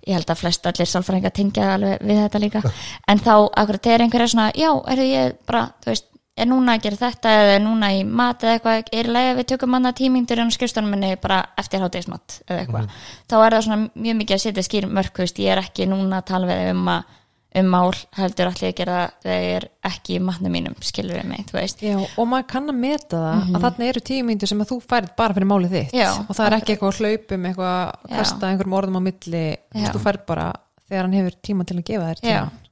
ég 0.04 0.18
held 0.18 0.32
að 0.32 0.40
flest 0.40 0.66
allir 0.70 0.90
sálfræðingar 0.94 1.36
tengja 1.36 1.68
alveg 1.74 2.08
við 2.08 2.22
þetta 2.22 2.42
líka, 2.46 2.64
en 3.12 3.22
þá 3.26 3.34
akkurat 3.36 3.84
þegar 3.90 4.06
einhverja 4.06 4.32
svona, 4.32 4.48
já, 4.56 4.70
er 4.94 5.04
ég 5.04 5.38
bara 5.44 5.66
þú 5.84 5.92
veist, 5.92 6.08
er 6.34 6.48
núna 6.50 6.74
að 6.74 6.86
gera 6.86 7.00
þetta 7.00 7.32
eða 7.38 7.56
er 7.56 7.60
núna 7.62 7.90
í 7.94 8.04
mat 8.04 8.42
eða 8.42 8.56
eitthvað, 8.58 8.88
er 8.92 9.10
leið 9.16 9.28
að 9.30 9.36
við 9.40 9.50
tökum 9.52 9.74
manna 9.74 9.92
tímingdur 9.94 10.42
en 10.42 10.54
skrifstunum 10.54 10.94
minni 10.94 11.12
bara 11.22 11.42
eftir 11.60 11.84
hátegismat 11.84 12.40
eða 12.48 12.62
eitthvað, 12.64 12.88
þá 13.30 13.36
er 13.40 13.56
það 13.56 13.66
svona 13.68 14.06
mjög 14.06 14.16
mikið 14.22 14.38
að 14.38 14.46
setja 14.46 14.64
skýr 14.66 14.88
mörg, 14.90 15.12
þú 15.14 15.24
veist, 15.26 15.44
ég 15.44 15.54
er 15.54 15.62
ekki 15.62 15.86
núna 15.90 16.22
að 16.22 16.32
tala 16.32 16.50
við 16.50 16.72
um 16.72 16.90
að 16.96 17.20
um 17.54 17.68
mál 17.70 17.92
heldur 18.18 18.48
allir 18.50 18.72
að 18.72 18.78
gera 18.80 18.94
það 18.98 19.12
þegar 19.22 19.44
ég 19.44 19.56
er 19.60 19.66
ekki 19.86 20.16
í 20.16 20.22
matnum 20.26 20.54
mínum, 20.56 20.74
skilur 20.82 21.20
við 21.20 21.28
mig, 21.30 21.44
þú 21.46 21.54
veist. 21.54 21.84
Já, 21.86 21.94
og 22.02 22.26
maður 22.26 22.48
kann 22.50 22.72
að 22.72 22.80
meta 22.82 23.20
það 23.20 23.44
að 23.54 23.66
þarna 23.66 23.86
eru 23.92 24.02
tíu 24.08 24.24
mínútur 24.26 24.50
sem 24.50 24.64
að 24.64 24.72
þú 24.72 24.78
færð 24.90 25.12
bara 25.20 25.36
fyrir 25.36 25.50
málið 25.52 25.76
þitt. 25.76 25.94
Já, 25.94 26.08
og 26.18 26.32
það 26.34 26.48
er 26.48 26.56
ekki 26.58 26.74
eitthvað 26.74 26.90
að 26.90 26.98
hlaupum 27.04 27.46
eitthvað 27.52 27.76
að 27.76 28.10
Já. 28.10 28.16
kasta 28.18 28.50
einhverjum 28.50 28.76
orðum 28.80 28.98
á 28.98 29.02
milli 29.06 29.44
þú 29.70 29.86
Já. 29.86 30.02
færð 30.08 30.26
bara 30.32 30.48
þegar 30.88 31.06
hann 31.06 31.16
hefur 31.20 31.38
tíma 31.46 31.68
til 31.68 31.78
að 31.78 31.86
gefa 31.92 32.10
þér 32.10 32.24
Já, 32.24 32.40
tíma 32.42 32.63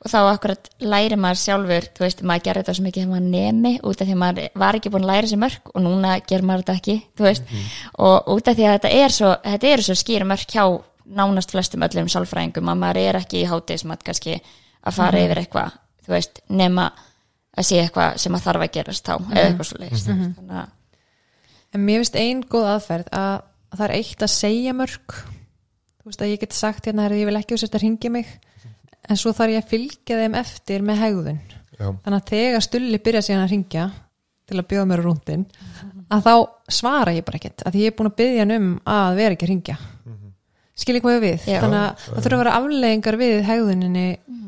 og 0.00 0.08
þá 0.08 0.18
akkurat 0.20 0.68
læri 0.80 1.16
maður 1.20 1.40
sjálfur, 1.42 1.88
þú 1.96 2.04
veist, 2.06 2.22
maður 2.24 2.44
gerir 2.46 2.62
þetta 2.62 2.74
svo 2.76 2.84
mikið 2.86 3.02
þegar 3.02 3.10
maður 3.12 3.26
nemi, 3.34 3.72
út 3.84 4.00
af 4.00 4.08
því 4.08 4.14
að 4.14 4.22
maður 4.22 4.46
var 4.62 4.78
ekki 4.78 4.92
búin 4.94 5.04
að 5.04 5.10
læra 5.10 5.30
sér 5.30 5.42
mörg 5.42 5.72
og 5.74 5.84
núna 5.84 6.14
ger 6.30 6.46
maður 6.46 6.64
þetta 6.64 6.76
ekki, 6.80 6.96
þú 7.18 7.26
veist, 7.26 7.52
og 8.06 8.30
út 8.34 8.48
af 8.48 8.56
því 8.56 8.66
að 8.68 8.74
þetta 8.78 8.94
er 8.96 9.14
svo, 9.16 9.34
svo 9.84 9.98
skýra 10.00 10.28
mörg 10.30 10.56
hjá 10.56 10.64
nánast 11.20 11.52
flestum 11.52 11.84
öllum 11.84 12.08
sálfræðingum 12.08 12.72
að 12.72 12.80
maður 12.80 13.02
er 13.02 13.20
ekki 13.20 13.42
í 13.42 13.48
hátíðismat 13.50 14.04
kannski 14.06 14.38
að 14.40 14.96
fara 14.96 15.20
yfir 15.20 15.42
eitthvað, 15.42 15.78
þú 16.06 16.16
veist, 16.16 16.42
nema 16.48 16.90
að 17.50 17.66
sé 17.68 17.80
eitthvað 17.82 18.20
sem 18.22 18.36
að 18.38 18.46
þarf 18.46 18.64
að 18.64 18.76
gerast 18.78 19.08
þá, 19.10 19.14
eða 19.34 19.46
eitthvað 19.50 19.68
svo 19.68 19.80
leiðist, 19.82 20.12
þannig 20.12 20.60
að 20.62 20.76
En 21.70 21.84
mér 21.86 22.00
finnst 22.00 22.16
ein 22.18 22.40
góð 22.50 22.64
aðferð 22.66 23.10
að, 23.14 23.34
að 23.70 23.78
það 23.78 23.84
er 23.84 23.92
eitt 24.00 24.22
að 24.24 24.32
segja 24.34 24.72
mörg 24.74 25.18
þú 26.00 26.08
veist 26.08 26.24
að 26.24 26.32
ég 26.32 26.40
get 26.42 26.56
sagt 26.56 26.88
hérna 26.88 27.06
ég 27.14 27.28
vil 27.28 27.38
ekki 27.38 27.58
að 27.60 27.76
ringi 27.84 28.10
mig 28.10 28.32
en 29.10 29.18
svo 29.18 29.34
þarf 29.36 29.56
ég 29.56 29.64
að 29.64 29.72
fylgja 29.74 30.20
þeim 30.20 30.38
eftir 30.40 30.86
með 30.86 31.02
hegðun. 31.04 31.42
Já, 31.74 31.86
þannig 32.04 32.18
að 32.20 32.30
þegar 32.30 32.66
stulli 32.66 33.02
byrja 33.02 33.24
síðan 33.26 33.44
að 33.44 33.54
ringja 33.54 33.86
til 34.50 34.58
að 34.58 34.68
bjóða 34.70 34.88
mér 34.90 35.00
á 35.00 35.06
rúndin 35.06 35.46
að 36.10 36.26
þá 36.26 36.34
svara 36.80 37.14
ég 37.14 37.24
bara 37.24 37.38
ekkert 37.38 37.62
að 37.64 37.76
því 37.76 37.84
ég 37.84 37.92
er 37.92 37.96
búin 37.96 38.10
að 38.10 38.18
byggja 38.18 38.44
hann 38.44 38.54
um 38.56 38.68
að 38.90 39.18
vera 39.20 39.36
ekki 39.36 39.46
að 39.46 39.52
ringja 39.54 39.76
skilji 40.80 41.02
hvað 41.04 41.16
ég 41.16 41.24
við? 41.24 41.48
Já. 41.48 41.60
þannig 41.64 41.80
að 41.80 42.04
það 42.04 42.20
þurfa 42.24 42.36
að 42.36 42.42
vera 42.42 42.54
afleðingar 42.58 43.18
við 43.20 43.34
hegðuninni 43.48 44.04
mm. 44.16 44.46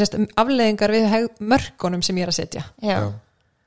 sest, 0.00 0.18
afleðingar 0.42 0.94
við 0.96 1.06
heg, 1.14 1.28
mörkunum 1.52 2.04
sem 2.06 2.20
ég 2.20 2.26
er 2.26 2.32
að 2.32 2.38
setja. 2.40 2.64
Já, 2.82 2.96
já, 2.96 3.06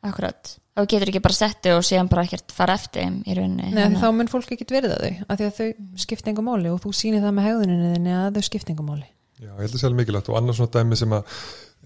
akkurat. 0.10 0.54
Þá 0.74 0.82
getur 0.90 1.12
ekki 1.12 1.22
bara 1.22 1.38
setti 1.38 1.74
og 1.74 1.84
síðan 1.86 2.10
bara 2.10 2.26
ekkert 2.26 2.54
fara 2.54 2.76
eftir 2.80 3.04
þeim 3.06 3.18
í 3.30 3.36
rauninni 3.38 3.74
Nei, 3.76 3.98
þá 4.02 4.08
mun 4.18 4.30
fólk 4.32 4.56
ekki 4.56 4.66
verið 4.74 4.96
að 4.96 5.04
þau 5.04 5.28
af 5.28 5.38
því 5.38 5.50
að 5.50 5.60
þau 5.60 6.00
skipta 6.02 6.32
engum 6.32 6.48
máli 6.50 6.72
og 6.74 6.80
þú 6.82 6.94
sýnir 6.98 7.22
það 7.22 7.36
með 7.38 7.46
hegðuninni 7.50 7.92
þinni 7.92 8.16
að 8.18 8.40
þau 8.40 8.48
skipta 8.48 8.74
engum 8.74 8.90
máli 8.90 9.06
já, 9.44 9.52
ég 9.52 9.62
held 9.64 9.76
að 9.76 9.82
sé 9.82 9.90
alveg 9.90 10.02
mikilvægt 10.02 10.32
og 10.32 10.40
annars 10.40 10.60
svona 10.60 10.74
dæmi 10.74 11.00
sem 11.00 11.16
að 11.18 11.38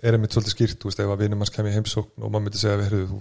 er 0.04 0.18
einmitt 0.18 0.36
svolítið 0.36 0.54
skýrt, 0.54 0.80
þú 0.82 0.92
veist, 0.92 1.02
ef 1.04 1.12
að 1.14 1.24
vinum 1.24 1.44
hans 1.44 1.54
kemur 1.54 1.74
í 1.74 1.78
heimsókn 1.78 2.24
og 2.24 2.32
maður 2.32 2.46
myndi 2.46 2.62
segja 2.62 2.78
við, 2.78 2.88
heyrðu, 2.88 3.08
þú 3.12 3.20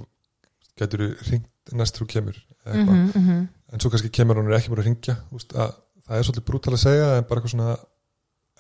getur 0.77 1.05
ringt 1.31 1.75
næst 1.81 2.01
þú 2.01 2.09
kemur 2.13 2.39
eitthvað, 2.67 2.95
-hmm, 2.95 3.17
mm 3.17 3.27
-hmm. 3.29 3.47
en 3.73 3.81
svo 3.81 3.91
kannski 3.91 4.11
kemur 4.13 4.37
hún 4.37 4.51
er 4.51 4.59
ekki 4.59 4.71
bara 4.71 4.83
að 4.83 4.89
ringja, 4.91 5.17
þú 5.31 5.39
veist, 5.39 5.53
að 5.55 5.71
það 6.07 6.19
er 6.19 6.25
svolítið 6.25 6.49
brútal 6.49 6.75
að 6.75 6.85
segja, 6.85 7.07
en 7.17 7.25
bara 7.29 7.41
eitthvað 7.41 7.55
svona 7.55 7.77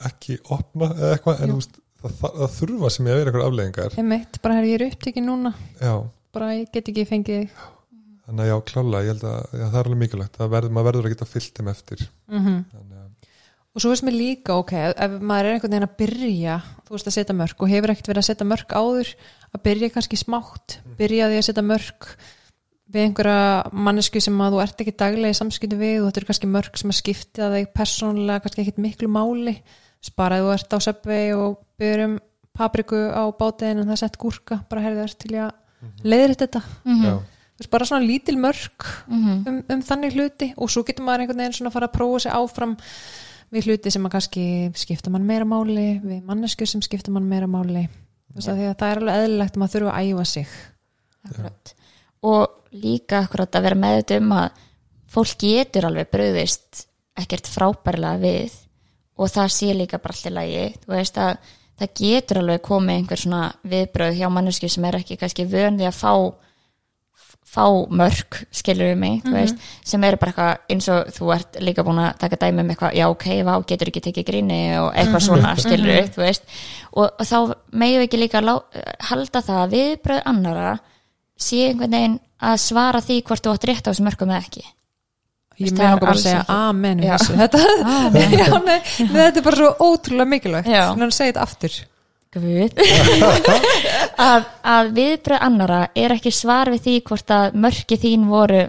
ekki 0.07 0.39
opna 0.51 0.87
eða 0.95 1.12
eitthvað 1.12 1.41
en 1.43 1.51
þú 1.51 1.59
veist, 1.61 1.79
það, 2.01 2.12
það, 2.20 2.33
það 2.41 2.51
þurfa 2.59 2.91
sem 2.91 3.07
ég 3.07 3.12
að 3.12 3.18
vera 3.18 3.31
eitthvað 3.31 3.49
afleðingar, 3.49 3.99
Einmitt, 3.99 4.43
bara 4.43 4.55
hér 4.55 4.68
ég 4.70 4.81
er 4.81 4.87
upptekinn 4.87 5.27
núna. 5.27 5.55
Já. 5.81 5.95
Bara 6.33 6.53
ég 6.55 6.72
get 6.72 6.89
ekki 6.89 7.07
fengið 7.09 7.49
þannig 8.27 8.43
að 8.43 8.51
já, 8.51 8.57
klála, 8.70 9.03
ég 9.05 9.12
held 9.12 9.24
að 9.31 9.41
já, 9.55 9.64
það 9.70 9.79
er 9.79 9.89
alveg 9.89 10.01
mikilvægt, 10.03 10.37
það 10.41 10.53
verður, 10.55 10.72
maður 10.74 10.89
verður 10.89 11.07
að 11.07 11.12
geta 11.14 11.29
fyllt 11.31 11.59
þeim 11.59 11.68
eftir. 11.72 12.01
Mm 12.27 12.41
þannig 12.72 12.95
að, 12.95 12.95
og 13.77 13.83
svo 13.85 13.91
veist 13.93 14.07
mér 14.07 14.16
líka, 14.16 14.55
ok, 14.57 14.72
ef, 14.72 14.95
ef 15.05 15.16
maður 15.20 15.51
er 15.51 15.57
einhvern 15.59 15.74
veginn 15.74 15.85
að 15.89 15.97
byrja, 16.01 16.55
þú 16.87 16.95
veist 16.97 17.11
að 17.11 17.16
setja 17.18 17.37
mörg 17.37 17.61
og 17.61 17.68
hefur 17.74 17.93
ekkert 17.93 18.09
verið 18.09 18.22
að 18.22 18.29
setja 18.31 18.47
mörg 18.49 18.72
áður 18.72 19.11
að 19.53 19.62
byrja 19.68 19.91
kannski 19.93 20.16
smátt, 20.20 20.79
byrja 20.97 21.27
á 21.27 21.31
því 21.31 21.41
að 21.43 21.47
setja 21.51 21.64
mörg 21.66 22.09
við 22.87 23.03
einhverja 23.03 23.43
mannesku 23.74 24.20
sem 24.22 24.41
að 24.41 24.55
þú 24.57 24.62
ert 24.62 24.81
ekki 24.85 24.95
daglega 25.03 25.35
í 25.35 25.37
samskipti 25.37 25.77
við 25.81 25.97
og 26.01 26.09
þetta 26.09 26.20
eru 26.22 26.29
kannski 26.31 26.51
mörg 26.55 26.81
sem 26.81 26.93
að 26.95 26.99
skipta 27.03 27.51
þig 27.53 27.70
persónulega 27.74 28.43
kannski 28.45 28.62
ekkit 28.62 28.79
miklu 28.85 29.09
máli. 29.11 29.57
Spara 30.07 30.39
þú 30.41 30.53
ert 30.55 30.72
á 30.72 30.79
söpvei 30.87 31.35
og 31.35 31.57
byrjum 31.83 32.18
papriku 32.57 33.01
á 33.12 33.27
bátiðin 33.37 33.83
en 33.83 33.91
það 33.91 33.99
sett 34.05 34.16
gúrka, 34.22 34.61
bara 34.70 34.85
herðið 34.87 35.03
þess 35.03 35.18
til 35.24 35.35
að 35.35 35.51
leiðir 36.07 36.37
þetta, 36.41 36.62
já, 36.87 37.16
þú 37.18 37.61
veist, 37.61 37.70
bara 37.74 37.85
svona 37.91 38.07
lítil 38.07 38.37
mörg 38.41 38.87
Mhm. 39.11 39.35
um, 39.49 39.59
um 39.68 39.83
þannig 39.83 40.14
hluti 40.16 40.53
og 40.57 40.70
svo 40.70 40.83
getur 40.87 41.05
maður 41.05 41.27
einhvern 41.27 41.43
veginn 41.43 41.59
svona 41.59 41.70
að 41.70 41.77
fara 41.77 41.89
að 41.91 41.97
prófa 41.99 42.20
sig 42.24 42.33
áfram 42.33 42.77
við 43.55 43.68
hluti 43.70 43.92
sem 43.94 44.07
að 44.07 44.16
kannski 44.16 44.47
skipta 44.78 45.12
mann 45.12 45.26
meira 45.28 45.47
máli, 45.49 46.01
við 46.03 46.22
mannesku 46.26 46.66
sem 46.68 46.82
skipta 46.84 47.14
mann 47.14 47.28
meira 47.28 47.49
máli. 47.51 47.86
Að 48.36 48.62
það 48.76 48.88
er 48.90 49.01
alveg 49.01 49.22
eðlilegt 49.22 49.55
að 49.57 49.62
maður 49.62 49.74
þurfa 49.76 49.92
að 49.97 50.09
æfa 50.11 50.24
sig. 50.32 50.57
Akkurat. 51.26 51.74
og 52.26 52.72
líka 52.74 53.22
akkurat 53.24 53.57
að 53.57 53.66
vera 53.66 53.78
með 53.78 54.12
um 54.18 54.32
að 54.36 54.62
fólk 55.11 55.38
getur 55.40 55.88
alveg 55.88 56.11
bröðist 56.12 56.86
ekkert 57.16 57.49
frábærlega 57.51 58.20
við 58.20 58.57
og 59.16 59.30
það 59.32 59.53
sé 59.55 59.74
líka 59.74 60.01
bara 60.03 60.16
allir 60.16 60.34
lagi. 60.36 60.64
Veist 60.90 61.18
að 61.20 61.38
það 61.80 61.94
getur 62.01 62.40
alveg 62.42 62.64
komið 62.66 62.99
einhver 63.01 63.22
svona 63.22 63.42
viðbröð 63.68 64.18
hjá 64.18 64.28
manneski 64.32 64.70
sem 64.72 64.84
er 64.88 64.99
ekki 65.01 65.18
kannski 65.20 65.47
vöndi 65.49 65.86
að 65.88 65.99
fá 65.99 66.12
fá 67.47 67.64
mörg, 67.88 68.40
skilur 68.55 68.90
við 68.90 68.99
mig 69.01 69.20
þú 69.24 69.32
veist, 69.36 69.62
sem 69.86 70.05
eru 70.05 70.18
bara 70.20 70.32
eitthvað 70.32 70.74
eins 70.74 70.88
og 70.92 71.12
þú 71.14 71.30
ert 71.36 71.59
líka 71.62 71.84
búin 71.86 72.03
að 72.03 72.18
taka 72.20 72.38
dæmi 72.42 72.64
um 72.64 72.72
eitthvað 72.74 72.97
já 72.99 73.07
ok, 73.09 73.26
vá, 73.47 73.53
getur 73.70 73.92
ekki 73.92 74.03
tekið 74.09 74.28
gríni 74.30 74.61
og 74.80 74.88
eitthvað 74.92 75.24
svona, 75.28 75.55
skilur 75.62 75.92
við, 75.92 76.11
þú 76.16 76.24
veist. 76.24 76.47
Og, 76.92 77.07
og 77.07 77.24
þá 77.30 77.38
við 77.84 78.05
ekki 78.05 78.20
líka 78.20 78.42
lá, 78.44 78.55
halda 79.09 79.44
það 79.47 79.62
að 79.62 79.76
viðbröð 79.76 80.22
annara 80.32 80.76
sé 81.47 81.62
einhvern 81.70 81.97
veginn 81.97 82.18
að 82.47 82.62
svara 82.66 83.05
því 83.05 83.20
hvort 83.28 83.47
þú 83.47 83.55
átt 83.55 83.68
rétt 83.70 83.86
á 83.86 83.90
þessu 83.92 84.07
mörgum 84.09 84.32
eða 84.34 84.42
ekki. 84.44 84.64
Ég 85.57 85.70
er 85.72 85.78
langar 85.78 86.03
bara 86.03 86.12
að 86.12 86.24
segja 86.26 86.40
amen 86.53 86.99
Já. 87.01 87.14
þessu. 87.14 87.36
þetta, 87.40 87.61
já, 88.42 88.49
nei, 88.66 88.80
þetta 89.14 89.40
er 89.40 89.44
bara 89.47 89.61
svo 89.62 89.70
ótrúlega 89.86 90.28
mikilvægt 90.34 90.68
þannig 90.68 91.07
að 91.07 91.14
segja 91.16 91.32
þetta 91.32 91.47
aftur 91.47 91.78
að, 94.29 94.49
að 94.66 94.91
viðbröð 94.97 95.45
annara 95.47 95.81
er 95.97 96.14
ekki 96.16 96.33
svar 96.35 96.70
við 96.72 96.83
því 96.87 96.97
hvort 97.09 97.33
að 97.37 97.59
mörki 97.66 97.99
þín 98.03 98.27
voru 98.31 98.64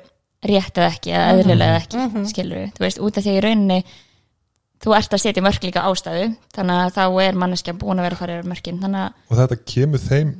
rétt 0.47 0.77
eða 0.77 0.89
ekki 0.93 1.13
eða 1.13 1.29
eðlilega 1.33 1.69
eða 1.73 1.79
ekki, 1.81 2.25
skilur 2.31 2.61
við, 2.61 2.73
þú 2.77 2.85
veist, 2.85 2.99
út 3.03 3.17
af 3.17 3.25
því 3.25 3.33
í 3.33 3.43
rauninni 3.43 3.79
þú 4.83 4.93
ert 4.97 5.15
að 5.17 5.23
setja 5.23 5.43
mörk 5.43 5.63
líka 5.65 5.85
ástæðu 5.89 6.27
þannig 6.55 6.81
að 6.83 6.91
þá 6.97 7.03
er 7.25 7.39
manneskja 7.41 7.77
búin 7.77 7.97
að 7.97 8.07
vera 8.07 8.17
að 8.17 8.21
fara 8.21 8.35
yfir 8.37 8.51
mörkin 8.51 8.83
að, 8.91 9.07
og 9.27 9.39
þetta 9.41 9.59
kemur 9.73 10.03
þeim 10.03 10.35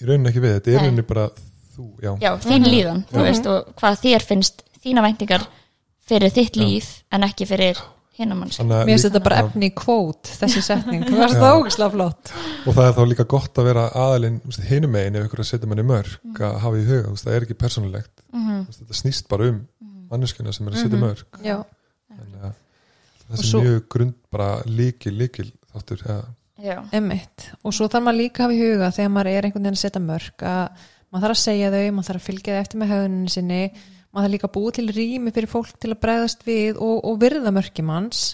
í 0.00 0.08
rauninni 0.08 0.30
ekki 0.32 0.44
við, 0.44 0.54
þetta 0.56 0.70
er 0.70 0.74
í 0.74 0.80
rauninni 0.80 1.06
bara 1.10 1.26
þú, 1.74 1.88
já, 2.00 2.12
já, 2.24 2.30
þín 2.46 2.70
líðan 2.70 3.04
þú 3.10 3.26
veist, 3.28 3.50
og 3.50 3.74
hvað 3.80 4.00
þér 4.06 4.26
finnst 4.30 4.64
þína 4.84 5.04
væntingar 5.04 5.44
fyrir 6.04 6.32
þitt 6.32 6.58
líf 6.60 6.90
en 7.12 7.28
ekki 7.28 7.48
fyrir 7.48 7.80
Þannig 8.14 8.46
að 8.54 8.84
mér 8.86 8.90
finnst 8.92 9.06
þetta 9.08 9.22
bara 9.24 9.38
efni 9.42 9.68
í 9.70 9.74
kvót 9.74 10.30
þessi 10.40 10.62
setning, 10.68 11.02
það 11.08 11.18
var 11.18 11.32
það 11.34 11.56
ógislega 11.60 11.90
flott. 11.96 12.32
Og 12.64 12.76
það 12.76 12.86
er 12.90 12.94
þá 12.98 13.02
líka 13.10 13.26
gott 13.34 13.58
að 13.58 13.68
vera 13.70 13.84
aðalinn 14.04 14.36
hinum 14.68 14.92
megin 14.94 15.16
ef 15.18 15.26
ykkur 15.28 15.42
að 15.44 15.48
setja 15.50 15.70
manni 15.70 15.86
mörg 15.88 16.12
Mm. 16.24 16.36
að 16.50 16.58
hafa 16.64 16.78
í 16.78 16.84
huga, 16.88 17.02
þú 17.08 17.14
veist, 17.14 17.24
það 17.26 17.34
er 17.36 17.44
ekki 17.46 17.56
persónulegt. 17.60 18.14
Þú 18.34 18.44
veist, 18.66 18.78
þetta 18.82 18.96
snýst 19.00 19.28
bara 19.30 19.48
um 19.50 19.58
manneskjuna 20.10 20.52
sem 20.54 20.66
er 20.70 20.74
að 20.74 20.82
setja 20.84 21.00
mörg 21.02 21.42
já, 21.46 21.56
þannig 22.14 22.40
að 22.48 22.54
Og 22.54 23.36
þessi 23.38 23.50
svo- 23.50 23.60
mjög 23.64 23.84
grund 23.94 24.14
bara 24.34 24.48
líkil, 24.66 25.12
líkil 25.18 25.46
þáttur, 25.74 26.02
ja, 26.06 26.16
já, 26.64 26.76
emmitt 26.94 27.46
og 27.64 27.72
svo 27.74 27.86
þarf 27.88 28.04
maður 28.04 28.18
líka 28.20 28.42
að 28.42 28.44
hafa 28.44 28.54
í 28.54 28.60
huga 28.64 28.90
þegar 28.98 29.12
maður 29.14 29.30
er 29.32 29.48
einhvern 29.48 29.64
veginn 29.64 29.78
að 29.78 29.84
setja 29.84 30.02
mörg 30.04 30.44
að 30.44 30.84
maður 31.14 31.24
þarf 31.24 31.36
að 31.36 31.42
segja 31.44 31.70
þau, 31.74 31.84
maður 31.96 32.08
þarf 32.10 32.20
að 32.20 32.26
fylgja 32.28 32.54
þau 32.54 32.60
eftir 32.64 32.80
með 32.82 32.92
höfðunni 32.94 33.32
sinni, 33.34 33.60
maður 34.14 34.28
þarf 34.28 34.34
líka 34.36 34.48
að 34.48 34.54
búa 34.54 34.74
til 34.74 34.86
rými 34.94 35.34
fyrir 35.34 35.50
fólk 35.50 35.76
til 35.82 35.92
að 35.92 36.02
bregðast 36.04 36.44
við 36.46 36.78
og, 36.78 36.98
og 37.04 37.20
virða 37.22 37.52
mörki 37.54 37.84
manns. 37.86 38.24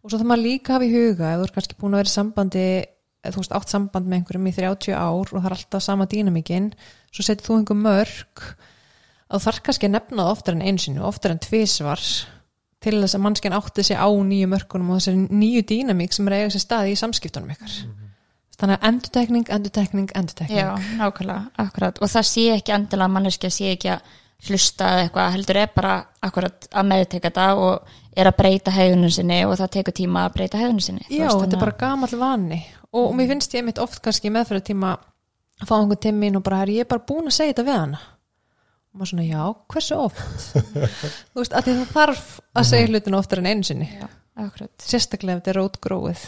Og 0.00 0.10
svo 0.10 0.20
þarf 0.20 0.30
maður 0.30 0.46
líka 0.46 0.74
að 0.74 0.76
hafa 0.76 0.88
í 0.88 0.94
huga 0.94 1.30
ef 1.30 1.40
þú 1.40 1.46
er 1.46 1.54
kannski 1.56 1.78
búin 1.80 1.94
að 1.96 2.02
vera 2.02 2.12
í 2.12 2.14
sambandi 2.14 2.66
eða 3.20 3.34
þú 3.34 3.42
veist 3.42 3.54
átt 3.56 3.72
samband 3.72 4.08
með 4.08 4.20
einhverjum 4.20 4.48
í 4.48 4.56
30 4.56 4.96
ár 4.96 5.32
og 5.32 5.36
það 5.36 5.48
er 5.50 5.56
alltaf 5.56 5.84
sama 5.84 6.06
dýnamíkin 6.08 6.70
svo 7.12 7.24
setur 7.26 7.46
þú 7.46 7.56
einhver 7.58 7.80
mörg 7.80 8.44
að 9.30 9.44
þarf 9.44 9.64
kannski 9.66 9.88
að 9.88 9.96
nefna 9.96 10.24
það 10.24 10.34
oftar 10.34 10.56
en 10.56 10.64
einu 10.64 10.82
sinu 10.82 11.04
oftar 11.06 11.34
en 11.34 11.42
tvisvar 11.44 12.04
til 12.80 12.96
þess 12.96 13.16
að 13.16 13.24
mannskjan 13.26 13.56
átti 13.58 13.84
sig 13.84 14.00
á 14.00 14.08
nýju 14.08 14.48
mörkunum 14.50 14.94
og 14.94 15.00
þessari 15.00 15.26
nýju 15.28 15.66
dýnamík 15.68 16.16
sem 16.16 16.30
er 16.30 16.38
eiga 16.38 16.54
sér 16.54 16.64
staði 16.64 16.94
í 16.94 17.00
samskiptunum 17.00 17.52
ykkar. 17.52 17.74
Þannig 18.60 18.76
að 18.76 18.86
endurtekning, 18.88 19.50
endurtekning, 19.56 20.08
endurtekning. 20.16 20.58
Já, 20.58 20.96
nákvæmlega 21.00 21.64
akkurat, 21.64 22.00
og 22.00 22.10
það 22.12 22.26
sé 22.28 22.46
ekki 22.56 22.74
endilega 22.76 23.08
að 23.08 23.14
manneskja 23.14 23.52
sé 23.52 23.70
ekki 23.74 23.92
að 23.94 24.16
hlusta 24.48 24.92
eða 24.94 25.02
eitthvað 25.04 25.34
heldur 25.34 25.58
er 25.60 25.72
bara 25.74 25.96
akkurat 26.24 26.68
að 26.70 26.86
meðteka 26.90 27.28
þetta 27.28 27.48
og 27.60 27.96
er 28.20 28.30
að 28.30 28.38
breyta 28.38 28.74
hegðunum 28.74 29.12
sinni 29.14 29.40
og 29.46 29.56
það 29.60 29.72
tekur 29.76 29.96
tíma 29.96 30.24
að 30.26 30.36
breyta 30.38 30.60
hegðunum 30.60 30.84
sinni 30.84 31.04
Já, 31.08 31.28
þetta 31.28 31.58
er 31.58 31.64
bara 31.64 31.76
gamall 31.80 32.20
vani. 32.20 32.60
Og, 32.90 33.04
og 33.04 33.12
mér 33.18 33.30
finnst 33.34 33.54
ég 33.54 33.66
mitt 33.66 33.80
oft 33.82 34.00
kannski 34.04 34.30
í 34.30 34.34
meðferðartíma 34.34 34.94
að 35.60 35.68
fá 35.68 35.76
einhvern 35.76 36.02
timmin 36.02 36.40
og 36.40 36.46
bara 36.46 36.64
er 36.64 36.74
ég 36.80 36.88
bara 36.90 37.04
búin 37.06 37.30
að 37.30 37.36
segja 37.36 37.54
þetta 37.54 37.66
við 37.68 37.78
hana. 37.78 38.02
Og 38.90 38.98
maður 38.98 39.12
svona, 39.12 39.26
já, 39.28 39.42
hversu 39.70 39.98
oft? 40.00 40.22
Þú 41.30 41.42
veist, 41.44 41.54
að 41.54 41.68
það 41.68 41.82
þarf 41.92 42.30
að 42.58 42.70
segja 42.72 42.90
hlutin 42.90 43.18
oftar 43.20 43.42
en 43.42 43.50
einu 43.52 43.68
sinni. 43.68 43.90
Já, 43.92 44.08
sérstaklega 44.82 45.36
ef 45.36 45.42
þetta 45.42 45.52
er 45.52 45.60
rótgróið 45.60 46.24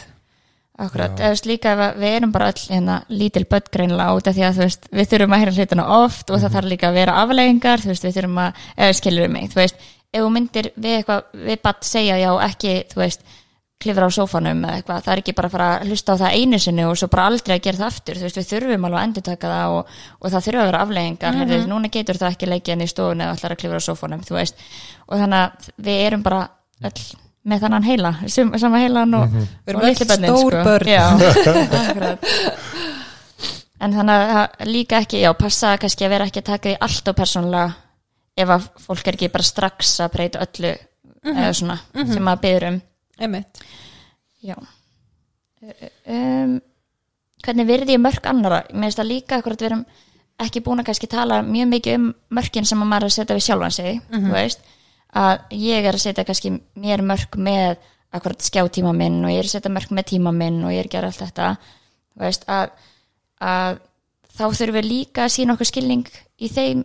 Akkurat, 0.73 1.11
eða 1.19 1.27
þú 1.27 1.33
veist 1.35 1.45
líka 1.45 1.71
ef 1.75 1.81
að 1.85 1.99
við 2.01 2.15
erum 2.17 2.31
bara 2.33 2.47
öll 2.49 2.61
hérna 2.65 2.95
lítil 3.13 3.45
börn 3.45 3.67
greinlega 3.75 4.15
út 4.17 4.25
af 4.25 4.33
því 4.33 4.43
að 4.47 4.55
veist, 4.63 4.87
við 4.89 5.05
þurfum 5.11 5.35
að 5.35 5.41
heyra 5.43 5.53
hlutina 5.53 5.85
oft 5.99 6.25
og 6.33 6.37
það 6.41 6.53
þarf 6.55 6.69
líka 6.71 6.87
að 6.89 6.97
vera 6.97 7.17
afleggingar, 7.21 7.83
þú 7.83 7.89
veist, 7.91 8.05
við 8.07 8.15
þurfum 8.17 8.39
að, 8.41 8.51
eða 8.73 8.95
skilur 8.97 9.29
mig, 9.35 9.45
þú 9.53 9.57
veist, 9.61 9.77
ef 10.09 10.17
þú 10.17 10.29
myndir 10.33 10.67
við 10.73 10.93
eitthvað, 10.97 11.21
við 11.45 11.57
bara 11.67 11.77
segja 11.85 12.15
já 12.17 12.31
ekki, 12.47 12.73
þú 12.89 12.97
veist, 13.03 13.21
klifra 13.83 14.07
á 14.09 14.11
sófanum 14.17 14.65
eða 14.65 14.75
eitthvað, 14.79 15.03
það 15.05 15.13
er 15.13 15.19
ekki 15.21 15.37
bara 15.37 15.47
að 15.51 15.53
fara 15.53 15.69
að 15.75 15.85
hlusta 15.91 16.09
á 16.17 16.21
það 16.23 16.35
einu 16.39 16.57
sinni 16.63 16.83
og 16.87 16.97
svo 16.97 17.07
bara 17.13 17.27
aldrei 17.29 17.53
að 17.57 17.65
gera 17.67 17.81
það 17.83 17.89
aftur, 17.91 18.17
þú 18.17 18.25
veist, 18.25 18.39
við 18.39 18.49
þurfum 18.49 18.85
alveg 18.87 18.99
að 18.99 19.07
endurtaka 19.09 19.47
það 19.53 19.67
og, 19.77 19.83
og 20.17 20.27
það 20.33 20.45
þurfa 20.47 20.61
að 20.63 20.69
vera 20.71 20.83
afleggingar, 20.87 21.33
mm 21.35 21.41
-hmm. 21.51 21.69
núna 21.69 21.93
getur 21.93 22.17
það 22.17 22.33
ekki 22.33 22.49
leikið 22.49 22.73
og 27.43 27.49
með 27.51 27.63
þannan 27.65 27.83
heila, 27.87 28.11
sama 28.31 28.79
heilan 28.79 29.13
og, 29.17 29.33
Við 29.33 29.73
erum 29.73 29.81
og 29.81 29.87
öll 29.87 29.91
litlu 29.91 30.07
börnin, 30.09 30.29
stór 30.29 30.53
sko. 30.53 30.63
börn. 30.63 32.17
En 33.83 33.91
þannig 33.91 34.29
að 34.31 34.61
líka 34.69 34.99
ekki, 35.03 35.19
já, 35.19 35.27
passa 35.35 35.73
kannski 35.81 36.05
að 36.07 36.13
vera 36.13 36.27
ekki 36.29 36.39
að 36.39 36.45
taka 36.53 36.69
því 36.69 36.75
allt 36.85 37.09
á 37.11 37.13
persónulega 37.17 37.73
ef 38.39 38.51
að 38.55 38.67
fólk 38.85 39.09
er 39.09 39.17
ekki 39.17 39.27
bara 39.33 39.43
strax 39.43 39.89
að 40.05 40.13
breyta 40.13 40.43
öllu 40.45 40.71
eða 41.33 41.49
svona 41.57 41.75
sem 42.07 42.29
að 42.31 42.39
byður 42.45 42.67
um. 42.69 42.77
Einmitt. 43.19 43.59
já. 44.43 44.55
Um, 46.07 46.55
hvernig 47.43 47.67
virði 47.67 47.95
ég 47.97 48.01
mörk 48.03 48.25
annara 48.27 48.63
mér 48.71 48.87
finnst 48.87 48.99
það 48.99 49.11
líka 49.11 49.37
akkurat 49.39 49.61
við 49.61 49.69
erum 49.69 49.83
ekki 50.43 50.63
búin 50.65 50.81
að 50.81 50.87
kannski 50.89 51.07
tala 51.11 51.41
mjög 51.45 51.69
mikið 51.75 51.99
um 51.99 52.07
mörkin 52.39 52.65
sem 52.67 52.81
að 52.83 52.89
maður 52.89 53.05
er 53.05 53.11
að 53.11 53.15
setja 53.17 53.37
við 53.37 53.45
sjálfan 53.49 53.75
sig 53.75 53.99
þú 54.09 54.33
veist, 54.33 54.63
að 55.13 55.55
ég 55.57 55.85
er 55.85 55.95
að 55.97 56.03
setja 56.05 56.25
kannski 56.27 56.53
mér 56.79 57.03
mörk 57.05 57.37
með 57.37 57.77
akkurat 58.13 58.45
skjátíma 58.45 58.93
minn 58.97 59.21
og 59.23 59.33
ég 59.33 59.41
er 59.41 59.49
að 59.49 59.55
setja 59.55 59.73
mörk 59.73 59.93
með 59.93 60.09
tíma 60.13 60.33
minn 60.35 60.61
og 60.65 60.73
ég 60.73 60.83
er 60.83 60.89
að 60.89 60.95
gera 60.95 61.09
allt 61.09 61.21
þetta. 61.21 61.49
Veist, 62.21 62.47
að, 62.49 62.73
að 63.41 63.79
þá 64.33 64.43
þurfum 64.45 64.77
við 64.77 64.89
líka 64.89 65.25
að 65.25 65.35
sína 65.35 65.55
okkur 65.55 65.69
skilning 65.69 66.09
í 66.37 66.49
þeim 66.53 66.83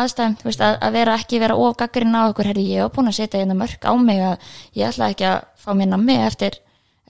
aðstæðum, 0.00 0.36
veist, 0.44 0.62
að, 0.64 0.76
að 0.86 0.96
vera 0.96 1.16
ekki 1.18 1.40
vera 1.42 1.56
of 1.58 1.76
gaggrinn 1.80 2.16
á 2.16 2.22
okkur, 2.28 2.48
herri, 2.50 2.66
ég 2.70 2.84
hef 2.84 2.94
búin 2.94 3.10
að 3.10 3.18
setja 3.18 3.40
hérna 3.42 3.56
mörk 3.58 3.84
á 3.84 3.92
mig 3.98 4.20
að 4.22 4.52
ég 4.78 4.86
ætla 4.86 5.10
ekki 5.12 5.26
að 5.28 5.40
fá 5.60 5.70
mér 5.76 5.90
nammi 5.90 6.16
eftir, 6.24 6.60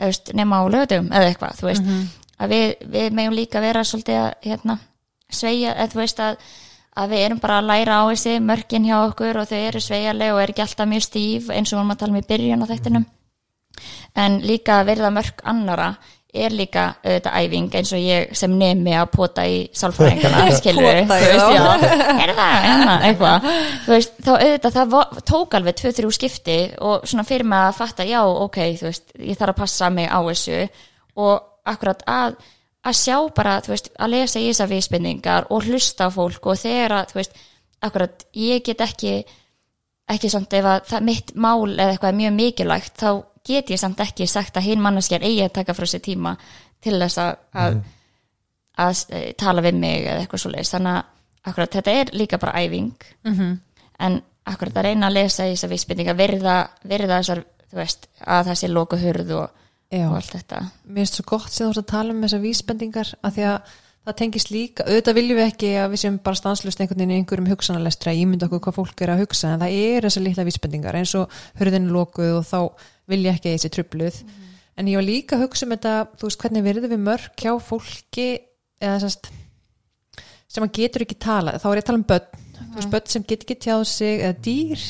veist, 0.01 0.33
nema 0.39 0.63
á 0.63 0.65
lögdum 0.73 1.11
eða 1.13 1.29
eitthvað, 1.29 1.61
þú 1.61 1.69
veist, 1.69 1.93
að 2.41 2.55
við, 2.55 2.67
við 2.95 3.19
megum 3.19 3.37
líka 3.37 3.63
vera 3.63 3.85
svolítið 3.87 4.23
að 4.23 4.49
hérna, 4.49 4.79
sveigja, 5.29 5.77
eða 5.77 5.93
þú 5.93 6.01
veist 6.01 6.25
að 6.25 6.41
að 7.01 7.15
við 7.15 7.25
erum 7.27 7.41
bara 7.43 7.59
að 7.61 7.71
læra 7.71 7.99
á 8.01 8.05
þessi 8.11 8.37
mörkin 8.45 8.87
hjá 8.89 8.97
okkur 9.01 9.41
og 9.41 9.51
þau 9.51 9.59
eru 9.59 9.83
sveigjarleg 9.85 10.35
og 10.35 10.43
er 10.43 10.53
ekki 10.53 10.65
alltaf 10.67 10.91
mjög 10.91 11.07
stíf 11.07 11.51
eins 11.51 11.73
og 11.73 11.77
við 11.77 11.81
vorum 11.81 11.95
að 11.95 12.01
tala 12.03 12.15
um 12.15 12.21
í 12.21 12.29
byrjun 12.31 12.65
á 12.65 12.71
þættinum. 12.71 13.05
En 14.21 14.41
líka 14.45 14.81
að 14.81 14.89
verða 14.91 15.13
mörk 15.15 15.45
annara 15.49 15.91
er 16.31 16.55
líka 16.55 16.85
auðvitað 17.03 17.37
æfing 17.41 17.73
eins 17.75 17.91
og 17.95 18.03
ég 18.03 18.37
sem 18.39 18.53
nemi 18.55 18.93
að 18.95 19.09
pota 19.17 19.47
í 19.51 19.57
sálfræðingana, 19.75 20.45
skilur 20.55 21.01
Pota, 21.11 21.19
veist, 21.25 21.49
já. 21.57 21.65
er 22.23 22.33
það, 22.37 22.55
hérna, 22.67 22.95
eitthvað? 23.09 23.49
Veist, 23.89 24.15
þá 24.23 24.31
auðvitað 24.37 24.79
það 24.79 25.25
tók 25.33 25.59
alveg 25.59 25.79
tvö, 25.81 25.93
þrjú 25.99 26.13
skipti 26.15 26.59
og 26.87 27.09
svona 27.11 27.27
fyrir 27.27 27.51
mig 27.51 27.67
að 27.67 27.81
fatta, 27.81 28.07
já, 28.07 28.21
ok, 28.47 28.61
þú 28.79 28.89
veist 28.91 29.15
ég 29.19 29.41
þarf 29.41 29.57
að 29.57 29.61
passa 29.65 29.91
mig 29.95 30.07
á 30.07 30.19
þessu 30.29 30.61
og 31.19 31.35
akkurat 31.71 32.07
að 32.07 32.39
að 32.87 32.97
sjá 32.97 33.17
bara, 33.37 33.59
þú 33.65 33.75
veist, 33.75 33.91
að 33.99 34.13
lesa 34.15 34.41
í 34.41 34.49
þessar 34.49 34.71
vísbendingar 34.71 35.49
og 35.53 35.69
hlusta 35.69 36.09
á 36.09 36.11
fólk 36.15 36.47
og 36.49 36.59
þegar 36.61 36.97
að, 36.97 37.13
þú 37.13 37.21
veist, 37.21 37.37
akkurat 37.81 38.25
ég 38.37 38.65
get 38.65 38.81
ekki 38.85 39.15
ekki 40.11 40.31
samt 40.33 40.55
ef 40.59 40.67
að 40.67 40.89
það, 40.91 41.07
mitt 41.07 41.35
mál 41.39 41.69
eða 41.71 41.93
eitthvað 41.93 42.11
er 42.11 42.19
mjög 42.19 42.35
mikilvægt 42.39 42.97
þá 42.99 43.11
get 43.47 43.71
ég 43.71 43.81
samt 43.81 44.01
ekki 44.03 44.27
sagt 44.29 44.59
að 44.59 44.67
hinn 44.71 44.83
manneskjar 44.83 45.25
eigi 45.27 45.45
að 45.45 45.55
taka 45.61 45.77
frá 45.77 45.87
sér 45.89 46.03
tíma 46.05 46.35
til 46.83 46.97
þess 46.99 47.21
að, 47.23 47.31
að, 47.63 47.79
að 48.85 49.05
eh, 49.17 49.31
tala 49.39 49.65
við 49.65 49.79
mig 49.81 50.03
eða 50.07 50.25
eitthvað 50.25 50.43
svo 50.45 50.53
leis 50.55 50.73
þannig 50.75 50.99
að 50.99 51.51
akkurat 51.51 51.79
þetta 51.79 51.95
er 52.01 52.13
líka 52.13 52.41
bara 52.41 52.61
æfing. 52.61 52.93
Mhm. 53.25 53.55
en 54.01 54.23
akkurat 54.49 54.77
að 54.81 54.87
reyna 54.89 55.09
að 55.11 55.17
lesa 55.19 55.47
í 55.47 55.55
þessar 55.55 55.71
vísbendingar 55.71 56.17
virða, 56.17 56.55
virða 56.89 57.19
þessar, 57.21 57.43
þú 57.71 57.77
veist, 57.77 58.07
að 58.25 58.47
það 58.49 58.59
sé 58.59 58.71
loku 58.71 58.99
hurð 59.01 59.33
og, 59.37 59.67
Já. 59.91 60.07
og 60.09 60.17
allt 60.17 60.35
þetta. 60.37 60.65
Mér 60.87 61.05
finnst 61.05 61.19
svo 61.19 61.27
gott 61.29 61.53
sem 61.53 61.67
þú 61.67 61.71
ert 61.75 61.83
að 61.83 61.93
tala 61.93 62.15
um 62.15 62.21
þessar 62.25 62.43
vísbendingar 62.45 63.15
að 63.21 63.37
því 63.37 63.47
að 63.51 63.73
það 64.01 64.19
tengist 64.21 64.53
líka 64.55 64.87
auðvitað 64.87 65.19
viljum 65.19 65.39
við 65.41 65.49
ekki 65.51 65.73
að 65.77 65.91
við 65.93 66.03
séum 66.03 66.21
bara 66.25 66.39
stanslust 66.41 66.81
einhvern 66.81 67.03
veginn 67.03 67.13
í 67.13 67.19
einhverjum 67.21 67.51
hugsanalestra 67.51 68.15
ég 68.17 68.31
myndi 68.31 68.47
okkur 68.47 68.63
hvað 68.65 68.79
fólk 68.79 69.03
er 69.05 69.13
að 69.13 69.25
hugsa 69.27 69.51
en 69.51 69.61
það 69.61 69.75
er 69.77 70.07
þessar 70.07 70.25
litla 70.25 70.47
vísbendingar 70.49 70.97
eins 70.97 71.13
og 71.21 71.35
hurðin 71.61 71.91
er 71.91 71.97
lokuð 71.99 72.39
og 72.39 72.47
þá 72.49 72.61
vil 73.13 73.21
ég 73.27 73.37
ekki 73.37 73.51
að 73.51 73.59
þessi 73.59 73.73
trubluð 73.77 74.23
en 74.81 74.89
ég 74.89 74.97
var 74.97 75.05
líka 75.05 75.37
að 75.37 75.45
hugsa 75.45 75.67
um 75.67 75.75
þetta 75.77 75.95
þú 76.17 76.31
veist 76.31 76.41
hvernig 76.47 76.65
verður 76.65 76.95
við 76.95 77.05
mörg 77.11 77.45
hjá 77.45 77.53
fólki 77.61 78.29
eða 78.81 79.03
sérst 79.05 79.29
sem 80.51 80.67
að 80.67 80.77
getur 80.81 81.05
ekki 81.05 81.19
tala, 81.21 81.59
þá 81.61 81.69
er 81.71 81.79
ég 81.79 81.85
að 81.85 81.89
tala 81.91 82.01
um 82.01 82.09
börn. 82.11 82.45
Þú 82.61 82.77
veist 82.77 82.93
börn 82.93 83.13
sem 83.13 83.27
get 83.29 83.45
ekki 83.45 83.57
tjáð 83.67 83.85
sig 83.91 84.25
eða 84.25 84.39
dýr, 84.47 84.85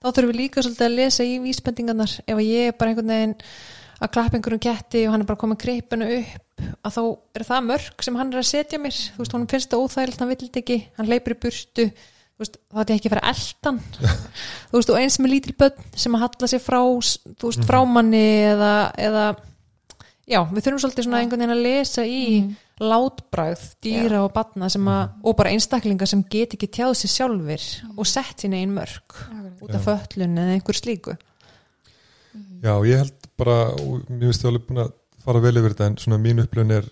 þá 0.00 0.08
þurfum 0.08 0.32
við 0.32 0.40
líka 0.40 0.64
svolítið 0.64 0.88
að 0.88 0.96
lesa 0.98 1.26
í 1.26 1.38
vísbendingarnar. 1.42 2.14
Ef 2.24 2.42
ég 2.42 2.70
er 2.70 2.76
bara 2.78 2.92
einhvern 2.92 3.12
veginn 3.12 3.34
að 4.02 4.12
klappa 4.14 4.38
einhverjum 4.38 4.62
ketti 4.62 5.04
og 5.06 5.14
hann 5.14 5.24
er 5.24 5.28
bara 5.28 5.40
komið 5.40 5.60
greipinu 5.62 6.08
upp 6.18 6.64
að 6.82 6.96
þá 6.96 7.02
er 7.38 7.44
það 7.48 7.68
mörg 7.68 8.06
sem 8.06 8.18
hann 8.18 8.32
er 8.32 8.40
að 8.40 8.48
setja 8.50 8.80
mér. 8.82 8.96
Þú 9.14 9.22
veist, 9.22 9.36
honum 9.36 9.50
finnst 9.50 9.70
það 9.72 9.84
óþægilegt, 9.84 10.22
hann 10.22 10.32
þetta 10.32 10.62
ekki 10.62 10.80
hann 10.98 11.10
leipur 11.10 11.34
í 11.34 11.38
burtu. 11.44 11.86
Þú 12.32 12.44
veist, 12.44 12.58
þá 12.72 12.82
ætti 12.82 12.94
ég 12.94 13.00
ekki 13.00 13.10
að 13.10 13.14
fara 13.14 13.32
eldan 13.32 13.80
þú 14.70 14.78
veist, 14.78 14.92
og 14.92 14.98
eins 14.98 15.18
með 15.22 15.34
lítil 15.36 15.56
börn 15.62 15.88
sem 16.04 16.18
að 16.18 16.24
halla 16.26 16.50
sér 16.50 16.62
frá 16.64 16.80
þú 16.82 17.48
veist, 17.50 17.64
frá 17.68 17.80
manni 17.86 18.26
eða, 18.50 18.74
eða 18.98 19.24
já, 20.26 20.40
við 20.50 20.64
þurfum 20.64 20.82
svolítið 20.84 21.06
svona 21.06 21.22
einhvern 21.22 21.44
veginn 21.44 21.54
að 21.54 21.66
lesa 21.66 22.06
í 22.08 22.22
látbræð 22.82 23.66
dýra 23.84 24.22
og 24.24 24.32
batna 24.34 24.70
sem 24.72 24.88
að, 24.90 25.02
og 25.22 25.36
bara 25.38 25.52
einstaklinga 25.54 26.08
sem 26.08 26.24
get 26.32 26.56
ekki 26.56 26.70
tjáð 26.72 26.96
sér 26.98 27.12
sjálfur 27.16 27.66
og 27.94 28.08
sett 28.08 28.42
sín 28.42 28.56
einn 28.58 28.72
mörg 28.74 29.18
út 29.62 29.76
af 29.76 29.86
föllun 29.86 30.40
eða 30.40 30.56
einhver 30.56 30.78
slíku 30.78 31.14
Já, 32.62 32.74
ég 32.88 33.02
held 33.02 33.28
bara, 33.36 33.56
og 33.76 34.08
mér 34.08 34.30
finnst 34.30 34.44
ég 34.44 34.50
alveg 34.52 34.66
búin 34.68 34.82
að 34.84 34.92
fara 35.22 35.42
vel 35.42 35.56
yfir 35.60 35.74
þetta 35.74 35.88
en 35.90 35.98
svona 36.00 36.20
mín 36.22 36.42
upplifun 36.42 36.74
er 36.78 36.88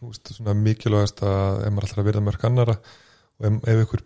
veist, 0.00 0.32
svona 0.34 0.54
mikilvægast 0.58 1.22
að 1.24 1.62
ef 1.66 1.74
maður 1.74 2.00
að 2.02 2.08
verða 2.08 2.24
mörg 2.24 2.46
annara 2.48 2.74
og 2.78 3.48
ef, 3.48 3.58
ef 3.70 3.82
ykkur 3.84 4.04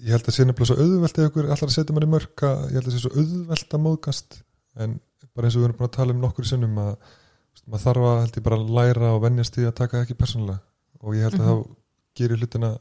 ég 0.00 0.14
held 0.14 0.28
að 0.28 0.36
sé 0.36 0.46
nefnilega 0.46 0.70
svo 0.70 0.84
auðvelt 0.84 1.20
ef 1.20 1.30
ykkur 1.30 1.50
að 1.54 1.64
setja 1.74 1.96
manni 1.96 2.10
mörg 2.10 2.44
að 2.48 2.62
ég 2.66 2.78
held 2.78 2.90
að 2.90 2.96
sé 2.96 3.02
svo 3.04 3.12
auðvelt 3.14 3.76
að 3.76 3.84
móðgast 3.86 4.38
en 4.80 5.00
bara 5.34 5.48
eins 5.48 5.56
og 5.56 5.62
við 5.62 5.68
erum 5.68 5.80
búin 5.80 5.90
að 5.90 5.96
tala 5.96 6.16
um 6.16 6.22
nokkur 6.24 6.48
sinnum 6.48 6.78
að 6.80 6.92
þú 7.00 7.56
veist, 7.56 7.66
maður 7.66 7.84
þarf 7.86 8.08
að 8.10 8.20
held 8.22 8.38
ég 8.40 8.46
bara 8.46 8.60
að 8.60 8.72
læra 8.78 9.12
og 9.16 9.22
venjast 9.24 9.56
því 9.56 9.66
að 9.68 9.76
taka 9.80 9.96
það 9.96 10.06
ekki 10.06 10.20
persónulega 10.20 10.60
og 11.00 11.18
ég 11.18 11.26
held 11.28 11.40
að 11.40 11.50
þá 11.50 11.54
gerir 12.20 12.40
hlutina 12.42 12.72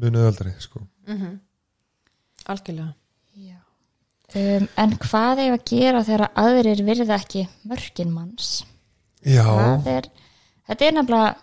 mjög 0.00 0.18
auðveldari 0.20 0.54
sko. 0.58 0.84
mm 1.06 1.16
-hmm. 1.18 1.38
algjörlega. 2.44 2.92
Um, 4.40 4.68
en 4.84 4.98
hvað 5.02 5.42
er 5.44 5.56
að 5.56 5.64
gera 5.70 6.04
þegar 6.06 6.28
aðrir 6.44 6.84
virða 6.86 7.18
ekki 7.20 7.46
mörkin 7.68 8.12
manns? 8.14 8.52
Já, 9.24 9.46
það 9.46 9.90
er, 9.94 10.08
þetta 10.68 10.86
er 10.86 10.96
nefnilega 10.98 11.34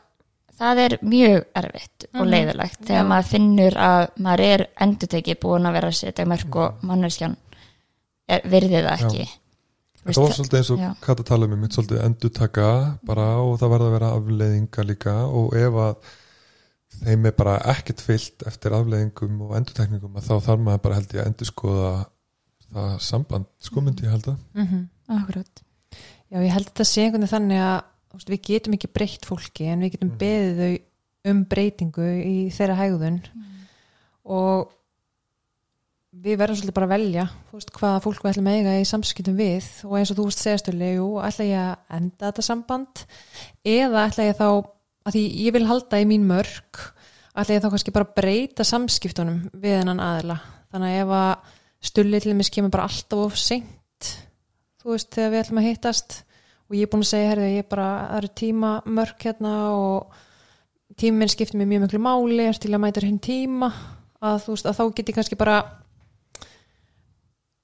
það 0.62 0.82
er 0.84 0.96
mjög 1.02 1.44
erfitt 1.58 2.08
og 2.12 2.28
leiðilegt 2.30 2.82
þegar 2.86 3.04
Já. 3.04 3.10
maður 3.10 3.30
finnur 3.32 3.78
að 3.82 4.02
maður 4.22 4.44
er 4.48 4.64
endurtekið 4.86 5.40
búin 5.42 5.68
að 5.68 5.78
vera 5.78 5.92
að 5.92 6.00
setja 6.02 6.28
mörg 6.30 6.58
og 6.62 6.84
manneskjan 6.86 7.38
er, 8.30 8.44
virði 8.46 8.82
það 8.86 8.92
ekki. 8.98 9.28
Þú 10.02 10.08
það 10.08 10.18
var 10.18 10.26
veist, 10.26 10.38
svolítið 10.40 10.60
eins 10.60 10.72
og 10.74 10.82
já. 10.82 10.90
Kata 11.06 11.26
tala 11.26 11.48
um 11.48 11.56
mitt 11.62 11.78
svolítið 11.78 12.04
endurtaka 12.06 12.68
bara 13.06 13.28
og 13.42 13.54
það 13.62 13.74
verða 13.76 13.88
að 13.90 13.96
vera 13.98 14.12
afleiðinga 14.18 14.86
líka 14.90 15.16
og 15.30 15.58
ef 15.58 15.80
að 15.86 16.14
þeim 17.02 17.28
er 17.30 17.36
bara 17.38 17.58
ekkert 17.72 18.02
fyllt 18.04 18.46
eftir 18.50 18.76
afleiðingum 18.78 19.44
og 19.48 19.54
endurtekningum 19.60 20.18
að 20.18 20.28
þá 20.28 20.34
þarf 20.48 20.66
maður 20.66 20.84
bara 20.86 20.98
held 21.00 21.14
ég 21.16 21.22
að 21.24 21.32
endurskoða 21.32 21.92
það 22.76 22.91
samband, 23.07 23.48
sko 23.61 23.84
myndi 23.84 24.07
ég 24.07 24.15
held 24.15 24.34
að 24.34 24.38
mm 24.57 24.88
Akkurat. 25.11 25.64
Já, 26.31 26.38
ég 26.39 26.53
held 26.53 26.64
að 26.64 26.69
þetta 26.69 26.85
sé 26.88 27.02
einhvern 27.03 27.26
veginn 27.26 27.34
þannig 27.34 27.61
að 27.65 27.80
þú 28.11 28.18
veist, 28.18 28.30
við 28.31 28.43
getum 28.48 28.76
ekki 28.77 28.89
breytt 28.95 29.26
fólki 29.27 29.65
en 29.68 29.81
við 29.84 29.95
getum 29.95 30.11
beðið 30.22 30.61
þau 30.61 31.31
um 31.31 31.41
breytingu 31.52 32.07
í 32.23 32.35
þeirra 32.56 32.77
hegðun. 32.80 33.18
Og 34.31 34.72
við 36.11 36.39
verðum 36.39 36.60
svolítið 36.60 36.77
bara 36.77 36.88
að 36.89 36.93
velja 36.95 37.26
þú 37.49 37.60
veist, 37.60 37.73
hvaða 37.76 38.02
fólk 38.06 38.23
við 38.23 38.31
ætlum 38.31 38.49
að 38.52 38.57
eiga 38.60 38.80
í 38.80 38.88
samskiptum 38.88 39.38
við. 39.39 39.69
Og 39.88 39.98
eins 39.99 40.11
og 40.11 40.19
þú 40.19 40.27
veist 40.30 40.43
segastölu 40.45 40.91
jú, 40.95 41.07
ætla 41.27 41.48
ég 41.48 41.61
að 41.65 41.98
enda 41.99 42.30
þetta 42.30 42.48
samband? 42.48 43.06
Eða 43.68 44.06
ætla 44.07 44.27
ég 44.27 44.39
þá 44.39 44.48
að 44.52 45.15
því 45.15 45.23
ég 45.45 45.56
vil 45.57 45.68
halda 45.69 46.02
í 46.02 46.07
mín 46.10 46.27
mörg 46.30 46.84
ætla 47.31 47.56
ég 47.56 47.64
þá 47.64 47.72
kannski 47.72 47.95
bara 47.95 48.07
að 48.07 48.15
breyta 48.19 48.68
samskiptunum 48.68 49.43
við 49.56 49.80
hennan 49.80 50.03
aðila? 50.03 50.39
Þannig 50.72 50.95
að 50.95 51.03
ef 51.03 51.14
að 51.19 51.57
stulli 51.82 52.20
til 52.22 52.36
mér 52.38 52.52
kemur 52.53 52.74
bara 52.74 52.88
alltaf 52.90 53.26
of 53.26 53.40
seint 53.40 53.78
þú 54.82 54.95
veist, 54.95 55.12
þegar 55.14 55.34
við 55.34 55.44
ætlum 55.44 55.62
að 55.62 55.68
hittast. 55.70 56.18
Og 56.72 56.78
ég 56.78 56.88
er 56.88 56.91
búin 56.91 57.03
að 57.03 57.12
segja, 57.12 57.30
herrðu, 57.34 57.49
ég 57.52 57.66
er 57.66 57.70
bara 57.70 57.90
það 57.99 58.18
eru 58.22 58.32
tíma 58.41 58.72
mörg 58.88 59.26
hérna 59.26 59.53
og 59.76 60.16
tíminn 60.99 61.32
skiptir 61.32 61.60
mér 61.60 61.70
mjög 61.70 61.86
miklu 61.86 62.02
máli 62.03 62.48
er 62.48 62.60
til 62.62 62.72
að 62.72 62.84
mæta 62.86 63.03
hinn 63.06 63.22
tíma. 63.22 63.70
Að 64.22 64.44
þú 64.45 64.56
veist, 64.56 64.70
að 64.70 64.78
þá 64.80 64.84
get 64.98 65.12
ég 65.12 65.18
kannski 65.18 65.40
bara 65.40 65.58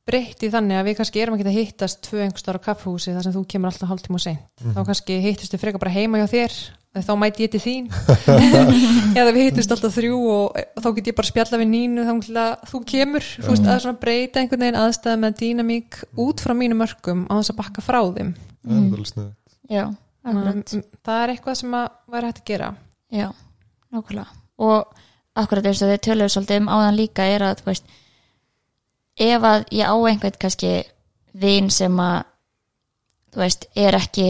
breytt 0.08 0.44
í 0.44 0.50
þannig 0.52 0.80
að 0.80 0.88
við 0.88 0.98
kannski 1.00 1.22
erum 1.24 1.38
að 1.40 1.56
hittast 1.56 2.02
tvö 2.06 2.22
einhverstar 2.24 2.60
á 2.60 2.66
kaffhúsi 2.68 3.12
þar 3.16 3.26
sem 3.26 3.36
þú 3.36 3.44
kemur 3.52 3.72
alltaf 3.72 3.90
hálftíma 3.92 4.20
og 4.20 4.24
seint. 4.24 4.46
Þá 4.64 4.82
kannski 4.88 5.20
hittast 5.24 5.56
við 5.56 5.64
frekar 5.64 5.84
bara 5.84 5.96
heima 5.96 6.22
hjá 6.22 6.28
þér 6.32 6.56
þá 7.06 7.14
mæti 7.20 7.46
ég 7.46 7.52
til 7.54 7.62
þín. 7.64 7.88
Eða 9.20 9.34
við 9.36 9.42
hittust 9.48 9.74
alltaf 9.76 9.96
þrjú 9.98 10.20
og 10.34 10.60
þá 10.84 10.90
get 10.98 11.10
ég 11.12 11.18
bara 11.18 11.30
spjalla 11.30 11.60
við 11.62 11.70
nínu 11.74 12.06
þá 12.08 12.14
þú 12.72 12.82
kemur. 12.92 13.28
Þú 13.38 13.52
veist, 13.52 13.68
að 13.68 13.82
svona 13.86 14.02
breyta 14.02 14.42
einhvern 14.42 14.66
veginn 14.66 14.80
aðstæða 14.82 15.22
með 15.24 15.38
dýnamík 15.42 16.00
út 16.24 16.44
frá 16.44 16.56
mínum 16.58 16.82
mörgum 16.84 17.26
á 17.30 17.34
þess 17.40 17.54
að 17.54 17.60
bakka 17.62 17.86
frá 17.86 18.00
þeim. 18.18 18.34
Er 18.68 19.06
sniðið 19.12 19.34
Já, 19.68 19.84
akkurat. 20.24 20.74
Mm, 20.74 20.84
það 21.04 21.22
er 21.24 21.34
eitthvað 21.34 21.60
sem 21.60 21.78
að 21.78 21.88
væri 22.14 22.30
hægt 22.30 22.42
að 22.42 22.50
gera. 22.52 22.70
Já, 23.12 23.28
nákvæmlega. 23.94 24.42
Og 24.64 25.02
akkurat 25.38 25.68
eins 25.70 25.82
og 25.84 25.92
þið 25.92 26.04
töluðu 26.08 26.34
svolítið 26.34 26.62
um 26.62 26.70
áðan 26.72 26.98
líka 26.98 27.28
er 27.28 27.46
að 27.46 27.62
þú 27.62 27.70
veist 27.72 27.92
ef 29.18 29.48
að 29.50 29.66
ég 29.76 29.90
á 29.90 29.96
einhvern 29.98 30.40
kannski 30.42 30.72
vin 31.38 31.70
sem 31.74 32.00
að 32.02 32.24
þú 33.34 33.44
veist, 33.44 33.68
er 33.78 33.98
ekki 33.98 34.30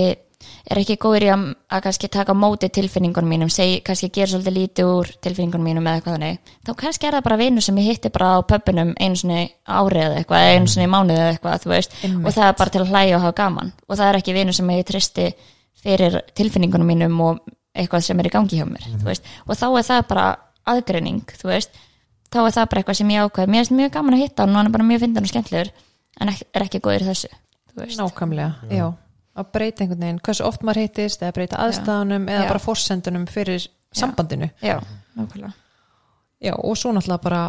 er 0.68 0.80
ekki 0.82 0.98
góður 1.02 1.26
í 1.26 1.30
að, 1.32 1.44
að 1.72 1.84
kannski 1.86 2.10
taka 2.12 2.36
móti 2.38 2.70
tilfinningunum 2.74 3.30
mínum, 3.32 3.52
segi, 3.52 3.80
kannski 3.86 4.10
gera 4.14 4.32
svolítið 4.32 4.56
lítið 4.58 4.92
úr 4.92 5.12
tilfinningunum 5.24 5.68
mínum 5.70 5.88
eða 5.88 6.00
eitthvað 6.00 6.18
þannig 6.18 6.54
þá 6.68 6.72
kannski 6.82 7.08
er 7.08 7.18
það 7.18 7.26
bara 7.28 7.40
vinur 7.42 7.66
sem 7.66 7.80
ég 7.82 7.90
hitti 7.92 8.12
bara 8.14 8.30
á 8.36 8.38
pöpunum 8.52 8.94
einu 9.00 9.20
sinni 9.20 9.44
árið 9.64 10.04
eða 10.04 10.20
eitthvað 10.22 10.48
einu 10.52 10.72
sinni 10.74 10.88
í 10.88 10.92
mánuði 10.92 11.22
eða 11.22 11.32
eitthvað, 11.36 11.64
þú 11.64 11.74
veist 11.74 11.98
Einmitt. 12.02 12.26
og 12.26 12.38
það 12.38 12.50
er 12.50 12.58
bara 12.62 12.76
til 12.76 12.84
að 12.84 12.92
hlæja 12.92 13.18
og 13.18 13.26
hafa 13.26 13.38
gaman. 13.42 13.74
Og 13.88 13.96
það 13.96 14.10
er 14.10 14.20
ekki 14.22 14.38
vinur 14.38 14.58
sem 14.58 14.72
ég 14.76 14.88
tristi 14.92 15.28
fyrir 15.84 16.20
tilfinningunum 16.38 16.92
mínum 16.92 17.20
og 17.24 17.42
eitthvað 17.78 18.08
sem 18.08 18.20
er 18.20 18.30
í 18.30 18.34
gangi 18.34 18.60
hjá 18.60 18.68
mér 18.68 18.88
þú 18.98 19.08
veist, 19.08 19.28
og 19.46 19.58
þá 19.60 19.68
er 19.70 19.90
það 19.92 20.06
bara 20.12 20.30
aðgreining 20.68 21.36
þú 21.38 21.52
veist, 21.52 21.76
þá 22.34 22.40
er 22.44 22.56
það 22.56 22.70
bara 22.72 22.82
eitthvað 22.82 23.00
sem 23.02 23.12
ég 23.14 23.28
ákveð. 23.28 23.52
Mér 23.54 23.68
er 23.68 23.76
mjög 23.82 23.92
gaman 23.94 24.18
að 24.18 24.24
hitta 24.26 24.44
hann 24.44 24.56
og 24.56 24.60
hann 24.62 24.72
er 24.72 24.74
bara 24.74 24.88
mjög 24.88 25.04
fyndin 25.06 25.28
og 25.28 25.32
skemmtilegur 25.32 25.70
en 26.18 26.34
er 26.34 26.66
ekki 26.66 26.82
góður 26.84 27.06
í 27.06 27.12
þessu 27.12 27.30
þú 27.78 27.84
veist, 27.84 28.00
nákvæmlega, 28.02 28.74
já. 28.74 28.88
Að 29.38 29.52
breyta 29.54 29.84
einhvern 29.84 30.04
veginn 30.06 30.24
hversu 30.26 30.46
oft 30.48 30.66
maður 30.66 30.84
hittist 30.86 31.24
eða 31.24 31.36
breyta 31.38 31.62
aðstæðanum 31.66 32.28
eða 32.30 32.44
Já. 32.46 32.50
bara 32.52 32.64
forsendunum 32.64 33.28
fyrir 33.32 33.68
sambandinu. 33.96 34.50
Já, 34.62 34.80
nákvæmlega. 35.18 35.54
Já, 36.44 36.54
og 36.58 36.78
svo 36.78 36.94
náttúrulega 36.94 37.24
bara 37.24 37.44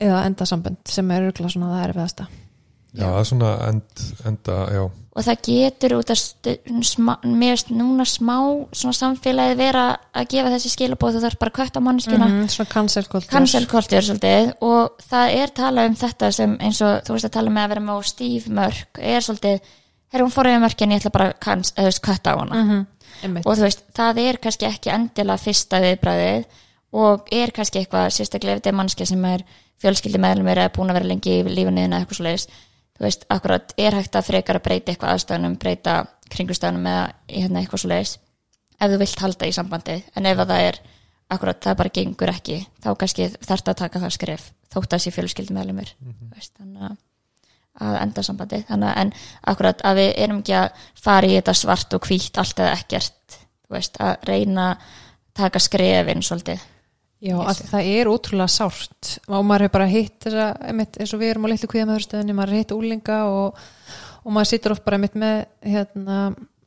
eða 0.00 0.24
enda 0.28 0.46
samband 0.46 0.82
sem 0.90 1.10
er 1.10 1.30
örgulega 1.30 1.54
svona 1.54 1.72
það 1.72 1.88
erfiðasta. 1.88 2.28
Já, 2.96 3.04
það 3.04 3.18
er 3.18 3.26
svona 3.28 3.50
end, 3.66 4.04
enda, 4.28 4.54
já. 4.72 4.84
Og 5.16 5.24
það 5.24 5.38
getur 5.46 5.94
út 5.96 6.10
að 6.12 7.12
mér 7.24 7.62
núna 7.72 8.04
smá 8.08 8.36
svona 8.76 8.96
samfélagið 8.96 9.60
vera 9.60 9.84
að 10.16 10.28
gefa 10.32 10.52
þessi 10.52 10.72
skilabóð 10.74 11.16
þú 11.16 11.22
þarf 11.24 11.38
bara 11.40 11.52
að 11.52 11.56
kvötta 11.58 11.82
manneskjuna. 11.84 12.28
Mm, 12.32 12.50
svona 12.52 12.72
cancel 12.72 13.04
culture. 13.08 13.32
Cancelkultur 13.32 14.04
svolítið. 14.04 14.52
Og 14.68 15.06
það 15.08 15.36
er 15.40 15.54
talað 15.56 15.90
um 15.90 15.98
þetta 16.02 16.30
sem 16.36 16.56
eins 16.60 16.82
og 16.84 17.00
þú 17.06 17.16
veist 17.16 17.28
að 17.30 17.34
tala 17.38 17.54
með 17.56 17.64
að 17.64 17.74
vera 17.74 17.84
með 17.86 17.96
á 17.96 18.00
stíf 18.12 18.48
mörk 18.60 19.00
er 19.14 19.24
svolítið, 19.24 19.72
herra 20.12 20.24
hún 20.24 20.34
fór 20.34 20.50
yfir 20.50 20.62
mörkin 20.62 20.92
ég 20.94 21.00
ætla 21.00 21.10
bara 21.10 21.32
að 21.32 22.00
kvötta 22.02 22.34
á 22.34 22.38
hana. 22.38 22.54
Mm 22.54 22.70
-hmm. 22.70 23.42
og 23.44 23.56
þú 23.56 23.62
veist, 23.62 23.82
það 23.94 24.18
er 24.18 24.36
kannski 24.36 24.66
ekki 24.66 24.90
endilega 24.90 25.36
fyrsta 25.36 25.80
viðbræðið 25.80 26.44
og 26.92 27.28
er 27.32 27.50
kannski 27.50 27.78
eitthvað 27.78 28.10
sérstaklega 28.10 28.52
ef 28.52 28.58
þetta 28.60 28.68
er 28.68 28.74
mannski 28.74 29.06
sem 29.06 29.24
er 29.24 29.44
fjölskyldi 29.82 30.18
meðlumir 30.18 30.58
eða 30.58 30.72
búin 30.72 30.90
að 30.90 30.94
vera 30.94 31.10
lengi 31.10 31.40
í 31.40 31.42
lífinu 31.42 31.80
eða 31.84 31.98
eitthvað 32.00 32.16
svoleiðis 32.16 32.46
þú 32.96 33.04
veist, 33.04 33.24
akkurat 33.28 33.72
er 33.76 33.94
hægt 33.94 34.16
að 34.16 34.28
frekar 34.30 34.56
að 34.56 34.62
breyta 34.62 34.92
eitthvað 34.92 35.12
aðstæðunum, 35.12 35.58
breyta 35.60 36.06
kringustæðunum 36.32 36.86
eða 36.86 37.12
í 37.28 37.42
hérna 37.42 37.60
eitthvað 37.60 37.80
svoleiðis 37.80 38.18
ef 38.80 38.90
þú 38.92 38.98
vilt 39.02 39.20
halda 39.20 39.46
í 39.46 39.52
sambandi 39.56 39.96
en 40.16 40.26
ef 40.26 40.38
að 40.38 40.52
það 40.52 40.68
er 40.68 40.80
akkurat 41.36 41.62
það 41.64 41.78
bara 41.80 41.94
gengur 41.98 42.32
ekki 42.32 42.58
þá 42.84 42.90
kannski 43.00 43.28
þarf 43.42 43.62
að 47.76 47.86
að 47.86 47.90
að 47.90 47.96
að 47.96 48.02
enda 48.02 48.22
sambandi 48.22 48.62
þannig 48.68 48.88
að 48.88 49.00
en 49.02 49.12
akkurat 49.52 49.82
að 49.84 49.98
við 50.00 50.12
erum 50.24 50.38
ekki 50.40 50.54
að 50.56 50.86
fara 51.02 51.26
í 51.26 51.34
þetta 51.36 51.54
svart 51.54 51.96
og 51.96 52.08
hvítt 52.08 52.38
allt 52.40 52.58
eða 52.58 52.72
ekkert 52.76 53.16
þú 53.66 53.76
veist, 53.76 54.00
að 54.00 54.16
reyna 54.30 54.70
að 54.70 54.88
taka 55.36 55.60
skrefin 55.60 56.24
svolítið. 56.24 56.64
Já, 57.26 57.36
að 57.40 57.62
það 57.70 57.88
er 57.96 58.10
ótrúlega 58.12 58.52
sárt. 58.52 59.14
Og 59.26 59.44
maður 59.46 59.66
hefur 59.66 59.74
bara 59.78 59.88
hitt 59.90 60.18
þessa, 60.22 60.50
einmitt, 60.68 60.98
eins 61.00 61.14
og 61.16 61.22
við 61.22 61.32
erum 61.32 61.48
á 61.48 61.50
litlu 61.52 61.70
kvíðamöðurstöðinni, 61.72 62.36
maður 62.36 62.58
hitt 62.60 62.74
úlinga 62.76 63.18
og, 63.32 63.62
og 64.22 64.36
maður 64.36 64.50
situr 64.52 64.76
oft 64.76 64.84
bara 64.86 65.00
með 65.00 65.46
hérna, 65.64 66.18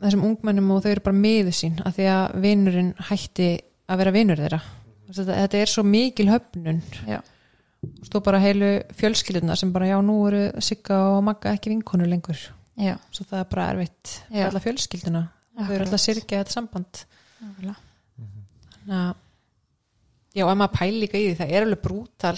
þessum 0.01 0.25
ungmennum 0.31 0.73
og 0.75 0.83
þau 0.83 0.91
eru 0.91 1.05
bara 1.05 1.21
miður 1.21 1.55
sín 1.55 1.79
að 1.85 1.99
því 1.99 2.09
að 2.15 2.37
vinurinn 2.45 2.93
hætti 3.09 3.49
að 3.89 4.01
vera 4.03 4.15
vinur 4.15 4.41
þeirra. 4.41 4.61
Þetta 5.09 5.57
er 5.57 5.71
svo 5.71 5.85
mikil 5.87 6.27
höfnun. 6.29 6.81
Já, 7.09 7.21
stó 8.07 8.21
bara 8.23 8.41
heilu 8.43 8.71
fjölskylduna 8.99 9.55
sem 9.59 9.71
bara 9.73 9.87
já, 9.89 9.97
nú 10.03 10.19
eru 10.27 10.61
Sigga 10.63 10.99
og 11.15 11.23
Magga 11.27 11.53
ekki 11.55 11.73
vinkonur 11.73 12.09
lengur. 12.11 12.39
Já, 12.79 12.95
svo 13.11 13.25
það 13.27 13.41
er 13.41 13.49
bara 13.51 13.67
erfitt 13.73 14.13
Já. 14.15 14.29
fyrir 14.29 14.49
alla 14.49 14.63
fjölskylduna. 14.63 15.23
Þau 15.59 15.73
eru 15.75 15.85
alltaf 15.85 16.03
sirkja 16.03 16.43
þetta 16.43 16.55
samband. 16.55 17.03
Nákvæmlega. 17.39 17.75
Þannig 18.79 18.95
að 18.99 19.11
já, 20.35 20.45
ef 20.45 20.55
maður 20.61 20.75
pæli 20.77 21.03
líka 21.03 21.19
í 21.19 21.27
því, 21.27 21.35
það 21.41 21.53
er 21.53 21.67
alveg 21.67 21.83
brútal 21.83 22.37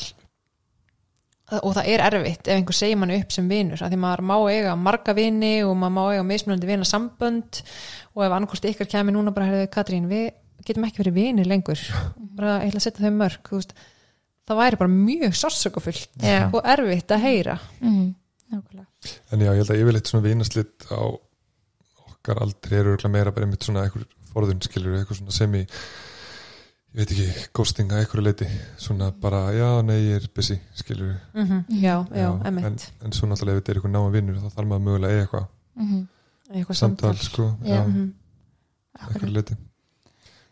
og 1.52 1.74
það 1.76 1.90
er 1.92 2.04
erfitt 2.06 2.48
ef 2.48 2.56
einhver 2.56 2.78
segir 2.78 3.00
manni 3.00 3.18
upp 3.20 3.34
sem 3.36 3.48
vinur 3.52 3.82
af 3.84 3.90
því 3.92 3.98
maður 4.00 4.22
má 4.30 4.36
eiga 4.48 4.76
marga 4.80 5.16
vini 5.18 5.56
og 5.68 5.74
maður 5.76 5.96
má 5.98 6.04
eiga 6.14 6.28
mismunandi 6.30 6.70
vina 6.70 6.88
sambönd 6.88 7.60
og 8.16 8.24
ef 8.24 8.36
annarkost 8.38 8.68
ykkar 8.70 8.88
kemur 8.94 9.18
núna 9.18 9.34
bara 9.36 9.66
Katrín, 9.72 10.08
við 10.08 10.30
getum 10.66 10.86
ekki 10.88 11.02
verið 11.04 11.18
vinir 11.18 11.50
lengur. 11.50 11.82
Bara 12.38 12.62
ég 12.62 12.72
ætla 12.72 12.80
að 12.80 12.86
setja 12.86 13.04
þau 13.04 13.18
mörg 13.18 13.50
þú 13.50 13.60
veist, 13.60 13.76
það 14.52 14.60
væri 14.62 14.80
bara 14.84 14.94
mjög 14.94 15.36
sársökufullt 15.42 16.22
Já. 16.22 16.38
og 16.52 16.62
erfitt 16.76 17.12
að 17.16 17.24
heyra. 17.26 17.58
Mhm, 17.82 18.06
nákvæmlega. 18.52 18.88
En 19.32 19.40
já, 19.42 19.52
ég 19.52 19.62
held 19.64 19.72
að 19.74 19.82
yfirleitt 19.82 20.12
svona 20.12 20.28
vinaslitt 20.28 20.88
á 20.92 21.02
okkar 22.12 22.42
aldrei 22.44 22.78
eru 22.80 22.94
örugglega 22.94 23.12
meira 23.16 23.32
bara 23.34 23.48
einmitt 23.48 23.64
svona 23.66 23.88
eitthvað 23.88 24.06
forðun 24.32 24.62
skilur 24.64 25.00
eitthvað 25.00 25.18
svona 25.24 25.34
sem 25.36 25.56
í 25.58 25.64
ég 26.92 27.00
veit 27.00 27.12
ekki, 27.16 27.26
ghosting 27.56 27.92
að 27.96 28.02
eitthvað 28.04 28.26
leiti 28.28 28.48
svona 28.84 29.08
bara, 29.24 29.40
já, 29.56 29.68
nei, 29.88 29.96
ég 30.10 30.18
er 30.20 30.28
busy 30.36 30.58
skilur 30.76 31.14
mm. 31.34 31.62
já, 31.82 31.96
já, 32.12 32.28
emitt 32.50 32.66
en, 32.68 32.76
en 33.08 33.16
svo 33.16 33.30
náttúrulega 33.32 33.58
ef 33.58 33.64
þetta 33.64 33.72
er 33.72 33.80
eitthvað 33.80 33.94
náma 33.96 34.12
vinnur 34.12 34.42
þá 34.44 34.50
þarf 34.58 34.68
maður 34.74 34.86
mögulega 34.90 35.22
eitthvað 35.24 35.46
Mhm, 35.82 36.02
eitthvað 36.52 36.78
samtal, 36.82 37.14
samtal. 37.16 37.26
sko, 37.30 37.46
Já. 37.64 37.76
já, 37.78 37.84
Mhm. 37.88 38.10
eitthvað 39.08 39.32
leiti 39.38 39.56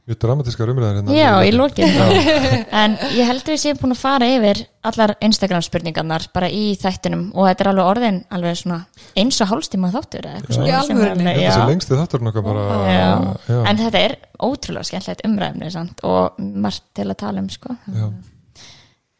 Mjög 0.09 0.17
dramatískar 0.23 0.69
umræðar 0.73 0.95
hérna 0.97 1.13
Já, 1.13 1.31
í 1.45 1.51
lokin 1.53 1.85
Já. 1.85 2.05
En 2.81 2.95
ég 3.13 3.27
held 3.29 3.43
að 3.43 3.51
við 3.53 3.59
séum 3.61 3.77
búin 3.77 3.93
að 3.93 3.99
fara 4.01 4.29
yfir 4.33 4.61
allar 4.89 5.13
Instagram 5.27 5.61
spurningarnar 5.65 6.25
bara 6.33 6.49
í 6.49 6.63
þættinum 6.81 7.27
og 7.35 7.45
þetta 7.45 7.65
er 7.65 7.69
alveg 7.73 7.89
orðin 7.91 8.17
alveg 8.33 8.57
svona 8.57 8.79
eins 9.21 9.37
og 9.45 9.51
hálfstíma 9.51 9.91
þáttur 9.93 10.25
eða 10.31 10.39
eitthvað 10.41 10.71
Já. 10.71 10.79
svona 10.87 11.03
er 11.05 11.13
alveg- 11.13 11.29
Þetta 11.29 11.43
já. 11.45 11.51
sé 11.59 11.67
lengst 11.69 11.93
í 11.93 11.99
þátturinn 11.99 12.31
okkar 12.31 12.47
bara 12.49 12.65
Já. 12.89 13.05
já, 13.53 13.59
En 13.69 13.81
þetta 13.83 14.01
er 14.07 14.15
ótrúlega 14.49 14.89
skemmtilegt 14.89 15.25
umræfni 15.29 15.71
samt, 15.77 16.01
og 16.09 16.41
margt 16.41 16.83
til 16.97 17.05
að 17.13 17.19
tala 17.21 17.43
um 17.45 17.49
sko. 17.53 17.75
já. 17.93 18.09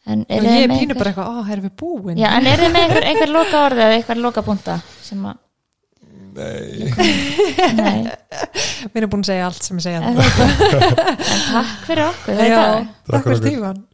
en 0.09 0.23
og 0.25 0.41
ég 0.41 0.63
er 0.63 0.71
með 0.71 0.79
pínu 0.79 0.95
einhver, 0.95 0.97
bara 0.97 1.11
eitthvað, 1.11 1.29
ó, 1.29 1.51
erum 1.53 1.65
við 1.67 1.75
búin 1.77 2.17
já, 2.17 2.29
en 2.39 2.47
eru 2.49 2.63
þið 2.65 2.71
með 2.73 2.85
einhver, 2.87 3.05
einhver 3.11 3.29
loka 3.35 3.59
orðið 3.67 3.83
eða 3.85 3.97
einhver 3.99 4.21
loka 4.23 4.41
punta 4.47 4.77
sem 5.05 5.25
að, 5.29 5.35
Nei, 6.35 6.93
Nei. 7.75 7.99
Mér 8.93 9.05
er 9.05 9.09
búin 9.09 9.23
að 9.25 9.29
segja 9.31 9.47
allt 9.49 9.65
sem 9.65 9.79
ég 9.79 9.85
segja. 9.87 10.01
En 10.05 10.15
Takk 11.49 11.85
fyrir 11.87 12.05
okkur 12.05 12.43
Já, 12.45 12.63
Takk 13.09 13.23
fyrir 13.25 13.41
tíman 13.47 13.85